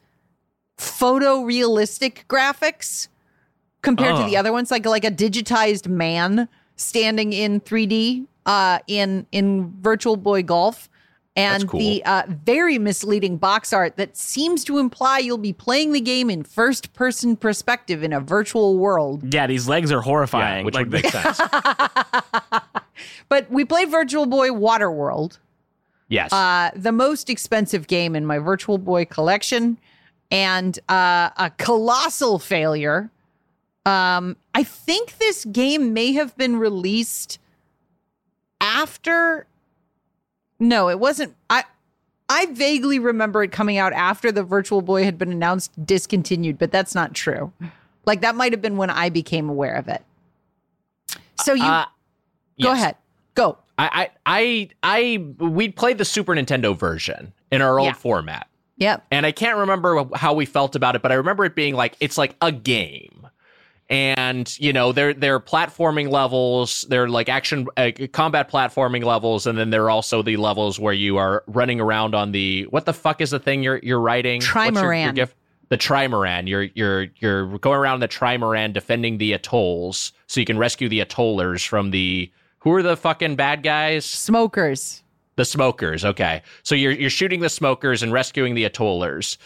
photorealistic 0.78 2.26
graphics 2.28 3.08
compared 3.82 4.14
to 4.16 4.22
Oh. 4.22 4.26
the 4.28 4.36
other 4.36 4.52
ones, 4.52 4.70
like 4.70 4.86
like 4.86 5.04
a 5.04 5.10
digitized 5.10 5.88
man 5.88 6.48
standing 6.82 7.32
in 7.32 7.60
3D 7.60 8.26
uh, 8.46 8.78
in 8.86 9.26
in 9.32 9.72
Virtual 9.80 10.16
Boy 10.16 10.42
Golf, 10.42 10.88
and 11.36 11.68
cool. 11.68 11.80
the 11.80 12.04
uh, 12.04 12.22
very 12.28 12.78
misleading 12.78 13.36
box 13.38 13.72
art 13.72 13.96
that 13.96 14.16
seems 14.16 14.64
to 14.64 14.78
imply 14.78 15.18
you'll 15.18 15.38
be 15.38 15.52
playing 15.52 15.92
the 15.92 16.00
game 16.00 16.28
in 16.28 16.42
first 16.42 16.92
person 16.92 17.36
perspective 17.36 18.02
in 18.02 18.12
a 18.12 18.20
virtual 18.20 18.76
world. 18.78 19.32
yeah 19.32 19.46
these 19.46 19.66
legs 19.68 19.90
are 19.90 19.96
Yeah, 19.96 20.02
horrifying 20.02 20.64
which 20.64 20.74
like 20.74 20.86
would 20.90 20.92
make 20.92 21.06
sense. 21.10 21.40
But 23.28 23.50
we 23.50 23.64
played 23.64 23.90
Virtual 23.90 24.26
Boy 24.26 24.48
Waterworld. 24.50 25.38
Yes. 26.08 26.30
uh, 26.32 26.70
the 26.76 26.92
most 26.92 27.30
expensive 27.30 27.86
game 27.86 28.14
in 28.14 28.26
my 28.26 28.38
Virtual 28.38 28.76
Boy 28.76 29.06
collection, 29.06 29.78
and 30.30 30.78
uh, 30.90 31.30
a 31.38 31.50
colossal 31.56 32.38
failure. 32.38 33.10
Um, 33.84 34.36
I 34.54 34.62
think 34.62 35.18
this 35.18 35.44
game 35.46 35.92
may 35.92 36.12
have 36.12 36.36
been 36.36 36.56
released 36.56 37.38
after. 38.60 39.46
No, 40.60 40.88
it 40.88 40.98
wasn't. 41.00 41.34
I 41.50 41.64
I 42.28 42.46
vaguely 42.46 42.98
remember 42.98 43.42
it 43.42 43.52
coming 43.52 43.78
out 43.78 43.92
after 43.92 44.30
the 44.30 44.42
Virtual 44.44 44.82
Boy 44.82 45.04
had 45.04 45.18
been 45.18 45.32
announced 45.32 45.72
discontinued, 45.84 46.58
but 46.58 46.70
that's 46.70 46.94
not 46.94 47.14
true. 47.14 47.52
Like 48.06 48.20
that 48.20 48.34
might 48.36 48.52
have 48.52 48.62
been 48.62 48.76
when 48.76 48.90
I 48.90 49.08
became 49.08 49.48
aware 49.48 49.74
of 49.74 49.88
it. 49.88 50.02
So 51.44 51.54
you 51.54 51.64
Uh, 51.64 51.84
go 52.60 52.68
yes. 52.70 52.78
ahead, 52.80 52.96
go. 53.34 53.58
I, 53.78 54.10
I, 54.26 54.68
I, 54.84 55.18
I, 55.40 55.44
we 55.44 55.68
played 55.70 55.98
the 55.98 56.04
Super 56.04 56.34
Nintendo 56.34 56.78
version 56.78 57.32
in 57.50 57.62
our 57.62 57.78
old 57.80 57.86
Yeah. 57.88 57.92
format, 57.94 58.46
Yep. 58.76 59.06
and 59.10 59.26
I 59.26 59.32
can't 59.32 59.56
remember 59.58 60.04
how 60.14 60.34
we 60.34 60.46
felt 60.46 60.76
about 60.76 60.94
it, 60.94 61.02
but 61.02 61.10
I 61.10 61.14
remember 61.16 61.44
it 61.44 61.54
being 61.56 61.74
like 61.74 61.96
it's 61.98 62.16
like 62.18 62.36
a 62.40 62.52
game, 62.52 63.21
and 63.88 64.58
you 64.58 64.72
know 64.72 64.92
there 64.92 65.12
there 65.12 65.34
are 65.34 65.40
platforming 65.40 66.10
levels, 66.10 66.86
there 66.88 67.04
are 67.04 67.08
like 67.08 67.28
action 67.28 67.66
uh, 67.76 67.90
combat 68.12 68.50
platforming 68.50 69.04
levels, 69.04 69.46
and 69.46 69.58
then 69.58 69.70
there 69.70 69.84
are 69.84 69.90
also 69.90 70.22
the 70.22 70.36
levels 70.36 70.78
where 70.80 70.94
you 70.94 71.16
are 71.18 71.44
running 71.46 71.80
around 71.80 72.14
on 72.14 72.32
the 72.32 72.62
what 72.70 72.86
the 72.86 72.92
fuck 72.94 73.20
is 73.20 73.30
the 73.30 73.38
thing 73.38 73.62
you're 73.62 73.80
you're 73.82 74.00
riding? 74.00 74.40
What's 74.40 74.48
your- 74.48 74.92
your? 75.16 75.28
The 75.68 75.78
trimaran. 75.78 76.48
You're 76.48 76.64
you're 76.74 77.06
you're 77.18 77.58
going 77.58 77.78
around 77.78 78.00
the 78.00 78.08
trimaran 78.08 78.72
defending 78.74 79.18
the 79.18 79.32
atolls, 79.32 80.12
so 80.26 80.38
you 80.40 80.44
can 80.46 80.58
rescue 80.58 80.88
the 80.88 81.00
atollers 81.00 81.66
from 81.66 81.90
the 81.92 82.30
who 82.58 82.72
are 82.72 82.82
the 82.82 82.96
fucking 82.96 83.36
bad 83.36 83.62
guys? 83.62 84.04
Smokers. 84.04 85.02
The 85.36 85.46
smokers, 85.46 86.04
okay. 86.04 86.42
So 86.62 86.74
you're 86.74 86.92
you're 86.92 87.08
shooting 87.08 87.40
the 87.40 87.48
smokers 87.48 88.02
and 88.02 88.12
rescuing 88.12 88.54
the 88.54 88.68
atollers. 88.68 89.38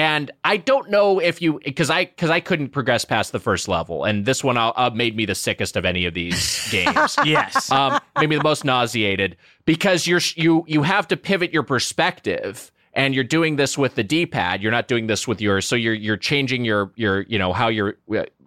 And 0.00 0.30
I 0.44 0.56
don't 0.56 0.88
know 0.88 1.18
if 1.18 1.42
you 1.42 1.60
because 1.62 1.90
I 1.90 2.06
because 2.06 2.30
I 2.30 2.40
couldn't 2.40 2.70
progress 2.70 3.04
past 3.04 3.32
the 3.32 3.38
first 3.38 3.68
level, 3.68 4.04
and 4.04 4.24
this 4.24 4.42
one 4.42 4.56
uh, 4.56 4.70
uh, 4.70 4.90
made 4.94 5.14
me 5.14 5.26
the 5.26 5.34
sickest 5.34 5.76
of 5.76 5.84
any 5.84 6.06
of 6.06 6.14
these 6.14 6.66
games. 6.70 7.18
yes 7.22 7.70
um, 7.70 8.00
maybe 8.18 8.34
the 8.34 8.42
most 8.42 8.64
nauseated 8.64 9.36
because 9.66 10.06
you're 10.06 10.22
you 10.36 10.64
you 10.66 10.84
have 10.84 11.06
to 11.08 11.18
pivot 11.18 11.52
your 11.52 11.62
perspective, 11.62 12.72
and 12.94 13.14
you're 13.14 13.24
doing 13.24 13.56
this 13.56 13.76
with 13.76 13.94
the 13.94 14.02
D-pad. 14.02 14.62
You're 14.62 14.72
not 14.72 14.88
doing 14.88 15.06
this 15.06 15.28
with 15.28 15.38
your 15.38 15.60
so 15.60 15.76
you're 15.76 15.92
you're 15.92 16.16
changing 16.16 16.64
your 16.64 16.92
your 16.96 17.20
you 17.28 17.38
know 17.38 17.52
how 17.52 17.68
your 17.68 17.98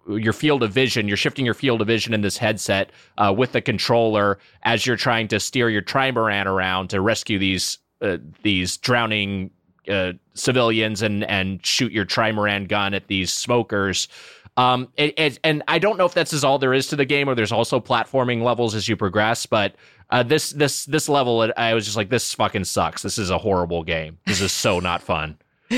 your 0.08 0.32
field 0.32 0.64
of 0.64 0.72
vision. 0.72 1.06
You're 1.06 1.16
shifting 1.16 1.44
your 1.44 1.54
field 1.54 1.80
of 1.80 1.86
vision 1.86 2.14
in 2.14 2.22
this 2.22 2.36
headset 2.36 2.90
uh, 3.16 3.32
with 3.32 3.52
the 3.52 3.60
controller 3.60 4.40
as 4.64 4.86
you're 4.86 4.96
trying 4.96 5.28
to 5.28 5.38
steer 5.38 5.70
your 5.70 5.82
trimaran 5.82 6.46
around 6.46 6.90
to 6.90 7.00
rescue 7.00 7.38
these 7.38 7.78
uh, 8.00 8.16
these 8.42 8.76
drowning 8.76 9.52
uh, 9.88 10.14
civilians 10.34 11.02
and 11.02 11.24
and 11.24 11.64
shoot 11.64 11.92
your 11.92 12.04
trimaran 12.04 12.68
gun 12.68 12.94
at 12.94 13.06
these 13.06 13.32
smokers. 13.32 14.08
Um, 14.56 14.88
it, 14.96 15.18
it, 15.18 15.38
and 15.42 15.64
I 15.66 15.78
don't 15.78 15.98
know 15.98 16.04
if 16.04 16.14
that's 16.14 16.32
is 16.32 16.44
all 16.44 16.58
there 16.58 16.74
is 16.74 16.86
to 16.88 16.96
the 16.96 17.04
game, 17.04 17.28
or 17.28 17.34
there's 17.34 17.52
also 17.52 17.80
platforming 17.80 18.42
levels 18.42 18.74
as 18.74 18.88
you 18.88 18.96
progress. 18.96 19.46
But 19.46 19.74
uh, 20.10 20.22
this 20.22 20.50
this 20.50 20.84
this 20.84 21.08
level, 21.08 21.52
I 21.56 21.74
was 21.74 21.84
just 21.84 21.96
like, 21.96 22.08
this 22.08 22.32
fucking 22.34 22.64
sucks. 22.64 23.02
This 23.02 23.18
is 23.18 23.30
a 23.30 23.38
horrible 23.38 23.82
game. 23.82 24.18
This 24.26 24.40
is 24.40 24.52
so 24.52 24.78
not 24.78 25.02
fun. 25.02 25.38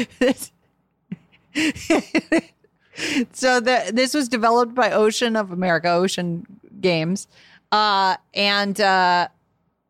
so 3.33 3.61
the, 3.61 3.91
this 3.93 4.13
was 4.13 4.29
developed 4.29 4.75
by 4.75 4.91
Ocean 4.91 5.37
of 5.37 5.53
America, 5.53 5.89
Ocean 5.89 6.47
Games, 6.81 7.29
uh, 7.73 8.17
and 8.35 8.79
uh, 8.79 9.29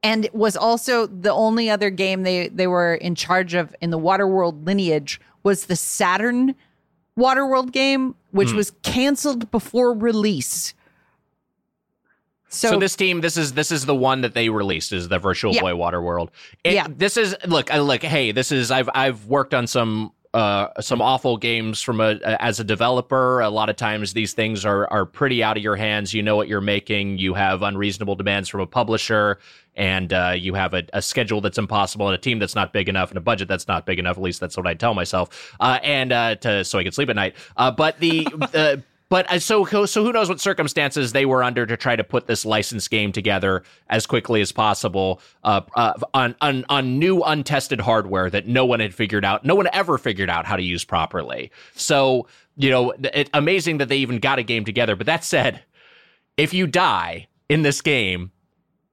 and 0.07 0.28
was 0.32 0.57
also 0.57 1.07
the 1.07 1.32
only 1.32 1.68
other 1.68 1.90
game 1.90 2.22
they 2.22 2.48
they 2.48 2.66
were 2.68 2.94
in 2.94 3.14
charge 3.16 3.54
of 3.54 3.74
in 3.80 3.90
the 3.90 3.98
Waterworld 3.98 4.64
lineage 4.64 5.20
was 5.42 5.66
the 5.66 5.76
Saturn 5.76 6.54
Waterworld 7.18 7.72
game, 7.72 8.14
which 8.30 8.50
Hmm. 8.50 8.57
was 8.57 8.70
canceled 8.82 9.50
before 9.50 9.92
release. 9.92 10.74
So, 12.48 12.70
So, 12.70 12.78
this 12.78 12.94
team, 12.94 13.20
this 13.20 13.36
is 13.36 13.52
this 13.54 13.70
is 13.72 13.84
the 13.86 13.94
one 13.94 14.20
that 14.20 14.34
they 14.34 14.48
released 14.48 14.92
is 14.92 15.09
the 15.09 15.18
Virtual 15.18 15.52
Yeah. 15.52 15.62
Boy 15.62 15.72
Waterworld. 15.72 16.28
It, 16.62 16.74
Yeah. 16.74 16.86
This 16.88 17.16
is 17.16 17.34
look, 17.46 17.72
I 17.74 17.80
look. 17.80 18.02
Hey, 18.02 18.32
this 18.32 18.52
is 18.52 18.70
I've 18.70 18.88
I've 18.94 19.26
worked 19.26 19.52
on 19.54 19.66
some 19.66 20.12
uh 20.34 20.68
some 20.80 21.00
awful 21.00 21.36
games 21.36 21.82
from 21.82 22.00
a 22.00 22.18
as 22.40 22.60
a 22.60 22.64
developer. 22.64 23.40
A 23.40 23.50
lot 23.50 23.68
of 23.68 23.76
times 23.76 24.12
these 24.12 24.32
things 24.32 24.64
are 24.64 24.90
are 24.92 25.06
pretty 25.06 25.42
out 25.42 25.56
of 25.56 25.62
your 25.62 25.76
hands. 25.76 26.12
You 26.14 26.22
know 26.22 26.36
what 26.36 26.48
you're 26.48 26.60
making. 26.60 27.18
You 27.18 27.34
have 27.34 27.62
unreasonable 27.62 28.16
demands 28.16 28.48
from 28.48 28.60
a 28.60 28.66
publisher. 28.66 29.38
And 29.78 30.10
uh, 30.10 30.32
you 30.34 30.54
have 30.54 30.72
a, 30.72 30.84
a 30.94 31.02
schedule 31.02 31.42
that's 31.42 31.58
impossible, 31.58 32.06
and 32.08 32.14
a 32.14 32.18
team 32.18 32.38
that's 32.38 32.54
not 32.54 32.72
big 32.72 32.88
enough, 32.88 33.10
and 33.10 33.18
a 33.18 33.20
budget 33.20 33.46
that's 33.46 33.68
not 33.68 33.84
big 33.84 33.98
enough. 33.98 34.16
At 34.16 34.22
least 34.22 34.40
that's 34.40 34.56
what 34.56 34.66
I 34.66 34.72
tell 34.72 34.94
myself, 34.94 35.54
uh, 35.60 35.78
and 35.82 36.12
uh, 36.12 36.36
to 36.36 36.64
so 36.64 36.78
I 36.78 36.82
can 36.82 36.92
sleep 36.92 37.10
at 37.10 37.16
night. 37.16 37.36
Uh, 37.58 37.70
but 37.70 37.98
the 38.00 38.24
the 38.52 38.82
but 39.09 39.30
uh, 39.30 39.38
so 39.38 39.64
so 39.64 40.04
who 40.04 40.12
knows 40.12 40.28
what 40.28 40.40
circumstances 40.40 41.12
they 41.12 41.26
were 41.26 41.42
under 41.42 41.66
to 41.66 41.76
try 41.76 41.96
to 41.96 42.04
put 42.04 42.26
this 42.26 42.44
licensed 42.44 42.90
game 42.90 43.12
together 43.12 43.62
as 43.88 44.07
quickly 44.07 44.40
as 44.40 44.52
possible 44.52 45.20
uh, 45.44 45.61
uh, 45.74 45.94
on, 46.14 46.34
on 46.40 46.64
on 46.68 46.98
new 46.98 47.22
untested 47.22 47.80
hardware 47.80 48.30
that 48.30 48.46
no 48.46 48.64
one 48.64 48.80
had 48.80 48.94
figured 48.94 49.24
out, 49.24 49.44
no 49.44 49.54
one 49.54 49.68
ever 49.72 49.98
figured 49.98 50.30
out 50.30 50.46
how 50.46 50.57
to 50.57 50.62
use 50.62 50.84
properly. 50.84 51.50
So 51.74 52.26
you 52.57 52.70
know, 52.70 52.92
it, 53.12 53.28
amazing 53.34 53.78
that 53.78 53.88
they 53.88 53.98
even 53.98 54.18
got 54.18 54.38
a 54.38 54.42
game 54.42 54.64
together. 54.64 54.96
But 54.96 55.07
that 55.07 55.24
said, 55.24 55.62
if 56.36 56.54
you 56.54 56.66
die 56.66 57.28
in 57.48 57.62
this 57.62 57.80
game. 57.80 58.32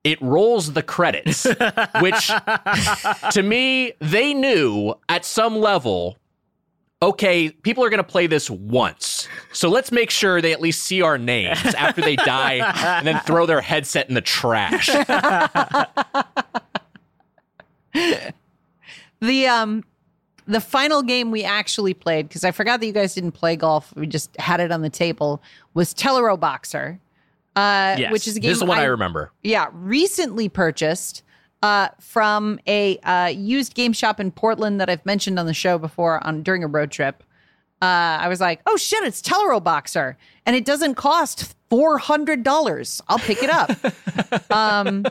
It 0.04 0.22
rolls 0.22 0.74
the 0.74 0.84
credits, 0.84 1.46
which 2.02 2.28
to 3.32 3.42
me, 3.42 3.94
they 4.00 4.34
knew 4.34 4.96
at 5.08 5.24
some 5.24 5.56
level 5.56 6.18
okay, 7.04 7.50
people 7.50 7.84
are 7.84 7.90
going 7.90 7.98
to 8.00 8.04
play 8.04 8.28
this 8.28 8.50
once. 8.50 9.28
So 9.52 9.70
let's 9.70 9.92
make 9.92 10.10
sure 10.10 10.42
they 10.42 10.52
at 10.54 10.62
least 10.62 10.84
see 10.84 11.02
our 11.02 11.18
names 11.18 11.60
after 11.78 12.02
they 12.02 12.16
die 12.16 12.62
and 12.98 13.06
then 13.06 13.20
throw 13.22 13.46
their 13.46 13.62
headset 13.62 14.08
in 14.10 14.16
the 14.16 14.22
trash. 14.22 14.88
the 19.20 19.48
um 19.48 19.84
the 20.46 20.60
final 20.60 21.02
game 21.04 21.32
we 21.32 21.44
actually 21.44 21.94
played 21.94 22.28
because 22.28 22.44
I 22.44 22.52
forgot 22.52 22.80
that 22.82 22.86
you 22.86 22.92
guys 22.92 23.14
didn't 23.16 23.32
play 23.32 23.56
golf. 23.56 23.94
We 23.96 24.08
just 24.08 24.36
had 24.38 24.60
it 24.60 24.72
on 24.72 24.82
the 24.82 24.90
table. 24.90 25.42
Was 25.74 25.94
Teleroboxer, 25.94 26.96
uh, 27.56 27.96
Yes. 27.98 28.12
which 28.12 28.28
is 28.28 28.36
a 28.36 28.40
game 28.42 28.50
This 28.50 28.56
is 28.58 28.60
the 28.60 28.66
one 28.66 28.78
I, 28.80 28.82
I 28.84 28.86
remember. 28.86 29.32
yeah, 29.42 29.68
recently 29.72 30.50
purchased 30.50 31.24
uh, 31.64 31.88
from 31.98 32.60
a 32.68 32.98
uh, 33.00 33.28
used 33.28 33.74
game 33.74 33.94
shop 33.94 34.20
in 34.20 34.32
Portland 34.32 34.82
that 34.82 34.90
I've 34.90 35.06
mentioned 35.06 35.40
on 35.40 35.46
the 35.46 35.54
show 35.54 35.78
before 35.78 36.22
on 36.28 36.44
during 36.44 36.62
a 36.64 36.68
road 36.68 36.92
trip. 36.92 37.24
Uh, 37.82 38.20
I 38.20 38.28
was 38.28 38.42
like, 38.42 38.62
oh 38.68 38.76
shit, 38.76 39.04
it's 39.04 39.22
Teleroboxer, 39.22 40.16
and 40.46 40.56
it 40.56 40.66
doesn't 40.66 40.96
cost 40.96 41.56
four 41.70 41.98
hundred 41.98 42.44
dollars. 42.44 43.02
I'll 43.08 43.18
pick 43.18 43.42
it 43.42 43.50
up. 43.50 43.72
um, 44.52 45.06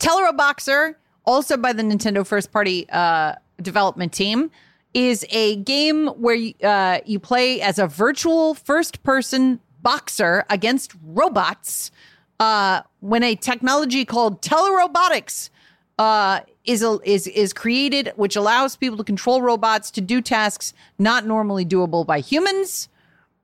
Teleroboxer, 0.00 0.96
also 1.24 1.56
by 1.56 1.72
the 1.72 1.82
Nintendo 1.82 2.26
first 2.26 2.50
party 2.50 2.88
uh, 2.90 3.34
development 3.62 4.12
team, 4.12 4.50
is 4.94 5.24
a 5.30 5.56
game 5.56 6.08
where 6.08 6.34
you, 6.34 6.54
uh, 6.64 6.98
you 7.06 7.20
play 7.20 7.60
as 7.60 7.78
a 7.78 7.86
virtual 7.86 8.54
first 8.54 9.02
person 9.04 9.60
boxer 9.80 10.44
against 10.50 10.92
robots 11.04 11.92
uh, 12.40 12.82
when 13.00 13.22
a 13.22 13.34
technology 13.34 14.04
called 14.04 14.42
telerobotics 14.42 15.50
uh, 15.98 16.40
is 16.64 16.82
a, 16.82 16.98
is 17.04 17.26
is 17.26 17.52
created, 17.52 18.12
which 18.16 18.36
allows 18.36 18.76
people 18.76 18.96
to 18.98 19.04
control 19.04 19.42
robots 19.42 19.90
to 19.92 20.00
do 20.00 20.20
tasks 20.20 20.72
not 20.98 21.26
normally 21.26 21.64
doable 21.64 22.06
by 22.06 22.20
humans. 22.20 22.88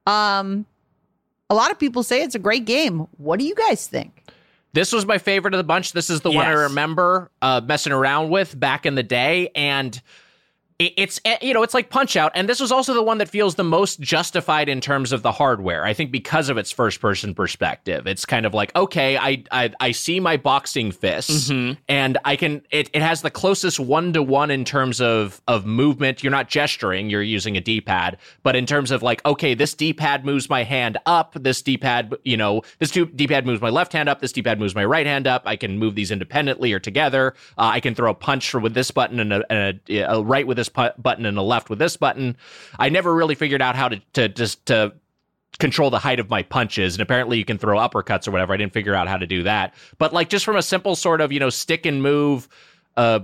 Um, 0.06 0.66
a 1.50 1.54
lot 1.54 1.70
of 1.70 1.78
people 1.78 2.02
say 2.02 2.22
it's 2.22 2.34
a 2.34 2.38
great 2.40 2.64
game. 2.64 3.06
What 3.18 3.38
do 3.38 3.44
you 3.44 3.54
guys 3.54 3.86
think? 3.86 4.22
This 4.72 4.92
was 4.92 5.06
my 5.06 5.18
favorite 5.18 5.54
of 5.54 5.58
the 5.58 5.64
bunch. 5.64 5.92
This 5.92 6.10
is 6.10 6.20
the 6.22 6.32
one 6.32 6.44
I 6.44 6.50
remember 6.50 7.30
uh, 7.40 7.60
messing 7.64 7.92
around 7.92 8.30
with 8.30 8.58
back 8.58 8.86
in 8.86 8.96
the 8.96 9.04
day, 9.04 9.50
and 9.54 9.94
it, 9.94 10.02
it's 10.80 11.20
eh, 11.24 11.38
you 11.40 11.54
know 11.54 11.62
it's 11.62 11.74
like 11.74 11.88
Punch 11.88 12.16
Out, 12.16 12.32
and 12.34 12.48
this 12.48 12.58
was 12.58 12.72
also 12.72 12.94
the 12.94 13.02
one 13.02 13.18
that 13.18 13.28
feels 13.28 13.54
the 13.54 13.64
most 13.64 14.00
justified 14.00 14.68
in 14.68 14.80
terms 14.80 15.12
of 15.12 15.22
the 15.22 15.30
hardware. 15.30 15.84
I 15.84 15.94
think 15.94 16.10
because 16.10 16.48
of 16.48 16.58
its 16.58 16.72
first 16.72 17.00
person 17.00 17.32
perspective, 17.32 18.08
it's 18.08 18.24
kind 18.24 18.44
of 18.44 18.54
like 18.54 18.74
okay, 18.74 19.16
I 19.16 19.44
I, 19.52 19.72
I 19.78 19.92
see 19.92 20.18
my 20.18 20.36
boxing 20.36 20.90
fists, 20.90 21.48
and 21.88 22.18
I 22.24 22.34
can 22.34 22.62
it, 22.72 22.90
it 22.92 23.02
has 23.02 23.22
the 23.22 23.30
closest 23.30 23.78
one 23.78 24.12
to 24.14 24.22
one 24.22 24.50
in 24.50 24.64
terms 24.64 25.00
of 25.00 25.40
of 25.46 25.64
movement. 25.64 26.24
You're 26.24 26.32
not 26.32 26.48
gesturing, 26.48 27.08
you're 27.08 27.22
using 27.22 27.56
a 27.56 27.60
D 27.60 27.80
pad, 27.80 28.18
but 28.42 28.56
in 28.56 28.66
terms 28.66 28.90
of 28.90 29.02
like 29.02 29.24
okay, 29.24 29.54
this 29.54 29.74
D 29.74 29.92
pad 29.92 30.24
moves 30.24 30.50
my 30.50 30.64
hand 30.64 30.98
up, 31.06 31.34
this 31.34 31.62
D 31.62 31.76
pad 31.76 32.12
you 32.24 32.36
know 32.36 32.62
this 32.80 32.90
D 32.90 33.28
pad 33.28 33.46
moves 33.46 33.60
my 33.60 33.70
left 33.70 33.92
hand 33.92 34.08
up, 34.08 34.20
this 34.20 34.32
D 34.32 34.42
pad 34.42 34.58
moves 34.58 34.74
my 34.74 34.84
right 34.84 35.06
hand 35.06 35.28
up. 35.28 35.42
I 35.46 35.54
can 35.54 35.78
move 35.78 35.94
these 35.94 36.10
independently 36.10 36.72
or 36.72 36.80
together. 36.80 37.34
Uh, 37.56 37.70
I 37.74 37.78
can 37.78 37.94
throw 37.94 38.10
a 38.10 38.14
punch 38.14 38.52
with 38.54 38.74
this 38.74 38.90
button 38.90 39.20
and 39.20 39.32
a, 39.32 39.52
and 39.52 39.80
a, 39.88 39.98
a 40.00 40.22
right 40.22 40.44
with 40.46 40.56
this 40.56 40.63
pu- 40.68 40.90
button 40.98 41.26
and 41.26 41.38
a 41.38 41.42
left 41.42 41.70
with 41.70 41.78
this 41.78 41.96
button. 41.96 42.36
I 42.78 42.88
never 42.88 43.14
really 43.14 43.34
figured 43.34 43.62
out 43.62 43.76
how 43.76 43.88
to 43.88 44.00
to 44.14 44.28
just 44.28 44.66
to 44.66 44.94
control 45.58 45.90
the 45.90 45.98
height 45.98 46.18
of 46.18 46.28
my 46.28 46.42
punches 46.42 46.94
and 46.94 47.02
apparently 47.02 47.38
you 47.38 47.44
can 47.44 47.58
throw 47.58 47.78
uppercuts 47.78 48.26
or 48.26 48.32
whatever 48.32 48.52
i 48.52 48.56
didn't 48.56 48.72
figure 48.72 48.92
out 48.94 49.06
how 49.06 49.16
to 49.16 49.26
do 49.26 49.44
that 49.44 49.72
but 49.98 50.12
like 50.12 50.28
just 50.28 50.44
from 50.44 50.56
a 50.56 50.62
simple 50.62 50.96
sort 50.96 51.20
of 51.20 51.30
you 51.30 51.38
know 51.38 51.48
stick 51.48 51.86
and 51.86 52.02
move 52.02 52.48
uh 52.96 53.20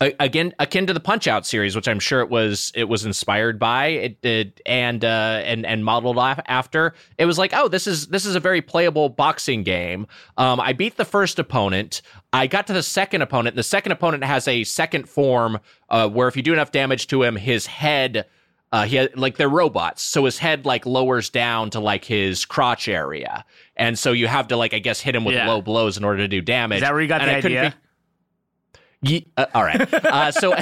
again 0.00 0.54
akin 0.58 0.86
to 0.86 0.94
the 0.94 1.00
punch 1.00 1.26
out 1.28 1.46
series 1.46 1.76
which 1.76 1.86
i'm 1.86 2.00
sure 2.00 2.20
it 2.20 2.30
was 2.30 2.72
it 2.74 2.84
was 2.88 3.04
inspired 3.04 3.58
by. 3.58 3.86
It 3.88 4.22
did 4.22 4.60
and 4.64 5.04
uh 5.04 5.42
and 5.44 5.66
and 5.66 5.84
modeled 5.84 6.16
off 6.16 6.40
after. 6.46 6.94
It 7.18 7.26
was 7.26 7.36
like 7.38 7.52
oh 7.54 7.68
this 7.68 7.86
is 7.86 8.06
this 8.06 8.24
is 8.24 8.34
a 8.34 8.40
very 8.40 8.62
playable 8.62 9.08
boxing 9.10 9.62
game. 9.62 10.06
Um 10.38 10.58
i 10.60 10.72
beat 10.72 10.96
the 10.96 11.04
first 11.04 11.38
opponent. 11.38 12.00
I 12.32 12.46
got 12.46 12.66
to 12.68 12.72
the 12.72 12.82
second 12.82 13.22
opponent. 13.22 13.56
The 13.56 13.62
second 13.62 13.92
opponent 13.92 14.24
has 14.24 14.48
a 14.48 14.64
second 14.64 15.08
form 15.08 15.58
uh 15.90 16.08
where 16.08 16.28
if 16.28 16.36
you 16.36 16.42
do 16.42 16.52
enough 16.54 16.72
damage 16.72 17.06
to 17.08 17.22
him 17.22 17.36
his 17.36 17.66
head 17.66 18.24
uh, 18.72 18.84
he 18.84 18.94
had 18.94 19.18
like 19.18 19.36
they're 19.36 19.48
robots, 19.48 20.00
so 20.00 20.26
his 20.26 20.38
head 20.38 20.64
like 20.64 20.86
lowers 20.86 21.28
down 21.28 21.70
to 21.70 21.80
like 21.80 22.04
his 22.04 22.44
crotch 22.44 22.86
area, 22.86 23.44
and 23.76 23.98
so 23.98 24.12
you 24.12 24.28
have 24.28 24.46
to 24.46 24.56
like 24.56 24.72
I 24.72 24.78
guess 24.78 25.00
hit 25.00 25.16
him 25.16 25.24
with 25.24 25.34
Yeah. 25.34 25.48
low 25.48 25.60
blows 25.60 25.96
in 25.96 26.04
order 26.04 26.18
to 26.18 26.28
do 26.28 26.40
damage. 26.40 26.76
Is 26.76 26.82
that 26.82 26.92
where 26.92 27.02
you 27.02 27.08
got 27.08 27.20
And 27.20 27.30
the 27.30 27.34
I 27.34 27.38
idea? 27.38 27.74
Ye- 29.02 29.26
uh, 29.36 29.46
all 29.54 29.64
right. 29.64 29.92
Uh, 29.92 30.30
so, 30.30 30.54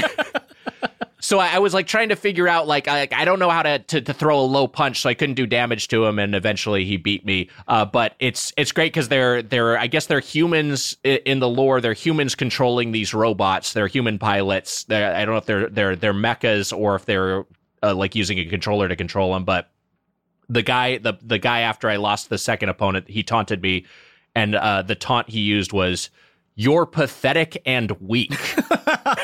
so 1.20 1.38
I, 1.38 1.54
I 1.54 1.58
was 1.58 1.74
like 1.74 1.86
trying 1.86 2.10
to 2.10 2.16
figure 2.16 2.46
out 2.46 2.66
like 2.66 2.86
I, 2.86 3.08
I 3.10 3.24
don't 3.24 3.38
know 3.38 3.50
how 3.50 3.62
to, 3.62 3.78
to 3.80 4.00
to 4.00 4.12
throw 4.12 4.38
a 4.38 4.42
low 4.42 4.68
punch, 4.68 5.00
so 5.00 5.10
I 5.10 5.14
couldn't 5.14 5.34
do 5.34 5.46
damage 5.46 5.88
to 5.88 6.04
him, 6.04 6.18
and 6.18 6.34
eventually 6.34 6.84
he 6.84 6.96
beat 6.96 7.24
me. 7.26 7.50
Uh, 7.66 7.84
but 7.84 8.14
it's 8.20 8.52
it's 8.56 8.70
great 8.72 8.92
because 8.92 9.08
they're 9.08 9.42
they're 9.42 9.76
I 9.76 9.88
guess 9.88 10.06
they're 10.06 10.20
humans 10.20 10.96
in 11.02 11.40
the 11.40 11.48
lore. 11.48 11.80
They're 11.80 11.94
humans 11.94 12.34
controlling 12.34 12.92
these 12.92 13.12
robots. 13.12 13.72
They're 13.72 13.88
human 13.88 14.18
pilots. 14.18 14.84
They're, 14.84 15.14
I 15.14 15.24
don't 15.24 15.34
know 15.34 15.38
if 15.38 15.46
they're 15.46 15.68
they're 15.68 15.96
they're 15.96 16.14
mechas 16.14 16.76
or 16.76 16.94
if 16.94 17.06
they're 17.06 17.44
uh, 17.82 17.94
like 17.94 18.14
using 18.14 18.38
a 18.38 18.44
controller 18.44 18.88
to 18.88 18.96
control 18.96 19.32
them, 19.32 19.44
but 19.44 19.70
the 20.48 20.62
guy 20.62 20.98
the 20.98 21.14
the 21.22 21.38
guy 21.38 21.60
after 21.60 21.88
I 21.88 21.96
lost 21.96 22.28
the 22.28 22.38
second 22.38 22.68
opponent, 22.68 23.08
he 23.08 23.22
taunted 23.22 23.62
me, 23.62 23.84
and 24.34 24.54
uh, 24.54 24.82
the 24.82 24.94
taunt 24.94 25.28
he 25.28 25.40
used 25.40 25.72
was 25.72 26.10
"You're 26.60 26.86
pathetic 26.86 27.62
and 27.64 27.92
weak." 28.00 28.34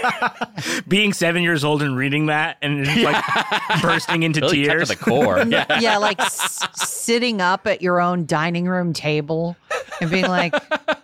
Being 0.89 1.13
seven 1.13 1.43
years 1.43 1.65
old 1.65 1.83
and 1.83 1.97
reading 1.97 2.27
that 2.27 2.59
and 2.63 2.85
just, 2.85 3.01
like 3.03 3.25
bursting 3.83 4.23
into 4.23 4.41
really 4.41 4.65
cut 4.65 4.73
to 4.73 4.79
tears. 4.79 4.89
the 4.89 4.97
core. 4.97 5.39
yeah. 5.49 5.81
yeah, 5.81 5.97
like 5.99 6.21
s- 6.21 6.67
sitting 6.75 7.41
up 7.41 7.67
at 7.67 7.83
your 7.83 8.01
own 8.01 8.25
dining 8.27 8.67
room 8.67 8.93
table 8.93 9.57
and 10.01 10.11
being 10.11 10.27
like, 10.29 10.55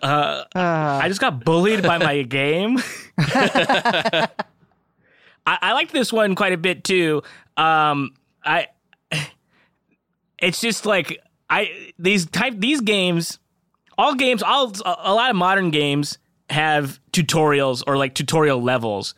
Uh, 0.01 0.43
uh, 0.55 0.99
I 1.03 1.07
just 1.09 1.19
got 1.19 1.43
bullied 1.43 1.83
by 1.83 1.97
my 1.97 2.21
game. 2.23 2.77
I, 3.17 4.27
I 5.45 5.73
liked 5.73 5.91
this 5.91 6.13
one 6.13 6.35
quite 6.35 6.53
a 6.53 6.57
bit 6.57 6.83
too. 6.83 7.23
Um, 7.57 8.11
I, 8.43 8.67
it's 10.39 10.61
just 10.61 10.85
like 10.85 11.19
I 11.49 11.91
these 11.99 12.25
type 12.25 12.53
these 12.57 12.81
games, 12.81 13.39
all 13.97 14.15
games, 14.15 14.41
all 14.43 14.71
a 14.85 15.13
lot 15.13 15.29
of 15.29 15.35
modern 15.35 15.69
games 15.71 16.17
have 16.51 16.99
tutorials 17.11 17.83
or 17.87 17.97
like 17.97 18.13
tutorial 18.13 18.61
levels. 18.61 19.15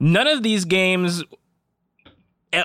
None 0.00 0.26
of 0.26 0.42
these 0.42 0.64
games, 0.64 1.22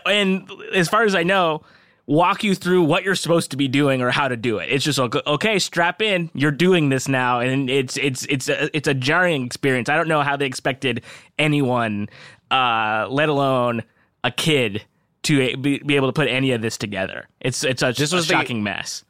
and 0.06 0.50
as 0.74 0.90
far 0.90 1.04
as 1.04 1.16
I 1.16 1.24
know, 1.24 1.62
walk 2.06 2.44
you 2.44 2.56
through 2.56 2.84
what 2.84 3.04
you're 3.04 3.16
supposed 3.16 3.52
to 3.52 3.58
be 3.58 3.68
doing 3.68 4.02
or 4.02 4.10
how 4.12 4.28
to 4.28 4.38
do 4.38 4.58
it. 4.60 4.70
It's 4.72 4.84
just 4.84 4.98
like, 4.98 5.16
okay, 5.28 5.60
strap 5.60 6.02
in, 6.02 6.30
you're 6.34 6.52
doing 6.52 6.90
this 6.90 7.08
now, 7.08 7.40
and 7.40 7.70
it's 7.70 7.98
it's 7.98 8.26
it's 8.26 8.50
a, 8.50 8.76
it's 8.76 8.88
a 8.88 8.94
jarring 8.94 9.46
experience. 9.46 9.90
I 9.90 9.96
don't 9.96 10.08
know 10.08 10.22
how 10.24 10.36
they 10.36 10.46
expected 10.46 11.04
anyone, 11.38 12.10
uh, 12.52 13.08
let 13.10 13.30
alone 13.30 13.84
a 14.24 14.32
kid, 14.32 14.84
to 15.24 15.56
be, 15.58 15.80
be 15.80 15.96
able 15.96 16.08
to 16.08 16.14
put 16.14 16.28
any 16.28 16.52
of 16.52 16.62
this 16.62 16.78
together. 16.78 17.28
It's 17.40 17.64
it's 17.64 17.82
a, 17.84 17.94
This 17.96 18.12
a 18.14 18.16
was 18.16 18.28
the- 18.28 18.34
shocking 18.34 18.64
mess. 18.64 19.04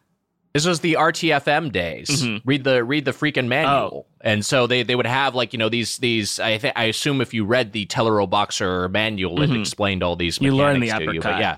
This 0.58 0.66
was 0.66 0.80
the 0.80 0.96
RTFM 0.96 1.72
days. 1.72 2.10
Mhm. 2.24 2.42
Read 2.44 2.64
the 2.64 2.84
read 2.84 3.06
the 3.06 3.12
freaking 3.12 3.46
manual. 3.48 4.06
Oh. 4.10 4.14
And 4.22 4.44
so 4.44 4.66
they, 4.66 4.82
they 4.82 4.96
would 4.96 5.06
have 5.06 5.36
like 5.36 5.54
you 5.54 5.60
know 5.60 5.70
these 5.70 5.98
these 6.00 6.40
I 6.40 6.58
th- 6.58 6.74
I 6.76 6.86
assume 6.86 7.22
if 7.22 7.32
you 7.32 7.46
read 7.46 7.74
the 7.74 7.86
Teleroboxer 7.86 8.90
manual, 8.92 9.40
it 9.44 9.52
Mhm. 9.52 9.60
explained 9.60 10.02
all 10.02 10.16
these. 10.16 10.42
You 10.42 10.56
learn 10.56 10.80
the 10.80 10.88
to 10.90 11.14
you, 11.14 11.22
but 11.22 11.34
uppercut. 11.34 11.40
yeah, 11.40 11.58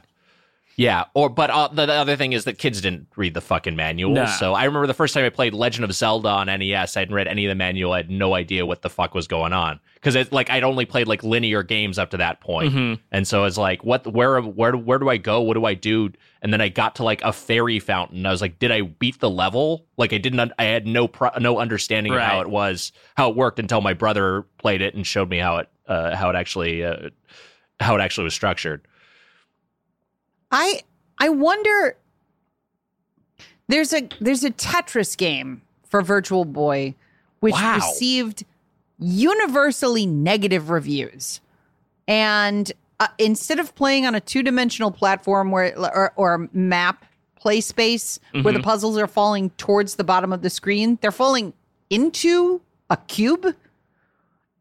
yeah. 0.80 1.06
Or 1.14 1.30
but 1.30 1.50
uh, 1.50 1.68
the, 1.68 1.86
the 1.88 1.94
other 1.94 2.16
thing 2.16 2.32
is 2.32 2.46
that 2.46 2.58
kids 2.58 2.80
didn't 2.80 3.08
read 3.18 3.34
the 3.34 3.42
fucking 3.42 3.76
manual. 3.76 4.14
No. 4.14 4.26
So 4.26 4.54
I 4.54 4.64
remember 4.64 4.88
the 4.88 4.94
first 4.94 5.14
time 5.14 5.26
I 5.26 5.30
played 5.30 5.54
Legend 5.54 5.84
of 5.84 5.92
Zelda 5.92 6.30
on 6.30 6.48
NES, 6.48 6.96
I 6.96 7.02
hadn't 7.02 7.14
read 7.14 7.28
any 7.28 7.46
of 7.46 7.50
the 7.50 7.56
manual. 7.56 7.92
I 7.92 7.98
had 7.98 8.10
no 8.10 8.34
idea 8.34 8.66
what 8.66 8.82
the 8.82 8.90
fuck 8.90 9.14
was 9.14 9.28
going 9.28 9.52
on 9.52 9.82
because 9.96 10.16
it's 10.16 10.32
like 10.32 10.50
I'd 10.50 10.64
only 10.64 10.86
played 10.86 11.06
like 11.08 11.22
linear 11.22 11.64
games 11.64 12.00
up 12.00 12.12
to 12.12 12.18
that 12.18 12.40
point. 12.40 12.74
Mhm. 12.74 13.00
And 13.12 13.28
so 13.28 13.44
it's 13.44 13.58
like, 13.58 13.84
what, 13.84 14.08
where, 14.08 14.40
where, 14.42 14.72
where 14.78 15.00
do 15.00 15.10
I 15.10 15.18
go? 15.18 15.42
What 15.42 15.56
do 15.56 15.66
I 15.66 15.74
do? 15.74 16.14
And 16.42 16.54
then 16.54 16.62
I 16.62 16.70
got 16.70 16.96
to 16.96 17.04
like 17.04 17.22
a 17.24 17.34
fairy 17.34 17.80
fountain. 17.80 18.26
I 18.26 18.32
was 18.32 18.40
like, 18.42 18.58
did 18.60 18.72
I 18.72 18.84
beat 18.84 19.20
the 19.20 19.30
level? 19.30 19.86
Like 19.98 20.14
I 20.14 20.18
didn't, 20.18 20.40
un- 20.40 20.54
I 20.58 20.64
had 20.64 20.88
no, 20.88 21.10
pro- 21.10 21.38
no 21.40 21.60
understanding 21.60 22.14
of 22.14 22.22
how 22.22 22.40
it 22.40 22.50
was, 22.50 22.94
how 23.18 23.30
it 23.30 23.36
worked 23.36 23.60
until 23.60 23.82
my 23.82 23.94
brother 23.94 24.46
played 24.58 24.82
it 24.82 24.96
and 24.96 25.06
showed 25.06 25.30
me 25.30 25.40
how 25.40 25.58
it, 25.58 25.70
uh, 25.88 26.16
how 26.16 26.30
it 26.30 26.38
actually, 26.38 26.86
uh, 26.86 27.10
how 27.82 27.98
it 27.98 28.00
actually 28.02 28.24
was 28.24 28.34
structured. 28.34 28.82
I 30.52 30.82
I 31.18 31.30
wonder 31.30 31.96
there's 33.68 33.94
a 33.94 34.08
there's 34.20 34.44
a 34.44 34.52
Tetris 34.52 35.18
game 35.18 35.62
for 35.88 36.02
Virtual 36.02 36.46
Boy 36.46 36.96
which 37.40 37.54
Wow. 37.54 37.76
received 37.76 38.44
universally 38.98 40.06
negative 40.06 40.70
reviews. 40.70 41.40
And 42.08 42.70
uh, 43.00 43.08
instead 43.18 43.60
of 43.60 43.74
playing 43.76 44.06
on 44.06 44.14
a 44.14 44.20
two-dimensional 44.20 44.92
platform 44.92 45.52
where 45.52 45.78
or, 45.80 46.12
or 46.18 46.50
map 46.52 47.06
play 47.40 47.62
space 47.62 48.20
where 48.42 48.54
the 48.54 48.60
puzzles 48.60 48.98
are 48.98 49.08
falling 49.08 49.52
towards 49.52 49.96
the 49.96 50.04
bottom 50.04 50.34
of 50.34 50.42
the 50.42 50.50
screen, 50.50 50.98
they're 51.02 51.12
falling 51.12 51.54
into 51.90 52.62
a 52.90 52.98
cube. 52.98 53.56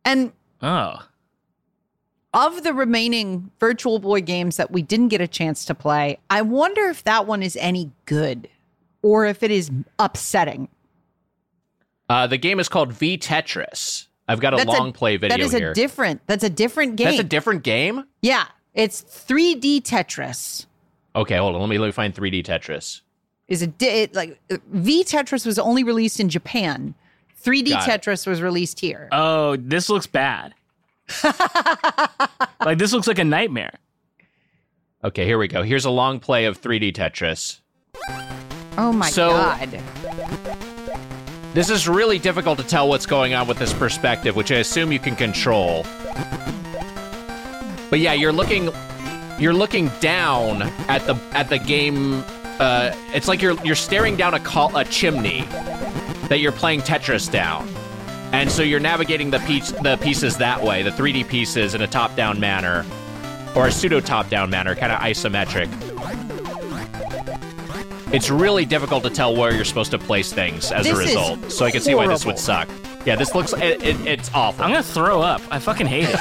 And 0.04 0.32
Oh. 0.62 0.98
Of 2.34 2.62
the 2.62 2.74
remaining 2.74 3.50
Virtual 3.58 3.98
Boy 3.98 4.20
games 4.20 4.56
that 4.56 4.70
we 4.70 4.82
didn't 4.82 5.08
get 5.08 5.20
a 5.20 5.28
chance 5.28 5.64
to 5.66 5.74
play, 5.74 6.18
I 6.30 6.42
wonder 6.42 6.82
if 6.88 7.04
that 7.04 7.26
one 7.26 7.42
is 7.42 7.56
any 7.60 7.90
good 8.04 8.48
or 9.02 9.26
if 9.26 9.42
it 9.42 9.50
is 9.50 9.70
upsetting. 9.98 10.68
Uh, 12.08 12.26
the 12.26 12.38
game 12.38 12.58
is 12.60 12.68
called 12.68 12.92
V 12.92 13.18
Tetris. 13.18 14.06
I've 14.26 14.40
got 14.40 14.52
a 14.54 14.58
That's 14.58 14.68
long 14.68 14.92
play 14.92 15.16
video 15.16 15.36
That 15.38 15.42
is 15.44 15.52
here. 15.52 15.70
a 15.70 15.74
different. 15.74 16.20
That's 16.26 16.44
a 16.44 16.50
different 16.50 16.96
game. 16.96 17.06
That's 17.06 17.20
a 17.20 17.24
different 17.24 17.62
game. 17.62 18.04
yeah, 18.22 18.46
it's 18.74 19.02
3D 19.02 19.82
Tetris. 19.82 20.66
Okay, 21.16 21.36
hold 21.36 21.54
on. 21.54 21.60
Let 21.62 21.70
me 21.70 21.78
let 21.78 21.86
me 21.86 21.92
find 21.92 22.14
3D 22.14 22.44
Tetris. 22.44 23.00
Is 23.48 23.62
a 23.62 23.66
di- 23.68 23.86
it, 24.02 24.14
like 24.14 24.38
V 24.50 25.02
Tetris 25.04 25.46
was 25.46 25.58
only 25.58 25.82
released 25.82 26.20
in 26.20 26.28
Japan. 26.28 26.94
3D 27.42 27.70
Got 27.70 27.88
it. 27.88 28.02
Tetris 28.02 28.26
was 28.26 28.42
released 28.42 28.80
here. 28.80 29.08
Oh, 29.12 29.56
this 29.56 29.88
looks 29.88 30.06
bad. 30.06 30.54
like 32.64 32.78
this 32.78 32.92
looks 32.92 33.06
like 33.06 33.18
a 33.18 33.24
nightmare. 33.24 33.78
Okay, 35.04 35.24
here 35.24 35.38
we 35.38 35.48
go. 35.48 35.62
Here's 35.62 35.84
a 35.84 35.90
long 35.90 36.18
play 36.20 36.44
of 36.46 36.60
3D 36.60 36.92
Tetris. 36.92 37.60
oh 38.76 38.92
my 38.92 39.08
so- 39.10 39.30
god! 39.30 39.80
This 41.54 41.70
is 41.70 41.88
really 41.88 42.18
difficult 42.18 42.58
to 42.58 42.64
tell 42.64 42.88
what's 42.88 43.06
going 43.06 43.34
on 43.34 43.48
with 43.48 43.58
this 43.58 43.72
perspective, 43.72 44.36
which 44.36 44.52
I 44.52 44.56
assume 44.56 44.92
you 44.92 44.98
can 44.98 45.16
control. 45.16 45.84
But 47.90 48.00
yeah, 48.00 48.12
you're 48.12 48.32
looking 48.32 48.70
you're 49.38 49.54
looking 49.54 49.88
down 50.00 50.62
at 50.88 51.06
the 51.06 51.14
at 51.32 51.48
the 51.48 51.58
game 51.58 52.22
uh 52.60 52.92
it's 53.14 53.28
like 53.28 53.40
you're 53.40 53.54
you're 53.64 53.76
staring 53.76 54.16
down 54.16 54.34
a 54.34 54.40
col- 54.40 54.76
a 54.76 54.84
chimney 54.84 55.42
that 56.28 56.40
you're 56.40 56.52
playing 56.52 56.80
Tetris 56.82 57.30
down. 57.30 57.66
And 58.32 58.50
so 58.50 58.62
you're 58.62 58.80
navigating 58.80 59.30
the 59.30 59.38
piece 59.40 59.70
the 59.72 59.96
pieces 59.96 60.36
that 60.36 60.62
way, 60.62 60.82
the 60.82 60.90
3D 60.90 61.28
pieces 61.28 61.74
in 61.74 61.82
a 61.82 61.86
top-down 61.86 62.38
manner 62.38 62.84
or 63.56 63.66
a 63.66 63.72
pseudo 63.72 64.00
top-down 64.00 64.50
manner, 64.50 64.74
kind 64.74 64.92
of 64.92 65.00
isometric. 65.00 65.68
It's 68.12 68.30
really 68.30 68.64
difficult 68.64 69.02
to 69.04 69.10
tell 69.10 69.36
where 69.36 69.52
you're 69.52 69.64
supposed 69.64 69.90
to 69.90 69.98
place 69.98 70.32
things 70.32 70.72
as 70.72 70.86
This 70.86 70.96
a 70.96 71.00
is 71.00 71.08
result. 71.08 71.52
So 71.52 71.66
I 71.66 71.70
can 71.70 71.80
see 71.80 71.94
why 71.94 72.06
this 72.06 72.24
would 72.24 72.38
suck. 72.38 72.68
Yeah, 73.04 73.16
this 73.16 73.34
looks 73.34 73.52
it, 73.54 73.82
it, 73.82 74.06
it's 74.06 74.30
awful. 74.34 74.64
I'm 74.64 74.70
gonna 74.70 74.82
throw 74.82 75.20
up. 75.22 75.40
I 75.50 75.58
fucking 75.58 75.86
hate 75.86 76.08
it. 76.10 76.18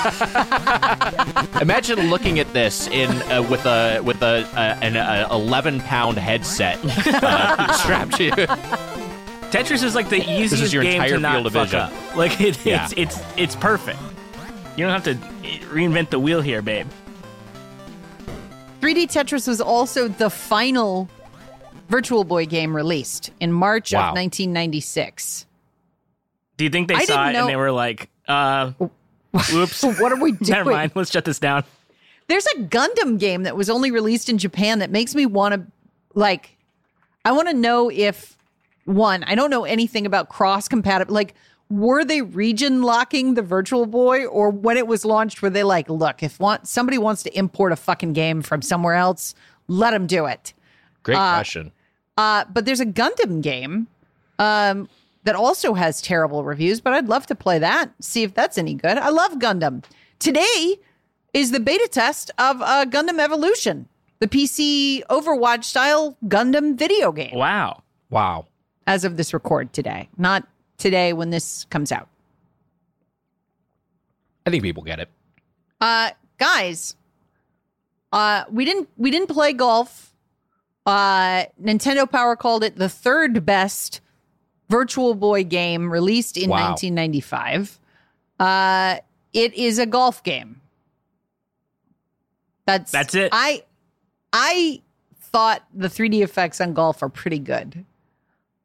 Imagine 1.61 2.09
looking 2.09 2.39
at 2.39 2.51
this 2.53 2.88
in 2.88 3.09
uh, 3.31 3.45
with 3.49 3.65
a 3.65 3.99
with 4.01 4.21
a 4.21 4.47
uh, 4.53 4.79
an 4.81 4.95
uh, 4.95 5.27
11 5.31 5.81
pound 5.81 6.17
headset 6.17 6.79
uh, 6.84 7.73
strapped 7.73 8.15
to 8.15 8.23
you. 8.25 8.31
Tetris 9.52 9.84
is 9.84 9.95
like 9.95 10.10
the 10.10 10.22
easiest 10.30 10.74
your 10.74 10.84
game 10.84 10.95
entire 11.02 11.15
to 11.15 11.19
not 11.19 11.34
field 11.36 11.48
of 11.48 11.53
fuck 11.53 11.65
vision. 11.68 11.80
up. 11.80 12.15
Like 12.15 12.41
it, 12.41 12.65
Yeah. 12.65 12.86
it's 12.86 12.94
it's 12.98 13.19
it's 13.38 13.56
perfect. 13.56 13.99
You 14.76 14.86
don't 14.86 14.91
have 14.94 15.03
to 15.06 15.15
reinvent 15.69 16.10
the 16.10 16.19
wheel 16.19 16.41
here, 16.41 16.61
babe. 16.61 16.88
3D 18.82 19.07
Tetris 19.07 19.48
was 19.48 19.60
also 19.60 20.07
the 20.07 20.30
final 20.30 21.10
Virtual 21.90 22.24
Boy 22.24 22.45
game 22.45 22.76
released 22.76 23.32
in 23.40 23.52
March 23.52 23.94
Wow. 23.94 24.10
of 24.10 24.15
1996. 24.15 25.45
Do 26.57 26.64
you 26.65 26.69
think 26.69 26.88
they 26.88 26.95
I 26.95 27.06
saw 27.06 27.30
it 27.30 27.34
know- 27.34 27.41
and 27.41 27.49
they 27.49 27.56
were 27.56 27.72
like, 27.72 28.10
uh, 28.28 28.72
"Oops, 29.53 29.84
What 29.84 30.11
are 30.11 30.19
we 30.22 30.32
doing? 30.34 30.49
never 30.52 30.72
mind. 30.72 30.91
Let's 30.95 31.11
shut 31.11 31.26
this 31.26 31.40
down." 31.40 31.64
There's 32.28 32.45
a 32.57 32.60
Gundam 32.64 33.18
game 33.18 33.44
that 33.44 33.56
was 33.56 33.69
only 33.69 33.90
released 33.90 34.28
in 34.28 34.38
Japan 34.38 34.80
that 34.80 34.91
makes 34.91 35.15
me 35.15 35.26
want 35.26 35.53
to, 35.56 35.61
like, 36.14 36.57
I 37.24 37.32
want 37.32 37.48
to 37.48 37.53
know 37.53 37.90
if 37.90 38.36
one, 38.88 39.23
I 39.26 39.35
don't 39.35 39.49
know 39.49 39.65
anything 39.65 40.05
about 40.05 40.30
cross 40.30 40.68
compatible. 40.68 41.14
Like, 41.14 41.35
were 41.69 42.05
they 42.05 42.22
region 42.22 42.81
locking 42.81 43.34
the 43.34 43.41
Virtual 43.41 43.85
Boy, 43.85 44.26
or 44.26 44.49
when 44.49 44.77
it 44.77 44.88
was 44.88 45.03
launched, 45.03 45.41
were 45.41 45.49
they 45.49 45.64
like, 45.64 45.89
look, 45.89 46.23
if 46.23 46.39
want, 46.39 46.68
somebody 46.68 46.97
wants 46.97 47.23
to 47.23 47.38
import 47.38 47.73
a 47.73 47.76
fucking 47.76 48.14
game 48.14 48.41
from 48.41 48.61
somewhere 48.61 48.95
else, 48.95 49.35
let 49.68 49.91
them 49.91 50.07
do 50.07 50.26
it. 50.26 50.53
Great 51.03 51.15
question. 51.35 51.72
Uh, 52.18 52.45
but 52.51 52.65
there's 52.65 52.80
a 52.80 52.85
Gundam 52.85 53.41
game 53.41 53.88
um, 54.39 54.88
that 55.26 55.35
also 55.35 55.73
has 55.73 56.01
terrible 56.01 56.45
reviews, 56.45 56.80
but 56.80 56.93
I'd 56.93 57.09
love 57.09 57.26
to 57.27 57.35
play 57.35 57.59
that, 57.59 57.91
see 57.99 58.23
if 58.23 58.34
that's 58.34 58.57
any 58.57 58.73
good. 58.73 58.97
I 58.97 59.09
love 59.09 59.34
Gundam. 59.34 59.84
Today 60.19 60.77
is 61.34 61.51
the 61.51 61.59
beta 61.59 61.89
test 61.91 62.31
of 62.39 62.61
uh, 62.61 62.85
Gundam 62.85 63.19
Evolution, 63.19 63.89
the 64.19 64.27
PC 64.27 65.03
Overwatch 65.09 65.65
style 65.65 66.18
Gundam 66.26 66.77
video 66.77 67.11
game, 67.11 67.35
Wow. 67.35 67.84
Wow. 68.09 68.45
As 68.88 69.03
of 69.03 69.18
this 69.18 69.34
record 69.34 69.72
today, 69.73 70.09
not 70.18 70.47
today 70.77 71.14
when 71.14 71.30
this 71.30 71.65
comes 71.69 71.91
out. 71.91 72.07
I 74.45 74.49
think 74.49 74.64
people 74.64 74.81
get 74.81 74.99
it. 74.99 75.09
Uh, 75.81 76.11
guys, 76.39 76.95
uh, 78.14 78.45
we 78.49 78.65
didn't 78.65 78.89
we 78.97 79.11
didn't 79.11 79.27
play 79.27 79.53
golf. 79.53 80.14
Uh, 80.85 81.43
Nintendo 81.61 82.09
Power 82.09 82.35
called 82.38 82.64
it 82.64 82.77
the 82.77 82.88
third 82.89 83.45
best 83.45 83.99
Virtual 84.69 85.14
Boy 85.15 85.43
game 85.43 85.91
released 85.91 86.38
in 86.38 86.49
Wow. 86.49 86.69
1995. 86.69 87.80
Uh, 88.39 88.97
it 89.34 89.53
is 89.53 89.80
a 89.80 89.85
golf 89.85 90.23
game. 90.23 90.61
That's 92.65 92.91
That's 92.91 93.15
it. 93.15 93.30
I 93.34 93.64
I 94.31 94.81
thought 95.19 95.65
the 95.73 95.89
3D 95.89 96.22
effects 96.22 96.61
on 96.61 96.73
golf 96.73 97.03
are 97.03 97.09
pretty 97.09 97.39
good. 97.39 97.84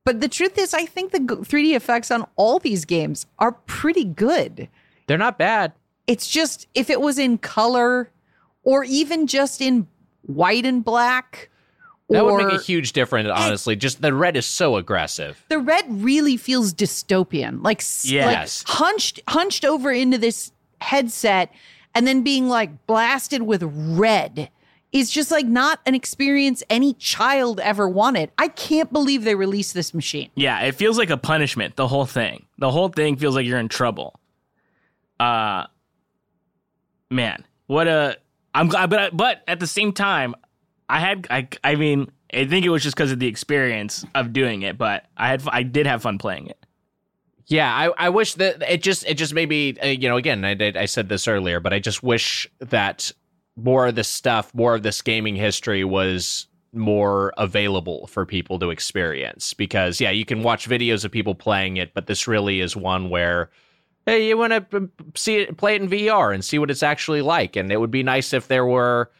But 0.04 0.20
the 0.20 0.28
truth 0.28 0.58
is, 0.58 0.74
I 0.74 0.84
think 0.86 1.12
the 1.12 1.18
3D 1.20 1.74
effects 1.76 2.10
on 2.10 2.26
all 2.36 2.58
these 2.58 2.84
games 2.84 3.26
are 3.38 3.52
pretty 3.52 4.04
good. 4.04 4.68
They're 5.06 5.18
not 5.18 5.38
bad. 5.38 5.72
It's 6.06 6.28
just 6.28 6.66
if 6.74 6.90
it 6.90 7.00
was 7.00 7.18
in 7.18 7.38
color 7.38 8.10
or 8.64 8.82
even 8.84 9.26
just 9.26 9.60
in 9.60 9.86
white 10.22 10.64
and 10.66 10.84
black. 10.84 11.50
That 12.10 12.24
or 12.24 12.34
would 12.36 12.44
make 12.46 12.60
a 12.60 12.62
huge 12.62 12.92
difference, 12.92 13.30
honestly. 13.30 13.76
Just 13.76 14.02
the 14.02 14.12
red 14.12 14.36
is 14.36 14.44
so 14.44 14.76
aggressive. 14.76 15.44
the 15.48 15.58
red 15.58 15.84
really 15.88 16.36
feels 16.36 16.74
dystopian, 16.74 17.62
like, 17.62 17.80
s- 17.80 18.04
like 18.04 18.12
Yes. 18.12 18.64
hunched 18.66 19.20
hunched 19.28 19.64
over 19.64 19.90
into 19.92 20.18
this 20.18 20.52
headset 20.80 21.50
and 21.94 22.06
then 22.06 22.22
being 22.22 22.48
like 22.48 22.86
blasted 22.86 23.42
with 23.42 23.62
red 23.62 24.50
is 24.92 25.10
just 25.10 25.30
like 25.30 25.46
not 25.46 25.80
an 25.86 25.94
experience 25.94 26.62
any 26.68 26.92
child 26.94 27.58
ever 27.60 27.88
wanted. 27.88 28.30
I 28.38 28.48
can't 28.48 28.92
believe 28.92 29.24
they 29.24 29.34
released 29.34 29.72
this 29.74 29.94
machine. 29.94 30.28
Yeah, 30.34 30.60
it 30.60 30.74
feels 30.74 30.98
like 30.98 31.08
a 31.10 31.16
punishment. 31.16 31.76
The 31.76 31.88
whole 31.88 32.04
thing. 32.06 32.44
The 32.58 32.70
whole 32.70 32.88
thing 32.90 33.16
feels 33.16 33.34
like 33.34 33.46
you're 33.46 33.58
in 33.58 33.68
trouble. 33.68 34.20
Uh, 35.18 35.64
man, 37.10 37.44
what 37.66 37.88
a. 37.88 38.18
I'm 38.54 38.68
glad, 38.68 38.90
but 38.90 38.98
I- 39.00 39.10
but 39.10 39.42
at 39.48 39.60
the 39.60 39.66
same 39.66 39.92
time, 39.92 40.34
I 40.88 41.00
had 41.00 41.26
I 41.30 41.48
I 41.64 41.74
mean 41.76 42.10
I 42.34 42.44
think 42.46 42.66
it 42.66 42.68
was 42.70 42.82
just 42.82 42.94
because 42.96 43.12
of 43.12 43.18
the 43.18 43.26
experience 43.28 44.04
of 44.14 44.32
doing 44.32 44.62
it, 44.62 44.76
but 44.76 45.06
I 45.16 45.28
had 45.28 45.42
I 45.48 45.62
did 45.62 45.86
have 45.86 46.02
fun 46.02 46.18
playing 46.18 46.48
it. 46.48 46.58
Yeah, 47.46 47.72
I, 47.74 48.06
I 48.06 48.08
wish 48.10 48.34
that 48.34 48.62
it 48.68 48.82
just 48.82 49.06
it 49.06 49.14
just 49.14 49.32
maybe 49.32 49.78
uh, 49.82 49.86
you 49.86 50.08
know 50.08 50.16
again 50.16 50.44
I 50.44 50.54
I 50.76 50.84
said 50.84 51.08
this 51.08 51.26
earlier, 51.26 51.60
but 51.60 51.72
I 51.72 51.78
just 51.78 52.02
wish 52.02 52.46
that 52.60 53.10
more 53.56 53.86
of 53.86 53.94
this 53.94 54.08
stuff, 54.08 54.54
more 54.54 54.74
of 54.74 54.82
this 54.82 55.02
gaming 55.02 55.36
history 55.36 55.84
was 55.84 56.46
more 56.72 57.32
available 57.36 58.06
for 58.06 58.24
people 58.24 58.58
to 58.58 58.70
experience 58.70 59.52
because 59.52 60.00
yeah, 60.00 60.10
you 60.10 60.24
can 60.24 60.42
watch 60.42 60.68
videos 60.68 61.04
of 61.04 61.10
people 61.10 61.34
playing 61.34 61.76
it, 61.76 61.92
but 61.94 62.06
this 62.06 62.26
really 62.26 62.60
is 62.60 62.74
one 62.74 63.10
where 63.10 63.50
hey, 64.06 64.26
you 64.26 64.36
want 64.36 64.52
to 64.70 64.90
see 65.14 65.36
it 65.36 65.56
play 65.56 65.74
it 65.74 65.82
in 65.82 65.88
VR 65.88 66.34
and 66.34 66.44
see 66.44 66.58
what 66.58 66.70
it's 66.70 66.82
actually 66.82 67.22
like 67.22 67.56
and 67.56 67.70
it 67.70 67.78
would 67.78 67.90
be 67.90 68.02
nice 68.02 68.32
if 68.32 68.48
there 68.48 68.66
were 68.66 69.10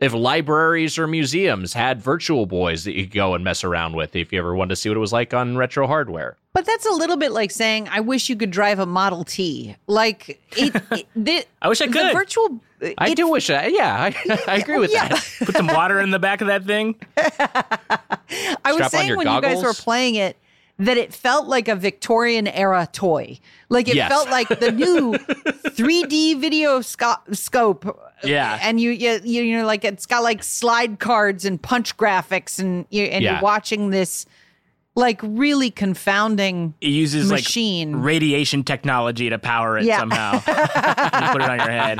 if 0.00 0.14
libraries 0.14 0.98
or 0.98 1.06
museums 1.06 1.74
had 1.74 2.00
virtual 2.00 2.46
boys 2.46 2.84
that 2.84 2.94
you 2.94 3.04
could 3.04 3.12
go 3.12 3.34
and 3.34 3.44
mess 3.44 3.62
around 3.62 3.94
with 3.94 4.16
if 4.16 4.32
you 4.32 4.38
ever 4.38 4.54
wanted 4.54 4.70
to 4.70 4.76
see 4.76 4.88
what 4.88 4.96
it 4.96 5.00
was 5.00 5.12
like 5.12 5.34
on 5.34 5.56
retro 5.56 5.86
hardware. 5.86 6.36
But 6.52 6.64
that's 6.64 6.86
a 6.86 6.92
little 6.92 7.16
bit 7.16 7.32
like 7.32 7.50
saying, 7.50 7.88
"I 7.88 8.00
wish 8.00 8.28
you 8.28 8.36
could 8.36 8.50
drive 8.50 8.78
a 8.78 8.86
Model 8.86 9.24
T." 9.24 9.76
Like 9.86 10.40
it, 10.56 10.74
it 10.90 11.06
the, 11.16 11.44
I 11.62 11.68
wish 11.68 11.80
I 11.80 11.86
the 11.86 11.92
could. 11.92 12.12
virtual. 12.12 12.60
I 12.98 13.14
do 13.14 13.28
wish 13.28 13.50
I 13.50 13.66
yeah, 13.66 13.94
I, 14.28 14.38
I 14.48 14.56
agree 14.56 14.78
with 14.78 14.92
yeah. 14.92 15.08
that. 15.08 15.28
Put 15.44 15.56
some 15.56 15.66
water 15.66 16.00
in 16.00 16.10
the 16.10 16.18
back 16.18 16.40
of 16.40 16.46
that 16.48 16.64
thing. 16.64 16.96
I 17.16 18.72
was 18.72 18.90
saying 18.90 19.08
your 19.08 19.16
when 19.16 19.26
you 19.26 19.40
guys 19.40 19.62
were 19.62 19.74
playing 19.74 20.14
it 20.14 20.36
that 20.78 20.96
it 20.96 21.12
felt 21.12 21.46
like 21.46 21.68
a 21.68 21.76
Victorian 21.76 22.46
era 22.48 22.88
toy. 22.90 23.38
Like 23.68 23.88
it 23.88 23.96
Yes. 23.96 24.08
felt 24.08 24.30
like 24.30 24.48
the 24.48 24.72
new 24.72 25.12
3D 25.12 26.40
video 26.40 26.80
sco- 26.80 27.20
scope. 27.32 27.98
Yeah. 28.22 28.58
and 28.62 28.78
you 28.80 28.90
you 28.90 29.20
you 29.24 29.42
you're 29.42 29.64
like 29.64 29.84
it's 29.84 30.06
got 30.06 30.22
like 30.22 30.42
slide 30.42 30.98
cards 30.98 31.44
and 31.44 31.60
punch 31.60 31.96
graphics, 31.96 32.58
and 32.58 32.86
you 32.90 33.04
and 33.04 33.22
Yeah. 33.24 33.32
you're 33.34 33.42
watching 33.42 33.90
this 33.90 34.26
like 34.96 35.20
really 35.22 35.70
confounding. 35.70 36.74
It 36.80 36.88
uses 36.88 37.30
Machine. 37.30 37.92
like 37.94 38.04
radiation 38.04 38.64
technology 38.64 39.30
to 39.30 39.38
power 39.38 39.78
it 39.78 39.84
Yeah. 39.84 39.98
somehow. 39.98 40.32
You 41.20 41.32
put 41.32 41.42
it 41.42 41.48
on 41.50 41.58
your 41.58 41.70
head. 41.70 41.98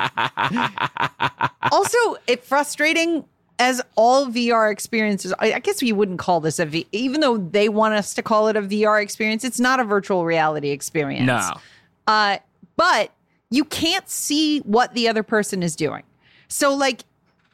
also, 1.73 1.99
it 2.27 2.45
frustrating 2.45 3.25
as 3.59 3.83
all 3.95 4.27
VR 4.27 4.71
experiences. 4.73 5.33
I, 5.39 5.53
I 5.55 5.59
guess 5.59 5.83
we 5.83 5.93
wouldn't 5.93 6.19
call 6.19 6.41
this 6.41 6.59
a 6.59 6.67
V, 6.67 6.87
even 6.93 7.21
though 7.21 7.37
they 7.37 7.69
want 7.69 7.95
us 7.95 8.15
to 8.15 8.23
call 8.23 8.49
it 8.49 8.57
a 8.57 8.62
VR 8.62 9.03
experience. 9.03 9.45
It's 9.45 9.61
not 9.61 9.81
a 9.81 9.85
virtual 9.85 10.25
reality 10.25 10.71
experience. 10.71 11.27
No. 11.27 11.51
Uh, 12.07 12.39
but 12.77 13.12
you 13.51 13.65
can't 13.65 14.09
see 14.09 14.61
what 14.61 14.95
the 14.95 15.09
other 15.09 15.23
person 15.23 15.62
is 15.62 15.77
doing. 15.77 16.03
So, 16.49 16.75
like, 16.75 17.03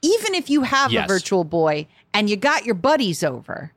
even 0.02 0.34
if 0.34 0.48
you 0.48 0.62
have 0.62 0.92
Yes. 0.92 1.04
a 1.04 1.08
virtual 1.12 1.44
boy 1.44 1.86
and 2.14 2.30
you 2.30 2.36
got 2.36 2.64
your 2.64 2.74
buddies 2.76 3.24
over, 3.24 3.72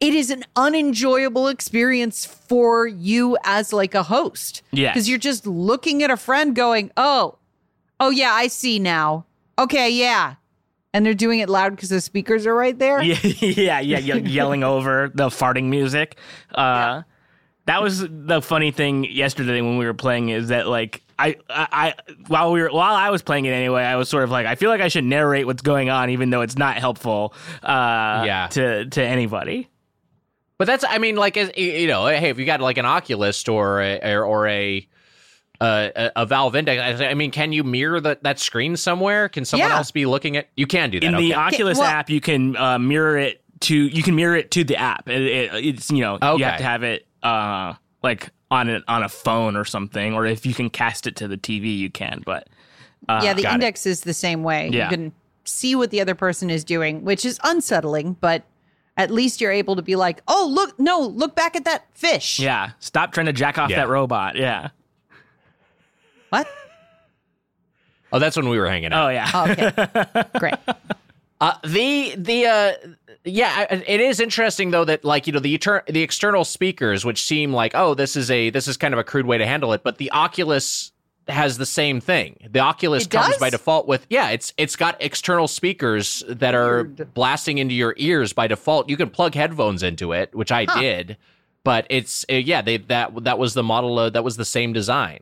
it 0.00 0.12
is 0.14 0.30
an 0.30 0.44
unenjoyable 0.56 1.48
experience 1.48 2.24
for 2.26 2.86
you 2.86 3.36
as 3.44 3.72
like 3.72 3.94
a 3.94 4.02
host. 4.02 4.62
Yeah. 4.72 4.92
Because 4.92 5.08
you're 5.08 5.18
just 5.18 5.46
looking 5.46 6.02
at 6.02 6.10
a 6.10 6.16
friend 6.16 6.54
going, 6.54 6.90
oh, 6.96 7.36
oh, 8.00 8.10
yeah, 8.10 8.32
I 8.32 8.48
see 8.48 8.78
now. 8.78 9.24
Okay, 9.58 9.90
yeah. 9.90 10.34
And 10.92 11.04
they're 11.06 11.14
doing 11.14 11.40
it 11.40 11.48
loud 11.48 11.70
because 11.74 11.88
the 11.88 12.00
speakers 12.00 12.46
are 12.46 12.54
right 12.54 12.78
there. 12.78 13.02
Yeah, 13.02 13.18
yeah, 13.22 13.80
yeah, 13.80 13.98
ye- 13.98 14.20
yelling 14.30 14.62
over 14.64 15.10
the 15.14 15.28
farting 15.28 15.64
music. 15.64 16.16
Uh, 16.54 17.02
That 17.66 17.82
was 17.82 18.04
the 18.08 18.42
funny 18.42 18.70
thing 18.72 19.04
yesterday 19.04 19.60
when 19.62 19.78
we 19.78 19.86
were 19.86 19.94
playing 19.94 20.28
is 20.28 20.48
that 20.48 20.66
like 20.68 21.02
I, 21.18 21.36
I, 21.48 21.66
I 21.72 21.94
while 22.26 22.52
we 22.52 22.60
were 22.60 22.68
while 22.68 22.94
I 22.94 23.08
was 23.10 23.22
playing 23.22 23.46
it 23.46 23.52
anyway, 23.52 23.82
I 23.84 23.96
was 23.96 24.08
sort 24.08 24.24
of 24.24 24.30
like 24.30 24.44
I 24.46 24.54
feel 24.56 24.68
like 24.70 24.80
I 24.82 24.88
should 24.88 25.04
narrate 25.04 25.46
what's 25.46 25.62
going 25.62 25.88
on 25.88 26.10
even 26.10 26.28
though 26.30 26.42
it's 26.42 26.58
not 26.58 26.76
helpful. 26.76 27.32
Uh, 27.62 28.24
Yeah. 28.26 28.48
to 28.50 28.84
to 28.86 29.02
anybody. 29.02 29.68
But 30.58 30.66
that's, 30.66 30.84
I 30.88 30.98
mean, 30.98 31.16
like, 31.16 31.36
as- 31.36 31.50
you 31.56 31.86
know, 31.88 32.06
hey, 32.06 32.30
if 32.30 32.38
you 32.38 32.44
got 32.44 32.60
like 32.60 32.78
an 32.78 32.86
Oculus 32.86 33.46
or 33.48 33.80
a, 33.80 34.14
or, 34.14 34.24
or 34.24 34.48
a, 34.48 34.86
uh, 35.60 35.88
a, 35.96 36.10
a 36.16 36.26
Valve 36.26 36.56
Index, 36.56 37.00
I 37.00 37.06
I 37.06 37.14
mean, 37.14 37.30
can 37.30 37.52
you 37.52 37.64
mirror 37.64 38.00
that 38.00 38.22
that 38.24 38.38
screen 38.40 38.76
somewhere? 38.76 39.28
Can 39.28 39.44
someone 39.44 39.70
Yeah. 39.70 39.76
else 39.76 39.90
be 39.90 40.04
looking 40.06 40.36
at? 40.36 40.48
You 40.56 40.66
can 40.66 40.90
do 40.90 41.00
that. 41.00 41.06
In 41.06 41.16
the 41.16 41.32
okay. 41.32 41.40
Oculus 41.40 41.78
well- 41.78 41.86
app, 41.86 42.10
you 42.10 42.20
can 42.20 42.56
uh, 42.56 42.78
mirror 42.78 43.16
it 43.18 43.40
to 43.60 43.74
you 43.76 44.02
can 44.02 44.16
mirror 44.16 44.36
it 44.36 44.50
to 44.50 44.64
the 44.64 44.76
app. 44.76 45.08
It, 45.08 45.22
it, 45.22 45.64
it's 45.64 45.90
you 45.90 46.00
know 46.00 46.18
you 46.36 46.44
have 46.44 46.58
to 46.58 46.64
have 46.64 46.82
it 46.82 47.06
uh, 47.22 47.74
like 48.02 48.30
on 48.50 48.68
a, 48.68 48.82
on 48.88 49.02
a 49.04 49.08
phone 49.08 49.56
or 49.56 49.64
something, 49.64 50.12
or 50.12 50.26
if 50.26 50.44
you 50.44 50.54
can 50.54 50.70
cast 50.70 51.06
it 51.06 51.16
to 51.16 51.28
the 51.28 51.38
TV, 51.38 51.76
you 51.78 51.88
can. 51.90 52.22
But 52.26 52.48
uh, 53.08 53.20
yeah, 53.22 53.32
the 53.32 53.50
index 53.52 53.86
is 53.86 54.02
the 54.02 54.14
same 54.14 54.42
way. 54.42 54.70
Yeah. 54.72 54.84
You 54.84 54.96
can 54.96 55.12
see 55.44 55.74
what 55.76 55.90
the 55.90 56.00
other 56.00 56.14
person 56.14 56.50
is 56.50 56.64
doing, 56.64 57.04
which 57.04 57.24
is 57.24 57.38
unsettling, 57.44 58.16
but 58.20 58.42
at 58.96 59.10
least 59.10 59.40
you're 59.40 59.50
able 59.52 59.76
to 59.76 59.82
be 59.82 59.96
like, 59.96 60.22
oh, 60.28 60.48
look, 60.52 60.78
no, 60.78 61.00
look 61.00 61.34
back 61.34 61.56
at 61.56 61.64
that 61.64 61.84
fish. 61.94 62.38
yeah, 62.38 62.70
stop 62.78 63.12
trying 63.12 63.26
to 63.26 63.32
jack 63.32 63.58
off 63.58 63.70
Yeah. 63.70 63.76
that 63.76 63.88
robot. 63.88 64.36
Yeah. 64.36 64.68
What? 66.30 66.48
oh, 68.12 68.18
that's 68.18 68.36
when 68.36 68.48
we 68.48 68.58
were 68.58 68.68
hanging 68.68 68.92
out. 68.92 69.06
Oh 69.06 69.08
yeah. 69.10 69.30
Oh, 69.34 69.50
okay. 69.50 70.24
Great. 70.38 70.54
Uh, 71.40 71.54
the 71.64 72.14
the 72.16 72.46
uh, 72.46 72.72
yeah, 73.24 73.66
I- 73.70 73.84
it 73.86 74.00
is 74.00 74.20
interesting 74.20 74.70
though 74.70 74.84
that 74.84 75.04
like 75.04 75.26
you 75.26 75.32
know 75.32 75.40
the 75.40 75.56
etern- 75.58 75.84
the 75.86 76.02
external 76.02 76.44
speakers, 76.44 77.04
which 77.04 77.22
seem 77.22 77.52
like 77.52 77.72
oh 77.74 77.94
this 77.94 78.16
is 78.16 78.30
a 78.30 78.50
this 78.50 78.68
is 78.68 78.76
kind 78.76 78.94
of 78.94 79.00
a 79.00 79.04
crude 79.04 79.26
way 79.26 79.38
to 79.38 79.46
handle 79.46 79.72
it, 79.72 79.82
but 79.82 79.98
the 79.98 80.10
Oculus 80.12 80.92
has 81.28 81.56
the 81.58 81.66
same 81.66 82.00
thing. 82.00 82.36
The 82.50 82.60
Oculus 82.60 83.04
It 83.04 83.10
comes 83.10 83.28
does? 83.30 83.38
by 83.38 83.50
default 83.50 83.86
with 83.86 84.06
yeah, 84.10 84.30
it's 84.30 84.52
it's 84.58 84.76
got 84.76 84.96
external 85.02 85.48
speakers 85.48 86.22
that 86.28 86.54
are 86.54 86.84
Weird. 86.84 87.14
blasting 87.14 87.58
into 87.58 87.74
your 87.74 87.94
ears 87.96 88.32
by 88.32 88.46
default. 88.46 88.88
You 88.90 88.96
can 88.96 89.08
plug 89.10 89.34
headphones 89.34 89.82
into 89.82 90.12
it, 90.12 90.34
which 90.34 90.52
I 90.52 90.66
did, 90.66 91.16
but 91.64 91.86
it's 91.88 92.24
uh, 92.30 92.34
yeah, 92.34 92.60
they 92.62 92.76
that 92.76 93.24
that 93.24 93.38
was 93.38 93.54
the 93.54 93.62
model 93.62 93.98
uh, 93.98 94.10
that 94.10 94.22
was 94.24 94.36
the 94.36 94.44
same 94.44 94.72
design. 94.72 95.20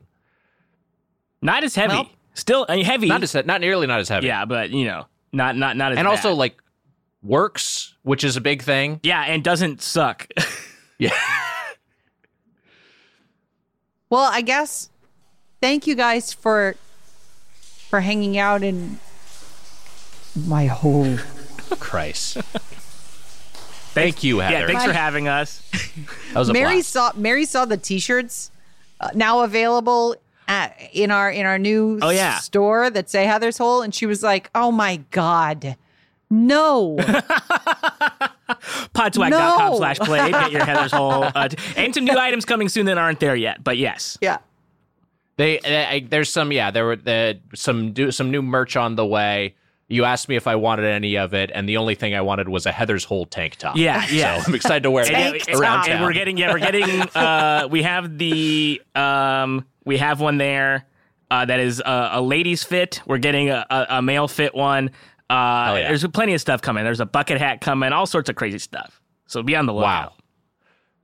Not 1.41 1.65
as 1.65 1.74
heavy. 1.74 1.95
Well- 1.95 2.11
Still 2.35 2.65
I 2.66 2.77
mean, 2.77 2.85
heavy. 2.87 3.09
Not 3.09 3.23
as 3.23 3.35
not 3.35 3.61
nearly 3.61 3.87
not 3.87 4.01
as 4.01 4.09
heavy. 4.09 4.27
yeah, 4.27 4.47
but 4.47 4.70
you 4.70 4.87
know, 4.87 5.05
not 5.33 5.55
not 5.55 5.77
not 5.77 5.93
as 5.93 5.99
and 5.99 6.09
also 6.09 6.33
like 6.33 6.57
works, 7.23 7.95
which 8.05 8.24
is 8.24 8.37
a 8.37 8.41
big 8.41 8.62
thing. 8.62 9.01
yeah, 9.03 9.20
and 9.24 9.45
doesn't 9.45 9.83
suck. 9.83 10.27
Yeah. 10.99 11.11
Well, 14.09 14.29
I 14.31 14.41
guess 14.41 14.89
thank 15.63 15.87
you 15.87 15.95
guys 15.95 16.35
for 16.35 16.77
for 17.89 18.01
hanging 18.01 18.37
out 18.37 18.63
in 18.63 18.99
My 20.47 20.67
whole 20.67 21.17
Christ. 21.81 22.37
Thank 23.95 24.25
you, 24.25 24.39
Heather. 24.39 24.61
yeah, 24.61 24.67
thanks 24.67 24.85
for 24.87 24.93
having 24.95 25.29
us. 25.29 25.61
that 26.33 26.39
was 26.39 26.49
a 26.49 26.53
Mary 26.55 26.77
blast. 26.77 26.89
saw 26.89 27.13
Mary 27.15 27.45
saw 27.45 27.67
the 27.67 27.77
t-shirts 27.77 28.51
uh, 29.01 29.11
now 29.15 29.43
available 29.43 30.17
at, 30.49 30.75
in 30.95 31.11
our 31.11 31.31
in 31.31 31.45
our 31.45 31.59
new 31.59 31.99
Oh, 32.01 32.09
yeah. 32.09 32.39
store 32.39 32.89
that 32.89 33.11
say 33.11 33.27
Heather's 33.27 33.59
Hole 33.59 33.83
and 33.83 33.95
she 33.95 34.07
was 34.07 34.23
like, 34.23 34.49
"Oh 34.55 34.73
my 34.73 34.97
god. 35.11 35.77
No." 36.31 36.97
Podswag.com 38.95 39.31
No. 39.31 39.77
slash 39.77 39.99
play. 39.99 40.31
Get 40.31 40.53
your 40.53 40.65
Heather's 40.65 40.93
hole. 40.93 41.25
Uh, 41.35 41.49
and 41.77 41.95
some 41.95 42.05
new 42.07 42.17
items 42.19 42.47
coming 42.47 42.71
soon 42.71 42.87
that 42.87 42.97
aren't 42.97 43.21
there 43.21 43.37
yet. 43.37 43.63
But 43.63 43.77
yes. 43.77 44.17
yeah. 44.23 44.39
They, 45.37 45.59
they 45.63 46.07
there's 46.09 46.31
some 46.31 46.53
yeah 46.53 46.71
there 46.71 46.85
were 46.85 46.97
the, 46.97 47.41
some 47.55 47.93
do, 47.93 48.11
some 48.11 48.31
new 48.31 48.43
merch 48.43 48.77
on 48.77 48.97
the 48.97 49.07
way. 49.07 49.55
You 49.89 50.05
asked 50.05 50.29
me 50.29 50.37
if 50.37 50.47
I 50.47 50.57
wanted 50.57 50.87
any 50.87 51.17
of 51.19 51.35
it, 51.35 51.51
and 51.55 51.69
the 51.69 51.77
only 51.77 51.95
thing 51.95 52.15
I 52.15 52.23
wanted 52.23 52.49
was 52.49 52.65
a 52.65 52.73
Heather's 52.73 53.05
Hole 53.05 53.27
tank 53.27 53.57
top. 53.57 53.77
Yeah, 53.77 54.07
yeah. 54.11 54.41
So 54.41 54.45
I'm 54.49 54.55
excited 54.55 54.83
to 54.85 54.91
wear 54.91 55.05
And, 55.05 55.37
it 55.37 55.49
and- 55.49 55.61
around 55.61 55.81
and 55.81 55.99
town. 55.99 56.03
we're 56.03 56.13
getting 56.15 56.39
yeah 56.39 56.53
we're 56.53 56.59
getting 56.61 57.01
uh 57.15 57.69
we 57.71 57.83
have 57.83 58.17
the 58.19 58.81
um 58.95 59.67
we 59.85 59.99
have 59.99 60.21
one 60.21 60.39
there 60.39 60.87
uh 61.31 61.45
that 61.45 61.61
is 61.61 61.81
a, 61.81 62.11
a 62.15 62.23
ladies 62.23 62.63
fit 62.65 63.01
we're 63.07 63.19
getting 63.19 63.51
a, 63.51 63.67
a, 63.71 63.87
a 63.99 64.03
male 64.03 64.29
fit 64.29 64.55
one 64.55 64.89
uh 65.31 65.75
yeah. 65.77 65.89
there's 65.89 66.07
plenty 66.09 66.35
of 66.35 66.41
stuff 66.41 66.61
coming 66.63 66.85
there's 66.85 67.01
a 67.01 67.07
bucket 67.07 67.39
hat 67.39 67.61
coming 67.61 67.93
all 67.93 68.07
sorts 68.07 68.29
of 68.31 68.37
crazy 68.37 68.59
stuff 68.59 69.01
so 69.27 69.43
be 69.43 69.57
on 69.57 69.67
the 69.67 69.73
lookout 69.75 70.11
wow. 70.11 70.13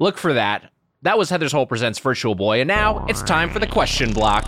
Look 0.01 0.17
for 0.17 0.35
that. 0.35 0.71
That 1.03 1.17
was 1.17 1.31
Heather's 1.31 1.53
Hole 1.53 1.67
presents 1.67 1.99
Virtual 1.99 2.35
Boy, 2.35 2.61
and 2.61 2.69
now 2.69 3.05
it's 3.09 3.23
time 3.23 3.51
for 3.51 3.59
the 3.61 3.67
question 3.67 4.13
block. 4.13 4.45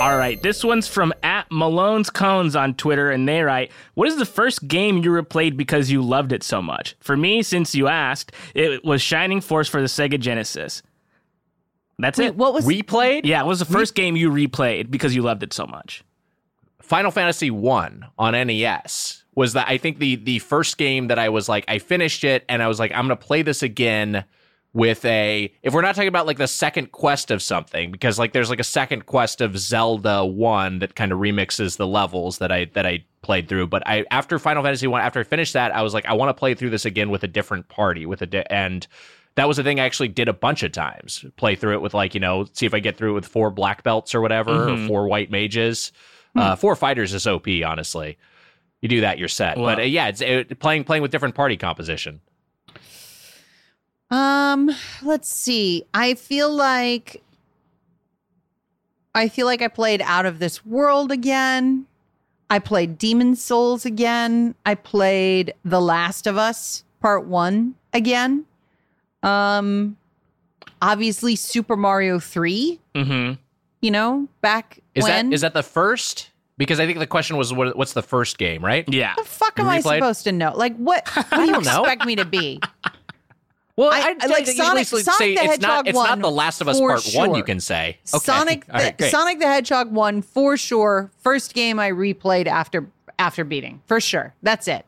all 0.00 0.16
right 0.16 0.42
this 0.42 0.64
one's 0.64 0.88
from 0.88 1.12
at 1.22 1.46
Malone's 1.50 2.10
Cones 2.10 2.56
on 2.56 2.74
Twitter 2.74 3.10
and 3.10 3.28
they 3.28 3.42
write 3.42 3.70
what 3.94 4.08
is 4.08 4.16
the 4.16 4.24
first 4.24 4.66
game 4.66 4.98
you 4.98 5.10
replayed 5.10 5.56
because 5.56 5.92
you 5.92 6.02
loved 6.02 6.32
it 6.32 6.42
so 6.42 6.60
much? 6.60 6.96
For 6.98 7.16
me 7.16 7.42
since 7.44 7.74
you 7.74 7.86
asked 7.86 8.32
it 8.54 8.84
was 8.84 9.00
Shining 9.00 9.40
Force 9.40 9.68
for 9.68 9.80
the 9.80 9.86
Sega 9.86 10.18
Genesis. 10.18 10.82
That's 12.00 12.18
Wait, 12.18 12.26
it. 12.28 12.36
what 12.36 12.52
was 12.52 12.66
Replayed? 12.66 13.20
Yeah 13.24 13.42
it 13.42 13.46
was 13.46 13.60
the 13.60 13.64
first 13.64 13.94
game 13.94 14.16
you 14.16 14.28
replayed 14.30 14.90
because 14.90 15.14
you 15.14 15.22
loved 15.22 15.44
it 15.44 15.52
so 15.52 15.66
much? 15.66 16.02
Final 16.80 17.12
Fantasy 17.12 17.50
One 17.52 18.06
on 18.18 18.32
NES 18.32 19.22
was 19.36 19.52
that 19.52 19.68
I 19.68 19.78
think 19.78 19.98
the 20.00 20.16
the 20.16 20.40
first 20.40 20.78
game 20.78 21.06
that 21.08 21.18
I 21.20 21.28
was 21.28 21.48
like 21.48 21.64
I 21.68 21.78
finished 21.78 22.24
it 22.24 22.44
and 22.48 22.60
I 22.60 22.66
was 22.66 22.80
like 22.80 22.90
I'm 22.90 23.04
gonna 23.04 23.14
play 23.14 23.42
this 23.42 23.62
again 23.62 24.24
with 24.74 25.04
a 25.04 25.52
if 25.62 25.74
we're 25.74 25.82
not 25.82 25.94
talking 25.94 26.08
about 26.08 26.26
like 26.26 26.38
the 26.38 26.48
second 26.48 26.92
quest 26.92 27.30
of 27.30 27.42
something 27.42 27.90
because 27.90 28.18
like 28.18 28.32
there's 28.32 28.48
like 28.48 28.60
a 28.60 28.64
second 28.64 29.04
quest 29.04 29.40
of 29.42 29.58
Zelda 29.58 30.24
One 30.24 30.78
that 30.78 30.94
kind 30.94 31.12
of 31.12 31.18
remixes 31.18 31.76
the 31.76 31.86
levels 31.86 32.38
that 32.38 32.50
I 32.50 32.64
that 32.72 32.86
I 32.86 33.04
played 33.20 33.48
through 33.48 33.66
but 33.66 33.86
I 33.86 34.06
after 34.10 34.38
Final 34.38 34.62
Fantasy 34.62 34.86
One 34.86 35.02
after 35.02 35.20
I 35.20 35.24
finished 35.24 35.52
that 35.52 35.74
I 35.74 35.82
was 35.82 35.92
like 35.92 36.06
I 36.06 36.14
want 36.14 36.30
to 36.30 36.34
play 36.34 36.54
through 36.54 36.70
this 36.70 36.86
again 36.86 37.10
with 37.10 37.22
a 37.22 37.28
different 37.28 37.68
party 37.68 38.06
with 38.06 38.22
a 38.22 38.26
di- 38.26 38.46
and 38.48 38.86
that 39.34 39.46
was 39.46 39.58
a 39.58 39.62
thing 39.62 39.78
I 39.78 39.84
actually 39.84 40.08
did 40.08 40.28
a 40.28 40.32
bunch 40.32 40.62
of 40.62 40.72
times 40.72 41.24
play 41.36 41.54
through 41.54 41.74
it 41.74 41.82
with 41.82 41.92
like 41.92 42.14
you 42.14 42.20
know 42.20 42.46
see 42.52 42.64
if 42.64 42.72
I 42.72 42.80
get 42.80 42.96
through 42.96 43.10
it 43.10 43.14
with 43.14 43.26
four 43.26 43.50
black 43.50 43.82
belts 43.82 44.14
or 44.14 44.22
whatever 44.22 44.70
or 44.70 44.76
four 44.88 45.06
white 45.06 45.30
mages 45.30 45.92
uh, 46.34 46.56
four 46.56 46.74
fighters 46.76 47.12
is 47.12 47.26
OP 47.26 47.46
honestly 47.62 48.16
You 48.80 48.88
do 48.88 49.02
that, 49.02 49.18
you're 49.18 49.28
set. 49.28 49.58
Wow. 49.58 49.66
But 49.66 49.78
uh, 49.80 49.82
yeah, 49.82 50.08
it's 50.08 50.22
it, 50.22 50.58
playing 50.58 50.84
playing 50.84 51.02
with 51.02 51.10
different 51.10 51.34
party 51.34 51.58
composition. 51.58 52.20
Um, 54.12 54.70
let's 55.02 55.28
see. 55.28 55.86
I 55.94 56.14
feel 56.14 56.52
like 56.54 57.22
I 59.14 59.28
feel 59.28 59.46
like 59.46 59.62
I 59.62 59.68
played 59.68 60.02
Out 60.02 60.26
of 60.26 60.38
This 60.38 60.64
World 60.64 61.10
again. 61.10 61.86
I 62.50 62.58
played 62.58 62.98
Demon's 62.98 63.42
Souls 63.42 63.86
again. 63.86 64.54
I 64.66 64.74
played 64.74 65.54
The 65.64 65.80
Last 65.80 66.26
of 66.26 66.36
Us 66.36 66.84
Part 67.00 67.24
1 67.26 67.74
again. 67.94 68.44
Um 69.22 69.96
obviously 70.82 71.34
Super 71.36 71.76
Mario 71.76 72.18
3, 72.18 72.78
Mm-hmm. 72.94 73.32
you 73.80 73.90
know, 73.90 74.28
back 74.42 74.80
Is 74.94 75.04
when 75.04 75.30
that 75.30 75.34
is 75.34 75.40
that 75.40 75.54
the 75.54 75.62
first? 75.62 76.28
Because 76.58 76.78
I 76.80 76.86
think 76.86 76.98
the 76.98 77.06
question 77.06 77.38
was 77.38 77.50
what, 77.52 77.76
what's 77.76 77.94
the 77.94 78.02
first 78.02 78.36
game, 78.36 78.62
right? 78.62 78.84
Yeah. 78.92 79.14
the 79.16 79.24
fuck 79.24 79.56
You 79.56 79.64
am 79.64 79.70
I 79.70 79.80
supposed 79.80 80.24
to 80.24 80.32
know? 80.32 80.52
Like 80.54 80.76
what 80.76 81.08
what 81.14 81.30
do 81.30 81.46
you 81.46 81.56
expect 81.56 82.04
me 82.04 82.16
to 82.16 82.26
be? 82.26 82.60
Well, 83.76 83.90
I- 83.90 84.00
I'd 84.00 84.22
I 84.22 84.26
like 84.26 84.46
at 84.48 84.54
Sonic- 84.56 84.86
Sonic 84.86 85.04
say 85.18 85.34
the 85.34 85.42
it's 85.44 85.62
not 85.62 85.70
Hedgehog 85.86 85.88
it's 85.88 85.96
not 85.96 86.08
one 86.10 86.20
the 86.20 86.30
Last 86.30 86.60
of 86.60 86.68
Us 86.68 86.78
for 86.78 86.88
Part 86.90 87.04
One. 87.14 87.30
You 87.30 87.36
sure. 87.36 87.44
can 87.44 87.60
say 87.60 87.98
Okay. 88.14 88.24
Sonic 88.24 88.66
the, 88.66 88.94
great. 88.98 89.10
Sonic 89.10 89.38
the 89.38 89.46
Hedgehog 89.46 89.90
one 89.92 90.20
for 90.22 90.56
sure. 90.56 91.10
First 91.18 91.54
game 91.54 91.78
I 91.78 91.90
replayed 91.90 92.46
after 92.46 92.88
after 93.18 93.44
beating. 93.44 93.80
For 93.86 94.00
sure. 94.00 94.34
That's 94.42 94.68
it. 94.68 94.84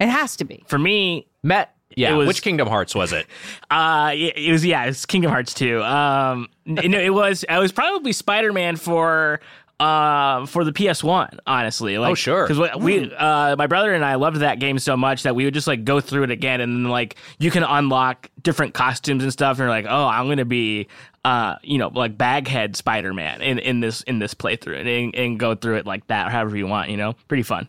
It 0.00 0.08
has 0.08 0.36
to 0.36 0.44
be. 0.44 0.62
For 0.66 0.78
me, 0.78 1.26
Met. 1.42 1.74
Yeah, 1.96 2.14
was- 2.14 2.28
which 2.28 2.42
Kingdom 2.42 2.68
Hearts 2.68 2.94
was 2.94 3.12
it? 3.12 3.26
Uh, 3.70 4.12
it, 4.14 4.36
it 4.36 4.52
was 4.52 4.64
yeah, 4.64 4.84
it's 4.84 5.04
Kingdom 5.06 5.30
Hearts 5.30 5.52
2. 5.54 5.82
Um, 5.82 6.48
no, 6.66 6.98
it 6.98 7.12
was 7.12 7.44
I 7.48 7.58
was 7.58 7.72
probably 7.72 8.12
Spider 8.12 8.52
Man 8.52 8.76
for 8.76 9.40
uh 9.80 10.44
for 10.46 10.64
the 10.64 10.72
PS1. 10.72 11.38
Honestly, 11.46 11.98
like, 11.98 12.10
Oh, 12.10 12.14
sure. 12.14 12.46
because 12.48 12.76
we 12.80 13.14
uh 13.14 13.54
my 13.56 13.66
brother 13.66 13.94
and 13.94 14.04
I 14.04 14.16
loved 14.16 14.38
that 14.38 14.58
game 14.58 14.78
so 14.78 14.96
much 14.96 15.22
that 15.22 15.36
we 15.36 15.44
would 15.44 15.54
just 15.54 15.66
like 15.68 15.84
go 15.84 16.00
through 16.00 16.24
it 16.24 16.30
again 16.32 16.60
and 16.60 16.72
then 16.84 16.90
like 16.90 17.14
you 17.38 17.50
can 17.50 17.62
unlock 17.62 18.28
different 18.42 18.74
costumes 18.74 19.22
and 19.22 19.32
stuff 19.32 19.52
and 19.58 19.60
you're 19.60 19.68
like 19.68 19.86
oh 19.88 20.06
I'm 20.06 20.28
gonna 20.28 20.44
be 20.44 20.88
uh 21.24 21.56
you 21.62 21.78
know 21.78 21.88
like 21.88 22.18
Baghead 22.18 22.74
Spider 22.76 23.14
Man 23.14 23.40
in 23.40 23.58
in 23.60 23.80
this 23.80 24.02
in 24.02 24.18
this 24.18 24.34
playthrough 24.34 24.80
and, 24.80 25.14
and 25.14 25.38
go 25.38 25.54
through 25.54 25.76
it 25.76 25.86
like 25.86 26.06
that 26.08 26.26
or 26.26 26.30
however 26.30 26.56
you 26.56 26.66
want 26.66 26.90
you 26.90 26.96
know 26.96 27.14
pretty 27.28 27.44
fun. 27.44 27.68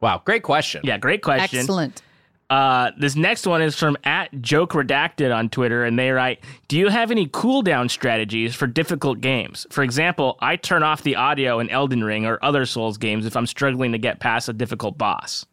Wow, 0.00 0.20
great 0.24 0.42
question. 0.42 0.82
Yeah, 0.84 0.98
great 0.98 1.22
question. 1.22 1.60
Excellent. 1.60 2.02
Uh, 2.50 2.90
this 2.98 3.16
next 3.16 3.46
one 3.46 3.62
is 3.62 3.74
from 3.74 3.96
at 4.04 4.30
joke 4.40 4.72
redacted 4.72 5.34
on 5.34 5.48
Twitter, 5.48 5.84
and 5.84 5.98
they 5.98 6.10
write, 6.10 6.40
"Do 6.68 6.78
you 6.78 6.88
have 6.88 7.10
any 7.10 7.26
cooldown 7.26 7.90
strategies 7.90 8.54
for 8.54 8.66
difficult 8.66 9.20
games? 9.20 9.66
For 9.70 9.82
example, 9.82 10.36
I 10.40 10.56
turn 10.56 10.82
off 10.82 11.02
the 11.02 11.16
audio 11.16 11.58
in 11.58 11.70
Elden 11.70 12.04
Ring 12.04 12.26
or 12.26 12.38
other 12.42 12.66
Souls 12.66 12.98
games 12.98 13.24
if 13.24 13.36
I'm 13.36 13.46
struggling 13.46 13.92
to 13.92 13.98
get 13.98 14.20
past 14.20 14.48
a 14.48 14.52
difficult 14.52 14.98
boss." 14.98 15.46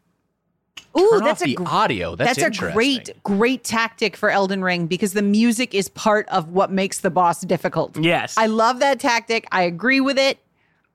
Ooh, 0.98 1.08
Turn 1.12 1.24
that's 1.24 1.40
off 1.40 1.46
a 1.46 1.50
the 1.50 1.54
gr- 1.54 1.64
audio. 1.66 2.16
That's, 2.16 2.38
That's, 2.38 2.58
a 2.58 2.72
great, 2.72 3.10
great 3.22 3.64
tactic 3.64 4.14
for 4.14 4.28
Elden 4.28 4.62
Ring 4.62 4.86
because 4.86 5.14
the 5.14 5.22
music 5.22 5.74
is 5.74 5.88
part 5.88 6.28
of 6.28 6.50
what 6.50 6.70
makes 6.70 7.00
the 7.00 7.10
boss 7.10 7.40
difficult. 7.40 7.96
Yes, 7.96 8.36
I 8.36 8.46
love 8.46 8.80
that 8.80 9.00
tactic. 9.00 9.46
I 9.50 9.62
agree 9.62 10.00
with 10.00 10.18
it. 10.18 10.38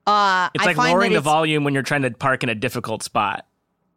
Uh, 0.05 0.49
it's 0.53 0.63
I 0.63 0.67
like 0.67 0.75
find 0.75 0.93
lowering 0.93 1.13
that 1.13 1.17
the 1.17 1.21
volume 1.21 1.63
when 1.63 1.73
you're 1.73 1.81
trying 1.81 2.03
to 2.03 2.11
park 2.11 2.43
in 2.43 2.49
a 2.49 2.55
difficult 2.55 3.01
spot. 3.01 3.46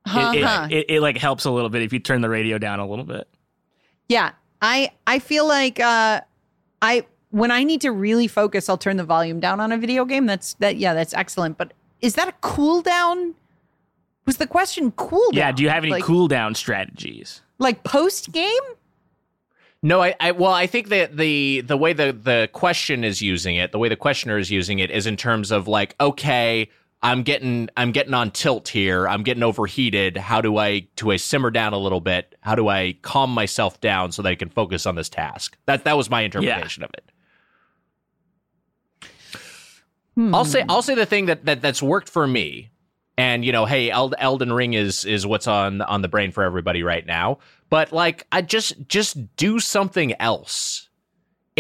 It, 0.07 0.11
it, 0.39 0.43
Uh-huh. 0.45 0.69
it, 0.71 0.87
it, 0.89 1.01
like 1.01 1.19
helps 1.19 1.45
a 1.45 1.51
little 1.51 1.69
bit 1.69 1.83
if 1.83 1.93
you 1.93 1.99
turn 1.99 2.21
the 2.21 2.29
radio 2.29 2.59
down 2.59 2.81
a 2.81 2.87
little 2.89 3.05
bit. 3.05 3.29
Yeah, 4.09 4.33
I 4.63 4.91
I 5.07 5.19
feel 5.19 5.47
like 5.47 5.79
uh, 5.79 6.21
I 6.83 7.07
when 7.31 7.51
I 7.51 7.63
need 7.65 7.81
to 7.83 7.93
really 7.93 8.27
focus, 8.27 8.69
I'll 8.69 8.79
turn 8.79 8.97
the 8.97 9.05
volume 9.05 9.41
down 9.41 9.61
on 9.61 9.73
a 9.73 9.79
video 9.79 10.05
game. 10.05 10.27
That's 10.27 10.55
that. 10.55 10.77
Yeah, 10.77 10.95
that's 10.95 11.15
excellent. 11.15 11.59
But 11.59 11.73
is 12.01 12.15
that 12.15 12.29
a 12.29 12.35
cool 12.41 12.83
down? 12.83 13.35
Was 14.27 14.39
the 14.39 14.47
question 14.47 14.93
cooldown? 14.93 15.35
Yeah. 15.35 15.53
Do 15.53 15.63
you 15.63 15.69
have 15.71 15.85
any 15.85 15.93
like, 15.93 16.05
cooldown 16.05 16.57
strategies? 16.57 17.43
like 17.59 17.85
post 17.85 18.33
game? 18.33 18.63
No, 19.83 20.03
I, 20.03 20.15
I 20.21 20.33
well, 20.33 20.53
I 20.53 20.67
think 20.67 20.89
that 20.89 21.17
the 21.17 21.63
the 21.63 21.77
way 21.77 21.93
the 21.93 22.13
the 22.13 22.49
question 22.53 23.03
is 23.05 23.23
using 23.23 23.57
it, 23.57 23.73
the 23.73 23.79
way 23.79 23.89
the 23.89 23.97
questioner 23.97 24.39
is 24.39 24.51
using 24.51 24.79
it, 24.79 24.91
is 24.91 25.07
in 25.07 25.17
terms 25.17 25.51
of 25.51 25.69
like, 25.69 25.95
okay, 26.01 26.69
I'm 27.03 27.23
getting 27.23 27.71
I'm 27.77 27.93
getting 27.93 28.13
on 28.13 28.31
tilt 28.31 28.69
here. 28.69 29.09
I'm 29.09 29.23
getting 29.23 29.43
overheated. 29.43 30.17
How 30.19 30.41
do 30.41 30.59
I 30.59 30.81
do 30.97 31.11
I 31.11 31.17
simmer 31.17 31.51
down 31.51 31.73
a 31.73 31.79
little 31.79 32.01
bit? 32.01 32.35
How 32.41 32.55
do 32.55 32.69
I 32.69 32.97
calm 33.03 33.31
myself 33.31 33.81
down 33.81 34.13
so 34.13 34.23
that 34.23 34.29
I 34.29 34.35
can 34.35 34.51
focus 34.51 34.85
on 34.85 34.97
this 34.97 35.09
task? 35.09 35.57
That 35.67 35.85
that 35.85 35.97
was 35.97 36.11
my 36.11 36.21
interpretation 36.23 36.83
of 36.83 36.91
it. 36.93 37.11
Hmm. 40.15 40.35
I'll 40.35 40.45
say 40.45 40.65
I'll 40.69 40.83
say 40.83 40.95
the 40.95 41.07
thing 41.07 41.27
that, 41.27 41.47
that 41.47 41.63
that's 41.63 41.83
worked 41.83 42.11
for 42.11 42.27
me, 42.27 42.71
and 43.17 43.45
you 43.45 43.53
know, 43.53 43.65
hey, 43.65 43.91
Eld- 43.91 44.17
Elden 44.19 44.53
Ring 44.53 44.75
is 44.75 45.07
is 45.07 45.27
what's 45.27 45.47
on 45.47 45.81
on 45.81 46.03
the 46.03 46.09
brain 46.09 46.33
for 46.33 46.43
everybody 46.43 46.83
right 46.83 47.07
now. 47.07 47.39
But 47.71 47.93
like, 47.93 48.27
I 48.31 48.43
just 48.43 48.89
just 48.89 49.37
do 49.37 49.59
something 49.59 50.13
else. 50.21 50.90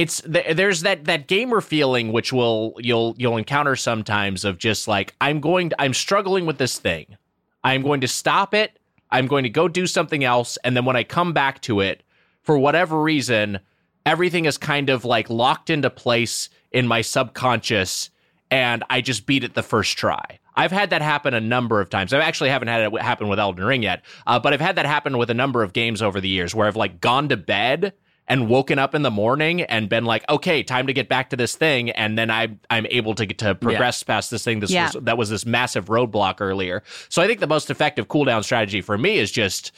It's 0.01 0.23
th- 0.23 0.57
there's 0.57 0.81
that 0.81 1.05
that 1.05 1.27
gamer 1.27 1.61
feeling 1.61 2.11
which 2.11 2.33
will 2.33 2.75
you'll 2.79 3.15
you'll 3.19 3.37
encounter 3.37 3.77
sometimes 3.77 4.47
of 4.47 4.57
just 4.57 4.89
like 4.89 5.15
I'm 5.21 5.41
going 5.41 5.69
to, 5.69 5.83
I'm 5.83 5.93
struggling 5.93 6.47
with 6.47 6.57
this 6.57 6.79
thing. 6.79 7.19
I'm 7.63 7.83
going 7.83 8.01
to 8.01 8.09
stop 8.09 8.55
it. 8.55 8.79
I'm 9.11 9.27
going 9.27 9.43
to 9.43 9.51
go 9.51 9.69
do 9.69 9.87
something 9.87 10.25
else, 10.25 10.57
and 10.65 10.75
then 10.75 10.87
when 10.87 10.97
I 10.97 11.05
come 11.05 11.35
back 11.35 11.61
to 11.63 11.81
it, 11.81 12.03
for 12.41 12.57
whatever 12.57 13.03
reason, 13.03 13.61
everything 14.07 14.47
is 14.47 14.57
kind 14.57 14.89
of 14.89 15.05
like 15.05 15.29
locked 15.29 15.69
into 15.69 15.91
place 15.91 16.49
in 16.73 16.87
my 16.87 17.03
subconscious 17.03 18.09
and 18.51 18.83
I 18.89 19.03
just 19.03 19.27
beat 19.27 19.45
it 19.45 19.53
the 19.53 19.63
first 19.63 19.99
try. 19.99 20.39
I've 20.55 20.73
had 20.73 20.91
that 20.91 21.03
happen 21.03 21.35
a 21.35 21.41
number 21.41 21.79
of 21.79 21.91
times. 21.91 22.15
I 22.15 22.21
actually 22.21 22.49
haven't 22.49 22.69
had 22.69 22.91
it 22.91 23.03
happen 23.03 23.29
with 23.29 23.39
Elden 23.39 23.65
Ring 23.65 23.83
yet, 23.83 24.03
uh, 24.27 24.39
but 24.39 24.55
I've 24.55 24.63
had 24.63 24.77
that 24.77 24.87
happen 24.87 25.19
with 25.19 25.29
a 25.29 25.35
number 25.35 25.63
of 25.63 25.75
games 25.75 26.01
over 26.01 26.23
the 26.23 26.29
years 26.29 26.55
where 26.55 26.67
I've 26.67 26.77
like 26.77 27.03
gone 27.03 27.29
to 27.29 27.37
bed 27.37 27.93
and 28.31 28.49
woken 28.49 28.79
up 28.79 28.95
in 28.95 29.03
the 29.03 29.11
morning 29.11 29.61
and 29.63 29.89
been 29.89 30.05
like, 30.07 30.25
okay, 30.31 30.63
time 30.63 30.87
to 30.87 30.93
get 30.95 31.09
back 31.09 31.29
to 31.31 31.37
this 31.37 31.55
thing, 31.57 31.91
and 31.91 32.17
then 32.17 32.31
I 32.31 32.49
I'm 32.71 32.87
able 32.89 33.15
to 33.17 33.27
get 33.27 33.37
to 33.39 33.55
progress 33.55 34.03
past 34.03 34.31
this 34.31 34.45
thing. 34.45 34.61
This 34.61 34.71
Yeah. 34.71 34.85
was, 34.95 35.03
that 35.03 35.19
was 35.19 35.29
this 35.29 35.45
massive 35.45 35.87
roadblock 35.87 36.37
earlier. 36.41 36.83
So 37.11 37.21
I 37.21 37.27
think 37.27 37.41
the 37.41 37.47
most 37.49 37.71
effective 37.71 38.09
cooldown 38.09 38.43
strategy 38.45 38.81
for 38.81 38.97
me 38.97 39.19
is 39.19 39.31
just 39.31 39.73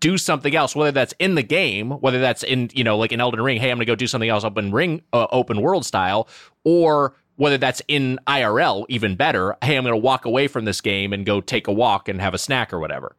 do 0.00 0.18
something 0.18 0.54
else, 0.56 0.74
whether 0.74 0.90
that's 0.90 1.14
in 1.18 1.34
the 1.34 1.42
game, 1.42 1.92
whether 1.92 2.18
that's 2.18 2.42
in 2.42 2.70
you 2.72 2.82
know 2.82 2.96
like 2.96 3.12
in 3.12 3.20
Elden 3.20 3.40
Ring, 3.42 3.60
hey, 3.60 3.70
I'm 3.70 3.76
gonna 3.76 3.84
go 3.84 3.94
do 3.94 4.06
something 4.06 4.30
else 4.30 4.42
open 4.42 4.72
ring 4.72 5.02
uh, 5.12 5.26
open 5.30 5.60
world 5.60 5.84
style, 5.84 6.28
or 6.64 7.14
whether 7.36 7.58
that's 7.58 7.82
in 7.88 8.18
IRL, 8.26 8.86
even 8.88 9.16
better. 9.16 9.54
Hey, 9.62 9.76
I'm 9.76 9.84
gonna 9.84 9.96
walk 9.98 10.24
away 10.24 10.48
from 10.48 10.64
this 10.64 10.80
game 10.80 11.12
and 11.12 11.26
go 11.26 11.40
take 11.42 11.68
a 11.68 11.72
walk 11.72 12.08
and 12.08 12.20
have 12.22 12.32
a 12.34 12.38
snack 12.38 12.72
or 12.72 12.78
whatever. 12.80 13.14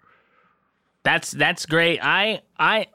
That's 1.03 1.29
that's 1.31 1.65
great. 1.65 1.99
I 2.03 2.41
I 2.57 2.87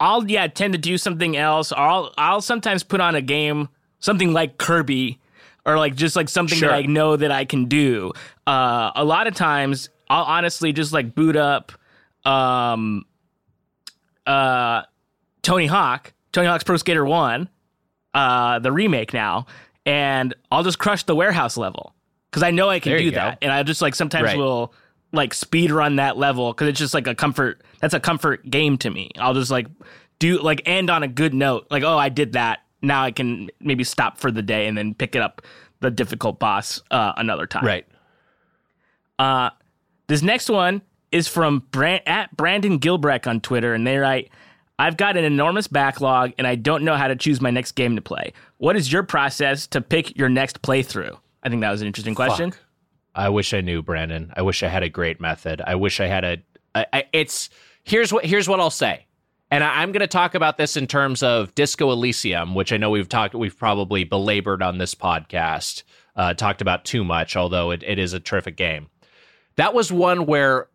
I'll 0.00 0.28
yeah 0.30 0.46
tend 0.46 0.72
to 0.74 0.78
do 0.78 0.96
something 0.98 1.36
else. 1.36 1.72
Or 1.72 1.78
I'll 1.78 2.14
I'll 2.18 2.40
sometimes 2.40 2.82
put 2.82 3.00
on 3.00 3.14
a 3.14 3.22
game 3.22 3.68
something 4.00 4.32
like 4.32 4.58
Kirby 4.58 5.18
or 5.66 5.76
like 5.76 5.94
just 5.96 6.14
like 6.16 6.28
something 6.28 6.58
Sure. 6.58 6.68
that 6.68 6.74
I 6.76 6.82
know 6.82 7.16
that 7.16 7.30
I 7.32 7.44
can 7.44 7.64
do. 7.66 8.12
Uh, 8.46 8.90
a 8.94 9.04
lot 9.04 9.26
of 9.26 9.34
times 9.34 9.88
I'll 10.08 10.24
honestly 10.24 10.72
just 10.72 10.92
like 10.92 11.14
boot 11.14 11.36
up 11.36 11.72
um 12.24 13.04
uh 14.26 14.82
Tony 15.42 15.66
Hawk, 15.66 16.12
Tony 16.32 16.46
Hawk's 16.46 16.64
Pro 16.64 16.76
Skater 16.76 17.04
1, 17.04 17.48
uh 18.14 18.58
the 18.58 18.72
remake 18.72 19.12
now, 19.12 19.46
and 19.86 20.34
I'll 20.50 20.62
just 20.62 20.78
crush 20.78 21.04
the 21.04 21.14
warehouse 21.14 21.56
level 21.56 21.94
cuz 22.30 22.42
I 22.42 22.50
know 22.50 22.68
I 22.68 22.80
can 22.80 22.90
There 22.90 22.98
do 22.98 23.04
you 23.04 23.10
go. 23.10 23.16
that. 23.16 23.38
And 23.42 23.50
I 23.52 23.62
just 23.62 23.80
like 23.82 23.94
sometimes 23.94 24.24
Right. 24.26 24.36
will 24.38 24.72
like 25.12 25.32
speed 25.32 25.70
run 25.70 25.96
that 25.96 26.18
level 26.18 26.52
cuz 26.52 26.68
it's 26.68 26.78
just 26.78 26.94
like 26.94 27.06
a 27.06 27.14
comfort 27.14 27.62
that's 27.80 27.94
a 27.94 28.00
comfort 28.00 28.48
game 28.50 28.76
to 28.78 28.90
me. 28.90 29.10
I'll 29.18 29.34
just 29.34 29.50
like 29.50 29.66
do 30.18 30.40
like 30.40 30.62
end 30.66 30.90
on 30.90 31.02
a 31.02 31.08
good 31.08 31.34
note. 31.34 31.66
Like, 31.70 31.82
oh, 31.82 31.96
I 31.96 32.08
did 32.08 32.32
that. 32.32 32.60
Now 32.82 33.04
I 33.04 33.10
can 33.10 33.50
maybe 33.60 33.84
stop 33.84 34.18
for 34.18 34.30
the 34.30 34.42
day 34.42 34.66
and 34.66 34.76
then 34.76 34.94
pick 34.94 35.14
it 35.14 35.22
up 35.22 35.42
the 35.80 35.90
difficult 35.90 36.38
boss 36.38 36.82
uh, 36.90 37.12
another 37.16 37.46
time. 37.46 37.64
Right. 37.64 37.86
Uh, 39.18 39.50
this 40.06 40.22
next 40.22 40.48
one 40.48 40.82
is 41.12 41.28
from 41.28 41.64
Brand- 41.70 42.06
at 42.06 42.36
Brandon 42.36 42.78
Gilbreck 42.78 43.26
on 43.26 43.40
Twitter, 43.40 43.74
and 43.74 43.86
they 43.86 43.96
write, 43.98 44.30
I've 44.78 44.96
got 44.96 45.16
an 45.16 45.24
enormous 45.24 45.66
backlog 45.66 46.32
and 46.38 46.46
I 46.46 46.54
don't 46.54 46.84
know 46.84 46.94
how 46.96 47.08
to 47.08 47.16
choose 47.16 47.40
my 47.40 47.50
next 47.50 47.72
game 47.72 47.96
to 47.96 48.02
play. 48.02 48.32
What 48.58 48.76
is 48.76 48.92
your 48.92 49.02
process 49.02 49.66
to 49.68 49.80
pick 49.80 50.16
your 50.16 50.28
next 50.28 50.62
playthrough? 50.62 51.16
I 51.42 51.48
think 51.48 51.62
that 51.62 51.70
was 51.70 51.80
an 51.80 51.88
interesting 51.88 52.14
question. 52.14 52.52
Fuck. 52.52 52.60
I 53.18 53.30
wish 53.30 53.52
I 53.52 53.60
knew, 53.60 53.82
Brandon. 53.82 54.32
I 54.36 54.42
wish 54.42 54.62
I 54.62 54.68
had 54.68 54.84
a 54.84 54.88
great 54.88 55.20
method. 55.20 55.60
I 55.66 55.74
wish 55.74 55.98
I 55.98 56.06
had 56.06 56.24
a. 56.24 56.38
I, 56.74 56.86
I, 56.92 57.04
it's 57.12 57.50
here's 57.82 58.12
what 58.12 58.24
here's 58.24 58.48
what 58.48 58.60
I'll 58.60 58.70
say, 58.70 59.06
and 59.50 59.64
I, 59.64 59.82
I'm 59.82 59.90
going 59.90 60.00
to 60.00 60.06
talk 60.06 60.36
about 60.36 60.56
this 60.56 60.76
in 60.76 60.86
terms 60.86 61.22
of 61.22 61.54
Disco 61.56 61.90
Elysium, 61.90 62.54
which 62.54 62.72
I 62.72 62.76
know 62.76 62.90
we've 62.90 63.08
talked, 63.08 63.34
we've 63.34 63.58
probably 63.58 64.04
belabored 64.04 64.62
on 64.62 64.78
this 64.78 64.94
podcast, 64.94 65.82
uh, 66.14 66.34
talked 66.34 66.62
about 66.62 66.84
too 66.84 67.02
much. 67.02 67.34
Although 67.34 67.72
it, 67.72 67.82
it 67.82 67.98
is 67.98 68.12
a 68.12 68.20
terrific 68.20 68.56
game. 68.56 68.88
That 69.56 69.74
was 69.74 69.90
one 69.90 70.26
where 70.26 70.68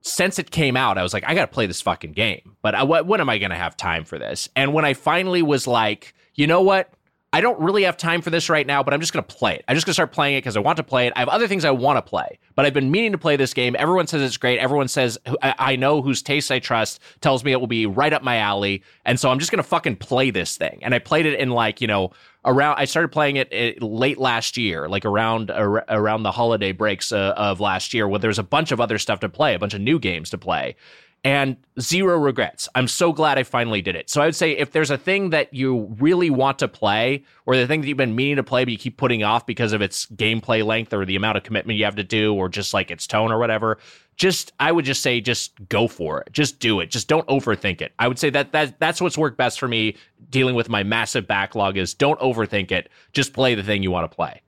since 0.00 0.38
it 0.38 0.50
came 0.50 0.78
out, 0.78 0.96
I 0.96 1.02
was 1.02 1.12
like, 1.12 1.24
I 1.26 1.34
got 1.34 1.42
to 1.42 1.52
play 1.52 1.66
this 1.66 1.82
fucking 1.82 2.12
game. 2.12 2.56
But 2.62 2.74
I, 2.74 2.82
when 2.84 3.20
am 3.20 3.28
I 3.28 3.36
going 3.36 3.50
to 3.50 3.56
have 3.56 3.76
time 3.76 4.04
for 4.04 4.18
this? 4.18 4.48
And 4.56 4.72
when 4.72 4.86
I 4.86 4.94
finally 4.94 5.42
was 5.42 5.66
like, 5.66 6.14
you 6.34 6.46
know 6.46 6.62
what? 6.62 6.90
I 7.32 7.40
don't 7.40 7.60
really 7.60 7.84
have 7.84 7.96
time 7.96 8.22
for 8.22 8.30
this 8.30 8.48
right 8.50 8.66
now, 8.66 8.82
but 8.82 8.92
I'm 8.92 8.98
just 8.98 9.12
going 9.12 9.24
to 9.24 9.34
play 9.34 9.54
it. 9.54 9.64
I'm 9.68 9.76
just 9.76 9.86
going 9.86 9.92
to 9.92 9.94
start 9.94 10.10
playing 10.10 10.36
it 10.36 10.40
because 10.40 10.56
I 10.56 10.60
want 10.60 10.78
to 10.78 10.82
play 10.82 11.06
it. 11.06 11.12
I 11.14 11.20
have 11.20 11.28
other 11.28 11.46
things 11.46 11.64
I 11.64 11.70
want 11.70 11.96
to 11.96 12.02
play, 12.02 12.40
but 12.56 12.66
I've 12.66 12.74
been 12.74 12.90
meaning 12.90 13.12
to 13.12 13.18
play 13.18 13.36
this 13.36 13.54
game. 13.54 13.76
Everyone 13.78 14.08
says 14.08 14.22
it's 14.22 14.36
great. 14.36 14.58
Everyone 14.58 14.88
says 14.88 15.16
I, 15.40 15.76
know 15.76 16.02
whose 16.02 16.22
taste 16.22 16.50
I 16.50 16.58
trust 16.58 17.00
tells 17.20 17.44
me 17.44 17.52
it 17.52 17.60
will 17.60 17.68
be 17.68 17.86
right 17.86 18.12
up 18.12 18.24
my 18.24 18.38
alley, 18.38 18.82
and 19.04 19.20
so 19.20 19.30
I'm 19.30 19.38
just 19.38 19.52
going 19.52 19.62
to 19.62 19.68
fucking 19.68 19.96
play 19.96 20.30
this 20.30 20.56
thing. 20.56 20.80
And 20.82 20.92
I 20.92 20.98
played 20.98 21.24
it 21.24 21.38
in 21.38 21.50
like 21.50 21.80
you 21.80 21.86
know 21.86 22.10
around. 22.44 22.78
I 22.78 22.84
started 22.84 23.10
playing 23.10 23.36
it 23.36 23.80
late 23.80 24.18
last 24.18 24.56
year, 24.56 24.88
like 24.88 25.04
around 25.04 25.52
ar- 25.52 25.84
around 25.88 26.24
the 26.24 26.32
holiday 26.32 26.72
breaks 26.72 27.12
uh, 27.12 27.34
of 27.36 27.60
last 27.60 27.94
year, 27.94 28.08
where 28.08 28.18
there's 28.18 28.40
a 28.40 28.44
bunch 28.44 28.72
of 28.72 28.80
other 28.80 28.98
stuff 28.98 29.20
to 29.20 29.28
play, 29.28 29.54
a 29.54 29.58
bunch 29.60 29.74
of 29.74 29.80
new 29.80 30.00
games 30.00 30.30
to 30.30 30.38
play 30.38 30.74
and 31.22 31.56
zero 31.78 32.18
regrets. 32.18 32.68
I'm 32.74 32.88
so 32.88 33.12
glad 33.12 33.38
I 33.38 33.42
finally 33.42 33.82
did 33.82 33.94
it. 33.94 34.08
So 34.08 34.22
I 34.22 34.24
would 34.24 34.34
say 34.34 34.52
if 34.52 34.72
there's 34.72 34.90
a 34.90 34.96
thing 34.96 35.30
that 35.30 35.52
you 35.52 35.94
really 35.98 36.30
want 36.30 36.58
to 36.60 36.68
play, 36.68 37.24
or 37.44 37.56
the 37.56 37.66
thing 37.66 37.82
that 37.82 37.88
you've 37.88 37.96
been 37.96 38.16
meaning 38.16 38.36
to 38.36 38.42
play 38.42 38.64
but 38.64 38.72
you 38.72 38.78
keep 38.78 38.96
putting 38.96 39.22
off 39.22 39.44
because 39.44 39.72
of 39.72 39.82
its 39.82 40.06
gameplay 40.06 40.64
length 40.64 40.94
or 40.94 41.04
the 41.04 41.16
amount 41.16 41.36
of 41.36 41.42
commitment 41.42 41.78
you 41.78 41.84
have 41.84 41.96
to 41.96 42.04
do, 42.04 42.34
or 42.34 42.48
just 42.48 42.72
like 42.72 42.90
its 42.90 43.06
tone 43.06 43.30
or 43.30 43.38
whatever, 43.38 43.78
just 44.16 44.52
I 44.60 44.72
would 44.72 44.84
just 44.84 45.02
say 45.02 45.20
just 45.20 45.52
go 45.68 45.88
for 45.88 46.20
it. 46.22 46.32
Just 46.32 46.58
do 46.58 46.80
it. 46.80 46.90
Just 46.90 47.08
don't 47.08 47.26
overthink 47.28 47.80
it. 47.80 47.92
I 47.98 48.08
would 48.08 48.18
say 48.18 48.30
that 48.30 48.52
that 48.52 48.80
that's 48.80 49.00
what's 49.00 49.18
worked 49.18 49.36
best 49.36 49.60
for 49.60 49.68
me 49.68 49.96
dealing 50.30 50.54
with 50.54 50.68
my 50.68 50.82
massive 50.82 51.26
backlog 51.26 51.76
is 51.76 51.92
don't 51.94 52.20
overthink 52.20 52.70
it. 52.70 52.88
Just 53.12 53.32
play 53.32 53.54
the 53.54 53.62
thing 53.62 53.82
you 53.82 53.90
want 53.90 54.10
to 54.10 54.14
play. 54.14 54.42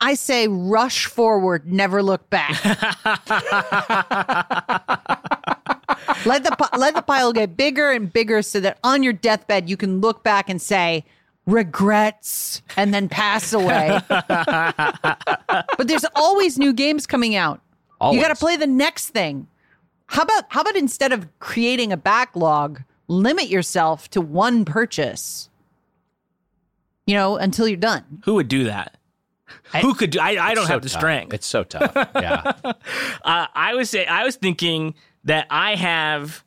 I 0.00 0.14
say 0.14 0.48
rush 0.48 1.06
forward, 1.06 1.70
never 1.70 2.02
look 2.02 2.28
back. 2.30 2.50
let 6.24 6.42
the 6.42 6.68
let 6.76 6.94
the 6.94 7.02
pile 7.06 7.32
get 7.32 7.56
bigger 7.56 7.90
and 7.90 8.10
bigger 8.12 8.40
so 8.42 8.60
that 8.60 8.78
on 8.82 9.02
your 9.02 9.12
deathbed 9.12 9.68
you 9.68 9.76
can 9.76 10.00
look 10.00 10.22
back 10.22 10.48
and 10.48 10.60
say 10.60 11.04
regrets 11.46 12.62
and 12.76 12.94
then 12.94 13.08
pass 13.08 13.52
away. 13.52 14.00
but 14.08 15.86
there's 15.86 16.06
always 16.14 16.58
new 16.58 16.72
games 16.72 17.06
coming 17.06 17.34
out. 17.34 17.60
Always. 18.00 18.16
You 18.16 18.22
got 18.22 18.34
to 18.34 18.40
play 18.40 18.56
the 18.56 18.66
next 18.66 19.10
thing. 19.10 19.46
How 20.06 20.22
about 20.22 20.44
how 20.48 20.62
about 20.62 20.76
instead 20.76 21.12
of 21.12 21.28
creating 21.38 21.92
a 21.92 21.96
backlog, 21.96 22.82
limit 23.08 23.48
yourself 23.48 24.08
to 24.10 24.20
one 24.20 24.64
purchase? 24.64 25.50
You 27.06 27.14
know, 27.14 27.36
until 27.36 27.68
you're 27.68 27.76
done. 27.76 28.22
Who 28.24 28.34
would 28.34 28.48
do 28.48 28.64
that? 28.64 28.96
Who 29.82 29.94
could 29.94 30.10
do? 30.10 30.20
I, 30.20 30.50
I 30.50 30.54
don't 30.54 30.66
So 30.66 30.72
have 30.72 30.82
the 30.82 30.88
tough. 30.88 31.00
strength. 31.00 31.34
It's 31.34 31.46
so 31.46 31.64
tough. 31.64 31.92
Yeah. 32.14 32.52
uh, 32.64 33.46
I 33.54 33.74
was 33.74 33.90
say 33.90 34.06
I 34.06 34.24
was 34.24 34.36
thinking 34.36 34.94
that 35.24 35.46
I 35.50 35.76
have 35.76 36.44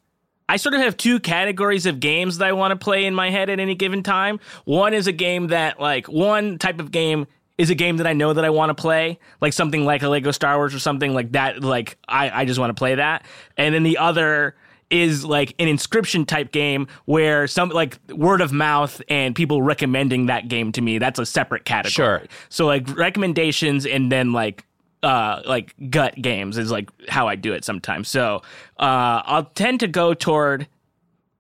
I 0.49 0.57
sort 0.57 0.75
of 0.75 0.81
have 0.81 0.97
two 0.97 1.19
categories 1.19 1.85
of 1.85 1.99
games 1.99 2.38
that 2.39 2.47
I 2.47 2.51
want 2.53 2.71
to 2.71 2.75
play 2.75 3.05
in 3.05 3.15
my 3.15 3.30
head 3.30 3.49
at 3.49 3.59
any 3.59 3.75
given 3.75 4.03
time. 4.03 4.39
One 4.65 4.93
is 4.93 5.07
a 5.07 5.11
game 5.13 5.47
that 5.47 5.80
like 5.80 6.07
one 6.07 6.57
type 6.59 6.80
of 6.80 6.91
game 6.91 7.27
is 7.57 7.69
a 7.69 7.75
game 7.75 7.97
that 7.97 8.07
I 8.07 8.13
know 8.13 8.34
that 8.34 8.43
I 8.43 8.49
want 8.49 8.71
to 8.71 8.73
play, 8.81 9.19
like 9.39 9.53
something 9.53 9.85
like 9.85 10.01
a 10.03 10.09
Lego 10.09 10.31
Star 10.31 10.57
Wars 10.57 10.73
or 10.73 10.80
something 10.80 11.13
like 11.13 11.31
that. 11.34 11.63
Like 11.63 11.97
I, 12.07 12.41
I 12.41 12.45
just 12.45 12.59
want 12.59 12.71
to 12.71 12.73
play 12.80 12.95
that. 12.95 13.25
And 13.57 13.73
then 13.75 13.84
the 13.84 13.99
other 13.99 14.55
is 14.94 15.26
like 15.26 15.56
an 15.57 15.68
Inscryption 15.68 16.26
type 16.26 16.52
game 16.52 16.88
where 17.06 17.48
some 17.48 17.70
like 17.70 17.98
word 18.10 18.41
of 18.41 18.53
mouth 18.53 19.02
and 19.10 19.36
people 19.36 19.64
recommending 19.64 20.28
that 20.28 20.48
game 20.48 20.72
to 20.72 20.82
me. 20.82 20.99
That's 20.99 21.18
a 21.18 21.26
separate 21.26 21.65
category. 21.65 21.91
Sure. 21.91 22.24
So 22.49 22.68
like 22.68 22.88
recommendations 22.95 23.88
and 23.88 24.11
then 24.11 24.34
like 24.34 24.65
uh 25.02 25.41
like 25.45 25.74
gut 25.90 26.15
games 26.22 26.57
is 26.57 26.72
like 26.72 26.90
how 27.10 27.28
I 27.28 27.36
do 27.36 27.53
it 27.53 27.65
sometimes. 27.65 28.07
So 28.07 28.44
uh 28.78 29.24
I'll 29.26 29.45
tend 29.45 29.80
to 29.80 29.88
go 29.88 30.14
toward 30.14 30.68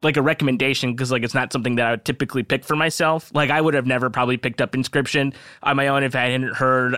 like 0.01 0.17
a 0.17 0.21
recommendation 0.21 0.91
because 0.91 1.11
like 1.11 1.23
it's 1.23 1.35
not 1.35 1.53
something 1.53 1.75
that 1.75 1.85
I 1.85 1.91
would 1.91 2.05
typically 2.05 2.41
pick 2.41 2.65
for 2.65 2.75
myself. 2.75 3.31
Like 3.35 3.51
I 3.51 3.61
would 3.61 3.75
have 3.75 3.85
never 3.85 4.09
probably 4.09 4.37
picked 4.37 4.61
up 4.61 4.71
Inscryption 4.71 5.33
on 5.61 5.77
my 5.77 5.87
own 5.87 6.03
if 6.03 6.15
I 6.15 6.21
hadn't 6.21 6.55
heard 6.55 6.97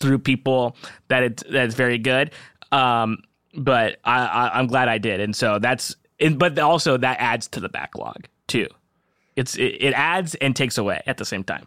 through 0.00 0.18
people 0.18 0.76
that 1.08 1.22
it's 1.22 1.44
that 1.44 1.66
it's 1.66 1.76
very 1.76 1.98
good. 1.98 2.32
Um, 2.72 3.18
but 3.54 3.98
I, 4.04 4.26
I 4.26 4.58
I'm 4.58 4.66
glad 4.66 4.88
I 4.88 4.98
did, 4.98 5.20
and 5.20 5.34
so 5.34 5.58
that's. 5.58 5.96
And, 6.20 6.38
but 6.38 6.56
also 6.58 6.96
that 6.96 7.18
adds 7.18 7.48
to 7.48 7.60
the 7.60 7.68
backlog 7.68 8.28
too. 8.46 8.68
It's 9.34 9.56
it, 9.56 9.76
it 9.80 9.92
adds 9.94 10.34
and 10.36 10.54
takes 10.54 10.78
away 10.78 11.02
at 11.06 11.16
the 11.16 11.24
same 11.24 11.42
time. 11.42 11.66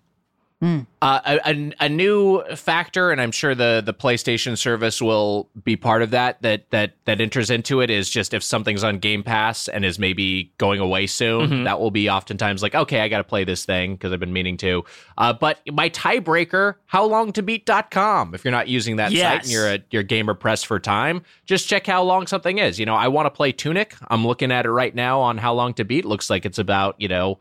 Uh, 1.02 1.40
a, 1.46 1.74
a, 1.80 1.90
new 1.90 2.44
factor, 2.56 3.12
and 3.12 3.22
I'm 3.22 3.32
sure 3.32 3.54
the 3.54 3.84
the 3.86 3.94
PlayStation 3.94 4.58
service 4.58 5.02
will 5.02 5.48
be 5.64 5.76
part 5.76 6.02
of 6.02 6.12
that. 6.12 6.42
That 6.42 6.70
that 6.72 6.94
that 7.06 7.22
enters 7.22 7.50
into 7.50 7.82
it 7.82 7.90
is 7.90 8.10
just 8.10 8.34
if 8.34 8.44
something's 8.44 8.84
on 8.84 9.00
Game 9.00 9.22
Pass 9.22 9.68
and 9.68 9.86
is 9.86 10.00
maybe 10.00 10.52
going 10.58 10.80
away 10.80 11.08
soon, 11.08 11.64
that 11.66 11.80
will 11.80 11.92
be 11.92 12.10
oftentimes 12.10 12.64
like, 12.64 12.74
okay, 12.74 13.02
I 13.02 13.08
got 13.08 13.20
to 13.20 13.24
play 13.24 13.44
this 13.44 13.66
thing 13.66 13.94
because 13.94 14.12
I've 14.12 14.20
been 14.20 14.34
meaning 14.34 14.58
to. 14.58 14.84
Uh, 15.18 15.34
but 15.34 15.60
my 15.72 15.90
tiebreaker, 15.90 16.76
How 16.88 17.06
long 17.06 17.32
to 17.34 17.44
howlongtobeat.com. 17.44 18.34
If 18.34 18.44
you're 18.44 18.52
not 18.52 18.68
using 18.68 18.96
that 18.96 19.12
site 19.12 19.44
and 19.44 19.52
you're 19.52 19.74
a 19.74 19.80
you're 19.92 20.04
gamer 20.04 20.34
pressed 20.34 20.66
for 20.66 20.80
time, 20.80 21.22
just 21.46 21.68
check 21.68 21.86
how 21.86 22.04
long 22.04 22.28
something 22.28 22.58
is. 22.58 22.80
You 22.80 22.86
know, 22.86 22.96
I 22.96 23.08
want 23.08 23.28
to 23.28 23.32
play 23.32 23.52
Tunic. 23.52 23.96
I'm 24.08 24.26
looking 24.26 24.52
at 24.52 24.66
it 24.66 24.72
right 24.72 24.94
now 24.94 25.22
on 25.22 25.38
How 25.38 25.54
Long 25.54 25.74
to 25.76 25.86
Beat. 25.86 26.06
Looks 26.06 26.30
like 26.30 26.46
it's 26.46 26.60
about 26.60 26.96
you 27.00 27.08
know 27.08 27.40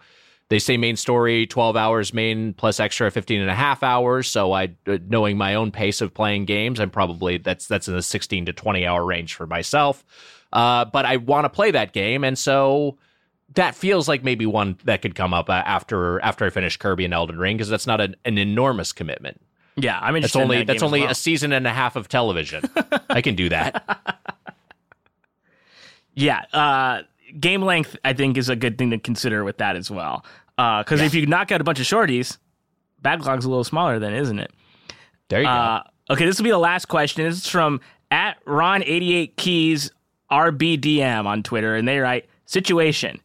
they 0.48 0.58
say 0.58 0.76
main 0.76 0.96
story 0.96 1.46
12 1.46 1.76
hours 1.76 2.12
main 2.12 2.52
plus 2.54 2.78
extra 2.78 3.10
15 3.10 3.40
and 3.40 3.50
a 3.50 3.54
half 3.54 3.82
hours. 3.82 4.28
So 4.28 4.52
i 4.52 4.74
uh, 4.86 4.98
knowing 5.08 5.36
my 5.36 5.54
own 5.54 5.70
pace 5.70 6.00
of 6.00 6.12
playing 6.14 6.44
games 6.44 6.80
i'm 6.80 6.90
probably 6.90 7.38
that's 7.38 7.66
that's 7.66 7.88
in 7.88 7.94
the 7.94 8.02
16 8.02 8.46
to 8.46 8.52
20 8.52 8.86
hour 8.86 9.04
range 9.04 9.34
for 9.34 9.46
myself. 9.46 10.04
Uh, 10.52 10.84
but 10.84 11.04
i 11.04 11.16
want 11.16 11.44
to 11.44 11.48
play 11.48 11.70
that 11.70 11.92
game. 11.92 12.24
And 12.24 12.38
so 12.38 12.98
that 13.54 13.74
feels 13.74 14.08
like 14.08 14.24
maybe 14.24 14.46
one 14.46 14.78
that 14.84 15.02
could 15.02 15.14
come 15.14 15.34
up 15.34 15.48
uh, 15.48 15.52
after 15.52 16.20
after 16.20 16.44
i 16.44 16.50
finish 16.50 16.76
kirby 16.76 17.04
and 17.04 17.14
elden 17.14 17.38
ring 17.38 17.56
because 17.56 17.68
that's 17.68 17.86
not 17.86 18.00
an, 18.00 18.16
an 18.24 18.38
enormous 18.38 18.92
commitment. 18.92 19.40
Yeah, 19.76 19.98
I'm 20.00 20.20
that's 20.20 20.36
only 20.36 20.60
in 20.60 20.66
that 20.66 20.72
that's 20.74 20.82
only 20.84 21.00
well. 21.00 21.10
a 21.10 21.14
season 21.14 21.52
and 21.52 21.66
a 21.66 21.72
half 21.72 21.96
of 21.96 22.08
television. 22.08 22.64
I 23.10 23.22
can 23.22 23.34
do 23.34 23.48
that. 23.48 24.20
Yeah, 26.16 26.44
uh, 26.52 27.02
game 27.38 27.62
length 27.62 27.96
I 28.04 28.12
think 28.12 28.36
is 28.36 28.48
a 28.48 28.56
good 28.56 28.78
thing 28.78 28.90
to 28.90 28.98
consider 28.98 29.44
with 29.44 29.58
that 29.58 29.76
as 29.76 29.90
well. 29.90 30.24
Because 30.56 31.00
if 31.00 31.14
you 31.14 31.26
knock 31.26 31.50
out 31.50 31.60
a 31.60 31.64
bunch 31.64 31.80
of 31.80 31.86
shorties, 31.86 32.38
backlog's 33.02 33.44
a 33.44 33.48
little 33.48 33.64
smaller 33.64 33.98
then, 33.98 34.14
isn't 34.14 34.38
it? 34.38 34.52
there 35.28 35.42
you 35.42 35.48
Uh, 35.48 35.82
okay, 36.10 36.26
this 36.26 36.38
will 36.38 36.44
be 36.44 36.50
the 36.50 36.58
last 36.58 36.86
question. 36.86 37.24
This 37.24 37.38
is 37.38 37.48
from 37.48 37.80
at 38.10 38.42
Ron88Keys 38.44 39.90
RBDM 40.30 41.26
on 41.26 41.42
Twitter, 41.42 41.74
and 41.76 41.86
they 41.88 41.98
write 41.98 42.26
Situation. 42.46 43.20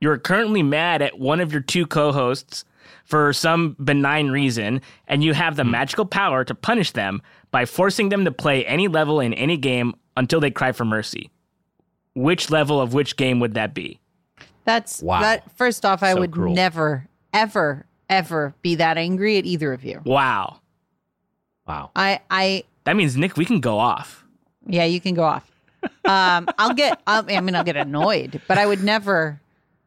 You're 0.00 0.18
currently 0.18 0.62
mad 0.62 1.00
at 1.00 1.18
one 1.18 1.40
of 1.40 1.52
your 1.52 1.60
two 1.62 1.86
co 1.86 2.12
hosts 2.12 2.64
for 3.04 3.32
some 3.32 3.76
benign 3.82 4.30
reason, 4.30 4.80
and 5.06 5.22
you 5.22 5.32
have 5.32 5.56
the 5.56 5.64
magical 5.64 6.04
power 6.04 6.44
to 6.44 6.54
punish 6.54 6.90
them 6.92 7.22
by 7.50 7.64
forcing 7.64 8.08
them 8.08 8.24
to 8.24 8.32
play 8.32 8.64
any 8.66 8.88
level 8.88 9.20
in 9.20 9.32
any 9.34 9.56
game 9.56 9.94
until 10.16 10.40
they 10.40 10.50
cry 10.50 10.72
for 10.72 10.84
mercy. 10.84 11.30
Which 12.14 12.50
level 12.50 12.80
of 12.80 12.92
which 12.94 13.16
game 13.16 13.40
would 13.40 13.54
that 13.54 13.74
be? 13.74 13.98
That's 14.64 15.02
Wow. 15.02 15.20
that. 15.22 15.50
First 15.56 15.84
off, 15.84 16.02
I 16.02 16.12
So 16.12 16.20
would 16.20 16.32
cruel. 16.32 16.54
never, 16.54 17.06
ever, 17.32 17.86
ever 18.08 18.54
be 18.62 18.74
that 18.76 18.96
angry 18.98 19.38
at 19.38 19.44
either 19.46 19.72
of 19.72 19.84
you. 19.84 20.00
Wow. 20.04 20.60
wow 21.66 21.90
I, 21.96 22.20
I, 22.30 22.64
That 22.84 22.96
means, 22.96 23.16
Nick, 23.16 23.36
we 23.36 23.44
can 23.44 23.60
go 23.60 23.78
off. 23.78 24.24
yeah, 24.66 24.84
you 24.84 25.00
can 25.00 25.14
go 25.14 25.24
off. 25.24 25.50
Um, 26.04 26.46
I'll 26.58 26.74
get. 26.74 27.00
I 27.08 27.40
mean, 27.40 27.56
I'll 27.56 27.64
get 27.64 27.76
annoyed, 27.76 28.40
but 28.46 28.56
I 28.56 28.66
would 28.66 28.84
never 28.84 29.40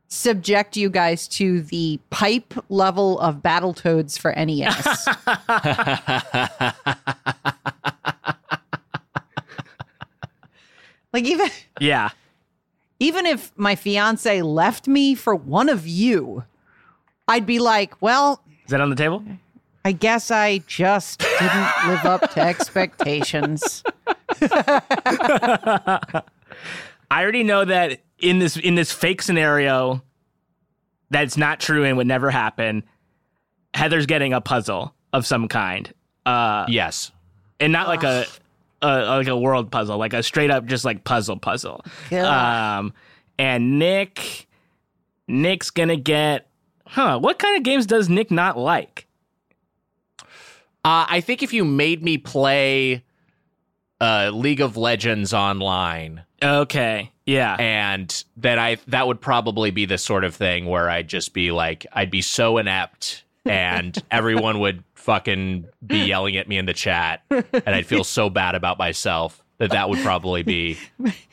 subject 0.10 0.76
you 0.76 0.90
guys 0.90 1.26
to 1.28 1.62
the 1.62 2.00
pipe 2.10 2.54
level 2.70 3.18
of 3.20 3.38
Battletoads 3.38 4.20
for 4.20 4.34
NES. 4.36 5.08
like 11.16 11.26
even 11.26 11.50
Yeah. 11.80 12.10
even 13.00 13.26
if 13.26 13.52
my 13.58 13.76
fiance 13.76 14.42
left 14.42 14.88
me 14.88 15.16
for 15.16 15.34
one 15.36 15.70
of 15.70 15.88
you, 15.88 16.44
I'd 17.28 17.46
be 17.46 17.60
like, 17.60 18.02
well, 18.02 18.42
Is 18.66 18.72
that 18.72 18.82
on 18.82 18.90
the 18.90 18.96
table? 18.96 19.24
I 19.86 19.92
guess 19.92 20.32
I 20.32 20.60
just 20.68 21.20
didn't 21.20 21.88
live 21.88 22.06
up 22.06 22.32
to 22.34 22.42
expectations. 22.52 23.84
I 24.42 26.12
already 27.12 27.44
know 27.44 27.66
that 27.66 28.02
in 28.20 28.40
this 28.40 28.58
in 28.58 28.76
this 28.76 28.92
fake 28.92 29.22
scenario 29.22 30.02
that's 31.12 31.38
not 31.38 31.60
true 31.60 31.84
and 31.84 31.98
would 31.98 32.08
never 32.08 32.32
happen. 32.32 32.84
Heather's 33.74 34.06
getting 34.06 34.34
a 34.34 34.42
puzzle 34.42 34.94
of 35.14 35.26
some 35.26 35.48
kind, 35.48 35.94
uh, 36.26 36.66
yes 36.68 37.12
and 37.60 37.72
not 37.72 37.88
like 37.88 38.04
a, 38.04 38.26
a 38.86 39.18
like 39.18 39.28
a 39.28 39.38
world 39.38 39.72
puzzle, 39.72 39.98
like 39.98 40.14
a 40.14 40.22
straight 40.24 40.52
up 40.52 40.66
just 40.66 40.86
like 40.86 41.04
puzzle 41.04 41.38
puzzle. 41.38 41.84
God. 42.10 42.78
Um, 42.80 42.94
and 43.38 43.80
Nick, 43.80 44.48
Nick's 45.28 45.70
gonna 45.70 45.96
get, 45.98 46.48
huh? 46.88 47.20
What 47.20 47.40
kind 47.40 47.58
of 47.58 47.64
games 47.64 47.86
does 47.86 48.10
Nick 48.10 48.32
not 48.32 48.58
like? 48.58 49.08
Uh, 50.84 51.06
I 51.10 51.22
think 51.22 51.42
if 51.42 51.52
you 51.52 51.66
made 51.66 52.04
me 52.04 52.18
play 52.18 53.04
uh, 54.00 54.30
League 54.34 54.62
of 54.62 54.78
Legends 54.78 55.34
online, 55.34 56.24
Okay. 56.44 57.12
Yeah. 57.26 57.56
and 57.60 58.24
then 58.38 58.60
I 58.60 58.78
that 58.88 59.08
would 59.08 59.20
probably 59.20 59.72
be 59.72 59.86
the 59.86 59.98
sort 59.98 60.24
of 60.24 60.36
thing 60.36 60.68
where 60.68 60.90
I'd 60.90 61.08
just 61.08 61.34
be 61.34 61.52
like, 61.52 61.88
I'd 61.92 62.12
be 62.12 62.22
so 62.22 62.58
inept, 62.60 63.24
and 63.46 63.98
everyone 64.12 64.60
would 64.60 64.84
fucking 65.06 65.68
be 65.86 66.00
yelling 66.08 66.36
at 66.36 66.48
me 66.48 66.58
in 66.58 66.66
the 66.66 66.74
chat, 66.74 67.22
and 67.30 67.46
I'd 67.68 67.86
feel 67.86 68.04
so 68.04 68.30
bad 68.30 68.56
about 68.56 68.78
myself 68.78 69.42
that 69.60 69.72
that 69.72 69.88
would 69.90 70.00
probably 70.00 70.44
be 70.44 70.78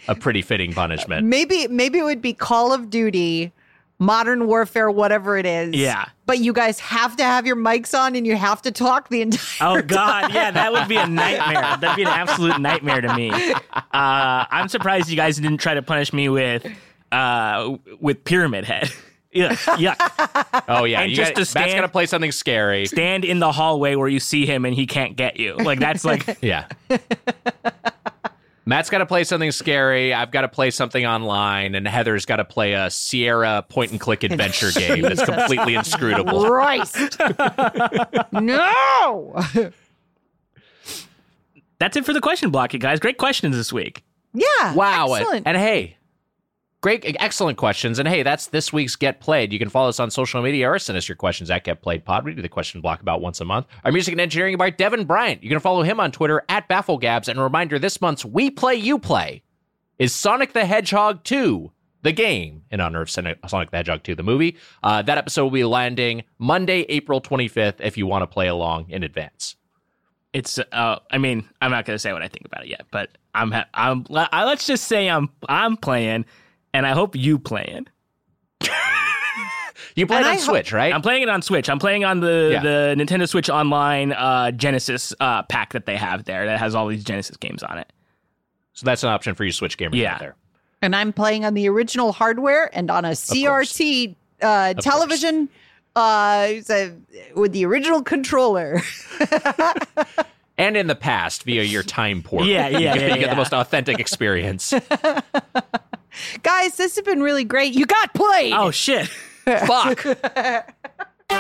a 0.09 0.15
pretty 0.15 0.43
fitting 0.43 0.73
punishment. 0.73 1.27
Maybe 1.27 1.67
maybe 1.69 1.99
it 1.99 2.05
would 2.05 2.23
be 2.23 2.35
Call 2.35 2.73
of 2.73 2.91
Duty, 2.91 3.53
Modern 3.99 4.47
Warfare, 4.47 4.91
whatever 4.91 5.37
it 5.39 5.47
is. 5.47 5.75
Yeah. 5.75 6.05
But 6.27 6.39
you 6.39 6.53
guys 6.53 6.79
have 6.81 7.17
to 7.17 7.25
have 7.25 7.47
your 7.47 7.57
mics 7.57 7.99
on 7.99 8.15
and 8.15 8.27
you 8.27 8.37
have 8.37 8.63
to 8.63 8.71
talk 8.71 9.09
the 9.09 9.23
entire 9.23 9.79
Oh 9.79 9.83
God, 9.83 10.33
yeah, 10.33 10.51
that 10.51 10.73
would 10.73 10.87
be 10.87 10.97
a 10.97 11.07
nightmare. 11.07 11.77
That'd 11.81 11.97
be 11.97 12.03
an 12.03 12.09
absolute 12.09 12.61
nightmare 12.61 13.01
to 13.01 13.15
me. 13.15 13.31
Uh, 13.33 13.81
I'm 13.93 14.69
surprised 14.69 15.09
you 15.09 15.17
guys 15.17 15.37
didn't 15.37 15.59
try 15.59 15.75
to 15.75 15.83
punish 15.83 16.13
me 16.13 16.29
with 16.29 16.67
uh, 17.11 17.77
with 18.01 18.23
Pyramid 18.25 18.65
Head. 18.65 18.91
Yuck, 19.35 19.57
yuck. 19.79 20.63
Oh 20.69 20.85
yeah, 20.85 21.01
And 21.01 21.11
you 21.11 21.17
just 21.17 21.31
got, 21.31 21.35
to 21.37 21.41
Matt's 21.41 21.51
stand- 21.51 21.73
gonna 21.75 21.89
play 21.89 22.07
something 22.07 22.33
scary. 22.33 22.87
Stand 22.87 23.25
in 23.25 23.39
the 23.39 23.51
hallway 23.53 23.95
where 23.95 24.09
you 24.09 24.21
see 24.21 24.45
him 24.47 24.65
and 24.65 24.75
he 24.75 24.87
can't 24.87 25.17
get 25.17 25.39
you. 25.39 25.55
Like 25.57 25.79
that's 25.81 26.05
like 26.05 26.39
Yeah. 26.43 26.67
Matt's 28.65 28.91
got 28.91 28.99
to 28.99 29.07
play 29.07 29.25
something 29.25 29.51
scary. 29.51 30.15
I've 30.15 30.31
got 30.31 30.43
to 30.43 30.49
play 30.49 30.71
something 30.71 31.05
online, 31.05 31.75
and 31.75 31.87
Heather's 31.87 32.25
got 32.25 32.37
to 32.37 32.45
play 32.45 32.75
a 32.75 32.91
Sierra 32.91 33.65
point 33.69 33.91
and 33.91 33.99
click 33.99 34.23
adventure 34.23 34.71
game 34.75 35.03
that's 35.03 35.25
completely 35.25 35.75
inscrutable. 35.75 36.45
Christ. 36.47 36.97
no. 38.33 39.35
that's 41.79 41.97
it 41.97 42.05
for 42.05 42.13
the 42.13 42.21
question 42.21 42.51
block, 42.51 42.73
you 42.73 42.79
guys. 42.79 43.01
Great 43.01 43.19
questions 43.19 43.57
this 43.57 43.73
week. 43.73 44.05
Yeah. 44.33 44.75
Wow. 44.75 45.13
And, 45.15 45.23
Excellent. 45.23 45.47
and 45.49 45.57
hey, 45.57 45.97
great, 46.83 47.17
excellent 47.19 47.57
questions. 47.57 47.99
And 47.99 48.07
hey, 48.07 48.23
that's 48.23 48.49
this 48.49 48.73
week's 48.73 48.97
Get 48.97 49.21
Played. 49.21 49.53
You 49.53 49.59
can 49.59 49.71
follow 49.71 49.89
us 49.89 49.99
on 49.99 50.11
social 50.11 50.43
media 50.43 50.69
or 50.69 50.79
send 50.79 50.99
us 50.99 51.09
your 51.09 51.17
questions 51.17 51.51
at 51.51 51.65
Get 51.65 51.81
Played 51.81 52.05
Pod. 52.05 52.25
We 52.27 52.35
do 52.35 52.43
the 52.43 52.49
question 52.49 52.83
block 52.83 53.01
about 53.01 53.23
once 53.23 53.41
a 53.41 53.45
month. 53.47 53.67
Our 53.85 53.93
music 53.93 54.13
and 54.13 54.21
engineering 54.21 54.59
by 54.59 54.69
Devin 54.69 55.05
Bryant. 55.07 55.43
You 55.43 55.49
can 55.49 55.61
follow 55.61 55.83
him 55.83 56.01
on 56.01 56.13
Twitter 56.13 56.43
at 56.51 56.69
BaffleGabs. 56.69 57.29
And 57.29 57.39
a 57.39 57.43
reminder 57.43 57.79
this 57.79 58.01
month's 58.03 58.25
We 58.25 58.51
Play, 58.51 58.75
You 58.75 58.99
Play 58.99 59.43
is 59.99 60.15
Sonic 60.15 60.53
the 60.53 60.67
Hedgehog 60.67 61.23
2, 61.23 61.71
the 62.03 62.13
game, 62.13 62.65
in 62.73 62.81
honor 62.81 63.03
of 63.03 63.09
Sonic 63.09 63.41
the 63.41 63.69
Hedgehog 63.73 64.03
2, 64.03 64.17
the 64.17 64.25
movie. 64.25 64.57
Uh, 64.83 65.01
that 65.03 65.17
episode 65.17 65.45
will 65.45 65.51
be 65.51 65.65
landing 65.65 66.25
Monday, 66.39 66.81
April 66.89 67.21
25th, 67.21 67.77
if 67.79 67.97
you 67.97 68.07
want 68.07 68.23
to 68.23 68.27
play 68.27 68.49
along 68.49 68.91
in 68.91 69.05
advance. 69.05 69.55
It's 70.33 70.59
uh, 70.59 70.99
I 71.11 71.19
mean, 71.19 71.47
I'm 71.61 71.71
not 71.71 71.85
gonna 71.85 71.99
say 71.99 72.13
what 72.13 72.23
I 72.23 72.29
think 72.29 72.47
about 72.47 72.65
it 72.65 72.71
yet, 72.71 72.87
but 72.91 73.11
I'm 73.35 73.51
ha- 73.51 73.69
I'm 73.75 74.07
let's 74.09 74.67
just 74.67 74.85
say 74.85 75.11
I'm 75.11 75.29
I'm 75.47 75.77
playing, 75.77 76.25
and 76.75 76.87
I 76.87 76.93
hope 76.93 77.15
you 77.17 77.39
play 77.39 77.65
it. 77.65 77.89
You 79.95 80.07
play 80.07 80.21
it 80.21 80.25
on 80.25 80.31
I 80.31 80.35
ho- 80.37 80.41
Switch, 80.41 80.73
right? 80.73 80.91
I'm 80.95 81.03
playing 81.03 81.23
it 81.23 81.29
on 81.29 81.43
Switch. 81.43 81.69
I'm 81.69 81.79
playing 81.79 82.03
on 82.03 82.21
the 82.21 82.49
Yeah. 82.53 82.63
the 82.63 82.95
Nintendo 82.97 83.29
Switch 83.29 83.51
Online 83.51 84.13
uh, 84.13 84.51
Genesis 84.51 85.13
uh, 85.21 85.43
pack 85.43 85.75
that 85.75 85.85
they 85.85 85.97
have 85.99 86.25
there 86.25 86.47
that 86.47 86.59
has 86.59 86.75
all 86.75 86.87
these 86.87 87.05
Genesis 87.05 87.37
games 87.37 87.63
on 87.63 87.77
it. 87.77 87.93
so 88.73 88.87
that's 88.87 89.03
an 89.03 89.11
option 89.11 89.35
for 89.35 89.45
you 89.45 89.53
Switch 89.53 89.77
gamers 89.77 89.95
Yeah. 89.97 90.15
out 90.15 90.21
there. 90.21 90.35
and 90.81 90.97
I'm 90.97 91.13
playing 91.13 91.45
on 91.45 91.53
the 91.53 91.69
original 91.69 92.13
hardware 92.13 92.71
and 92.75 92.91
on 92.91 93.05
a 93.05 93.11
CRT 93.11 94.15
uh, 94.41 94.73
television 94.75 95.51
uh, 95.95 96.53
so- 96.63 96.97
with 97.37 97.53
the 97.53 97.67
original 97.67 98.03
controller. 98.03 98.81
and 100.57 100.75
in 100.77 100.87
the 100.87 100.95
past 100.95 101.43
via 101.43 101.65
your 101.65 101.83
time 101.83 102.23
port. 102.23 102.47
Yeah, 102.47 102.69
yeah, 102.69 102.79
you 102.79 102.79
get, 102.79 102.81
yeah, 102.81 102.93
you 103.09 103.09
get 103.15 103.21
yeah. 103.21 103.29
the 103.31 103.37
most 103.37 103.53
authentic 103.53 103.99
experience. 104.01 104.73
Guys, 106.43 106.77
this 106.77 106.97
has 106.97 107.05
been 107.05 107.23
really 107.23 107.45
great. 107.45 107.75
You 107.75 107.87
got 107.87 108.15
played. 108.15 108.53
Oh 108.53 108.71
shit! 108.71 109.07
Fuck. 109.45 110.07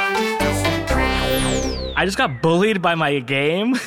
I 1.94 2.04
just 2.04 2.16
got 2.16 2.42
bullied 2.42 2.82
by 2.82 2.94
my 2.94 3.18
game. 3.20 3.74